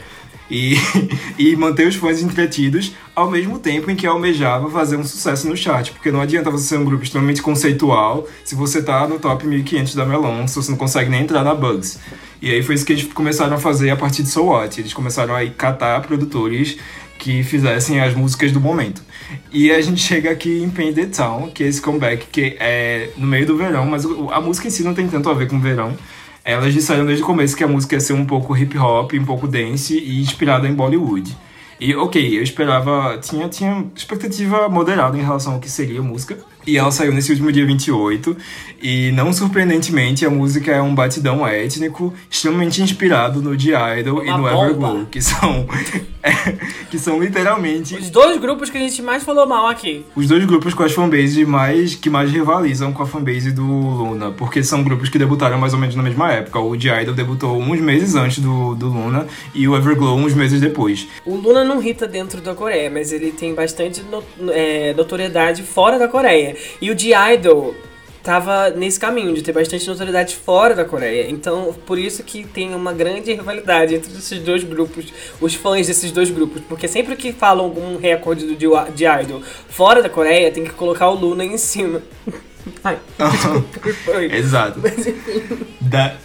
e, 0.50 0.76
e 1.38 1.56
manter 1.56 1.88
os 1.88 1.96
fãs 1.96 2.22
entretidos 2.22 2.94
ao 3.16 3.30
mesmo 3.30 3.60
tempo 3.60 3.90
em 3.90 3.96
que 3.96 4.06
almejava 4.06 4.70
fazer 4.70 4.96
um 4.96 5.04
sucesso 5.04 5.48
no 5.48 5.58
chat, 5.58 5.92
porque 5.92 6.12
não 6.12 6.22
adianta 6.22 6.52
você 6.52 6.68
ser 6.68 6.78
um 6.78 6.86
grupo 6.86 7.04
extremamente 7.04 7.42
conceitual 7.42 8.28
se 8.44 8.56
você 8.56 8.82
tá 8.82 9.08
no 9.08 9.20
top 9.20 9.46
1500 9.46 9.96
da 9.96 10.06
Melon, 10.06 10.48
se 10.48 10.56
você 10.56 10.72
não 10.72 10.78
consegue 10.78 11.10
nem 11.10 11.22
entrar 11.22 11.44
na 11.44 11.56
Bugs. 11.56 12.00
E 12.42 12.52
aí 12.52 12.62
foi 12.62 12.76
isso 12.76 12.86
que 12.86 12.94
eles 12.94 13.12
começaram 13.14 13.56
a 13.56 13.60
fazer 13.60 13.90
a 13.90 13.96
partir 13.96 14.22
de 14.22 14.30
So 14.30 14.44
What. 14.44 14.80
Eles 14.80 14.94
começaram 14.94 15.36
a 15.36 15.46
catar 15.50 16.02
produtores 16.02 16.78
que 17.18 17.44
fizessem 17.44 18.00
as 18.00 18.14
músicas 18.14 18.52
do 18.52 18.62
momento. 18.62 19.02
E 19.52 19.72
a 19.72 19.82
gente 19.82 20.00
chega 20.00 20.32
aqui 20.32 20.62
em 20.62 20.70
Pain 20.70 20.94
the 20.94 21.08
Town, 21.08 21.50
que 21.50 21.64
é 21.64 21.68
esse 21.68 21.82
comeback 21.82 22.28
que 22.28 22.56
é 22.60 23.10
no 23.18 23.26
meio 23.26 23.46
do 23.46 23.58
verão, 23.58 23.86
mas 23.86 24.06
a 24.32 24.40
música 24.40 24.68
em 24.68 24.72
si 24.72 24.84
não 24.84 24.94
tem 24.94 25.08
tanto 25.08 25.30
a 25.30 25.34
ver 25.34 25.48
com 25.48 25.58
o 25.58 25.60
verão. 25.60 25.98
Elas 26.48 26.74
disseram 26.74 27.06
desde 27.06 27.22
o 27.22 27.26
começo 27.26 27.58
que 27.58 27.64
a 27.66 27.68
música 27.68 27.96
ia 27.96 28.00
ser 28.00 28.14
um 28.14 28.26
pouco 28.26 28.56
hip 28.56 28.78
hop, 28.78 29.12
um 29.16 29.26
pouco 29.26 29.50
dance 29.50 30.00
e 30.00 30.22
inspirada 30.22 30.66
em 30.66 30.74
Bollywood. 30.74 31.38
E 31.78 31.94
ok, 31.94 32.38
eu 32.38 32.42
esperava, 32.42 33.18
tinha, 33.18 33.50
tinha 33.50 33.86
expectativa 33.94 34.70
moderada 34.70 35.18
em 35.18 35.22
relação 35.22 35.56
ao 35.56 35.60
que 35.60 35.70
seria 35.70 36.00
a 36.00 36.04
música. 36.04 36.38
E 36.68 36.78
ela 36.78 36.92
saiu 36.92 37.14
nesse 37.14 37.32
último 37.32 37.52
dia 37.52 37.66
28. 37.66 38.36
E 38.84 39.12
não 39.14 39.32
surpreendentemente, 39.34 40.26
a 40.26 40.30
música 40.30 40.72
é 40.72 40.82
um 40.82 40.94
batidão 40.94 41.48
étnico 41.48 42.14
extremamente 42.30 42.82
inspirado 42.82 43.42
no 43.42 43.58
The 43.58 44.00
Idol 44.02 44.24
e 44.24 44.28
Uma 44.28 44.38
no 44.38 44.44
bomba. 44.44 44.64
Everglow, 44.66 45.06
que 45.10 45.22
são, 45.22 45.66
que 46.92 47.00
são 47.00 47.20
literalmente 47.22 47.96
Os 47.96 48.10
dois 48.10 48.38
grupos 48.40 48.70
que 48.70 48.78
a 48.78 48.82
gente 48.82 49.02
mais 49.02 49.24
falou 49.24 49.48
mal 49.48 49.68
aqui. 49.68 50.06
os 50.16 50.28
dois 50.28 50.44
grupos 50.46 50.74
com 50.74 50.84
as 50.84 50.92
fanbases 50.92 51.48
mais, 51.48 51.96
que 51.96 52.10
mais 52.10 52.30
rivalizam 52.32 52.92
com 52.92 53.02
a 53.02 53.08
fanbase 53.08 53.52
do 53.52 53.64
Luna, 53.66 54.32
porque 54.32 54.62
são 54.64 54.84
grupos 54.84 55.10
que 55.10 55.18
debutaram 55.18 55.58
mais 55.58 55.74
ou 55.74 55.80
menos 55.80 55.96
na 55.96 56.04
mesma 56.04 56.32
época. 56.32 56.60
O 56.60 56.78
The 56.78 57.02
Idol 57.04 57.16
debutou 57.16 57.58
uns 57.58 57.80
meses 57.80 58.14
antes 58.16 58.40
do, 58.40 58.76
do 58.76 58.88
Luna 58.90 59.26
e 59.56 59.68
o 59.68 59.76
Everglow 59.76 60.18
uns 60.18 60.34
meses 60.34 60.60
depois. 60.60 61.08
O 61.26 61.36
Luna 61.36 61.64
não 61.64 61.82
irrita 61.82 62.08
dentro 62.08 62.42
da 62.42 62.54
Coreia, 62.54 62.90
mas 62.90 63.12
ele 63.12 63.32
tem 63.32 63.54
bastante 63.56 64.04
no- 64.04 64.52
é, 64.52 64.94
notoriedade 64.94 65.64
fora 65.64 65.98
da 65.98 66.08
Coreia. 66.08 66.56
E 66.82 66.90
o 66.92 66.96
The 66.96 67.34
Idol 67.36 67.76
tava 68.24 68.70
nesse 68.72 69.00
caminho 69.00 69.34
de 69.34 69.42
ter 69.42 69.54
bastante 69.54 69.88
notoriedade 69.88 70.36
fora 70.36 70.76
da 70.76 70.84
Coreia. 70.84 71.30
Então, 71.30 71.74
por 71.86 71.98
isso 71.98 72.24
que 72.24 72.44
tem 72.44 72.76
uma 72.76 72.92
grande 72.92 73.32
rivalidade 73.34 73.96
entre 73.96 74.12
esses 74.12 74.40
dois 74.40 74.64
grupos, 74.66 75.06
os 75.40 75.56
fãs 75.56 75.88
desses 75.88 76.12
dois 76.12 76.30
grupos. 76.30 76.62
Porque 76.68 76.88
sempre 76.90 77.16
que 77.16 77.32
falam 77.32 77.66
algum 77.66 77.98
recorde 77.98 78.46
do 78.46 78.56
The 78.56 78.92
The 78.92 79.24
Idol 79.24 79.42
fora 79.70 80.02
da 80.04 80.10
Coreia, 80.10 80.52
tem 80.52 80.64
que 80.66 80.72
colocar 80.72 81.10
o 81.10 81.16
Luna 81.16 81.46
em 81.46 81.58
cima. 81.58 82.02
Ai, 82.84 82.98
desculpa, 83.18 83.94
foi. 84.04 84.26
Exato. 84.36 84.80
Mas 84.82 85.08
enfim, 85.08 85.42
Da- 85.80 86.16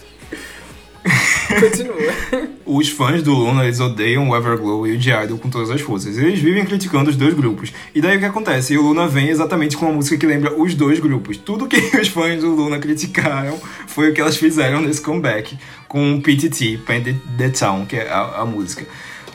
continua. 1.61 2.49
Os 2.65 2.89
fãs 2.89 3.23
do 3.23 3.33
Luna, 3.33 3.65
eles 3.65 3.81
odeiam 3.81 4.29
o 4.31 4.37
Everglow 4.37 4.87
e 4.87 4.97
o 4.97 5.01
The 5.01 5.25
Idol 5.25 5.39
com 5.39 5.51
todas 5.51 5.71
as 5.71 5.81
forças. 5.81 6.17
Eles 6.17 6.41
vivem 6.41 6.65
criticando 6.65 7.11
os 7.11 7.17
dois 7.17 7.35
grupos. 7.35 7.73
E 7.95 8.01
daí 8.01 8.17
o 8.17 8.21
que 8.21 8.27
acontece? 8.27 8.77
O 8.77 8.83
Luna 8.83 9.07
vem 9.09 9.29
exatamente 9.29 9.77
com 9.77 9.87
uma 9.87 9.95
música 9.95 10.17
que 10.17 10.27
lembra 10.27 10.55
os 10.59 10.75
dois 10.75 10.99
grupos. 11.01 11.37
Tudo 11.37 11.67
que 11.67 11.77
os 11.99 12.09
fãs 12.09 12.41
do 12.41 12.51
Luna 12.51 12.79
criticaram 12.79 13.61
foi 13.87 14.11
o 14.11 14.15
que 14.15 14.21
elas 14.21 14.37
fizeram 14.37 14.81
nesse 14.81 15.01
comeback 15.01 15.59
com 15.89 16.15
o 16.15 16.23
PTT, 16.23 16.81
Paint 16.87 17.17
the 17.37 17.51
Town, 17.51 17.85
que 17.85 17.97
é 17.97 18.09
a, 18.09 18.41
a 18.41 18.47
música. 18.47 18.87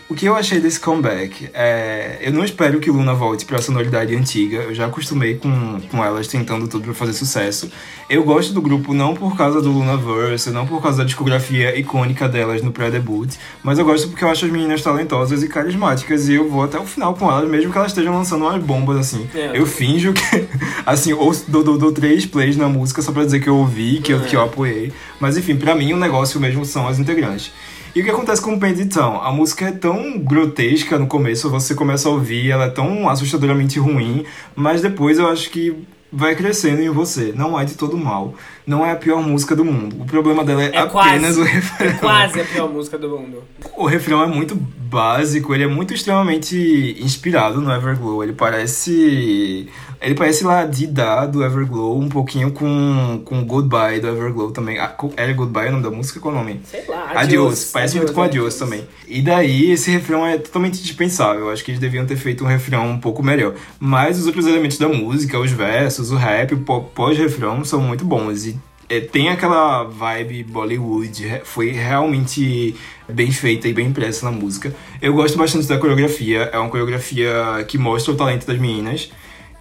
O 0.09 0.15
que 0.15 0.25
eu 0.25 0.35
achei 0.37 0.61
desse 0.61 0.79
comeback 0.79 1.49
é. 1.53 2.19
Eu 2.21 2.31
não 2.31 2.45
espero 2.45 2.79
que 2.79 2.89
Luna 2.89 3.13
volte 3.13 3.45
pra 3.45 3.61
sonoridade 3.61 4.15
antiga. 4.15 4.59
Eu 4.59 4.73
já 4.73 4.85
acostumei 4.85 5.35
com, 5.35 5.81
com 5.91 6.03
elas 6.03 6.27
tentando 6.27 6.65
tudo 6.65 6.85
pra 6.85 6.93
fazer 6.93 7.11
sucesso. 7.11 7.69
Eu 8.09 8.23
gosto 8.23 8.53
do 8.53 8.61
grupo 8.61 8.93
não 8.93 9.13
por 9.13 9.35
causa 9.35 9.61
do 9.61 9.69
Lunaverse, 9.69 10.49
não 10.49 10.65
por 10.65 10.81
causa 10.81 10.99
da 10.99 11.03
discografia 11.03 11.77
icônica 11.77 12.29
delas 12.29 12.61
no 12.61 12.71
pré-debut, 12.71 13.33
mas 13.61 13.79
eu 13.79 13.83
gosto 13.83 14.07
porque 14.07 14.23
eu 14.23 14.29
acho 14.29 14.45
as 14.45 14.51
meninas 14.51 14.81
talentosas 14.81 15.43
e 15.43 15.49
carismáticas 15.49 16.29
e 16.29 16.35
eu 16.35 16.49
vou 16.49 16.63
até 16.63 16.79
o 16.79 16.85
final 16.85 17.13
com 17.13 17.29
elas, 17.29 17.49
mesmo 17.49 17.69
que 17.69 17.77
elas 17.77 17.91
estejam 17.91 18.13
lançando 18.13 18.45
umas 18.45 18.63
bombas 18.63 18.97
assim. 18.97 19.27
É. 19.35 19.59
Eu 19.59 19.65
finjo 19.65 20.13
que. 20.13 20.21
Assim, 20.85 21.11
ou 21.11 21.35
dou, 21.49 21.63
dou, 21.65 21.77
dou 21.77 21.91
três 21.91 22.25
plays 22.25 22.55
na 22.55 22.69
música 22.69 23.01
só 23.01 23.11
pra 23.11 23.25
dizer 23.25 23.41
que 23.41 23.49
eu 23.49 23.57
ouvi, 23.57 23.99
que 23.99 24.13
eu, 24.13 24.21
que 24.21 24.37
eu 24.37 24.41
apoiei. 24.41 24.93
Mas 25.19 25.35
enfim, 25.35 25.57
pra 25.57 25.75
mim 25.75 25.91
o 25.91 25.97
negócio 25.97 26.39
mesmo 26.39 26.63
são 26.63 26.87
as 26.87 26.97
integrantes. 26.97 27.51
E 27.97 28.01
o 28.01 28.03
que 28.03 28.11
acontece 28.11 28.39
com 28.39 28.53
o 28.53 28.59
Penditão? 28.59 29.19
A 29.23 29.31
música 29.31 29.69
é 29.69 29.71
tão 29.71 30.19
grotesca 30.19 30.99
no 30.99 31.07
começo, 31.07 31.49
você 31.49 31.73
começa 31.73 32.07
a 32.07 32.11
ouvir, 32.11 32.51
ela 32.51 32.65
é 32.65 32.69
tão 32.69 33.09
assustadoramente 33.09 33.79
ruim, 33.79 34.23
mas 34.55 34.83
depois 34.83 35.17
eu 35.17 35.27
acho 35.27 35.49
que 35.49 35.83
vai 36.13 36.35
crescendo 36.35 36.79
em 36.79 36.91
você. 36.91 37.33
Não 37.35 37.59
é 37.59 37.65
de 37.65 37.73
todo 37.73 37.97
mal. 37.97 38.35
Não 38.67 38.85
é 38.85 38.91
a 38.91 38.95
pior 38.97 39.21
música 39.25 39.55
do 39.55 39.63
mundo. 39.63 39.95
O 40.01 40.05
problema 40.05 40.43
dela 40.43 40.61
é, 40.61 40.75
É 40.75 40.77
apenas 40.79 40.91
quase. 41.37 41.39
o 41.41 41.43
refrão. 41.45 41.87
É 41.87 41.93
quase 41.93 42.41
a 42.41 42.43
pior 42.43 42.69
música 42.69 42.97
do 42.97 43.09
mundo. 43.09 43.41
O 43.77 43.85
refrão 43.85 44.21
é 44.21 44.27
muito 44.27 44.55
básico, 44.55 45.53
ele 45.55 45.63
é 45.63 45.67
muito 45.67 45.93
extremamente 45.93 46.97
inspirado 46.99 47.61
no 47.61 47.71
Everglow. 47.71 48.21
Ele 48.23 48.33
parece. 48.33 49.67
Ele 49.99 50.13
parece 50.13 50.43
lá 50.43 50.63
Dida 50.63 51.25
do 51.25 51.43
Everglow, 51.43 51.97
um 51.99 52.07
pouquinho 52.07 52.51
com, 52.51 53.19
com 53.25 53.43
Goodbye 53.43 53.99
do 53.99 54.07
Everglow 54.07 54.51
também. 54.51 54.77
Ah, 54.77 54.95
Era 55.15 55.33
Goodbye 55.33 55.69
o 55.69 55.71
nome 55.71 55.83
da 55.83 55.89
música? 55.89 56.19
Qual 56.19 56.35
é 56.35 56.37
o 56.37 56.39
nome? 56.41 56.61
Sei 56.65 56.83
lá. 56.87 57.11
Adios, 57.15 57.71
parece 57.73 57.97
muito 57.97 58.13
com 58.13 58.21
é, 58.21 58.25
Adios 58.27 58.55
também. 58.55 58.87
E 59.07 59.21
daí 59.23 59.71
esse 59.71 59.89
refrão 59.89 60.23
é 60.25 60.37
totalmente 60.37 60.79
dispensável. 60.83 61.49
Acho 61.49 61.63
que 61.65 61.71
eles 61.71 61.79
deviam 61.81 62.05
ter 62.05 62.15
feito 62.15 62.43
um 62.43 62.47
refrão 62.47 62.91
um 62.91 62.99
pouco 62.99 63.23
melhor. 63.23 63.55
Mas 63.79 64.19
os 64.19 64.27
outros 64.27 64.45
elementos 64.45 64.77
da 64.77 64.87
música, 64.87 65.39
os 65.39 65.49
versos, 65.51 66.11
o 66.11 66.15
rap, 66.15 66.53
o 66.53 66.59
pó- 66.59 66.81
pós-refrão 66.81 67.63
são 67.65 67.81
muito 67.81 68.05
bons. 68.05 68.45
E 68.45 68.56
é, 68.89 69.01
tem 69.01 69.29
aquela 69.29 69.83
vibe 69.83 70.43
Bollywood, 70.43 71.41
foi 71.43 71.71
realmente 71.71 72.75
bem 73.07 73.31
feita 73.31 73.67
e 73.67 73.73
bem 73.73 73.87
impressa 73.87 74.25
na 74.25 74.31
música. 74.31 74.73
Eu 75.01 75.13
gosto 75.13 75.37
bastante 75.37 75.67
da 75.67 75.77
coreografia, 75.77 76.49
é 76.53 76.57
uma 76.57 76.69
coreografia 76.69 77.65
que 77.67 77.77
mostra 77.77 78.13
o 78.13 78.15
talento 78.15 78.47
das 78.47 78.57
meninas, 78.57 79.11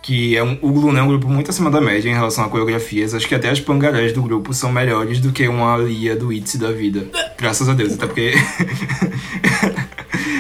que 0.01 0.37
é 0.37 0.45
um, 0.45 0.57
o 0.63 0.69
Luna 0.69 1.01
é 1.01 1.03
um 1.03 1.09
grupo 1.09 1.29
muito 1.29 1.51
acima 1.51 1.69
da 1.69 1.81
média 1.81 2.09
em 2.09 2.15
relação 2.15 2.45
a 2.45 2.49
coreografias. 2.49 3.13
Acho 3.15 3.27
que 3.27 3.35
até 3.35 3.51
as 3.51 3.61
pangarés 3.61 4.13
do 4.13 4.23
grupo 4.23 4.55
são 4.55 4.71
melhores 4.71 5.19
do 5.19 5.33
que 5.33 5.49
uma 5.49 5.77
Lia 5.77 6.15
do 6.15 6.33
ITZY 6.33 6.59
da 6.59 6.71
vida. 6.71 7.09
Graças 7.37 7.69
a 7.69 7.75
Deus, 7.75 7.95
até 7.95 8.07
porque... 8.07 8.33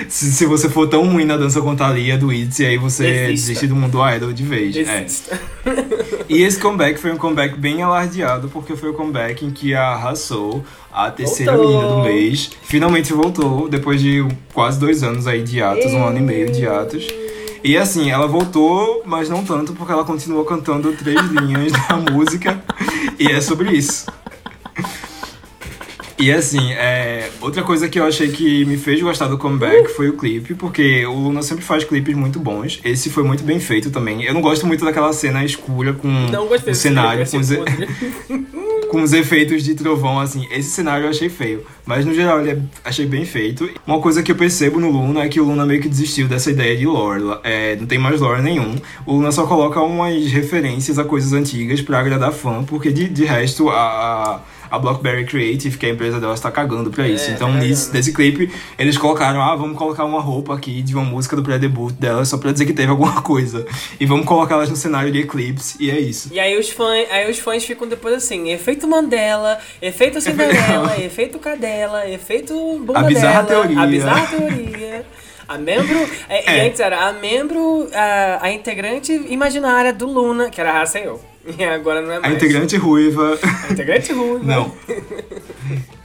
se, 0.08 0.32
se 0.32 0.46
você 0.46 0.68
for 0.68 0.88
tão 0.88 1.06
ruim 1.06 1.24
na 1.24 1.36
dança 1.36 1.60
quanto 1.60 1.82
a 1.82 1.90
Lia 1.90 2.16
do 2.16 2.32
ITZY, 2.32 2.66
aí 2.66 2.76
você 2.78 3.02
Desista. 3.04 3.30
desiste 3.30 3.66
do 3.66 3.76
mundo 3.76 3.98
idol 4.08 4.32
de 4.32 4.42
vez. 4.42 4.76
É. 4.76 5.06
E 6.28 6.42
esse 6.42 6.58
comeback 6.58 6.98
foi 6.98 7.12
um 7.12 7.16
comeback 7.16 7.56
bem 7.56 7.82
alardeado, 7.82 8.48
porque 8.48 8.74
foi 8.74 8.90
o 8.90 8.94
comeback 8.94 9.44
em 9.44 9.50
que 9.50 9.74
a 9.74 9.94
Hassou, 9.94 10.64
a 10.92 11.08
terceira 11.10 11.56
Voltou. 11.56 11.72
menina 11.76 11.94
do 11.94 12.02
mês, 12.02 12.50
finalmente 12.62 13.12
voltou, 13.12 13.68
depois 13.68 14.00
de 14.00 14.26
quase 14.52 14.78
dois 14.80 15.04
anos 15.04 15.28
aí 15.28 15.42
de 15.42 15.62
atos, 15.62 15.92
um 15.92 16.04
ano 16.04 16.18
e 16.18 16.22
meio 16.22 16.50
de 16.50 16.66
atos. 16.66 17.06
E 17.62 17.76
assim, 17.76 18.10
ela 18.10 18.26
voltou, 18.26 19.02
mas 19.06 19.28
não 19.28 19.44
tanto, 19.44 19.72
porque 19.72 19.92
ela 19.92 20.04
continuou 20.04 20.44
cantando 20.44 20.92
três 20.94 21.20
linhas 21.30 21.72
da 21.72 21.96
música, 21.96 22.60
e 23.20 23.26
é 23.28 23.40
sobre 23.40 23.70
isso. 23.72 24.06
E 26.18 26.32
assim, 26.32 26.72
é, 26.72 27.28
outra 27.42 27.62
coisa 27.62 27.88
que 27.88 28.00
eu 28.00 28.04
achei 28.04 28.28
que 28.28 28.64
me 28.64 28.78
fez 28.78 29.02
gostar 29.02 29.28
do 29.28 29.36
comeback 29.36 29.88
foi 29.88 30.08
o 30.08 30.14
clipe, 30.16 30.54
porque 30.54 31.04
o 31.04 31.12
Luna 31.12 31.42
sempre 31.42 31.62
faz 31.62 31.84
clipes 31.84 32.16
muito 32.16 32.40
bons. 32.40 32.80
Esse 32.82 33.10
foi 33.10 33.22
muito 33.22 33.44
bem 33.44 33.60
feito 33.60 33.90
também. 33.90 34.24
Eu 34.24 34.32
não 34.32 34.40
gosto 34.40 34.66
muito 34.66 34.82
daquela 34.82 35.12
cena 35.12 35.44
escura 35.44 35.92
com 35.92 36.08
o 36.08 36.74
cenário, 36.74 37.30
com 37.30 37.36
os, 37.36 37.48
com 38.88 39.02
os 39.02 39.12
efeitos 39.12 39.62
de 39.62 39.74
trovão, 39.74 40.18
assim. 40.18 40.46
Esse 40.50 40.70
cenário 40.70 41.04
eu 41.04 41.10
achei 41.10 41.28
feio. 41.28 41.66
Mas 41.84 42.06
no 42.06 42.14
geral, 42.14 42.40
ele 42.40 42.50
é, 42.50 42.58
achei 42.82 43.04
bem 43.04 43.26
feito. 43.26 43.68
Uma 43.86 44.00
coisa 44.00 44.22
que 44.22 44.32
eu 44.32 44.36
percebo 44.36 44.80
no 44.80 44.90
Luna 44.90 45.24
é 45.24 45.28
que 45.28 45.38
o 45.38 45.44
Luna 45.44 45.66
meio 45.66 45.82
que 45.82 45.88
desistiu 45.88 46.26
dessa 46.26 46.50
ideia 46.50 46.74
de 46.74 46.86
lore. 46.86 47.24
É, 47.44 47.76
não 47.76 47.86
tem 47.86 47.98
mais 47.98 48.22
lore 48.22 48.40
nenhum. 48.40 48.74
O 49.04 49.16
Luna 49.16 49.30
só 49.32 49.46
coloca 49.46 49.80
umas 49.82 50.24
referências 50.32 50.98
a 50.98 51.04
coisas 51.04 51.34
antigas 51.34 51.82
pra 51.82 52.00
agradar 52.00 52.32
fã, 52.32 52.64
porque 52.64 52.90
de, 52.90 53.06
de 53.06 53.24
resto, 53.26 53.68
a. 53.68 54.40
a 54.76 54.78
Blockberry 54.78 55.24
Creative, 55.26 55.76
que 55.76 55.86
é 55.86 55.90
a 55.90 55.92
empresa 55.92 56.20
dela, 56.20 56.34
está 56.34 56.50
cagando 56.50 56.90
pra 56.90 57.08
isso. 57.08 57.30
É, 57.30 57.34
então, 57.34 57.50
tá 57.52 57.58
nesse, 57.58 58.12
clipe, 58.12 58.50
eles 58.78 58.96
colocaram, 58.96 59.40
ah, 59.42 59.56
vamos 59.56 59.76
colocar 59.76 60.04
uma 60.04 60.20
roupa 60.20 60.54
aqui 60.54 60.82
de 60.82 60.94
uma 60.94 61.04
música 61.04 61.34
do 61.34 61.42
pré-debut 61.42 61.92
dela, 61.92 62.24
só 62.24 62.38
pra 62.38 62.52
dizer 62.52 62.66
que 62.66 62.72
teve 62.72 62.90
alguma 62.90 63.20
coisa. 63.22 63.66
E 63.98 64.06
vamos 64.06 64.26
colocar 64.26 64.54
elas 64.54 64.70
no 64.70 64.76
cenário 64.76 65.10
de 65.10 65.20
Eclipse, 65.20 65.76
e 65.80 65.90
é 65.90 65.98
isso. 65.98 66.28
E 66.32 66.38
aí 66.38 66.58
os, 66.58 66.70
fãs, 66.70 67.06
aí 67.10 67.30
os 67.30 67.38
fãs 67.38 67.64
ficam 67.64 67.88
depois 67.88 68.14
assim, 68.14 68.50
efeito 68.50 68.86
Mandela, 68.86 69.58
efeito 69.80 70.20
Cinderela, 70.20 70.94
efeito 71.00 71.38
Cadela, 71.38 72.08
efeito 72.08 72.54
bunda 72.84 73.00
A 73.00 73.02
bizarra 73.02 73.42
dela, 73.42 73.62
teoria. 73.66 73.80
a 73.82 73.86
bizarra 73.86 74.26
teoria. 74.26 75.06
A 75.48 75.56
membro. 75.58 75.96
é, 76.28 76.42
E 76.56 76.58
É. 76.58 76.66
antes 76.66 76.80
era 76.80 77.06
a 77.08 77.12
membro, 77.12 77.88
a, 77.94 78.46
a 78.46 78.50
integrante 78.52 79.12
imaginária 79.28 79.92
do 79.92 80.06
Luna, 80.06 80.50
que 80.50 80.60
era 80.60 80.72
a 80.72 80.82
Haseo. 80.82 81.20
E 81.20 81.35
agora 81.74 82.00
não 82.02 82.12
é 82.12 82.16
A 82.16 82.20
mais. 82.20 82.34
integrante 82.34 82.76
ruiva. 82.76 83.38
A 83.68 83.72
integrante 83.72 84.12
ruim. 84.12 84.40
Não. 84.42 84.72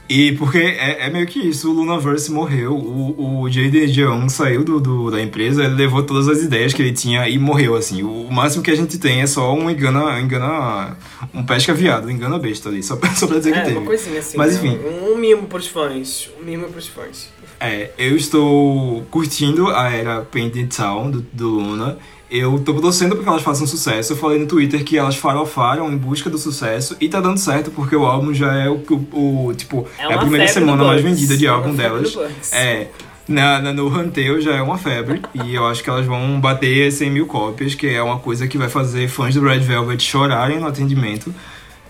E 0.08 0.32
porque 0.32 0.58
é, 0.58 1.06
é 1.06 1.10
meio 1.10 1.26
que 1.26 1.38
isso, 1.38 1.70
o 1.70 1.72
Lunaverse 1.72 2.30
morreu, 2.30 2.74
o, 2.74 3.40
o 3.42 3.48
Jaden 3.50 3.86
Jeong 3.88 4.28
saiu 4.28 4.62
do, 4.62 4.78
do- 4.78 5.10
da 5.10 5.22
empresa, 5.22 5.64
ele 5.64 5.74
levou 5.74 6.02
todas 6.02 6.28
as 6.28 6.42
ideias 6.42 6.74
que 6.74 6.82
ele 6.82 6.92
tinha 6.92 7.26
e 7.28 7.38
morreu, 7.38 7.74
assim. 7.74 8.02
O, 8.02 8.28
máximo 8.30 8.62
que 8.62 8.70
a 8.70 8.76
gente 8.76 8.98
tem 8.98 9.22
é 9.22 9.26
só 9.26 9.54
um 9.54 9.70
engana, 9.70 10.20
engana 10.20 10.98
um 11.32 11.42
pesca 11.44 11.72
viado, 11.72 12.06
um 12.08 12.10
engana 12.10 12.38
besta 12.38 12.68
ali, 12.68 12.82
só, 12.82 12.96
pra- 12.96 13.14
só 13.14 13.26
pra 13.26 13.38
dizer 13.38 13.54
É, 13.54 13.60
que 13.60 13.64
teve. 13.68 13.78
uma 13.78 13.86
coisinha 13.86 14.18
assim. 14.18 14.36
Mas 14.36 14.60
né? 14.60 14.68
enfim, 14.68 14.80
Um 15.10 15.16
mimo 15.16 15.46
pros 15.46 15.66
fãs. 15.68 16.28
Um 16.38 16.44
mimo 16.44 16.66
pros 16.68 16.88
fãs. 16.88 17.30
é, 17.58 17.90
eu 17.96 18.14
estou 18.14 19.02
curtindo 19.10 19.68
a 19.68 19.88
era 19.90 20.20
Painted 20.22 20.66
Town 20.76 21.10
do, 21.10 21.24
do 21.32 21.48
Luna. 21.48 21.96
Eu 22.34 22.58
tô 22.60 22.72
torcendo 22.80 23.14
pra 23.14 23.22
que 23.22 23.28
elas 23.28 23.42
façam 23.42 23.66
sucesso. 23.66 24.14
Eu 24.14 24.16
falei 24.16 24.38
no 24.38 24.46
Twitter 24.46 24.82
que 24.82 24.96
elas 24.96 25.16
farofaram 25.16 25.92
em 25.92 25.96
busca 25.98 26.30
do 26.30 26.38
sucesso 26.38 26.96
e 26.98 27.06
tá 27.06 27.20
dando 27.20 27.36
certo 27.38 27.70
porque 27.70 27.94
o 27.94 28.06
álbum 28.06 28.32
já 28.32 28.54
é 28.54 28.70
o, 28.70 28.76
o, 29.12 29.46
o 29.48 29.54
tipo, 29.54 29.86
É 29.98 30.04
é, 30.06 30.14
a 30.14 30.18
primeira 30.18 30.48
semana 30.48 30.82
mais 30.82 31.02
vendida 31.02 31.36
de 31.36 31.44
É 31.46 31.48
álbum 31.50 31.74
febre 31.76 32.08
delas. 32.08 32.52
É. 32.54 32.88
Na, 33.28 33.60
na- 33.60 33.72
no 33.72 33.86
Huntail 33.86 34.40
já 34.40 34.56
é 34.56 34.62
uma 34.62 34.78
febre 34.78 35.20
e 35.34 35.54
eu 35.54 35.66
acho 35.66 35.82
que 35.84 35.90
elas 35.90 36.06
vão 36.06 36.40
bater 36.40 36.90
100 36.90 37.10
mil 37.10 37.26
cópias, 37.26 37.74
que 37.74 37.86
é 37.86 38.02
uma 38.02 38.18
coisa 38.18 38.48
que 38.48 38.56
vai 38.56 38.68
fazer 38.70 39.08
fãs 39.08 39.34
do 39.34 39.42
Red 39.42 39.60
Velvet 39.60 40.02
chorarem 40.02 40.58
no 40.58 40.66
atendimento. 40.66 41.32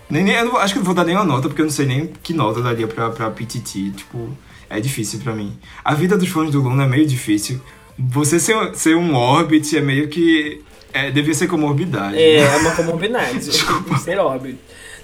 Nem, 0.09 0.23
nem, 0.25 0.35
eu 0.35 0.45
não- 0.45 0.57
acho 0.57 0.73
que 0.73 0.79
não 0.79 0.85
vou 0.85 0.93
dar 0.93 1.05
nenhuma 1.05 1.23
nota, 1.23 1.47
porque 1.47 1.61
eu 1.61 1.65
não 1.65 1.71
sei 1.71 1.85
nem 1.85 2.11
que 2.21 2.33
nota 2.33 2.61
daria 2.61 2.85
pra, 2.85 3.09
pra 3.09 3.31
PTT. 3.31 3.91
Tipo, 3.91 4.29
é 4.69 4.79
difícil 4.81 5.19
pra 5.21 5.33
mim. 5.33 5.57
A 5.83 5.93
vida 5.93 6.17
dos 6.17 6.27
fãs 6.27 6.51
do 6.51 6.61
Luna 6.61 6.83
é 6.83 6.87
meio 6.87 7.07
difícil. 7.07 7.61
Você 7.97 8.39
ser, 8.39 8.75
ser 8.75 8.95
um 8.95 9.15
Orbit 9.15 9.77
é 9.77 9.81
meio 9.81 10.07
que. 10.07 10.61
É, 10.93 11.09
devia 11.11 11.33
ser 11.33 11.47
comorbidade. 11.47 12.17
É, 12.17 12.37
é 12.37 12.57
uma 12.57 12.75
comorbidade. 12.75 13.49
ser 14.03 14.19
óbvio. 14.19 14.57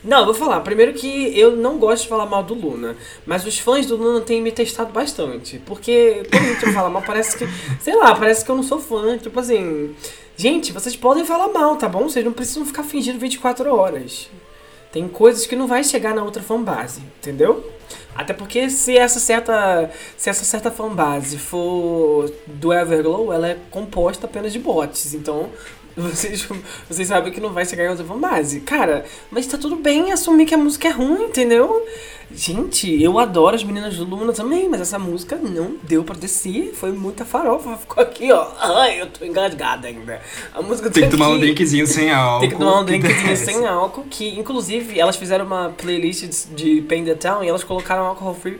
Não, 0.04 0.20
eu 0.20 0.26
vou 0.26 0.34
falar. 0.34 0.62
Primeiro 0.62 0.94
que 0.94 1.38
eu 1.38 1.56
não 1.56 1.78
gosto 1.78 2.04
de 2.04 2.10
falar 2.10 2.26
mal 2.26 2.44
do 2.44 2.54
Luna. 2.54 2.96
Mas 3.26 3.46
os 3.46 3.60
fãs 3.60 3.86
do 3.86 3.96
Luna 3.96 4.22
têm 4.22 4.42
me 4.42 4.52
testado 4.52 4.92
bastante. 4.92 5.60
Porque 5.66 6.24
quando 6.32 6.46
gente 6.46 6.74
fala 6.74 6.90
mal, 6.90 7.02
parece 7.02 7.38
que. 7.38 7.48
Sei 7.82 7.96
lá, 7.96 8.16
parece 8.16 8.46
que 8.46 8.52
eu 8.52 8.56
não 8.56 8.64
sou 8.64 8.80
fã. 8.80 9.18
Tipo 9.18 9.40
assim. 9.40 9.96
Gente, 10.38 10.72
vocês 10.72 10.96
podem 10.96 11.26
falar 11.26 11.50
mal, 11.50 11.76
tá 11.76 11.90
bom? 11.90 12.04
Vocês 12.08 12.24
não 12.24 12.32
precisam 12.32 12.66
ficar 12.66 12.84
fingindo 12.84 13.20
24 13.20 13.76
horas. 13.76 14.30
Tem 14.92 15.08
coisas 15.08 15.46
que 15.46 15.56
não 15.56 15.68
vai 15.68 15.84
chegar 15.84 16.16
na 16.16 16.24
outra 16.24 16.42
fanbase, 16.42 17.02
entendeu? 17.20 17.72
Até 18.16 18.34
porque 18.34 18.70
se 18.70 18.98
essa 18.98 19.20
certa 19.20 19.90
se 20.18 20.30
essa 20.30 20.44
certa 20.44 20.72
fanbase 20.72 21.38
for 21.38 22.32
do 22.48 22.74
Everglow, 22.74 23.32
ela 23.32 23.50
é 23.50 23.58
composta 23.70 24.26
apenas 24.26 24.52
de 24.52 24.60
bots. 24.60 25.14
Então, 25.14 25.50
vocês, 26.00 26.48
vocês 26.88 27.08
sabem 27.08 27.32
que 27.32 27.42
não 27.42 27.52
vai 27.52 27.66
chegar 27.66 27.86
em 27.86 27.90
outra 27.90 28.06
fanbase. 28.06 28.62
Cara, 28.62 29.06
mas 29.30 29.48
tá 29.48 29.58
tudo 29.58 29.76
bem 29.76 30.12
assumir 30.12 30.46
que 30.46 30.56
a 30.56 30.58
música 30.58 30.88
é 30.88 30.92
ruim, 30.92 31.26
entendeu? 31.26 31.86
Gente, 32.32 33.02
eu 33.02 33.18
adoro 33.18 33.56
as 33.56 33.64
meninas 33.64 33.98
do 33.98 34.06
Luna 34.06 34.32
também, 34.32 34.70
mas 34.70 34.82
essa 34.82 35.00
música 35.00 35.36
não 35.36 35.78
deu 35.82 36.04
pra 36.04 36.16
descer. 36.16 36.74
Foi 36.76 36.92
muita 36.92 37.26
farofa. 37.26 37.76
Ficou 37.76 38.04
aqui, 38.04 38.32
ó. 38.32 38.48
Ai, 38.60 39.02
eu 39.02 39.08
tô 39.08 39.26
engasgada 39.26 39.88
ainda. 39.88 40.22
A 40.54 40.62
música 40.62 40.92
Tem 40.92 41.04
tá 41.04 41.10
que 41.10 41.18
tomar 41.18 41.30
um 41.30 41.40
drinkzinho 41.40 41.88
sem 41.88 42.12
álcool. 42.12 42.42
Tem 42.42 42.50
que 42.50 42.56
tomar 42.56 42.82
um 42.82 42.86
drinkzinho 42.86 43.36
sem 43.36 43.66
álcool, 43.66 44.06
que 44.10 44.40
inclusive 44.40 45.00
elas 45.00 45.16
fizeram 45.16 45.46
uma 45.46 45.70
playlist 45.70 46.26
de, 46.26 46.76
de 46.76 46.82
Pain 46.84 47.04
the 47.04 47.16
Town 47.16 47.44
e 47.44 47.48
elas 47.48 47.64
colocaram 47.64 48.06
alcohol 48.06 48.36
free 48.36 48.60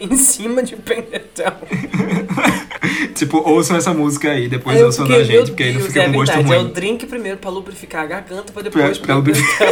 em 0.10 0.16
cima 0.16 0.62
de 0.62 0.76
Town. 0.76 1.56
Tipo, 3.14 3.38
ouçam 3.38 3.76
essa 3.76 3.92
música 3.92 4.30
aí, 4.30 4.48
depois 4.48 4.78
eu 4.78 4.86
ouçam 4.86 5.06
da 5.06 5.22
gente, 5.22 5.32
meu 5.36 5.44
porque 5.46 5.62
aí 5.62 5.72
não 5.72 5.80
Deus, 5.80 5.92
fica 5.92 6.02
é 6.02 6.06
com 6.06 6.12
gosto 6.12 6.32
verdade, 6.32 6.48
ruim. 6.48 6.56
é 6.56 6.60
o 6.60 6.68
drink 6.72 7.06
primeiro 7.06 7.38
pra 7.38 7.50
lubrificar 7.50 8.02
a 8.02 8.06
garganta, 8.06 8.52
pra 8.52 8.62
depois 8.62 8.98
Pra- 8.98 9.06
pra 9.20 9.22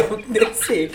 Town 0.01 0.21
descer. 0.29 0.91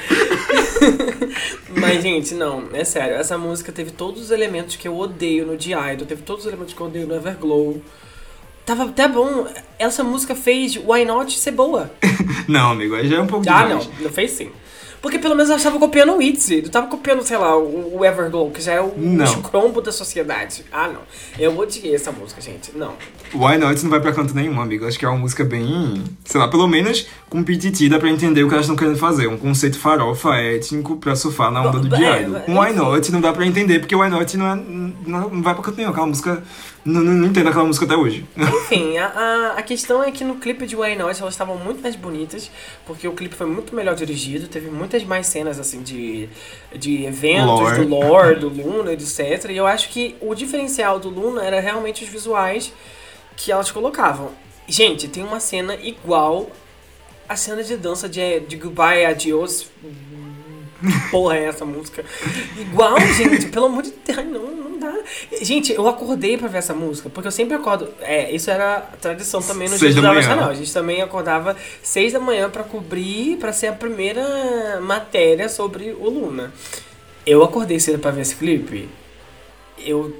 Mas, 1.77 2.03
gente, 2.03 2.35
não, 2.35 2.65
é 2.73 2.85
sério, 2.85 3.17
essa 3.17 3.37
música 3.37 3.73
teve 3.73 3.91
todos 3.91 4.23
os 4.23 4.31
elementos 4.31 4.77
que 4.77 4.87
eu 4.87 4.97
odeio 4.97 5.47
no 5.47 5.57
The 5.57 5.93
Idol, 5.95 6.07
teve 6.07 6.23
todos 6.23 6.45
os 6.45 6.49
elementos 6.49 6.75
que 6.75 6.81
eu 6.81 6.87
odeio 6.87 7.07
no 7.07 7.15
Everglow. 7.15 7.83
Tava 8.65 8.85
até 8.85 9.07
bom, 9.09 9.47
essa 9.79 10.03
música 10.05 10.35
fez 10.35 10.77
Why 10.77 11.05
Not 11.05 11.39
ser 11.39 11.51
boa. 11.51 11.91
Não, 12.49 12.71
amigo, 12.73 12.95
aí 12.95 13.09
já 13.09 13.17
é 13.17 13.21
um 13.21 13.27
pouco 13.27 13.45
Ah, 13.49 13.65
demais. 13.65 13.87
não, 13.87 13.93
não 14.05 14.11
fez 14.11 14.31
sim. 14.31 14.51
Porque 15.05 15.19
pelo 15.19 15.35
menos 15.35 15.51
ela 15.51 15.59
estava 15.59 15.79
copiando 15.79 16.17
o 16.17 16.23
Itzy. 16.23 16.63
Não 16.63 16.71
tava 16.71 16.87
copiando, 16.87 17.23
sei 17.23 17.37
lá, 17.37 17.55
o, 17.59 18.03
Everglow, 18.03 18.51
que 18.51 18.63
já 18.63 18.73
é 18.73 18.81
o 18.81 18.95
Não. 18.97 19.23
escrombo 19.23 19.83
da 19.83 19.93
sociedade. 19.93 20.65
Ah, 20.73 20.89
não. 20.89 21.03
Eu 21.39 21.55
odiei 21.59 21.95
essa 21.95 22.11
música, 22.11 22.41
gente. 22.41 22.73
Não. 22.75 22.95
Why 23.35 23.59
Not 23.59 23.83
não 23.83 23.91
vai 23.91 24.01
pra 24.01 24.15
canto 24.15 24.35
nenhum, 24.35 24.59
amigo. 24.59 24.87
Acho 24.87 24.99
que 24.99 25.05
é 25.05 25.09
uma 25.09 25.19
música 25.19 25.45
bem. 25.45 26.03
Sei 26.25 26.41
lá, 26.41 26.49
pelo 26.49 26.67
menos 26.67 27.07
com 27.29 27.45
PTT 27.45 27.91
dá 27.91 27.99
pra 27.99 28.09
entender 28.09 28.45
o 28.45 28.49
que 28.49 28.55
elas 28.55 28.65
estão 28.65 28.77
querendo 28.77 28.97
fazer. 28.97 29.27
Um 29.27 29.37
conceito 29.37 29.79
farofa 29.79 30.37
étnico 30.37 30.97
pra 30.97 31.15
surfar 31.15 31.51
na 31.51 31.61
onda 31.69 31.81
do 31.81 31.95
É, 31.97 32.23
Idol. 32.23 32.41
Com 32.41 32.59
Why 32.59 32.71
enfim. 32.71 32.79
Not 32.81 33.13
não 33.13 33.21
dá 33.21 33.31
pra 33.35 33.45
entender, 33.45 33.81
porque 33.81 33.95
Why 33.95 34.09
Not 34.09 34.35
não, 34.39 34.47
é, 34.47 34.55
não, 34.57 35.29
não 35.29 35.43
vai 35.43 35.53
pra 35.53 35.63
canto 35.63 35.77
nenhum. 35.77 35.91
Aquela 35.91 36.07
música. 36.07 36.43
Não, 36.85 37.01
não, 37.01 37.15
não 37.15 37.29
entendo 37.29 37.49
aquela 37.49 37.65
música 37.65 37.87
até 37.87 37.97
hoje. 37.97 38.27
Enfim, 38.37 38.99
a, 38.99 39.07
a, 39.07 39.59
a 39.59 39.63
questão 39.63 40.03
é 40.03 40.11
que 40.11 40.23
no 40.23 40.37
clipe 40.37 40.67
de 40.67 40.77
Why 40.77 40.95
Not 40.97 41.21
elas 41.21 41.33
estavam 41.33 41.57
muito 41.57 41.81
mais 41.81 41.97
bonitas, 41.97 42.51
porque 42.87 43.09
o 43.09 43.13
clipe 43.13 43.35
foi 43.35 43.47
muito 43.47 43.75
melhor 43.75 43.95
dirigido, 43.95 44.49
teve 44.49 44.71
muitas 44.71 45.03
mais 45.03 45.27
cenas 45.27 45.59
assim 45.59 45.83
de, 45.83 46.29
de 46.77 47.05
eventos, 47.05 47.47
Lore. 47.47 47.85
do 47.85 47.89
lore, 47.89 48.35
do 48.37 48.49
Luna, 48.49 48.93
etc. 48.93 49.51
E 49.51 49.57
eu 49.57 49.67
acho 49.67 49.89
que 49.89 50.15
o 50.21 50.35
diferencial 50.35 50.99
do 51.01 51.09
Luna 51.09 51.43
era 51.43 51.59
realmente 51.59 52.05
os 52.05 52.11
visuais 52.11 52.73
que 53.37 53.51
elas 53.51 53.71
colocavam. 53.71 54.31
Gente, 54.69 55.09
tem 55.09 55.23
uma 55.23 55.41
cena 55.41 55.75
igual 55.77 56.51
a 57.29 57.37
cena 57.37 57.63
de 57.63 57.77
dança 57.77 58.09
de, 58.09 58.41
de 58.41 58.57
Goodbye 58.57 59.07
Adios. 59.07 59.67
Porra 61.11 61.37
é 61.37 61.45
essa 61.45 61.65
música? 61.65 62.05
Igual, 62.59 62.99
gente, 63.01 63.47
pelo 63.47 63.67
amor 63.67 63.83
de 63.83 63.93
Deus, 64.05 64.27
não, 64.27 64.47
não 64.51 64.79
dá. 64.79 64.93
Gente, 65.41 65.73
eu 65.73 65.87
acordei 65.89 66.37
pra 66.37 66.49
ver 66.49 66.59
essa 66.59 66.75
música, 66.75 67.09
porque 67.11 67.29
eu 67.29 67.33
sempre 67.33 67.55
acordo. 67.55 67.89
É, 68.01 68.31
isso 68.31 68.51
era 68.51 68.81
tradição 69.01 69.41
também 69.41 69.69
no 69.69 69.77
Seis 69.77 69.95
Dia 69.95 70.03
da 70.03 70.09
manhã. 70.09 70.21
Nacional. 70.21 70.51
A 70.51 70.55
gente 70.55 70.73
também 70.73 71.03
acordava 71.03 71.57
seis 71.83 72.13
da 72.13 72.21
manhã 72.21 72.49
pra 72.51 72.63
cobrir, 72.63 73.37
pra 73.39 73.53
ser 73.53 73.69
a 73.69 73.73
primeira 73.73 74.81
matéria 74.81 75.49
sobre 75.49 75.93
o 75.93 76.09
Luna. 76.09 76.53
Eu 77.27 77.43
acordei 77.43 77.81
cedo 77.81 77.99
pra 77.99 78.11
ver 78.11 78.23
esse 78.23 78.37
clipe. 78.37 78.89
Eu 79.79 80.15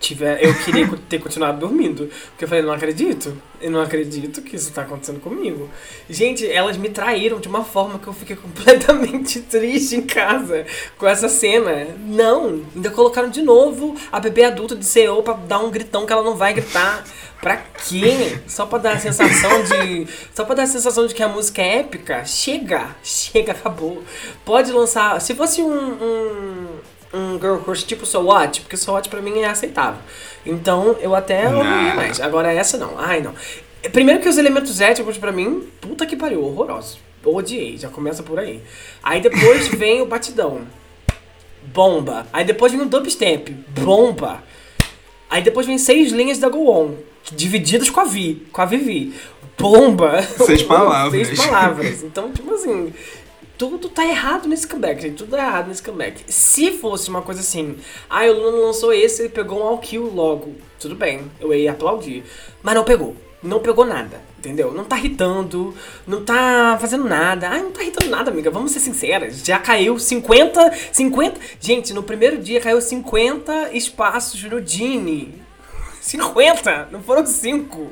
tiver, 0.00 0.42
eu 0.42 0.54
queria 0.54 0.88
ter 1.08 1.20
continuado 1.20 1.60
dormindo, 1.60 2.08
porque 2.30 2.44
eu 2.44 2.48
falei, 2.48 2.64
não 2.64 2.72
acredito. 2.72 3.36
Eu 3.60 3.70
não 3.70 3.82
acredito 3.82 4.40
que 4.40 4.56
isso 4.56 4.72
tá 4.72 4.80
acontecendo 4.82 5.20
comigo. 5.20 5.68
Gente, 6.08 6.50
elas 6.50 6.78
me 6.78 6.88
traíram 6.88 7.38
de 7.38 7.46
uma 7.46 7.62
forma 7.62 7.98
que 7.98 8.06
eu 8.06 8.14
fiquei 8.14 8.34
completamente 8.34 9.40
triste 9.42 9.96
em 9.96 10.02
casa 10.02 10.64
com 10.96 11.06
essa 11.06 11.28
cena. 11.28 11.88
Não, 11.98 12.62
ainda 12.74 12.90
colocaram 12.90 13.28
de 13.28 13.42
novo 13.42 13.94
a 14.10 14.18
bebê 14.18 14.44
adulta 14.44 14.74
de 14.74 14.86
CEO 14.86 15.22
pra 15.22 15.34
dar 15.34 15.58
um 15.58 15.70
gritão 15.70 16.06
que 16.06 16.12
ela 16.12 16.22
não 16.22 16.34
vai 16.34 16.54
gritar. 16.54 17.04
Pra 17.40 17.56
quê? 17.56 18.38
Só 18.46 18.66
pra 18.66 18.78
dar 18.78 18.92
a 18.92 18.98
sensação 18.98 19.62
de. 19.64 20.06
Só 20.34 20.44
pra 20.44 20.54
dar 20.54 20.64
a 20.64 20.66
sensação 20.66 21.06
de 21.06 21.14
que 21.14 21.22
a 21.22 21.28
música 21.28 21.62
é 21.62 21.78
épica? 21.78 22.22
Chega! 22.24 22.94
Chega, 23.02 23.52
acabou. 23.52 24.02
Pode 24.44 24.70
lançar. 24.70 25.18
Se 25.20 25.34
fosse 25.34 25.62
um. 25.62 25.72
um 25.72 26.66
um 27.12 27.38
girl 27.38 27.56
crush 27.56 27.84
tipo 27.84 28.06
So 28.06 28.20
What, 28.20 28.60
porque 28.62 28.76
So 28.76 28.92
What 28.92 29.08
pra 29.08 29.20
mim 29.20 29.40
é 29.40 29.46
aceitável. 29.46 30.00
Então 30.46 30.96
eu 31.00 31.14
até 31.14 31.48
ouviria 31.48 31.94
mais. 31.94 32.20
Agora 32.20 32.52
essa 32.52 32.78
não. 32.78 32.98
Ai, 32.98 33.20
não. 33.20 33.34
Primeiro 33.92 34.20
que 34.20 34.28
os 34.28 34.38
elementos 34.38 34.80
étnicos 34.80 35.18
pra 35.18 35.32
mim, 35.32 35.68
puta 35.80 36.06
que 36.06 36.16
pariu, 36.16 36.44
horrorosos. 36.44 36.98
Odiei, 37.24 37.76
já 37.76 37.88
começa 37.88 38.22
por 38.22 38.38
aí. 38.38 38.62
Aí 39.02 39.20
depois 39.20 39.68
vem 39.74 40.00
o 40.00 40.06
batidão. 40.06 40.62
Bomba. 41.62 42.26
Aí 42.32 42.44
depois 42.44 42.72
vem 42.72 42.80
o 42.80 42.86
dubstep. 42.86 43.50
Bomba. 43.68 44.42
Aí 45.28 45.42
depois 45.42 45.66
vem 45.66 45.78
seis 45.78 46.10
linhas 46.12 46.38
da 46.38 46.48
Go 46.48 46.68
On, 46.70 46.94
divididas 47.32 47.88
com 47.90 48.00
a 48.00 48.04
Vi, 48.04 48.46
com 48.50 48.62
a 48.62 48.64
Vivi. 48.64 49.14
Bomba. 49.56 50.22
Seis 50.22 50.62
palavras. 50.64 51.26
seis 51.26 51.38
palavras. 51.38 52.02
Então, 52.02 52.32
tipo 52.32 52.52
assim, 52.54 52.92
tudo 53.60 53.90
tá 53.90 54.06
errado 54.06 54.48
nesse 54.48 54.66
comeback, 54.66 55.02
gente. 55.02 55.18
Tudo 55.18 55.32
tá 55.32 55.46
errado 55.46 55.68
nesse 55.68 55.82
comeback. 55.82 56.24
Se 56.32 56.72
fosse 56.78 57.10
uma 57.10 57.20
coisa 57.20 57.42
assim, 57.42 57.76
ah, 58.08 58.24
o 58.24 58.32
Luna 58.32 58.56
lançou 58.56 58.90
esse 58.90 59.26
e 59.26 59.28
pegou 59.28 59.60
um 59.60 59.62
all 59.62 59.76
kill 59.76 60.10
logo. 60.14 60.54
Tudo 60.78 60.94
bem, 60.94 61.30
eu 61.38 61.52
ia 61.52 61.72
aplaudir. 61.72 62.24
Mas 62.62 62.74
não 62.74 62.84
pegou. 62.84 63.14
Não 63.42 63.60
pegou 63.60 63.84
nada, 63.84 64.18
entendeu? 64.38 64.72
Não 64.72 64.84
tá 64.84 64.96
irritando, 64.96 65.74
não 66.06 66.24
tá 66.24 66.78
fazendo 66.80 67.04
nada. 67.04 67.50
Ai, 67.50 67.62
não 67.62 67.70
tá 67.70 67.82
irritando 67.82 68.08
nada, 68.08 68.30
amiga. 68.30 68.50
Vamos 68.50 68.72
ser 68.72 68.80
sinceras. 68.80 69.44
Já 69.44 69.58
caiu 69.58 69.98
50, 69.98 70.72
50. 70.90 71.38
Gente, 71.60 71.92
no 71.92 72.02
primeiro 72.02 72.38
dia 72.38 72.62
caiu 72.62 72.80
50 72.80 73.72
espaços 73.74 74.42
no 74.42 74.58
Dini. 74.58 75.34
50, 76.00 76.88
não 76.90 77.02
foram 77.02 77.26
5. 77.26 77.90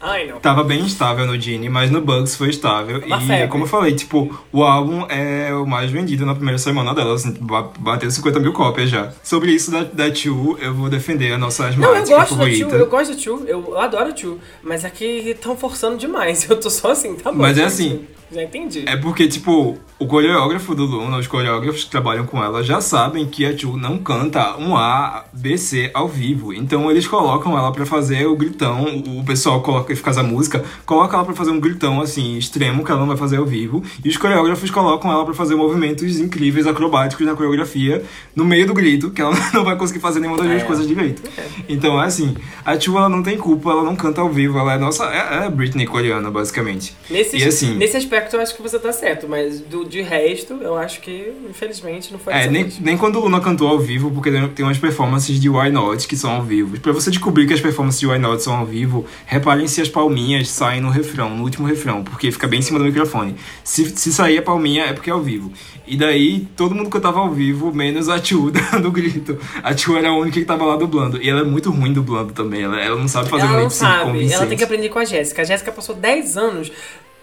Ai, 0.00 0.26
não. 0.26 0.38
Tava 0.38 0.62
bem 0.62 0.80
instável 0.80 1.26
no 1.26 1.40
Genie, 1.40 1.70
mas 1.70 1.90
no 1.90 2.00
Bugs 2.00 2.36
foi 2.36 2.50
estável. 2.50 3.02
Uma 3.06 3.22
e 3.22 3.26
febre. 3.26 3.48
como 3.48 3.64
eu 3.64 3.68
falei, 3.68 3.94
tipo, 3.94 4.38
o 4.52 4.62
álbum 4.62 5.06
é 5.08 5.54
o 5.54 5.66
mais 5.66 5.90
vendido 5.90 6.26
na 6.26 6.34
primeira 6.34 6.58
semana 6.58 6.94
dela, 6.94 7.14
assim, 7.14 7.32
ba- 7.40 7.70
bateu 7.78 8.10
50 8.10 8.38
mil 8.38 8.52
cópias 8.52 8.90
já. 8.90 9.12
Sobre 9.22 9.52
isso 9.52 9.70
da, 9.70 9.82
da 9.84 10.10
Tio, 10.10 10.58
eu 10.60 10.74
vou 10.74 10.90
defender 10.90 11.32
a 11.32 11.38
nossa 11.38 11.70
Não, 11.70 11.84
eu 11.88 11.94
asmática 11.94 12.16
gosto 12.16 12.36
da 12.36 12.44
Tio, 12.44 12.58
favorita. 12.66 12.76
eu 12.76 12.86
gosto 12.86 13.10
da 13.12 13.16
Tio, 13.16 13.44
eu 13.46 13.78
adoro 13.78 14.10
a 14.10 14.12
Tio, 14.12 14.38
mas 14.62 14.84
aqui 14.84 15.04
estão 15.30 15.56
forçando 15.56 15.96
demais. 15.96 16.48
Eu 16.50 16.60
tô 16.60 16.68
só 16.68 16.90
assim, 16.90 17.14
tá 17.14 17.32
bom. 17.32 17.38
Mas 17.38 17.56
é 17.56 17.62
gente. 17.62 17.66
assim, 17.72 18.06
Já 18.32 18.42
entendi. 18.42 18.84
É 18.86 18.96
porque, 18.96 19.26
tipo, 19.28 19.78
o 19.98 20.06
coreógrafo 20.06 20.74
do 20.74 20.84
Luna, 20.84 21.18
os 21.18 21.26
coreógrafos 21.26 21.84
que 21.84 21.90
trabalham 21.90 22.26
com 22.26 22.42
ela 22.42 22.62
já 22.62 22.80
sabem 22.80 23.26
que 23.26 23.46
a 23.46 23.56
Chu 23.56 23.76
não 23.76 23.96
canta 23.98 24.56
um 24.58 24.76
A, 24.76 25.24
B, 25.32 25.56
C 25.56 25.90
ao 25.94 26.08
vivo. 26.08 26.52
Então 26.52 26.90
eles 26.90 27.06
colocam 27.06 27.56
ela 27.56 27.70
pra 27.72 27.86
fazer 27.86 28.26
o 28.26 28.36
gritão, 28.36 28.84
o 29.18 29.24
pessoal 29.24 29.62
coloca, 29.62 29.93
faz 30.02 30.18
a 30.18 30.22
música, 30.22 30.64
coloca 30.86 31.16
ela 31.16 31.24
pra 31.24 31.34
fazer 31.34 31.50
um 31.50 31.60
gritão, 31.60 32.00
assim, 32.00 32.36
extremo, 32.36 32.84
que 32.84 32.90
ela 32.90 33.00
não 33.00 33.06
vai 33.08 33.16
fazer 33.16 33.36
ao 33.36 33.44
vivo. 33.46 33.82
E 34.04 34.08
os 34.08 34.16
coreógrafos 34.16 34.70
colocam 34.70 35.10
ela 35.12 35.24
pra 35.24 35.34
fazer 35.34 35.54
movimentos 35.54 36.18
incríveis, 36.18 36.66
acrobáticos 36.66 37.26
na 37.26 37.34
coreografia, 37.34 38.02
no 38.34 38.44
meio 38.44 38.66
do 38.66 38.74
grito, 38.74 39.10
que 39.10 39.20
ela 39.20 39.34
não 39.52 39.64
vai 39.64 39.76
conseguir 39.76 40.00
fazer 40.00 40.20
nenhuma 40.20 40.38
das 40.38 40.46
duas 40.48 40.62
É. 40.62 40.64
coisas 40.64 40.86
direito. 40.86 41.22
Então, 41.68 42.00
é 42.02 42.06
assim, 42.06 42.34
a 42.64 42.78
Chu, 42.78 42.96
ela 42.96 43.08
não 43.08 43.22
tem 43.22 43.36
culpa, 43.36 43.70
ela 43.70 43.82
não 43.82 43.96
canta 43.96 44.20
ao 44.20 44.28
vivo, 44.30 44.58
ela 44.58 44.74
é 44.74 44.78
nossa, 44.78 45.04
é, 45.06 45.46
é 45.46 45.50
Britney 45.50 45.86
coreana, 45.86 46.30
basicamente. 46.30 46.94
Nesse, 47.10 47.36
e 47.36 47.44
assim- 47.44 47.74
nesse 47.76 47.96
aspecto 47.96 48.36
eu 48.36 48.40
acho 48.40 48.54
que 48.56 48.62
você 48.62 48.78
tá 48.78 48.92
certo, 48.92 49.26
mas 49.28 49.60
do, 49.60 49.84
de 49.84 50.00
resto 50.02 50.54
eu 50.60 50.76
acho 50.76 51.00
que 51.00 51.32
infelizmente 51.48 52.12
não 52.12 52.18
foi 52.18 52.32
É, 52.32 52.48
nem, 52.48 52.64
vez. 52.64 52.78
nem 52.80 52.96
quando 52.96 53.16
o 53.16 53.20
Luna 53.20 53.40
cantou 53.40 53.68
ao 53.68 53.78
vivo, 53.78 54.10
porque 54.10 54.30
tem- 54.30 54.48
tem 54.48 54.64
umas 54.64 54.78
performances 54.78 55.40
de 55.40 55.48
Why 55.48 55.70
Not 55.70 56.06
que 56.06 56.16
são 56.16 56.32
ao 56.32 56.42
vivo. 56.42 56.78
Pra 56.80 56.92
você 56.92 57.10
descobrir 57.10 57.46
que 57.46 57.52
as 57.54 57.60
performances 57.60 58.00
de 58.00 58.06
Why 58.06 58.18
Not 58.18 58.42
são 58.42 58.54
ao 58.54 58.66
vivo, 58.66 59.04
reparem 59.26 59.66
se 59.74 59.80
as 59.80 59.88
palminhas 59.88 60.48
saem 60.48 60.80
no 60.80 60.88
refrão, 60.88 61.36
no 61.36 61.42
último 61.42 61.66
refrão, 61.66 62.04
porque 62.04 62.30
fica 62.30 62.46
bem 62.46 62.60
em 62.60 62.62
cima 62.62 62.78
do 62.78 62.84
microfone. 62.84 63.34
Se, 63.62 63.84
se 63.90 64.12
sair 64.12 64.38
a 64.38 64.42
palminha 64.42 64.84
é 64.84 64.92
porque 64.92 65.10
é 65.10 65.12
ao 65.12 65.20
vivo. 65.20 65.52
E 65.86 65.96
daí 65.96 66.46
todo 66.56 66.74
mundo 66.74 66.88
cantava 66.88 67.20
ao 67.20 67.30
vivo, 67.30 67.74
menos 67.74 68.08
a 68.08 68.18
Tio 68.18 68.50
dando 68.72 68.90
grito. 68.90 69.38
A 69.62 69.74
Tio 69.74 69.96
era 69.96 70.08
a 70.08 70.16
única 70.16 70.38
que 70.38 70.46
tava 70.46 70.64
lá 70.64 70.76
dublando. 70.76 71.20
E 71.20 71.28
ela 71.28 71.40
é 71.40 71.44
muito 71.44 71.70
ruim 71.70 71.92
dublando 71.92 72.32
também. 72.32 72.62
Ela, 72.62 72.80
ela 72.80 72.96
não 72.96 73.08
sabe 73.08 73.28
fazer 73.28 73.46
Ela 73.46 73.58
um 73.58 73.62
não 73.64 73.70
sabe, 73.70 74.32
ela 74.32 74.46
tem 74.46 74.56
que 74.56 74.64
aprender 74.64 74.88
com 74.88 74.98
a 74.98 75.04
Jéssica. 75.04 75.42
A 75.42 75.44
Jéssica 75.44 75.72
passou 75.72 75.94
10 75.94 76.36
anos 76.36 76.72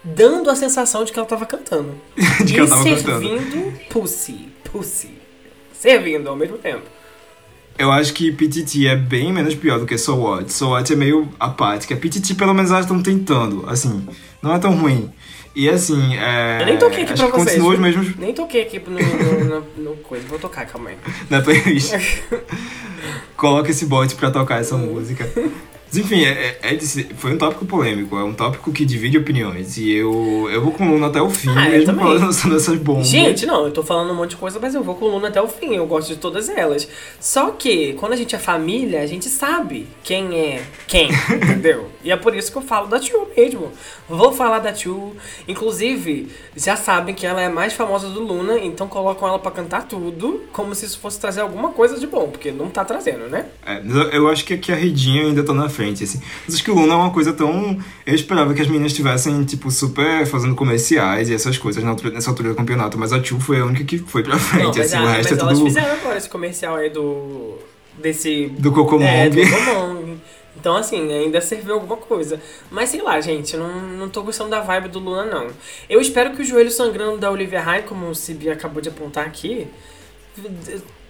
dando 0.04 0.50
a 0.50 0.54
sensação 0.54 1.04
de 1.04 1.12
que 1.12 1.18
ela 1.18 1.28
tava 1.28 1.46
cantando. 1.46 1.94
De 2.44 2.52
que 2.52 2.58
e 2.58 2.58
ela 2.58 2.68
tava 2.68 2.84
cantando. 2.84 3.20
servindo 3.20 3.78
pussy, 3.88 4.48
pussy. 4.70 5.10
Servindo 5.72 6.28
ao 6.28 6.36
mesmo 6.36 6.58
tempo. 6.58 6.84
Eu 7.78 7.90
acho 7.90 8.12
que 8.12 8.30
PTT 8.30 8.86
é 8.86 8.96
bem 8.96 9.32
menos 9.32 9.54
pior 9.54 9.78
do 9.78 9.86
que 9.86 9.96
So 9.96 10.16
What. 10.16 10.52
So 10.52 10.70
What 10.70 10.92
é 10.92 10.96
meio 10.96 11.28
apática. 11.38 11.96
PTT, 11.96 12.34
pelo 12.34 12.54
menos, 12.54 12.70
elas 12.70 12.84
estão 12.84 13.02
tentando. 13.02 13.64
Assim, 13.68 14.06
não 14.42 14.54
é 14.54 14.58
tão 14.58 14.74
ruim. 14.76 15.10
E 15.54 15.68
assim, 15.68 16.16
é. 16.16 16.62
Eu 16.62 16.66
nem 16.66 16.78
toquei 16.78 17.02
aqui 17.04 17.12
acho 17.12 17.22
pra 17.24 17.32
vocês. 17.32 17.56
continua 17.56 17.74
os 17.74 17.78
mesmos 17.78 18.16
Nem 18.16 18.32
toquei 18.32 18.62
aqui 18.62 18.80
no, 18.86 18.98
no, 18.98 19.44
no, 19.44 19.90
no 19.90 19.96
coisa. 19.96 20.26
Vou 20.26 20.38
tocar, 20.38 20.66
calma 20.66 20.90
aí. 20.90 20.96
na 21.28 21.42
playlist. 21.42 21.92
Coloca 23.36 23.70
esse 23.70 23.84
bot 23.86 24.14
pra 24.14 24.30
tocar 24.30 24.60
essa 24.60 24.76
música. 24.76 25.28
Mas 25.92 25.98
enfim, 25.98 26.24
é, 26.24 26.56
é- 26.62 26.74
é 26.74 26.78
foi 27.16 27.34
um 27.34 27.36
tópico 27.38 27.66
polêmico, 27.66 28.16
é 28.16 28.24
um 28.24 28.32
tópico 28.32 28.72
que 28.72 28.82
divide 28.86 29.18
opiniões. 29.18 29.76
E 29.76 29.92
eu, 29.92 30.48
eu 30.50 30.62
vou 30.62 30.72
com 30.72 30.88
o 30.88 30.92
Luna 30.92 31.08
até 31.08 31.20
o 31.20 31.28
fim, 31.28 31.50
Ah, 31.50 31.68
mesmo 31.68 31.94
falando 31.98 32.20
lançando 32.24 32.56
essas 32.56 32.78
bombas. 32.78 33.08
Gente, 33.08 33.44
não, 33.44 33.66
eu 33.66 33.70
tô 33.70 33.82
falando 33.82 34.10
um 34.10 34.14
monte 34.14 34.30
de 34.30 34.36
coisa, 34.36 34.58
mas 34.58 34.74
eu 34.74 34.82
vou 34.82 34.94
com 34.94 35.04
o 35.04 35.08
Luna 35.10 35.28
até 35.28 35.42
o 35.42 35.48
fim. 35.48 35.74
Eu 35.74 35.86
gosto 35.86 36.08
de 36.08 36.16
todas 36.16 36.48
elas. 36.48 36.88
Só 37.20 37.50
que, 37.50 37.92
quando 37.94 38.14
a 38.14 38.16
gente 38.16 38.34
é 38.34 38.38
família, 38.38 39.02
a 39.02 39.06
gente 39.06 39.28
sabe 39.28 39.86
quem 40.02 40.34
é 40.38 40.62
quem, 40.88 41.10
entendeu? 41.30 41.90
E 42.02 42.10
é 42.10 42.16
por 42.16 42.34
isso 42.34 42.50
que 42.50 42.56
eu 42.56 42.62
falo 42.62 42.86
da 42.86 42.98
Tio 42.98 43.28
mesmo. 43.36 43.70
Vou 44.08 44.32
falar 44.32 44.60
da 44.60 44.72
Tio. 44.72 45.14
Inclusive, 45.46 46.28
já 46.56 46.74
sabem 46.74 47.14
que 47.14 47.26
ela 47.26 47.40
é 47.42 47.46
a 47.46 47.50
mais 47.50 47.72
famosa 47.74 48.08
do 48.08 48.20
Luna, 48.22 48.58
então 48.58 48.88
colocam 48.88 49.28
ela 49.28 49.38
pra 49.38 49.50
cantar 49.50 49.86
tudo, 49.86 50.42
como 50.52 50.74
se 50.74 50.86
isso 50.86 50.98
fosse 50.98 51.20
trazer 51.20 51.42
alguma 51.42 51.68
coisa 51.70 51.98
de 51.98 52.06
bom, 52.06 52.28
porque 52.30 52.50
não 52.50 52.68
tá 52.70 52.84
trazendo, 52.84 53.28
né? 53.28 53.46
É, 53.66 53.82
eu 54.12 54.28
acho 54.28 54.44
que 54.44 54.54
aqui 54.54 54.72
a 54.72 54.74
Redinha 54.74 55.22
ainda 55.24 55.42
tá 55.42 55.52
na 55.52 55.68
frente, 55.68 55.81
assim. 55.90 56.20
Mas 56.44 56.54
acho 56.54 56.64
que 56.64 56.70
o 56.70 56.74
Luna 56.74 56.94
é 56.94 56.96
uma 56.96 57.10
coisa 57.10 57.32
tão. 57.32 57.78
Eu 58.06 58.14
esperava 58.14 58.54
que 58.54 58.60
as 58.62 58.68
meninas 58.68 58.92
estivessem, 58.92 59.44
tipo, 59.44 59.70
super 59.70 60.26
fazendo 60.26 60.54
comerciais 60.54 61.28
e 61.28 61.34
essas 61.34 61.58
coisas 61.58 61.82
nessa 62.12 62.30
altura 62.30 62.50
do 62.50 62.54
campeonato, 62.54 62.98
mas 62.98 63.12
a 63.12 63.20
Tio 63.20 63.40
foi 63.40 63.60
a 63.60 63.64
única 63.64 63.84
que 63.84 63.98
foi 63.98 64.22
pra 64.22 64.38
frente, 64.38 64.64
Não, 64.64 64.68
mas, 64.76 64.92
assim. 64.94 65.02
o 65.02 65.06
resto 65.06 65.30
mas 65.30 65.38
é 65.38 65.42
elas 65.42 65.58
tudo 65.58 65.66
fizeram 65.66 65.92
agora 65.92 66.16
esse 66.16 66.28
comercial 66.28 66.76
aí 66.76 66.90
do. 66.90 67.58
desse 67.98 68.46
do 68.58 68.70
Cocomong. 68.72 69.04
É, 69.06 69.28
do 69.28 69.40
Cocomong. 69.40 70.20
Então, 70.54 70.76
assim, 70.76 71.10
ainda 71.12 71.40
serviu 71.40 71.74
alguma 71.74 71.96
coisa. 71.96 72.40
Mas 72.70 72.90
sei 72.90 73.02
lá, 73.02 73.20
gente, 73.20 73.56
não, 73.56 73.80
não 73.80 74.08
tô 74.08 74.22
gostando 74.22 74.50
da 74.50 74.60
vibe 74.60 74.88
do 74.88 74.98
Luna, 74.98 75.24
não. 75.24 75.48
Eu 75.88 76.00
espero 76.00 76.32
que 76.36 76.42
o 76.42 76.44
joelho 76.44 76.70
sangrando 76.70 77.18
da 77.18 77.30
Olivia 77.30 77.60
High, 77.60 77.82
como 77.82 78.08
o 78.08 78.14
Cibi 78.14 78.50
acabou 78.50 78.80
de 78.80 78.88
apontar 78.88 79.26
aqui, 79.26 79.66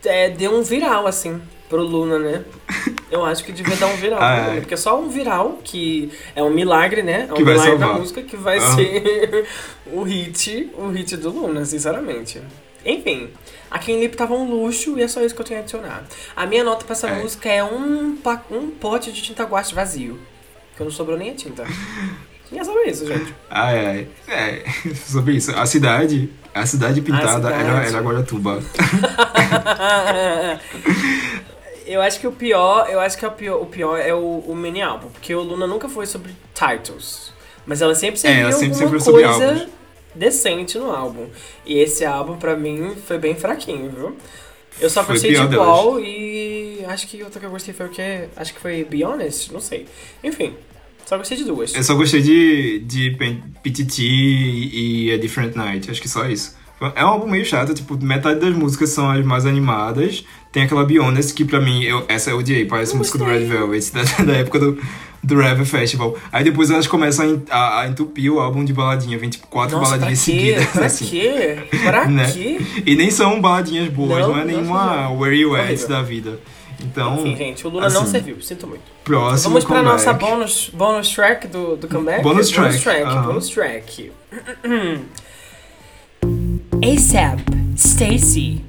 é, 0.04 0.30
dê 0.30 0.48
um 0.48 0.62
viral, 0.62 1.06
assim, 1.06 1.40
pro 1.68 1.82
Luna, 1.82 2.18
né? 2.18 2.44
Eu 3.10 3.24
acho 3.24 3.44
que 3.44 3.52
devia 3.52 3.76
dar 3.76 3.86
um 3.86 3.96
viral 3.96 4.18
Ah, 4.22 4.36
é. 4.36 4.46
Luna. 4.48 4.60
Porque 4.60 4.76
só 4.76 4.98
um 5.00 5.08
viral, 5.08 5.58
que 5.62 6.10
é 6.34 6.42
um 6.42 6.50
milagre, 6.50 7.02
né? 7.02 7.26
É 7.28 7.32
um 7.32 7.44
milagre 7.44 7.78
da 7.78 7.88
música 7.94 8.22
que 8.22 8.36
vai 8.36 8.58
Ah. 8.58 8.74
ser 8.74 9.46
o 9.92 10.02
hit, 10.02 10.70
o 10.76 10.88
hit 10.88 11.16
do 11.16 11.30
Luna, 11.30 11.64
sinceramente. 11.64 12.40
Enfim, 12.84 13.30
a 13.70 13.78
Kim 13.78 14.00
Lip 14.00 14.16
tava 14.16 14.34
um 14.34 14.48
luxo 14.50 14.98
e 14.98 15.02
é 15.02 15.08
só 15.08 15.20
isso 15.22 15.34
que 15.34 15.40
eu 15.40 15.44
tenho 15.46 15.60
a 15.60 15.62
adicionar. 15.62 16.04
A 16.34 16.46
minha 16.46 16.64
nota 16.64 16.84
pra 16.84 16.94
essa 16.94 17.08
É. 17.08 17.22
música 17.22 17.48
é 17.48 17.62
um, 17.62 18.18
um 18.50 18.70
pote 18.70 19.12
de 19.12 19.22
tinta 19.22 19.44
guache 19.44 19.72
vazio. 19.74 20.18
Que 20.76 20.82
não 20.82 20.90
sobrou 20.90 21.16
nem 21.16 21.30
a 21.30 21.34
tinta. 21.34 21.64
E 22.52 22.58
é 22.58 22.64
sobre 22.64 22.82
isso, 22.90 23.06
gente. 23.06 23.34
Ai, 23.50 23.86
ai. 23.86 24.08
É, 24.28 24.64
sobre 24.94 25.34
isso. 25.34 25.50
A 25.56 25.64
cidade, 25.66 26.30
a 26.54 26.66
cidade 26.66 27.00
pintada 27.00 27.48
cidade. 27.48 27.68
Era, 27.68 27.84
era 27.86 28.00
Guaratuba. 28.00 28.62
eu 31.86 32.00
acho 32.00 32.20
que 32.20 32.26
o 32.26 32.32
pior, 32.32 32.88
eu 32.90 33.00
acho 33.00 33.18
que 33.18 33.24
é 33.24 33.28
o 33.28 33.32
pior, 33.32 33.60
o 33.62 33.66
pior 33.66 33.96
é 33.98 34.14
o, 34.14 34.38
o 34.46 34.54
mini 34.54 34.82
álbum, 34.82 35.08
porque 35.08 35.34
o 35.34 35.42
Luna 35.42 35.66
nunca 35.66 35.88
foi 35.88 36.06
sobre 36.06 36.34
titles, 36.54 37.32
mas 37.66 37.82
ela 37.82 37.94
sempre 37.94 38.18
serviu 38.20 38.38
É, 38.38 38.42
ela 38.42 38.52
sempre- 38.52 38.82
alguma 38.84 39.00
sempre 39.00 39.12
coisa 39.12 39.68
decente 40.14 40.78
no 40.78 40.90
álbum. 40.90 41.26
E 41.64 41.78
esse 41.78 42.04
álbum 42.04 42.36
pra 42.36 42.56
mim 42.56 42.94
foi 43.06 43.18
bem 43.18 43.34
fraquinho, 43.34 43.90
viu? 43.90 44.16
Eu 44.80 44.88
só 44.90 45.02
gostei 45.02 45.32
de. 45.32 45.56
Wall 45.56 46.00
e 46.00 46.84
acho 46.88 47.06
que 47.06 47.22
outra 47.22 47.38
que 47.40 47.46
eu 47.46 47.50
gostei 47.50 47.74
foi 47.74 47.86
o 47.86 47.90
quê? 47.90 48.24
Acho 48.36 48.54
que 48.54 48.60
foi 48.60 48.84
Be 48.84 49.04
Honest, 49.04 49.52
não 49.52 49.60
sei. 49.60 49.86
Enfim, 50.24 50.54
só 51.06 51.18
gostei 51.18 51.36
de 51.36 51.44
duas. 51.44 51.74
Eu 51.74 51.82
só 51.82 51.94
gostei 51.94 52.22
de, 52.22 52.78
de 52.80 53.10
PTT 53.62 54.02
e 54.02 55.12
A 55.12 55.18
Different 55.18 55.54
Night, 55.54 55.90
acho 55.90 56.00
que 56.00 56.08
só 56.08 56.26
isso. 56.28 56.56
É 56.94 57.04
um 57.04 57.08
álbum 57.08 57.26
meio 57.28 57.44
chato, 57.44 57.74
tipo, 57.74 57.96
metade 58.02 58.40
das 58.40 58.54
músicas 58.54 58.90
são 58.90 59.10
as 59.10 59.24
mais 59.24 59.44
animadas. 59.46 60.24
Tem 60.50 60.62
aquela 60.64 60.84
Be 60.84 60.98
Honest, 60.98 61.32
que 61.34 61.44
pra 61.44 61.60
mim, 61.60 61.82
eu, 61.82 62.04
essa 62.08 62.30
eu 62.30 62.38
odiei, 62.38 62.64
parece 62.66 62.92
Eu 62.92 62.98
música 62.98 63.16
do 63.18 63.24
Red. 63.24 63.44
Velvet, 63.44 63.90
da, 63.92 64.02
da 64.24 64.32
época 64.34 64.58
do, 64.58 64.78
do 65.22 65.36
Rev 65.40 65.64
Festival. 65.64 66.14
Aí 66.30 66.44
depois 66.44 66.70
elas 66.70 66.86
começam 66.86 67.42
a 67.50 67.56
a, 67.56 67.80
a 67.82 67.88
entupir 67.88 68.30
o 68.30 68.38
álbum 68.38 68.62
de 68.64 68.72
baladinha, 68.72 69.18
vem 69.18 69.30
tipo 69.30 69.46
quatro 69.46 69.78
Nossa, 69.78 69.90
pra 69.96 69.98
baladinhas 70.06 70.24
quê? 70.24 70.32
seguidas, 70.32 70.66
Pra 70.66 70.86
assim. 70.86 71.06
quê? 71.06 71.58
Pra 71.82 72.04
Né? 72.10 72.30
quê? 72.30 72.60
E 72.84 72.94
nem 72.94 73.10
são 73.10 73.40
baladinhas 73.40 73.88
boas, 73.88 74.10
Não, 74.20 74.28
não, 74.28 74.34
é 74.36 74.38
não, 74.40 74.44
nenhuma 74.44 74.96
não. 75.04 75.18
Where 75.20 75.34
You 75.34 75.56
At 75.56 75.86
da 75.88 76.02
vida. 76.02 76.38
Então, 76.84 77.14
Enfim, 77.20 77.36
gente, 77.36 77.64
o 77.66 77.70
Lula 77.70 77.88
não 77.88 78.02
assim, 78.02 78.10
serviu, 78.10 78.42
sinto 78.42 78.66
muito. 78.66 78.82
próximo 79.04 79.50
Vamos 79.50 79.64
pra 79.64 79.76
comeback. 79.76 79.92
nossa 80.04 80.12
bonus, 80.12 80.70
bonus 80.74 81.08
track 81.10 81.46
do, 81.46 81.76
do 81.76 81.86
comeback? 81.88 82.22
Bonus 82.24 82.50
Bonus 82.50 82.50
track, 82.50 82.82
track, 82.82 83.02
aham. 83.04 83.22
bonus 83.28 83.48
track. 83.48 84.10
ASAP, 86.82 87.78
Stacy. 87.78 88.64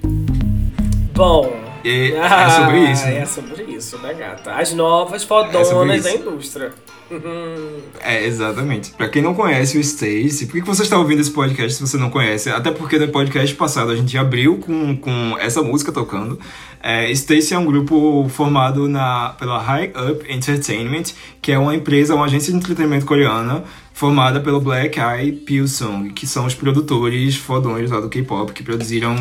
Bom. 1.15 1.62
E 1.83 2.13
é 2.15 2.49
sobre 2.49 2.91
isso, 2.91 3.05
né? 3.05 3.17
É 3.17 3.25
sobre 3.25 3.63
isso, 3.63 3.97
né, 3.99 4.13
gata? 4.13 4.51
As 4.53 4.73
novas 4.73 5.23
É 5.23 5.25
fodonas 5.25 5.97
isso. 5.97 6.03
da 6.03 6.13
indústria. 6.15 6.71
Uhum. 7.11 7.79
É, 8.01 8.25
exatamente. 8.25 8.91
Pra 8.91 9.07
quem 9.07 9.21
não 9.21 9.33
conhece 9.33 9.77
o 9.77 9.81
Stacy, 9.81 10.45
por 10.45 10.53
que 10.53 10.61
que 10.61 10.67
você 10.67 10.83
está 10.83 10.97
ouvindo 10.97 11.19
esse 11.21 11.31
podcast 11.31 11.73
se 11.75 11.81
você 11.81 11.97
não 11.97 12.09
conhece? 12.09 12.49
Até 12.49 12.71
porque 12.71 12.97
no 12.97 13.07
podcast 13.09 13.53
passado 13.55 13.91
a 13.91 13.95
gente 13.95 14.17
abriu 14.17 14.57
com, 14.57 14.95
com 14.97 15.37
essa 15.39 15.61
música 15.61 15.91
tocando. 15.91 16.39
É, 16.81 17.11
Stacy 17.11 17.53
é 17.53 17.57
um 17.57 17.65
grupo 17.65 18.27
formado 18.29 18.87
na, 18.89 19.29
pela 19.37 19.59
High 19.61 19.93
Up 20.11 20.25
Entertainment, 20.33 21.13
que 21.41 21.51
é 21.51 21.59
uma 21.59 21.75
empresa, 21.75 22.15
uma 22.15 22.25
agência 22.25 22.51
de 22.51 22.57
entretenimento 22.57 23.05
coreana, 23.05 23.63
formada 23.93 24.39
pelo 24.39 24.59
Black 24.59 24.99
Eye 24.99 25.31
Pilsung, 25.31 26.09
que 26.09 26.25
são 26.25 26.45
os 26.45 26.55
produtores 26.55 27.35
fodões 27.35 27.91
lá 27.91 27.99
do 27.99 28.09
K-pop, 28.09 28.51
que 28.53 28.63
produziram 28.63 29.15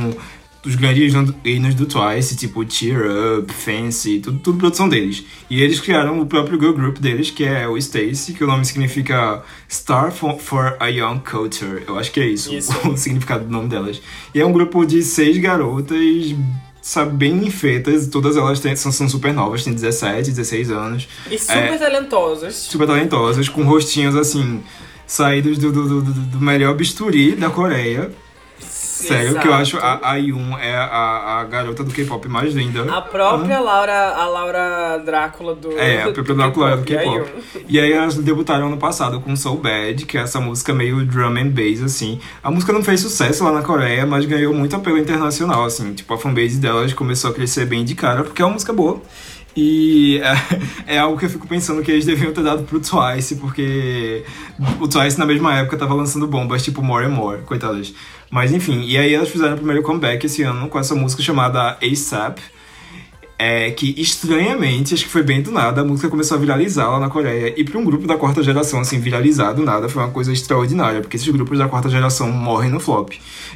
os 0.64 0.74
grandes 0.76 1.12
hinos 1.44 1.74
do 1.74 1.86
Twice, 1.86 2.36
tipo 2.36 2.64
Cheer 2.68 3.04
Up, 3.40 3.52
Fancy, 3.52 4.20
tudo, 4.20 4.38
tudo 4.38 4.58
produção 4.58 4.88
deles. 4.88 5.24
E 5.50 5.60
eles 5.60 5.80
criaram 5.80 6.20
o 6.20 6.26
próprio 6.26 6.58
girl 6.60 6.72
group 6.72 6.98
deles, 6.98 7.30
que 7.30 7.44
é 7.44 7.66
o 7.66 7.76
Stacy, 7.76 8.32
que 8.32 8.44
o 8.44 8.46
nome 8.46 8.64
significa 8.64 9.42
Star 9.68 10.12
for, 10.12 10.38
for 10.38 10.76
a 10.78 10.86
Young 10.86 11.18
Culture. 11.20 11.82
Eu 11.86 11.98
acho 11.98 12.12
que 12.12 12.20
é 12.20 12.26
isso, 12.26 12.54
Isso. 12.54 12.72
o 12.88 12.96
significado 12.96 13.44
do 13.44 13.50
nome 13.50 13.68
delas. 13.68 14.00
E 14.34 14.40
é 14.40 14.46
um 14.46 14.52
grupo 14.52 14.84
de 14.84 15.02
seis 15.02 15.36
garotas, 15.38 15.98
sabe, 16.80 17.16
bem 17.16 17.50
feitas, 17.50 18.06
todas 18.06 18.36
elas 18.36 18.60
têm, 18.60 18.76
são, 18.76 18.92
são 18.92 19.08
super 19.08 19.32
novas, 19.32 19.64
têm 19.64 19.72
17, 19.72 20.30
16 20.30 20.70
anos 20.70 21.08
E 21.30 21.38
super 21.38 21.78
talentosas. 21.78 22.54
super 22.54 22.86
talentosas, 22.86 23.48
com 23.48 23.62
rostinhos 23.64 24.14
assim, 24.16 24.60
saídos 25.06 25.58
do, 25.58 25.70
do, 25.72 25.88
do, 25.88 26.02
do- 26.02 26.12
do 26.12 26.40
melhor 26.40 26.74
bisturi 26.76 27.32
da 27.36 27.50
Coreia. 27.50 28.10
Sério, 29.08 29.40
que 29.40 29.48
eu 29.48 29.54
acho 29.54 29.78
a, 29.78 30.10
a 30.10 30.16
Yun 30.16 30.56
é 30.58 30.74
a, 30.74 31.40
a 31.40 31.44
garota 31.44 31.82
do 31.84 31.92
K-pop 31.92 32.28
mais 32.28 32.54
linda. 32.54 32.82
A 32.92 33.00
própria 33.00 33.60
Laura, 33.60 34.14
a 34.14 34.26
Laura 34.26 34.98
Drácula 34.98 35.54
do. 35.54 35.78
É, 35.78 36.02
a 36.02 36.12
própria 36.12 36.34
Drácula 36.34 36.76
do 36.76 36.92
e 36.92 36.96
aí, 36.96 37.06
K-pop. 37.06 37.66
E 37.68 37.80
aí 37.80 37.92
elas 37.92 38.16
debutaram 38.16 38.66
ano 38.68 38.76
passado 38.76 39.20
com 39.20 39.34
Soul 39.36 39.58
Bad, 39.58 40.06
que 40.06 40.16
é 40.16 40.22
essa 40.22 40.40
música 40.40 40.72
meio 40.72 41.04
drum 41.04 41.36
and 41.36 41.50
bass, 41.50 41.82
assim. 41.82 42.20
A 42.42 42.50
música 42.50 42.72
não 42.72 42.82
fez 42.82 43.00
sucesso 43.00 43.44
lá 43.44 43.52
na 43.52 43.62
Coreia, 43.62 44.06
mas 44.06 44.24
ganhou 44.24 44.54
muito 44.54 44.74
apelo 44.76 44.98
internacional, 44.98 45.64
assim. 45.64 45.92
Tipo, 45.94 46.14
a 46.14 46.18
fanbase 46.18 46.58
delas 46.58 46.92
começou 46.92 47.30
a 47.30 47.34
crescer 47.34 47.66
bem 47.66 47.84
de 47.84 47.94
cara, 47.94 48.22
porque 48.24 48.42
é 48.42 48.44
uma 48.44 48.54
música 48.54 48.72
boa. 48.72 49.00
E 49.56 50.20
é, 50.86 50.94
é 50.96 50.98
algo 50.98 51.18
que 51.18 51.26
eu 51.26 51.30
fico 51.30 51.46
pensando 51.46 51.82
que 51.82 51.90
eles 51.90 52.04
deviam 52.04 52.32
ter 52.32 52.42
dado 52.42 52.64
pro 52.64 52.80
Twice, 52.80 53.36
porque 53.36 54.24
o 54.80 54.88
Twice 54.88 55.18
na 55.18 55.26
mesma 55.26 55.56
época 55.58 55.76
tava 55.76 55.94
lançando 55.94 56.26
bombas 56.26 56.62
tipo 56.62 56.82
More 56.82 57.06
and 57.06 57.10
More, 57.10 57.42
coitadas. 57.42 57.94
Mas 58.32 58.50
enfim, 58.50 58.82
e 58.86 58.96
aí 58.96 59.12
elas 59.12 59.28
fizeram 59.28 59.52
o 59.52 59.56
primeiro 59.58 59.82
comeback 59.82 60.24
esse 60.24 60.42
ano 60.42 60.66
com 60.66 60.78
essa 60.78 60.94
música 60.94 61.22
chamada 61.22 61.76
ASAP. 61.82 62.40
É 63.38 63.72
que 63.72 64.00
estranhamente, 64.00 64.94
acho 64.94 65.04
que 65.04 65.10
foi 65.10 65.22
bem 65.22 65.42
do 65.42 65.50
nada, 65.50 65.80
a 65.80 65.84
música 65.84 66.08
começou 66.08 66.36
a 66.36 66.40
viralizar 66.40 66.88
lá 66.88 67.00
na 67.00 67.10
Coreia. 67.10 67.52
E 67.56 67.64
pra 67.64 67.76
um 67.76 67.84
grupo 67.84 68.06
da 68.06 68.16
quarta 68.16 68.40
geração, 68.42 68.80
assim, 68.80 69.00
viralizar 69.00 69.52
do 69.52 69.64
nada 69.64 69.88
foi 69.88 70.00
uma 70.00 70.10
coisa 70.10 70.32
extraordinária, 70.32 71.00
porque 71.00 71.16
esses 71.16 71.28
grupos 71.28 71.58
da 71.58 71.68
quarta 71.68 71.90
geração 71.90 72.30
morrem 72.30 72.70
no 72.70 72.78
flop. 72.78 73.10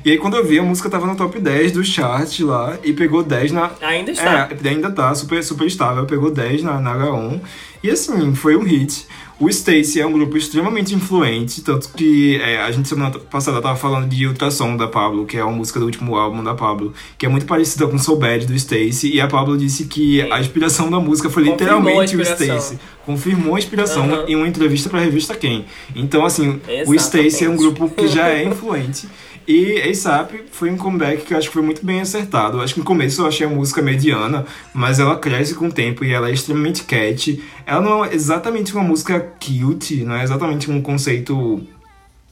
E 0.04 0.10
aí 0.10 0.18
quando 0.18 0.36
eu 0.36 0.44
vi, 0.44 0.58
a 0.58 0.62
música 0.62 0.90
tava 0.90 1.06
no 1.06 1.14
top 1.14 1.38
10 1.38 1.72
do 1.72 1.84
chart 1.84 2.40
lá 2.40 2.76
e 2.82 2.92
pegou 2.92 3.22
10 3.22 3.52
na. 3.52 3.70
Ainda 3.80 4.10
está. 4.10 4.50
É, 4.50 4.68
ainda 4.68 4.90
tá 4.90 5.14
super, 5.14 5.42
super 5.42 5.66
estável, 5.66 6.04
pegou 6.04 6.30
10 6.32 6.64
na, 6.64 6.80
na 6.80 6.94
H1. 6.96 7.40
E 7.82 7.90
assim, 7.90 8.34
foi 8.34 8.56
um 8.56 8.64
hit. 8.64 9.06
O 9.38 9.50
Stacy 9.50 10.00
é 10.00 10.06
um 10.06 10.12
grupo 10.12 10.34
extremamente 10.38 10.94
influente, 10.94 11.60
tanto 11.60 11.90
que 11.90 12.36
é, 12.36 12.58
a 12.58 12.70
gente 12.70 12.88
semana 12.88 13.18
passada 13.18 13.60
tava 13.60 13.76
falando 13.76 14.08
de 14.08 14.26
Ultrassom 14.26 14.78
da 14.78 14.86
Pablo, 14.86 15.26
que 15.26 15.36
é 15.36 15.44
uma 15.44 15.52
música 15.52 15.78
do 15.78 15.84
último 15.84 16.16
álbum 16.16 16.42
da 16.42 16.54
Pablo, 16.54 16.94
que 17.18 17.26
é 17.26 17.28
muito 17.28 17.44
parecida 17.44 17.86
com 17.86 17.98
Soul 17.98 18.18
Bad 18.18 18.46
do 18.46 18.54
Stacy, 18.54 19.12
e 19.12 19.20
a 19.20 19.26
Pablo 19.28 19.58
disse 19.58 19.84
que 19.84 20.22
a 20.32 20.40
inspiração 20.40 20.90
da 20.90 20.98
música 20.98 21.28
foi 21.28 21.44
Confirmou 21.44 22.00
a 22.00 22.02
literalmente 22.02 22.16
o. 22.16 22.22
Stacy. 22.22 22.78
Confirmou 23.04 23.54
a 23.56 23.58
inspiração 23.58 24.04
Aham. 24.04 24.24
em 24.26 24.36
uma 24.36 24.48
entrevista 24.48 24.88
pra 24.88 25.00
revista 25.00 25.34
Quem. 25.34 25.66
Então, 25.94 26.24
assim, 26.24 26.58
o 26.86 26.94
Exatamente. 26.94 26.96
Stacy 26.96 27.44
é 27.44 27.50
um 27.50 27.56
grupo 27.56 27.90
que 27.90 28.08
já 28.08 28.28
é 28.28 28.42
influente. 28.42 29.06
E 29.46 29.80
ASAP 29.80 30.44
foi 30.50 30.70
um 30.70 30.76
comeback 30.76 31.22
que 31.22 31.32
eu 31.32 31.38
acho 31.38 31.48
que 31.48 31.54
foi 31.54 31.62
muito 31.62 31.84
bem 31.86 32.00
acertado. 32.00 32.58
Eu 32.58 32.62
acho 32.62 32.74
que 32.74 32.80
no 32.80 32.86
começo 32.86 33.22
eu 33.22 33.26
achei 33.26 33.46
a 33.46 33.50
música 33.50 33.80
mediana, 33.80 34.44
mas 34.74 34.98
ela 34.98 35.16
cresce 35.16 35.54
com 35.54 35.68
o 35.68 35.72
tempo 35.72 36.04
e 36.04 36.12
ela 36.12 36.28
é 36.28 36.32
extremamente 36.32 36.82
catchy. 36.82 37.42
Ela 37.64 37.80
não 37.80 38.04
é 38.04 38.12
exatamente 38.12 38.74
uma 38.74 38.82
música 38.82 39.20
cute, 39.20 40.02
não 40.02 40.16
é 40.16 40.24
exatamente 40.24 40.68
um 40.70 40.82
conceito 40.82 41.62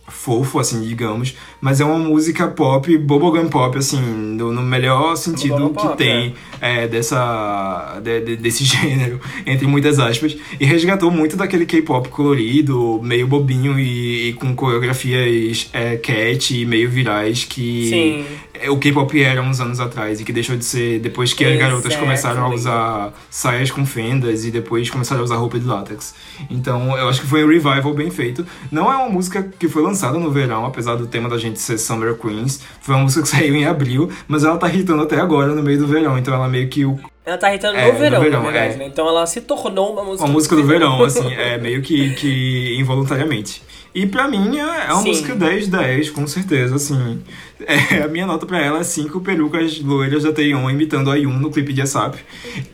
fofo, 0.06 0.58
assim, 0.58 0.82
digamos, 0.82 1.34
mas 1.60 1.80
é 1.80 1.84
uma 1.84 1.98
música 1.98 2.46
pop, 2.48 2.96
bubblegum 2.98 3.48
pop, 3.48 3.76
assim, 3.78 4.00
no, 4.00 4.52
no 4.52 4.62
melhor 4.62 5.16
sentido 5.16 5.70
que 5.70 5.74
pop, 5.82 5.96
tem 5.96 6.34
é, 6.60 6.86
dessa, 6.86 8.00
de- 8.02 8.20
de- 8.20 8.36
desse 8.36 8.64
gênero, 8.66 9.18
entre 9.46 9.66
muitas 9.66 9.98
aspas, 9.98 10.36
e 10.60 10.64
resgatou 10.64 11.10
muito 11.10 11.36
daquele 11.36 11.64
K-pop 11.66 12.08
colorido, 12.08 13.00
meio 13.02 13.26
bobinho 13.26 13.78
e, 13.78 14.28
e 14.28 14.32
com 14.34 14.54
coreografias 14.54 15.68
é, 15.72 15.96
cat 15.96 16.54
e 16.54 16.66
meio 16.66 16.88
virais 16.90 17.44
que 17.44 17.88
Sim. 17.88 18.24
É, 18.54 18.70
o 18.70 18.78
K-pop 18.78 19.22
era 19.22 19.42
uns 19.42 19.60
anos 19.60 19.80
atrás 19.80 20.20
e 20.20 20.24
que 20.24 20.32
deixou 20.32 20.56
de 20.56 20.64
ser 20.64 21.00
depois 21.00 21.32
que 21.32 21.44
as 21.44 21.58
garotas 21.58 21.94
começaram 21.96 22.46
a 22.46 22.54
usar 22.54 23.12
saias 23.28 23.70
com 23.70 23.84
fendas 23.84 24.44
e 24.44 24.50
depois 24.50 24.88
começaram 24.88 25.20
a 25.22 25.24
usar 25.24 25.36
roupa 25.36 25.58
de 25.58 25.66
látex. 25.66 26.14
Então 26.48 26.96
eu 26.96 27.08
acho 27.08 27.20
que 27.20 27.26
foi 27.26 27.44
um 27.44 27.48
revival 27.48 27.92
bem 27.94 28.10
feito. 28.10 28.46
Não 28.70 28.92
é 28.92 28.96
uma 28.96 29.08
música 29.08 29.42
que 29.42 29.68
foi 29.68 29.82
lançada 29.82 30.18
no 30.18 30.30
verão, 30.30 30.64
apesar 30.64 30.94
do 30.96 31.06
tema 31.06 31.28
da 31.28 31.36
gente 31.36 31.58
ser 31.60 31.78
Summer 31.78 32.14
Queens. 32.14 32.60
Foi 32.80 32.94
uma 32.94 33.02
música 33.02 33.22
que 33.22 33.28
saiu 33.28 33.54
em 33.54 33.66
abril, 33.66 34.10
mas 34.28 34.44
ela 34.44 34.56
tá 34.56 34.68
hitando 34.68 35.02
até 35.02 35.18
agora 35.18 35.54
no 35.54 35.62
meio 35.62 35.78
do 35.78 35.86
verão. 35.86 36.16
Então 36.16 36.32
ela 36.32 36.48
meio 36.48 36.68
que 36.68 36.84
o, 36.84 36.98
Ela 37.26 37.36
tá 37.36 37.48
irritando 37.48 37.76
É, 37.76 37.86
no 37.86 37.92
no 37.92 37.98
verão, 37.98 38.20
verão, 38.20 38.42
na 38.42 38.50
verdade, 38.50 38.74
é. 38.74 38.76
né? 38.76 38.86
Então 38.86 39.08
ela 39.08 39.26
se 39.26 39.40
tornou 39.40 39.92
uma 39.92 40.04
música. 40.04 40.24
uma 40.24 40.32
música 40.32 40.54
do 40.54 40.64
verão, 40.64 41.02
assim, 41.02 41.32
é 41.34 41.58
meio 41.58 41.82
que, 41.82 42.14
que 42.14 42.76
involuntariamente. 42.78 43.62
E 43.94 44.06
pra 44.06 44.26
mim 44.28 44.56
é 44.58 44.60
é 44.88 44.92
uma 44.92 45.02
Sim. 45.02 45.08
música 45.08 45.36
10-10, 45.36 46.10
com 46.12 46.26
certeza, 46.26 46.74
assim. 46.74 47.20
É, 47.66 48.02
a 48.02 48.08
minha 48.08 48.26
nota 48.26 48.44
pra 48.44 48.60
ela 48.60 48.80
é 48.80 48.84
5 48.84 49.20
perucas 49.20 49.80
loiras 49.80 50.24
da 50.24 50.32
Taeyeon 50.32 50.68
imitando 50.68 51.10
a 51.10 51.14
Yun 51.14 51.38
no 51.38 51.50
clipe 51.50 51.72
de 51.72 51.80
ASAP. 51.80 52.16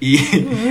E, 0.01 0.16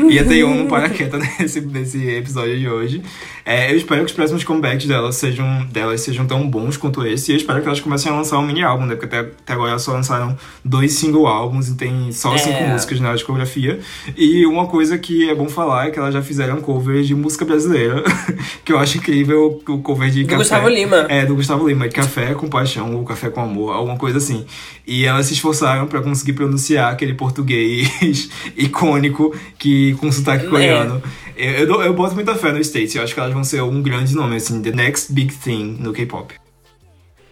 e 0.09 0.17
a 0.19 0.25
Taeyeon 0.25 0.55
não 0.55 0.67
para 0.67 0.89
quieta 0.89 1.17
nesse, 1.39 1.61
nesse 1.61 2.07
episódio 2.09 2.57
de 2.57 2.67
hoje. 2.67 3.01
É, 3.45 3.71
eu 3.71 3.77
espero 3.77 4.01
que 4.01 4.07
os 4.07 4.11
próximos 4.13 4.43
comebacks 4.43 4.87
delas 4.87 5.15
sejam, 5.15 5.65
delas 5.71 6.01
sejam 6.01 6.25
tão 6.25 6.47
bons 6.49 6.75
quanto 6.77 7.05
esse. 7.05 7.31
E 7.31 7.35
eu 7.35 7.37
espero 7.37 7.61
que 7.61 7.67
elas 7.67 7.79
comecem 7.79 8.11
a 8.11 8.15
lançar 8.15 8.39
um 8.39 8.45
mini 8.45 8.63
álbum, 8.63 8.85
né? 8.85 8.95
Porque 8.95 9.05
até, 9.15 9.19
até 9.29 9.53
agora 9.53 9.71
elas 9.71 9.83
só 9.83 9.93
lançaram 9.93 10.35
dois 10.65 10.93
single 10.93 11.27
álbuns 11.27 11.69
e 11.69 11.75
tem 11.75 12.11
só 12.11 12.33
É. 12.33 12.37
cinco 12.39 12.63
músicas 12.63 12.99
na 12.99 13.13
discografia. 13.13 13.79
E 14.17 14.45
uma 14.45 14.65
coisa 14.67 14.97
que 14.97 15.29
é 15.29 15.35
bom 15.35 15.47
falar 15.47 15.87
é 15.87 15.91
que 15.91 15.99
elas 15.99 16.13
já 16.13 16.21
fizeram 16.23 16.59
covers 16.59 17.07
de 17.07 17.13
música 17.15 17.45
brasileira, 17.45 18.03
que 18.65 18.73
eu 18.73 18.79
acho 18.79 18.97
incrível 18.97 19.61
o 19.67 19.77
cover 19.81 20.09
de. 20.09 20.25
Gustavo 20.39 20.67
Lima. 20.69 21.05
É, 21.09 21.25
do 21.25 21.35
Gustavo 21.35 21.67
Lima, 21.67 21.87
de 21.87 21.95
Café 21.95 22.33
com 22.33 22.49
Paixão 22.49 22.95
ou 22.95 23.03
Café 23.05 23.29
com 23.29 23.41
Amor, 23.41 23.73
alguma 23.73 23.97
coisa 23.97 24.17
assim. 24.17 24.45
E 24.85 25.05
elas 25.05 25.27
se 25.27 25.33
esforçaram 25.33 25.87
pra 25.87 26.01
conseguir 26.01 26.33
pronunciar 26.33 26.91
aquele 26.91 27.13
português 27.13 28.29
icônico 28.57 29.35
que 29.57 29.93
com 29.95 30.11
sotaque 30.11 30.45
É. 30.45 30.49
coreano. 30.49 31.01
Eu, 31.37 31.51
eu, 31.67 31.81
eu 31.83 31.93
boto 31.93 32.15
muita 32.15 32.35
fé 32.35 32.51
no 32.51 32.59
States, 32.59 32.95
eu 32.95 33.03
acho 33.03 33.13
que 33.13 33.19
elas 33.19 33.33
vão 33.33 33.43
ser 33.43 33.61
um 33.61 33.81
grande 33.81 34.13
nome, 34.13 34.35
assim, 34.35 34.61
the 34.61 34.71
next 34.71 35.13
big 35.13 35.33
thing 35.33 35.77
no 35.79 35.93
K-pop. 35.93 36.33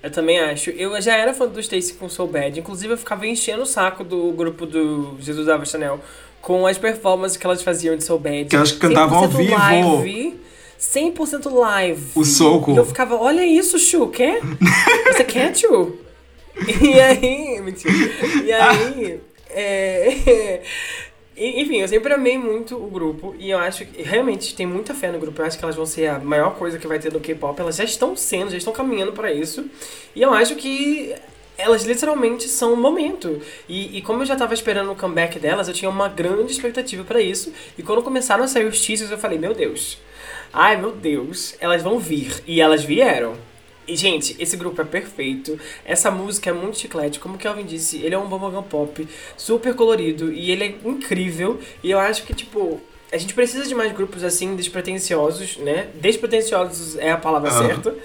Eu 0.02 0.12
também 0.12 0.40
acho. 0.40 0.70
Eu 0.70 1.02
já 1.02 1.16
era 1.18 1.34
fã 1.34 1.48
do 1.48 1.60
Stacy 1.60 1.94
com 1.94 2.08
Soul 2.08 2.30
Bad. 2.30 2.58
Inclusive, 2.60 2.94
eu 2.94 2.98
ficava 2.98 3.28
enchendo 3.28 3.64
o 3.64 3.66
saco 3.66 4.04
do 4.06 4.32
grupo 4.32 4.66
do 4.66 5.18
Jesus 5.20 5.48
Dava 5.48 5.66
Chanel 5.66 6.00
com 6.40 6.66
as 6.66 6.78
performances 6.78 7.36
que 7.36 7.46
elas 7.46 7.62
faziam 7.62 7.98
de 7.98 8.04
Soul 8.06 8.20
Bad. 8.20 8.46
Que 8.46 8.56
elas 8.56 8.72
cantavam 8.72 9.18
ao 9.18 9.28
100% 9.30 9.36
vivo. 9.38 9.52
Live, 9.58 10.40
100% 10.80 11.52
live. 11.52 12.04
O 12.16 12.24
soco. 12.24 12.72
E 12.72 12.78
eu 12.78 12.86
ficava, 12.86 13.16
olha 13.16 13.45
isso, 13.45 13.78
Chu, 13.80 14.08
quer? 14.08 14.41
Você 15.08 15.24
quer, 15.24 15.56
Chu? 15.56 15.98
E 16.82 16.99
aí... 16.99 17.60
Mentira. 17.62 17.94
E 18.44 18.52
aí... 18.52 19.20
É... 19.49 20.62
E, 21.38 21.62
Enfim, 21.62 21.82
eu 21.82 21.88
sempre 21.88 22.12
amei 22.12 22.36
muito 22.36 22.76
o 22.76 22.88
grupo 22.88 23.36
e 23.38 23.52
eu 23.52 23.60
acho 23.60 23.86
que 23.86 24.02
realmente 24.02 24.56
tem 24.56 24.66
muita 24.66 24.95
fé 24.95 25.12
no 25.12 25.20
grupo. 25.20 25.40
Eu 25.40 25.45
acho 25.45 25.56
que 25.56 25.64
elas 25.64 25.76
vão 25.76 25.86
ser 25.86 26.08
a 26.08 26.18
maior 26.18 26.56
coisa 26.56 26.80
que 26.80 26.88
vai 26.88 26.98
ter 26.98 27.12
do 27.12 27.20
K-pop. 27.20 27.60
Elas 27.62 27.76
já 27.76 27.84
estão 27.84 28.16
sendo, 28.16 28.49
já 28.49 28.58
estão 28.58 28.74
caminhando 28.74 29.12
pra 29.14 29.32
isso. 29.32 29.70
E 30.16 30.22
eu 30.24 30.34
acho 30.34 30.56
que 30.56 31.14
elas 31.56 31.84
literalmente 31.84 32.48
são 32.49 32.74
o 32.74 32.78
momento. 32.78 33.40
E, 33.70 33.98
e 33.98 34.02
como 34.02 34.24
eu 34.24 34.26
já 34.26 34.36
tava 34.36 34.56
esperando 34.56 34.91
o 34.91 34.95
comeback 34.95 35.38
delas, 35.38 35.68
eu 35.68 35.76
tinha 35.76 35.90
uma 35.90 36.08
grande 36.08 36.52
expectativa 36.52 37.04
pra 37.04 37.22
isso. 37.22 37.54
E 37.78 37.84
quando 37.84 38.02
começaram 38.02 38.44
a 38.44 38.48
sair 38.48 38.66
os 38.66 38.82
teasers, 38.82 39.12
eu 39.12 39.18
falei, 39.18 39.38
meu 39.38 39.54
Deus. 39.54 39.99
Ai, 40.52 40.78
meu 40.78 40.91
Deus, 40.91 41.56
elas 41.60 41.82
vão 41.82 41.99
vir. 41.99 42.44
E 42.45 42.61
elas 42.61 42.84
vieram. 42.84 43.36
E, 43.88 43.95
gente, 43.95 44.36
esse 44.38 44.57
grupo 44.57 44.82
é 44.82 44.86
perfeito. 44.86 45.57
Essa 45.86 46.11
música 46.11 46.49
é 46.49 46.53
muito 46.53 46.78
chiclete. 46.78 47.19
Como 47.19 47.36
o 47.36 47.38
Kelvin 47.38 47.64
disse, 47.64 47.98
ele 47.98 48.15
é 48.15 48.18
um 48.18 48.28
bubblegum 48.28 48.64
pop 48.64 49.07
super 49.38 49.74
colorido. 49.74 50.32
E 50.32 50.52
ele 50.52 50.64
é 50.64 50.90
incrível. 50.90 51.60
E 51.82 51.91
eu 51.91 51.99
acho 51.99 52.24
que, 52.24 52.34
tipo, 52.34 52.82
a 53.11 53.18
gente 53.18 53.34
precisa 53.34 53.65
de 53.65 53.74
mais 53.74 53.94
grupos 53.94 54.24
assim, 54.24 54.56
despretensiosos, 54.56 55.57
né? 55.57 55.88
Despretensiosos 55.95 56.98
é 56.98 57.11
a 57.11 57.18
palavra 57.18 57.49
Aham. 57.49 57.68
certa. 57.68 57.95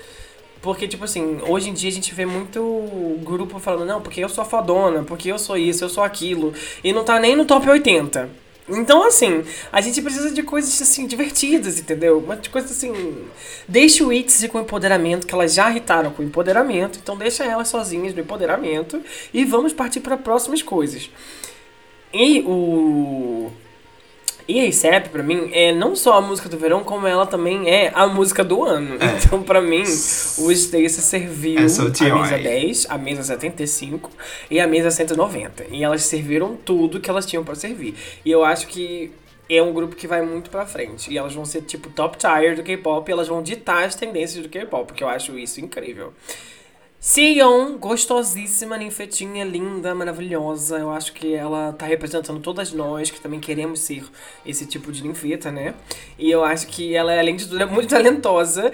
Porque, 0.60 0.86
tipo 0.86 1.04
assim, 1.04 1.40
hoje 1.48 1.70
em 1.70 1.74
dia 1.74 1.90
a 1.90 1.92
gente 1.92 2.14
vê 2.14 2.24
muito 2.24 3.18
grupo 3.24 3.58
falando, 3.58 3.84
não, 3.84 4.00
porque 4.00 4.22
eu 4.22 4.28
sou 4.28 4.42
a 4.42 4.44
fodona, 4.44 5.02
porque 5.02 5.32
eu 5.32 5.38
sou 5.38 5.56
isso, 5.56 5.84
eu 5.84 5.88
sou 5.88 6.04
aquilo. 6.04 6.54
E 6.84 6.92
não 6.92 7.02
tá 7.02 7.18
nem 7.18 7.34
no 7.34 7.44
top 7.44 7.68
80. 7.68 8.30
Então, 8.68 9.06
assim, 9.06 9.44
a 9.72 9.80
gente 9.80 10.00
precisa 10.00 10.30
de 10.30 10.42
coisas, 10.42 10.80
assim, 10.80 11.06
divertidas, 11.06 11.80
entendeu? 11.80 12.18
Uma 12.18 12.36
de 12.36 12.48
coisas, 12.48 12.70
assim... 12.70 13.26
Deixa 13.66 14.04
o 14.04 14.12
ITZY 14.12 14.48
com 14.48 14.60
empoderamento, 14.60 15.26
que 15.26 15.34
elas 15.34 15.52
já 15.52 15.68
irritaram 15.70 16.10
com 16.10 16.22
empoderamento. 16.22 16.98
Então, 17.02 17.16
deixa 17.16 17.44
elas 17.44 17.68
sozinhas 17.68 18.14
no 18.14 18.20
empoderamento. 18.20 19.02
E 19.34 19.44
vamos 19.44 19.72
partir 19.72 20.00
para 20.00 20.16
próximas 20.16 20.62
coisas. 20.62 21.10
E 22.12 22.40
o... 22.40 23.50
E 24.52 24.60
a 24.60 24.68
ASAP, 24.68 25.08
pra 25.08 25.22
mim, 25.22 25.48
é 25.50 25.72
não 25.72 25.96
só 25.96 26.18
a 26.18 26.20
música 26.20 26.46
do 26.46 26.58
verão, 26.58 26.84
como 26.84 27.06
ela 27.06 27.24
também 27.24 27.70
é 27.70 27.90
a 27.94 28.06
música 28.06 28.44
do 28.44 28.62
ano. 28.62 28.96
É. 29.00 29.24
Então, 29.24 29.42
pra 29.42 29.62
mim, 29.62 29.80
o 29.80 30.52
Stacy 30.52 31.00
serviu 31.00 31.58
é 31.58 31.62
a 31.62 32.14
mesa 32.14 32.38
10, 32.38 32.86
a 32.90 32.98
mesa 32.98 33.22
75 33.22 34.10
e 34.50 34.60
a 34.60 34.66
mesa 34.66 34.90
190. 34.90 35.68
E 35.70 35.82
elas 35.82 36.02
serviram 36.02 36.54
tudo 36.54 37.00
que 37.00 37.08
elas 37.08 37.24
tinham 37.24 37.42
pra 37.42 37.54
servir. 37.54 37.94
E 38.22 38.30
eu 38.30 38.44
acho 38.44 38.66
que 38.66 39.10
é 39.48 39.62
um 39.62 39.72
grupo 39.72 39.96
que 39.96 40.06
vai 40.06 40.20
muito 40.20 40.50
pra 40.50 40.66
frente. 40.66 41.10
E 41.10 41.16
elas 41.16 41.34
vão 41.34 41.46
ser, 41.46 41.62
tipo, 41.62 41.88
top 41.88 42.18
tier 42.18 42.54
do 42.54 42.62
K-pop. 42.62 43.08
E 43.08 43.10
elas 43.10 43.28
vão 43.28 43.42
ditar 43.42 43.84
as 43.84 43.94
tendências 43.94 44.42
do 44.42 44.50
K-pop, 44.50 44.86
porque 44.86 45.02
eu 45.02 45.08
acho 45.08 45.38
isso 45.38 45.62
incrível. 45.62 46.12
Sion, 47.04 47.78
gostosíssima, 47.78 48.76
ninfetinha, 48.78 49.44
linda, 49.44 49.92
maravilhosa. 49.92 50.78
Eu 50.78 50.92
acho 50.92 51.12
que 51.12 51.34
ela 51.34 51.72
tá 51.72 51.84
representando 51.84 52.38
todas 52.38 52.72
nós 52.72 53.10
que 53.10 53.20
também 53.20 53.40
queremos 53.40 53.80
ser 53.80 54.04
esse 54.46 54.64
tipo 54.66 54.92
de 54.92 55.02
ninfeta, 55.02 55.50
né? 55.50 55.74
E 56.16 56.30
eu 56.30 56.44
acho 56.44 56.68
que 56.68 56.94
ela, 56.94 57.18
além 57.18 57.34
de 57.34 57.48
tudo, 57.48 57.60
é 57.60 57.66
muito 57.66 57.88
talentosa. 57.90 58.70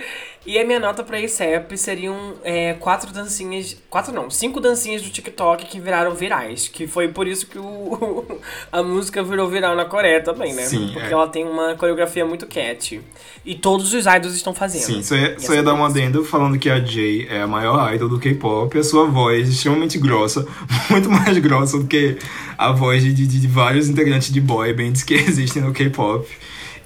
E 0.47 0.59
a 0.59 0.65
minha 0.65 0.79
nota 0.79 1.03
pra 1.03 1.19
ASAP 1.19 1.77
seriam 1.77 2.35
é, 2.45 2.75
quatro 2.75 3.13
dancinhas. 3.13 3.77
Quatro 3.89 4.15
não, 4.15 4.31
cinco 4.31 4.61
dancinhas 4.61 5.01
do 5.01 5.09
TikTok 5.09 5.65
que 5.65 5.81
viraram 5.81 6.15
virais. 6.15 6.69
Que 6.69 6.87
foi 6.87 7.09
por 7.09 7.27
isso 7.27 7.47
que 7.47 7.59
o, 7.59 8.39
a 8.71 8.83
música 8.83 9.23
virou 9.23 9.49
viral 9.49 9.75
na 9.75 9.87
Coreia 9.87 10.23
também, 10.23 10.53
né? 10.53 10.65
Sim, 10.65 10.91
Porque 10.93 11.09
é. 11.09 11.13
ela 11.13 11.29
tem 11.29 11.47
uma 11.47 11.75
coreografia 11.77 12.27
muito 12.27 12.47
cat. 12.47 13.01
E 13.45 13.55
todos 13.55 13.95
os 13.95 14.05
idols 14.05 14.35
estão 14.35 14.55
fazendo. 14.55 14.83
Sim, 14.83 15.03
só 15.03 15.15
ia, 15.15 15.39
só 15.39 15.55
ia 15.55 15.63
dar 15.63 15.73
um 15.73 15.85
adendo 15.85 16.23
falando 16.25 16.59
que 16.59 16.69
a 16.69 16.79
Jay 16.79 17.27
é 17.31 17.41
a 17.41 17.47
maior 17.47 17.95
idol 17.95 18.09
do 18.09 18.18
K-pop, 18.19 18.77
a 18.78 18.85
sua 18.85 19.07
voz 19.07 19.49
é 19.49 19.51
extremamente 19.51 19.99
grossa, 19.99 20.47
muito 20.90 21.11
mais 21.11 21.36
grossa 21.39 21.78
do 21.78 21.86
que 21.86 22.19
a 22.57 22.73
voz 22.73 23.03
de, 23.03 23.12
de, 23.12 23.27
de 23.27 23.47
vários 23.47 23.89
integrantes 23.89 24.32
de 24.32 24.40
boy 24.40 24.73
bands 24.73 25.03
que 25.03 25.15
existem 25.15 25.62
no 25.62 25.73
K-pop. 25.73 26.27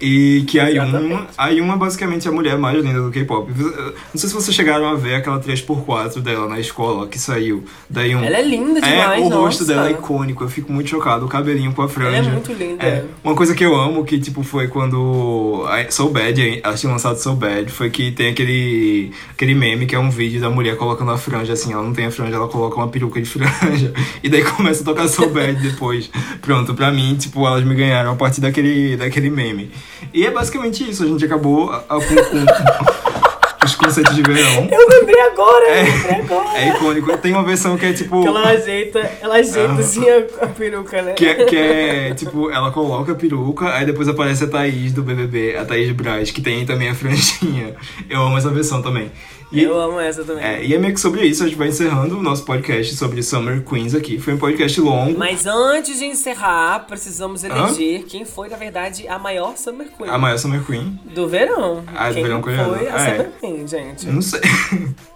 E 0.04 0.42
que 0.48 0.58
a 0.58 0.68
Exatamente. 0.68 1.28
a 1.38 1.48
Yun 1.50 1.72
é 1.72 1.76
basicamente 1.76 2.26
a 2.28 2.32
mulher 2.32 2.58
mais 2.58 2.84
linda 2.84 3.00
do 3.00 3.10
K-pop. 3.12 3.52
Não 3.56 3.92
sei 4.16 4.28
se 4.28 4.34
vocês 4.34 4.54
chegaram 4.54 4.86
a 4.88 4.96
ver 4.96 5.14
aquela 5.14 5.38
3x4 5.38 6.20
dela 6.20 6.48
na 6.48 6.58
escola 6.58 7.06
que 7.06 7.18
saiu 7.20 7.62
da 7.88 8.02
Yun. 8.02 8.24
Ela 8.24 8.38
é 8.38 8.42
linda 8.42 8.80
demais, 8.80 9.22
É, 9.22 9.24
o 9.24 9.28
rosto 9.28 9.60
nossa. 9.60 9.64
dela 9.64 9.88
é 9.88 9.92
icônico, 9.92 10.42
eu 10.42 10.48
fico 10.48 10.72
muito 10.72 10.90
chocado, 10.90 11.24
o 11.24 11.28
cabelinho 11.28 11.72
com 11.72 11.82
a 11.82 11.88
franja. 11.88 12.16
Ela 12.18 12.26
é 12.26 12.32
muito 12.32 12.52
linda. 12.52 12.84
É, 12.84 13.04
uma 13.22 13.36
coisa 13.36 13.54
que 13.54 13.64
eu 13.64 13.76
amo, 13.76 14.04
que 14.04 14.18
tipo, 14.18 14.42
foi 14.42 14.66
quando 14.66 15.64
Soul 15.90 16.10
Bad, 16.10 16.60
ela 16.64 16.74
tinha 16.74 16.90
lançado 16.90 17.16
Soul 17.18 17.36
Bad, 17.36 17.70
foi 17.70 17.88
que 17.88 18.10
tem 18.10 18.30
aquele, 18.32 19.12
aquele 19.30 19.54
meme 19.54 19.86
que 19.86 19.94
é 19.94 19.98
um 20.00 20.10
vídeo 20.10 20.40
da 20.40 20.50
mulher 20.50 20.76
colocando 20.76 21.12
a 21.12 21.16
franja, 21.18 21.52
assim, 21.52 21.72
ela 21.72 21.82
não 21.82 21.92
tem 21.92 22.06
a 22.06 22.10
franja, 22.10 22.34
ela 22.34 22.48
coloca 22.48 22.74
uma 22.76 22.88
peruca 22.88 23.20
de 23.22 23.28
franja, 23.30 23.92
e 24.20 24.28
daí 24.28 24.42
começa 24.42 24.82
a 24.82 24.84
tocar 24.84 25.06
Soul 25.06 25.30
Bad 25.30 25.62
depois. 25.62 26.10
Pronto, 26.40 26.74
pra 26.74 26.90
mim, 26.90 27.14
tipo, 27.16 27.46
elas 27.46 27.64
me 27.64 27.74
ganharam 27.76 28.10
a 28.12 28.16
partir 28.16 28.40
daquele, 28.40 28.96
daquele 28.96 29.30
meme. 29.30 29.70
E 30.12 30.26
é 30.26 30.30
basicamente 30.30 30.88
isso, 30.88 31.02
a 31.04 31.06
gente 31.06 31.24
acabou 31.24 31.70
a- 31.70 31.78
a- 31.88 31.94
com, 32.00 32.00
com 32.00 32.44
os 33.64 33.74
conceitos 33.76 34.14
de 34.16 34.22
verão. 34.22 34.68
Eu 34.70 34.88
lembrei 34.88 35.20
agora, 35.20 35.64
eu 35.68 35.84
lembrei 35.84 36.20
agora. 36.22 36.58
É 36.58 36.68
icônico, 36.70 37.16
tem 37.18 37.32
uma 37.32 37.44
versão 37.44 37.76
que 37.78 37.86
é 37.86 37.92
tipo... 37.92 38.20
Que 38.22 38.26
ela 38.28 38.48
ajeita, 38.48 38.98
ela 39.20 39.34
ajeita 39.36 39.72
Ah. 39.72 39.78
assim 39.78 40.04
a, 40.10 40.44
a 40.44 40.48
peruca, 40.48 41.00
né? 41.02 41.12
Que 41.12 41.26
é, 41.26 41.44
que 41.44 41.56
é, 41.56 42.14
tipo, 42.14 42.50
ela 42.50 42.70
coloca 42.72 43.12
a 43.12 43.14
peruca, 43.14 43.72
aí 43.72 43.86
depois 43.86 44.08
aparece 44.08 44.44
a 44.44 44.48
Thaís 44.48 44.92
do 44.92 45.02
BBB, 45.02 45.56
a 45.56 45.64
Thaís 45.64 45.90
Braz, 45.92 46.30
que 46.32 46.40
tem 46.42 46.66
também 46.66 46.88
a 46.90 46.94
franjinha. 46.94 47.74
Eu 48.10 48.20
amo 48.22 48.36
essa 48.36 48.50
versão 48.50 48.82
também. 48.82 49.10
E, 49.52 49.62
Eu 49.62 49.78
amo 49.78 50.00
essa 50.00 50.24
também. 50.24 50.42
é, 50.44 50.64
e 50.64 50.74
é 50.74 50.78
meio 50.78 50.94
que 50.94 51.00
sobre 51.00 51.22
isso, 51.26 51.42
a 51.44 51.46
gente 51.46 51.58
vai 51.58 51.68
encerrando 51.68 52.18
o 52.18 52.22
nosso 52.22 52.44
podcast 52.44 52.94
sobre 52.96 53.22
Summer 53.22 53.62
Queens 53.62 53.94
aqui. 53.94 54.18
Foi 54.18 54.32
um 54.34 54.38
podcast 54.38 54.80
longo. 54.80 55.18
Mas 55.18 55.44
antes 55.46 55.98
de 55.98 56.06
encerrar, 56.06 56.86
precisamos 56.86 57.44
eleger 57.44 58.04
quem 58.04 58.24
foi, 58.24 58.48
na 58.48 58.56
verdade, 58.56 59.06
a 59.06 59.18
maior 59.18 59.56
Summer 59.56 59.88
Queen 59.96 60.08
A 60.10 60.16
maior 60.18 60.38
Summer 60.38 60.64
Queen. 60.64 60.98
do 61.14 61.28
verão. 61.28 61.84
Ah, 61.94 62.08
do 62.08 62.14
verão 62.14 62.40
coreano. 62.40 62.74
foi 62.76 62.88
a 62.88 62.94
Ah, 62.96 63.00
é. 63.08 63.10
Summer 63.16 63.32
Queen, 63.40 63.68
gente? 63.68 64.06
Eu 64.06 64.12
não 64.14 64.22
sei. 64.22 64.40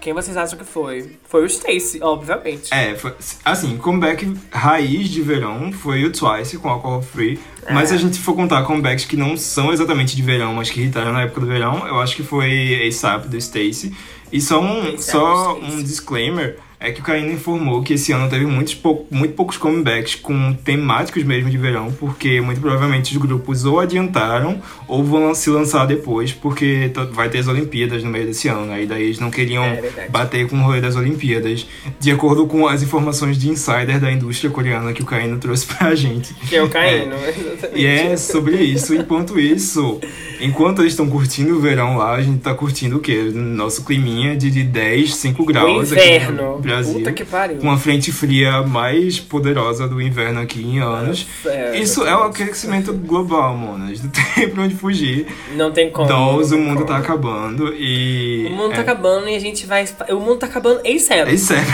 Quem 0.00 0.12
vocês 0.12 0.36
acham 0.36 0.58
que 0.58 0.64
foi? 0.64 1.18
Foi 1.24 1.42
o 1.42 1.46
Stacy, 1.46 1.98
obviamente. 2.02 2.72
É, 2.72 2.94
foi, 2.94 3.12
assim, 3.44 3.76
comeback 3.76 4.32
raiz 4.50 5.08
de 5.08 5.22
verão 5.22 5.72
foi 5.72 6.04
o 6.04 6.12
Twice 6.12 6.58
com 6.58 6.68
Alcohol 6.68 7.02
Free. 7.02 7.38
Mas 7.70 7.88
se 7.88 7.94
a 7.94 7.98
gente 7.98 8.18
for 8.18 8.34
contar 8.34 8.62
comebacks 8.64 9.04
que 9.04 9.16
não 9.16 9.36
são 9.36 9.72
exatamente 9.72 10.14
de 10.14 10.22
verão, 10.22 10.54
mas 10.54 10.70
que 10.70 10.80
irritaram 10.80 11.12
na 11.12 11.22
época 11.22 11.40
do 11.40 11.46
verão, 11.46 11.86
eu 11.86 12.00
acho 12.00 12.14
que 12.14 12.22
foi 12.22 12.86
ASAP 12.86 13.26
do 13.28 13.36
Stacy. 13.36 13.92
E 14.32 14.40
só 14.40 14.60
um, 14.60 14.98
só 14.98 15.56
um 15.58 15.82
disclaimer 15.82 16.58
é 16.86 16.92
que 16.92 17.00
o 17.00 17.02
Caíno 17.02 17.32
informou 17.32 17.82
que 17.82 17.94
esse 17.94 18.12
ano 18.12 18.28
teve 18.30 18.46
muitos 18.46 18.74
pou, 18.74 19.06
muito 19.10 19.34
poucos 19.34 19.56
comebacks 19.56 20.14
com 20.14 20.52
temáticos 20.54 21.24
mesmo 21.24 21.50
de 21.50 21.58
verão, 21.58 21.90
porque 21.98 22.40
muito 22.40 22.60
provavelmente 22.60 23.12
os 23.12 23.20
grupos 23.20 23.64
ou 23.64 23.80
adiantaram 23.80 24.60
ou 24.86 25.02
vão 25.02 25.34
se 25.34 25.50
lançar 25.50 25.84
depois, 25.86 26.32
porque 26.32 26.92
vai 27.12 27.28
ter 27.28 27.38
as 27.38 27.48
Olimpíadas 27.48 28.04
no 28.04 28.10
meio 28.10 28.26
desse 28.26 28.46
ano. 28.48 28.72
Aí 28.72 28.86
daí 28.86 29.04
eles 29.04 29.18
não 29.18 29.30
queriam 29.30 29.64
É 29.64 30.08
bater 30.08 30.48
com 30.48 30.56
o 30.56 30.62
rolê 30.62 30.80
das 30.80 30.94
Olimpíadas, 30.96 31.66
de 31.98 32.10
acordo 32.10 32.46
com 32.46 32.66
as 32.68 32.82
informações 32.82 33.36
de 33.36 33.48
insider 33.48 33.98
da 33.98 34.12
indústria 34.12 34.50
coreana 34.50 34.92
que 34.92 35.02
o 35.02 35.06
Caíno 35.06 35.38
trouxe 35.38 35.66
pra 35.74 35.94
gente. 35.94 36.32
Que 36.34 36.56
é 36.56 36.62
o 36.62 36.68
Caíno, 36.68 37.16
exatamente. 37.26 37.80
E 37.80 37.84
é 37.86 38.16
sobre 38.16 38.56
isso. 38.62 38.94
Enquanto 38.94 39.40
isso, 39.40 40.00
enquanto 40.40 40.82
eles 40.82 40.92
estão 40.92 41.08
curtindo 41.08 41.56
o 41.56 41.60
verão 41.60 41.96
lá, 41.96 42.14
a 42.14 42.22
gente 42.22 42.38
tá 42.38 42.54
curtindo 42.54 42.98
o 42.98 43.00
quê? 43.00 43.30
Nosso 43.34 43.84
climinha 43.84 44.36
de, 44.36 44.50
de 44.50 44.62
10, 44.62 45.16
5 45.16 45.42
O 45.42 45.44
graus 45.46 45.90
inverno. 45.90 46.42
aqui 46.42 46.42
no 46.42 46.58
Brasil. 46.76 46.94
Puta 46.94 47.12
que 47.12 47.24
pariu. 47.24 47.56
Com 47.58 47.70
a 47.70 47.78
frente 47.78 48.12
fria 48.12 48.62
mais 48.62 49.18
poderosa 49.18 49.88
do 49.88 50.00
inverno 50.00 50.40
aqui 50.40 50.62
em 50.62 50.78
anos. 50.78 51.26
É, 51.44 51.78
Isso 51.78 52.06
é 52.06 52.14
o 52.16 52.24
aquecimento 52.24 52.92
global, 52.92 53.56
monas. 53.56 54.02
Não 54.02 54.10
tem 54.10 54.48
pra 54.48 54.62
onde 54.62 54.74
fugir. 54.74 55.26
Não 55.54 55.70
tem 55.72 55.90
como. 55.90 56.08
Dolls, 56.08 56.54
não 56.54 56.62
o 56.62 56.64
mundo 56.64 56.76
como. 56.76 56.86
tá 56.86 56.96
acabando 56.96 57.74
e. 57.74 58.46
O 58.46 58.54
mundo 58.54 58.72
tá 58.72 58.78
é, 58.78 58.80
acabando 58.80 59.28
e 59.28 59.34
a 59.34 59.40
gente 59.40 59.66
vai. 59.66 59.84
O 60.10 60.20
mundo 60.20 60.36
tá 60.36 60.46
acabando 60.46 60.80
em 60.84 60.98
sério. 60.98 61.30
É 61.30 61.34
isso, 61.34 61.52
é. 61.52 61.64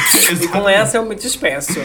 E 0.41 0.49
com 0.49 0.69
essa 0.69 0.97
eu 0.97 1.05
me 1.05 1.15
despeço. 1.15 1.81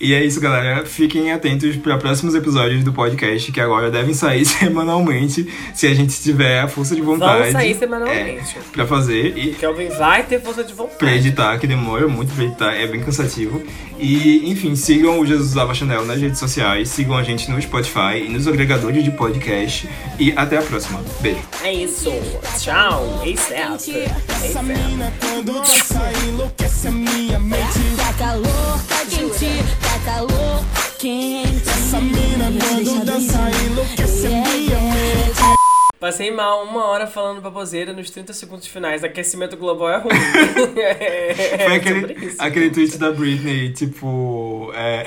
E 0.00 0.14
é 0.14 0.24
isso, 0.24 0.40
galera. 0.40 0.86
Fiquem 0.86 1.30
atentos 1.32 1.76
para 1.76 1.98
próximos 1.98 2.34
episódios 2.34 2.82
do 2.82 2.92
podcast 2.92 3.52
que 3.52 3.60
agora 3.60 3.90
devem 3.90 4.14
sair 4.14 4.44
semanalmente, 4.46 5.46
se 5.74 5.86
a 5.86 5.94
gente 5.94 6.20
tiver 6.22 6.60
a 6.60 6.68
força 6.68 6.94
de 6.94 7.02
vontade. 7.02 7.42
Vão 7.42 7.52
sair 7.52 7.74
semanalmente. 7.74 8.56
É, 8.56 8.60
pra 8.72 8.86
fazer 8.86 9.36
e 9.36 9.52
Kelvin 9.54 9.88
vai 9.88 10.22
ter 10.22 10.40
força 10.40 10.64
de 10.64 10.72
pra 10.72 10.84
vontade. 10.84 11.14
editar, 11.14 11.58
que 11.58 11.66
demora 11.66 12.08
muito 12.08 12.32
pra 12.34 12.44
editar, 12.50 12.72
é 12.74 12.86
bem 12.86 13.00
cansativo. 13.00 13.62
E, 13.98 14.50
enfim, 14.50 14.74
sigam 14.74 15.20
o 15.20 15.26
Jesus 15.26 15.50
Usava 15.50 15.74
Chanel 15.74 16.04
nas 16.04 16.20
redes 16.20 16.38
sociais, 16.38 16.88
sigam 16.88 17.16
a 17.16 17.22
gente 17.22 17.50
no 17.50 17.60
Spotify 17.60 18.18
e 18.24 18.28
nos 18.28 18.46
agregadores 18.46 19.02
de 19.02 19.10
podcast. 19.10 19.88
E 20.18 20.32
até 20.36 20.58
a 20.58 20.62
próxima. 20.62 21.00
Beijo. 21.20 21.40
É 21.62 21.72
isso. 21.72 22.10
Tchau. 22.58 23.22
ASAP. 23.22 23.96
Essa 23.96 24.60
ASAP. 24.60 24.64
mina 24.64 25.12
quando 25.20 25.52
dança 25.52 26.12
enlouquece 26.28 26.88
a 26.88 26.90
minha 26.90 27.38
mente. 27.38 27.96
Tá 27.96 28.12
calor, 28.14 28.80
tá 28.88 29.04
quente, 29.08 29.64
tá 29.80 29.98
calor, 30.04 30.64
quente. 30.98 31.68
Essa 31.68 32.00
mina 32.00 32.50
quando 32.60 33.04
dança 33.04 33.50
enlouquece 33.66 34.26
a 34.26 34.30
minha 34.30 34.80
mente. 34.80 35.59
Passei 36.00 36.30
mal 36.30 36.64
uma 36.64 36.86
hora 36.86 37.06
falando 37.06 37.42
baboseira 37.42 37.92
nos 37.92 38.08
30 38.08 38.32
segundos 38.32 38.66
finais. 38.66 39.04
Aquecimento 39.04 39.54
global 39.58 39.90
é 39.90 39.98
ruim. 39.98 40.12
é, 40.80 41.58
Foi 41.66 41.76
aquele, 41.76 42.26
isso. 42.26 42.36
aquele 42.38 42.70
tweet 42.70 42.96
da 42.96 43.12
Britney, 43.12 43.70
tipo. 43.74 44.72
é, 44.74 45.04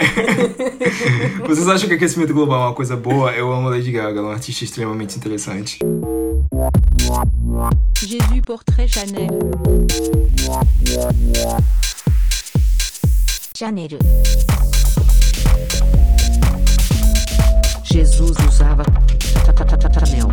Vocês 1.48 1.68
acham 1.68 1.90
que 1.90 1.96
aquecimento 1.96 2.32
global 2.32 2.62
é 2.62 2.66
uma 2.68 2.76
coisa 2.76 2.96
boa? 2.96 3.32
Eu 3.32 3.52
amo 3.52 3.70
Lady 3.70 3.92
Gaga, 3.92 4.10
ela 4.10 4.20
é 4.20 4.22
uma 4.22 4.34
artista 4.34 4.64
extremamente 4.66 5.18
interessante. 5.18 5.80
Jésus 7.96 8.42
portrait 8.46 8.88
Chanel. 8.88 9.30
Janeiro. 13.58 13.98
Jesus 17.94 18.36
usava 18.48 18.84
Chanel. 20.04 20.28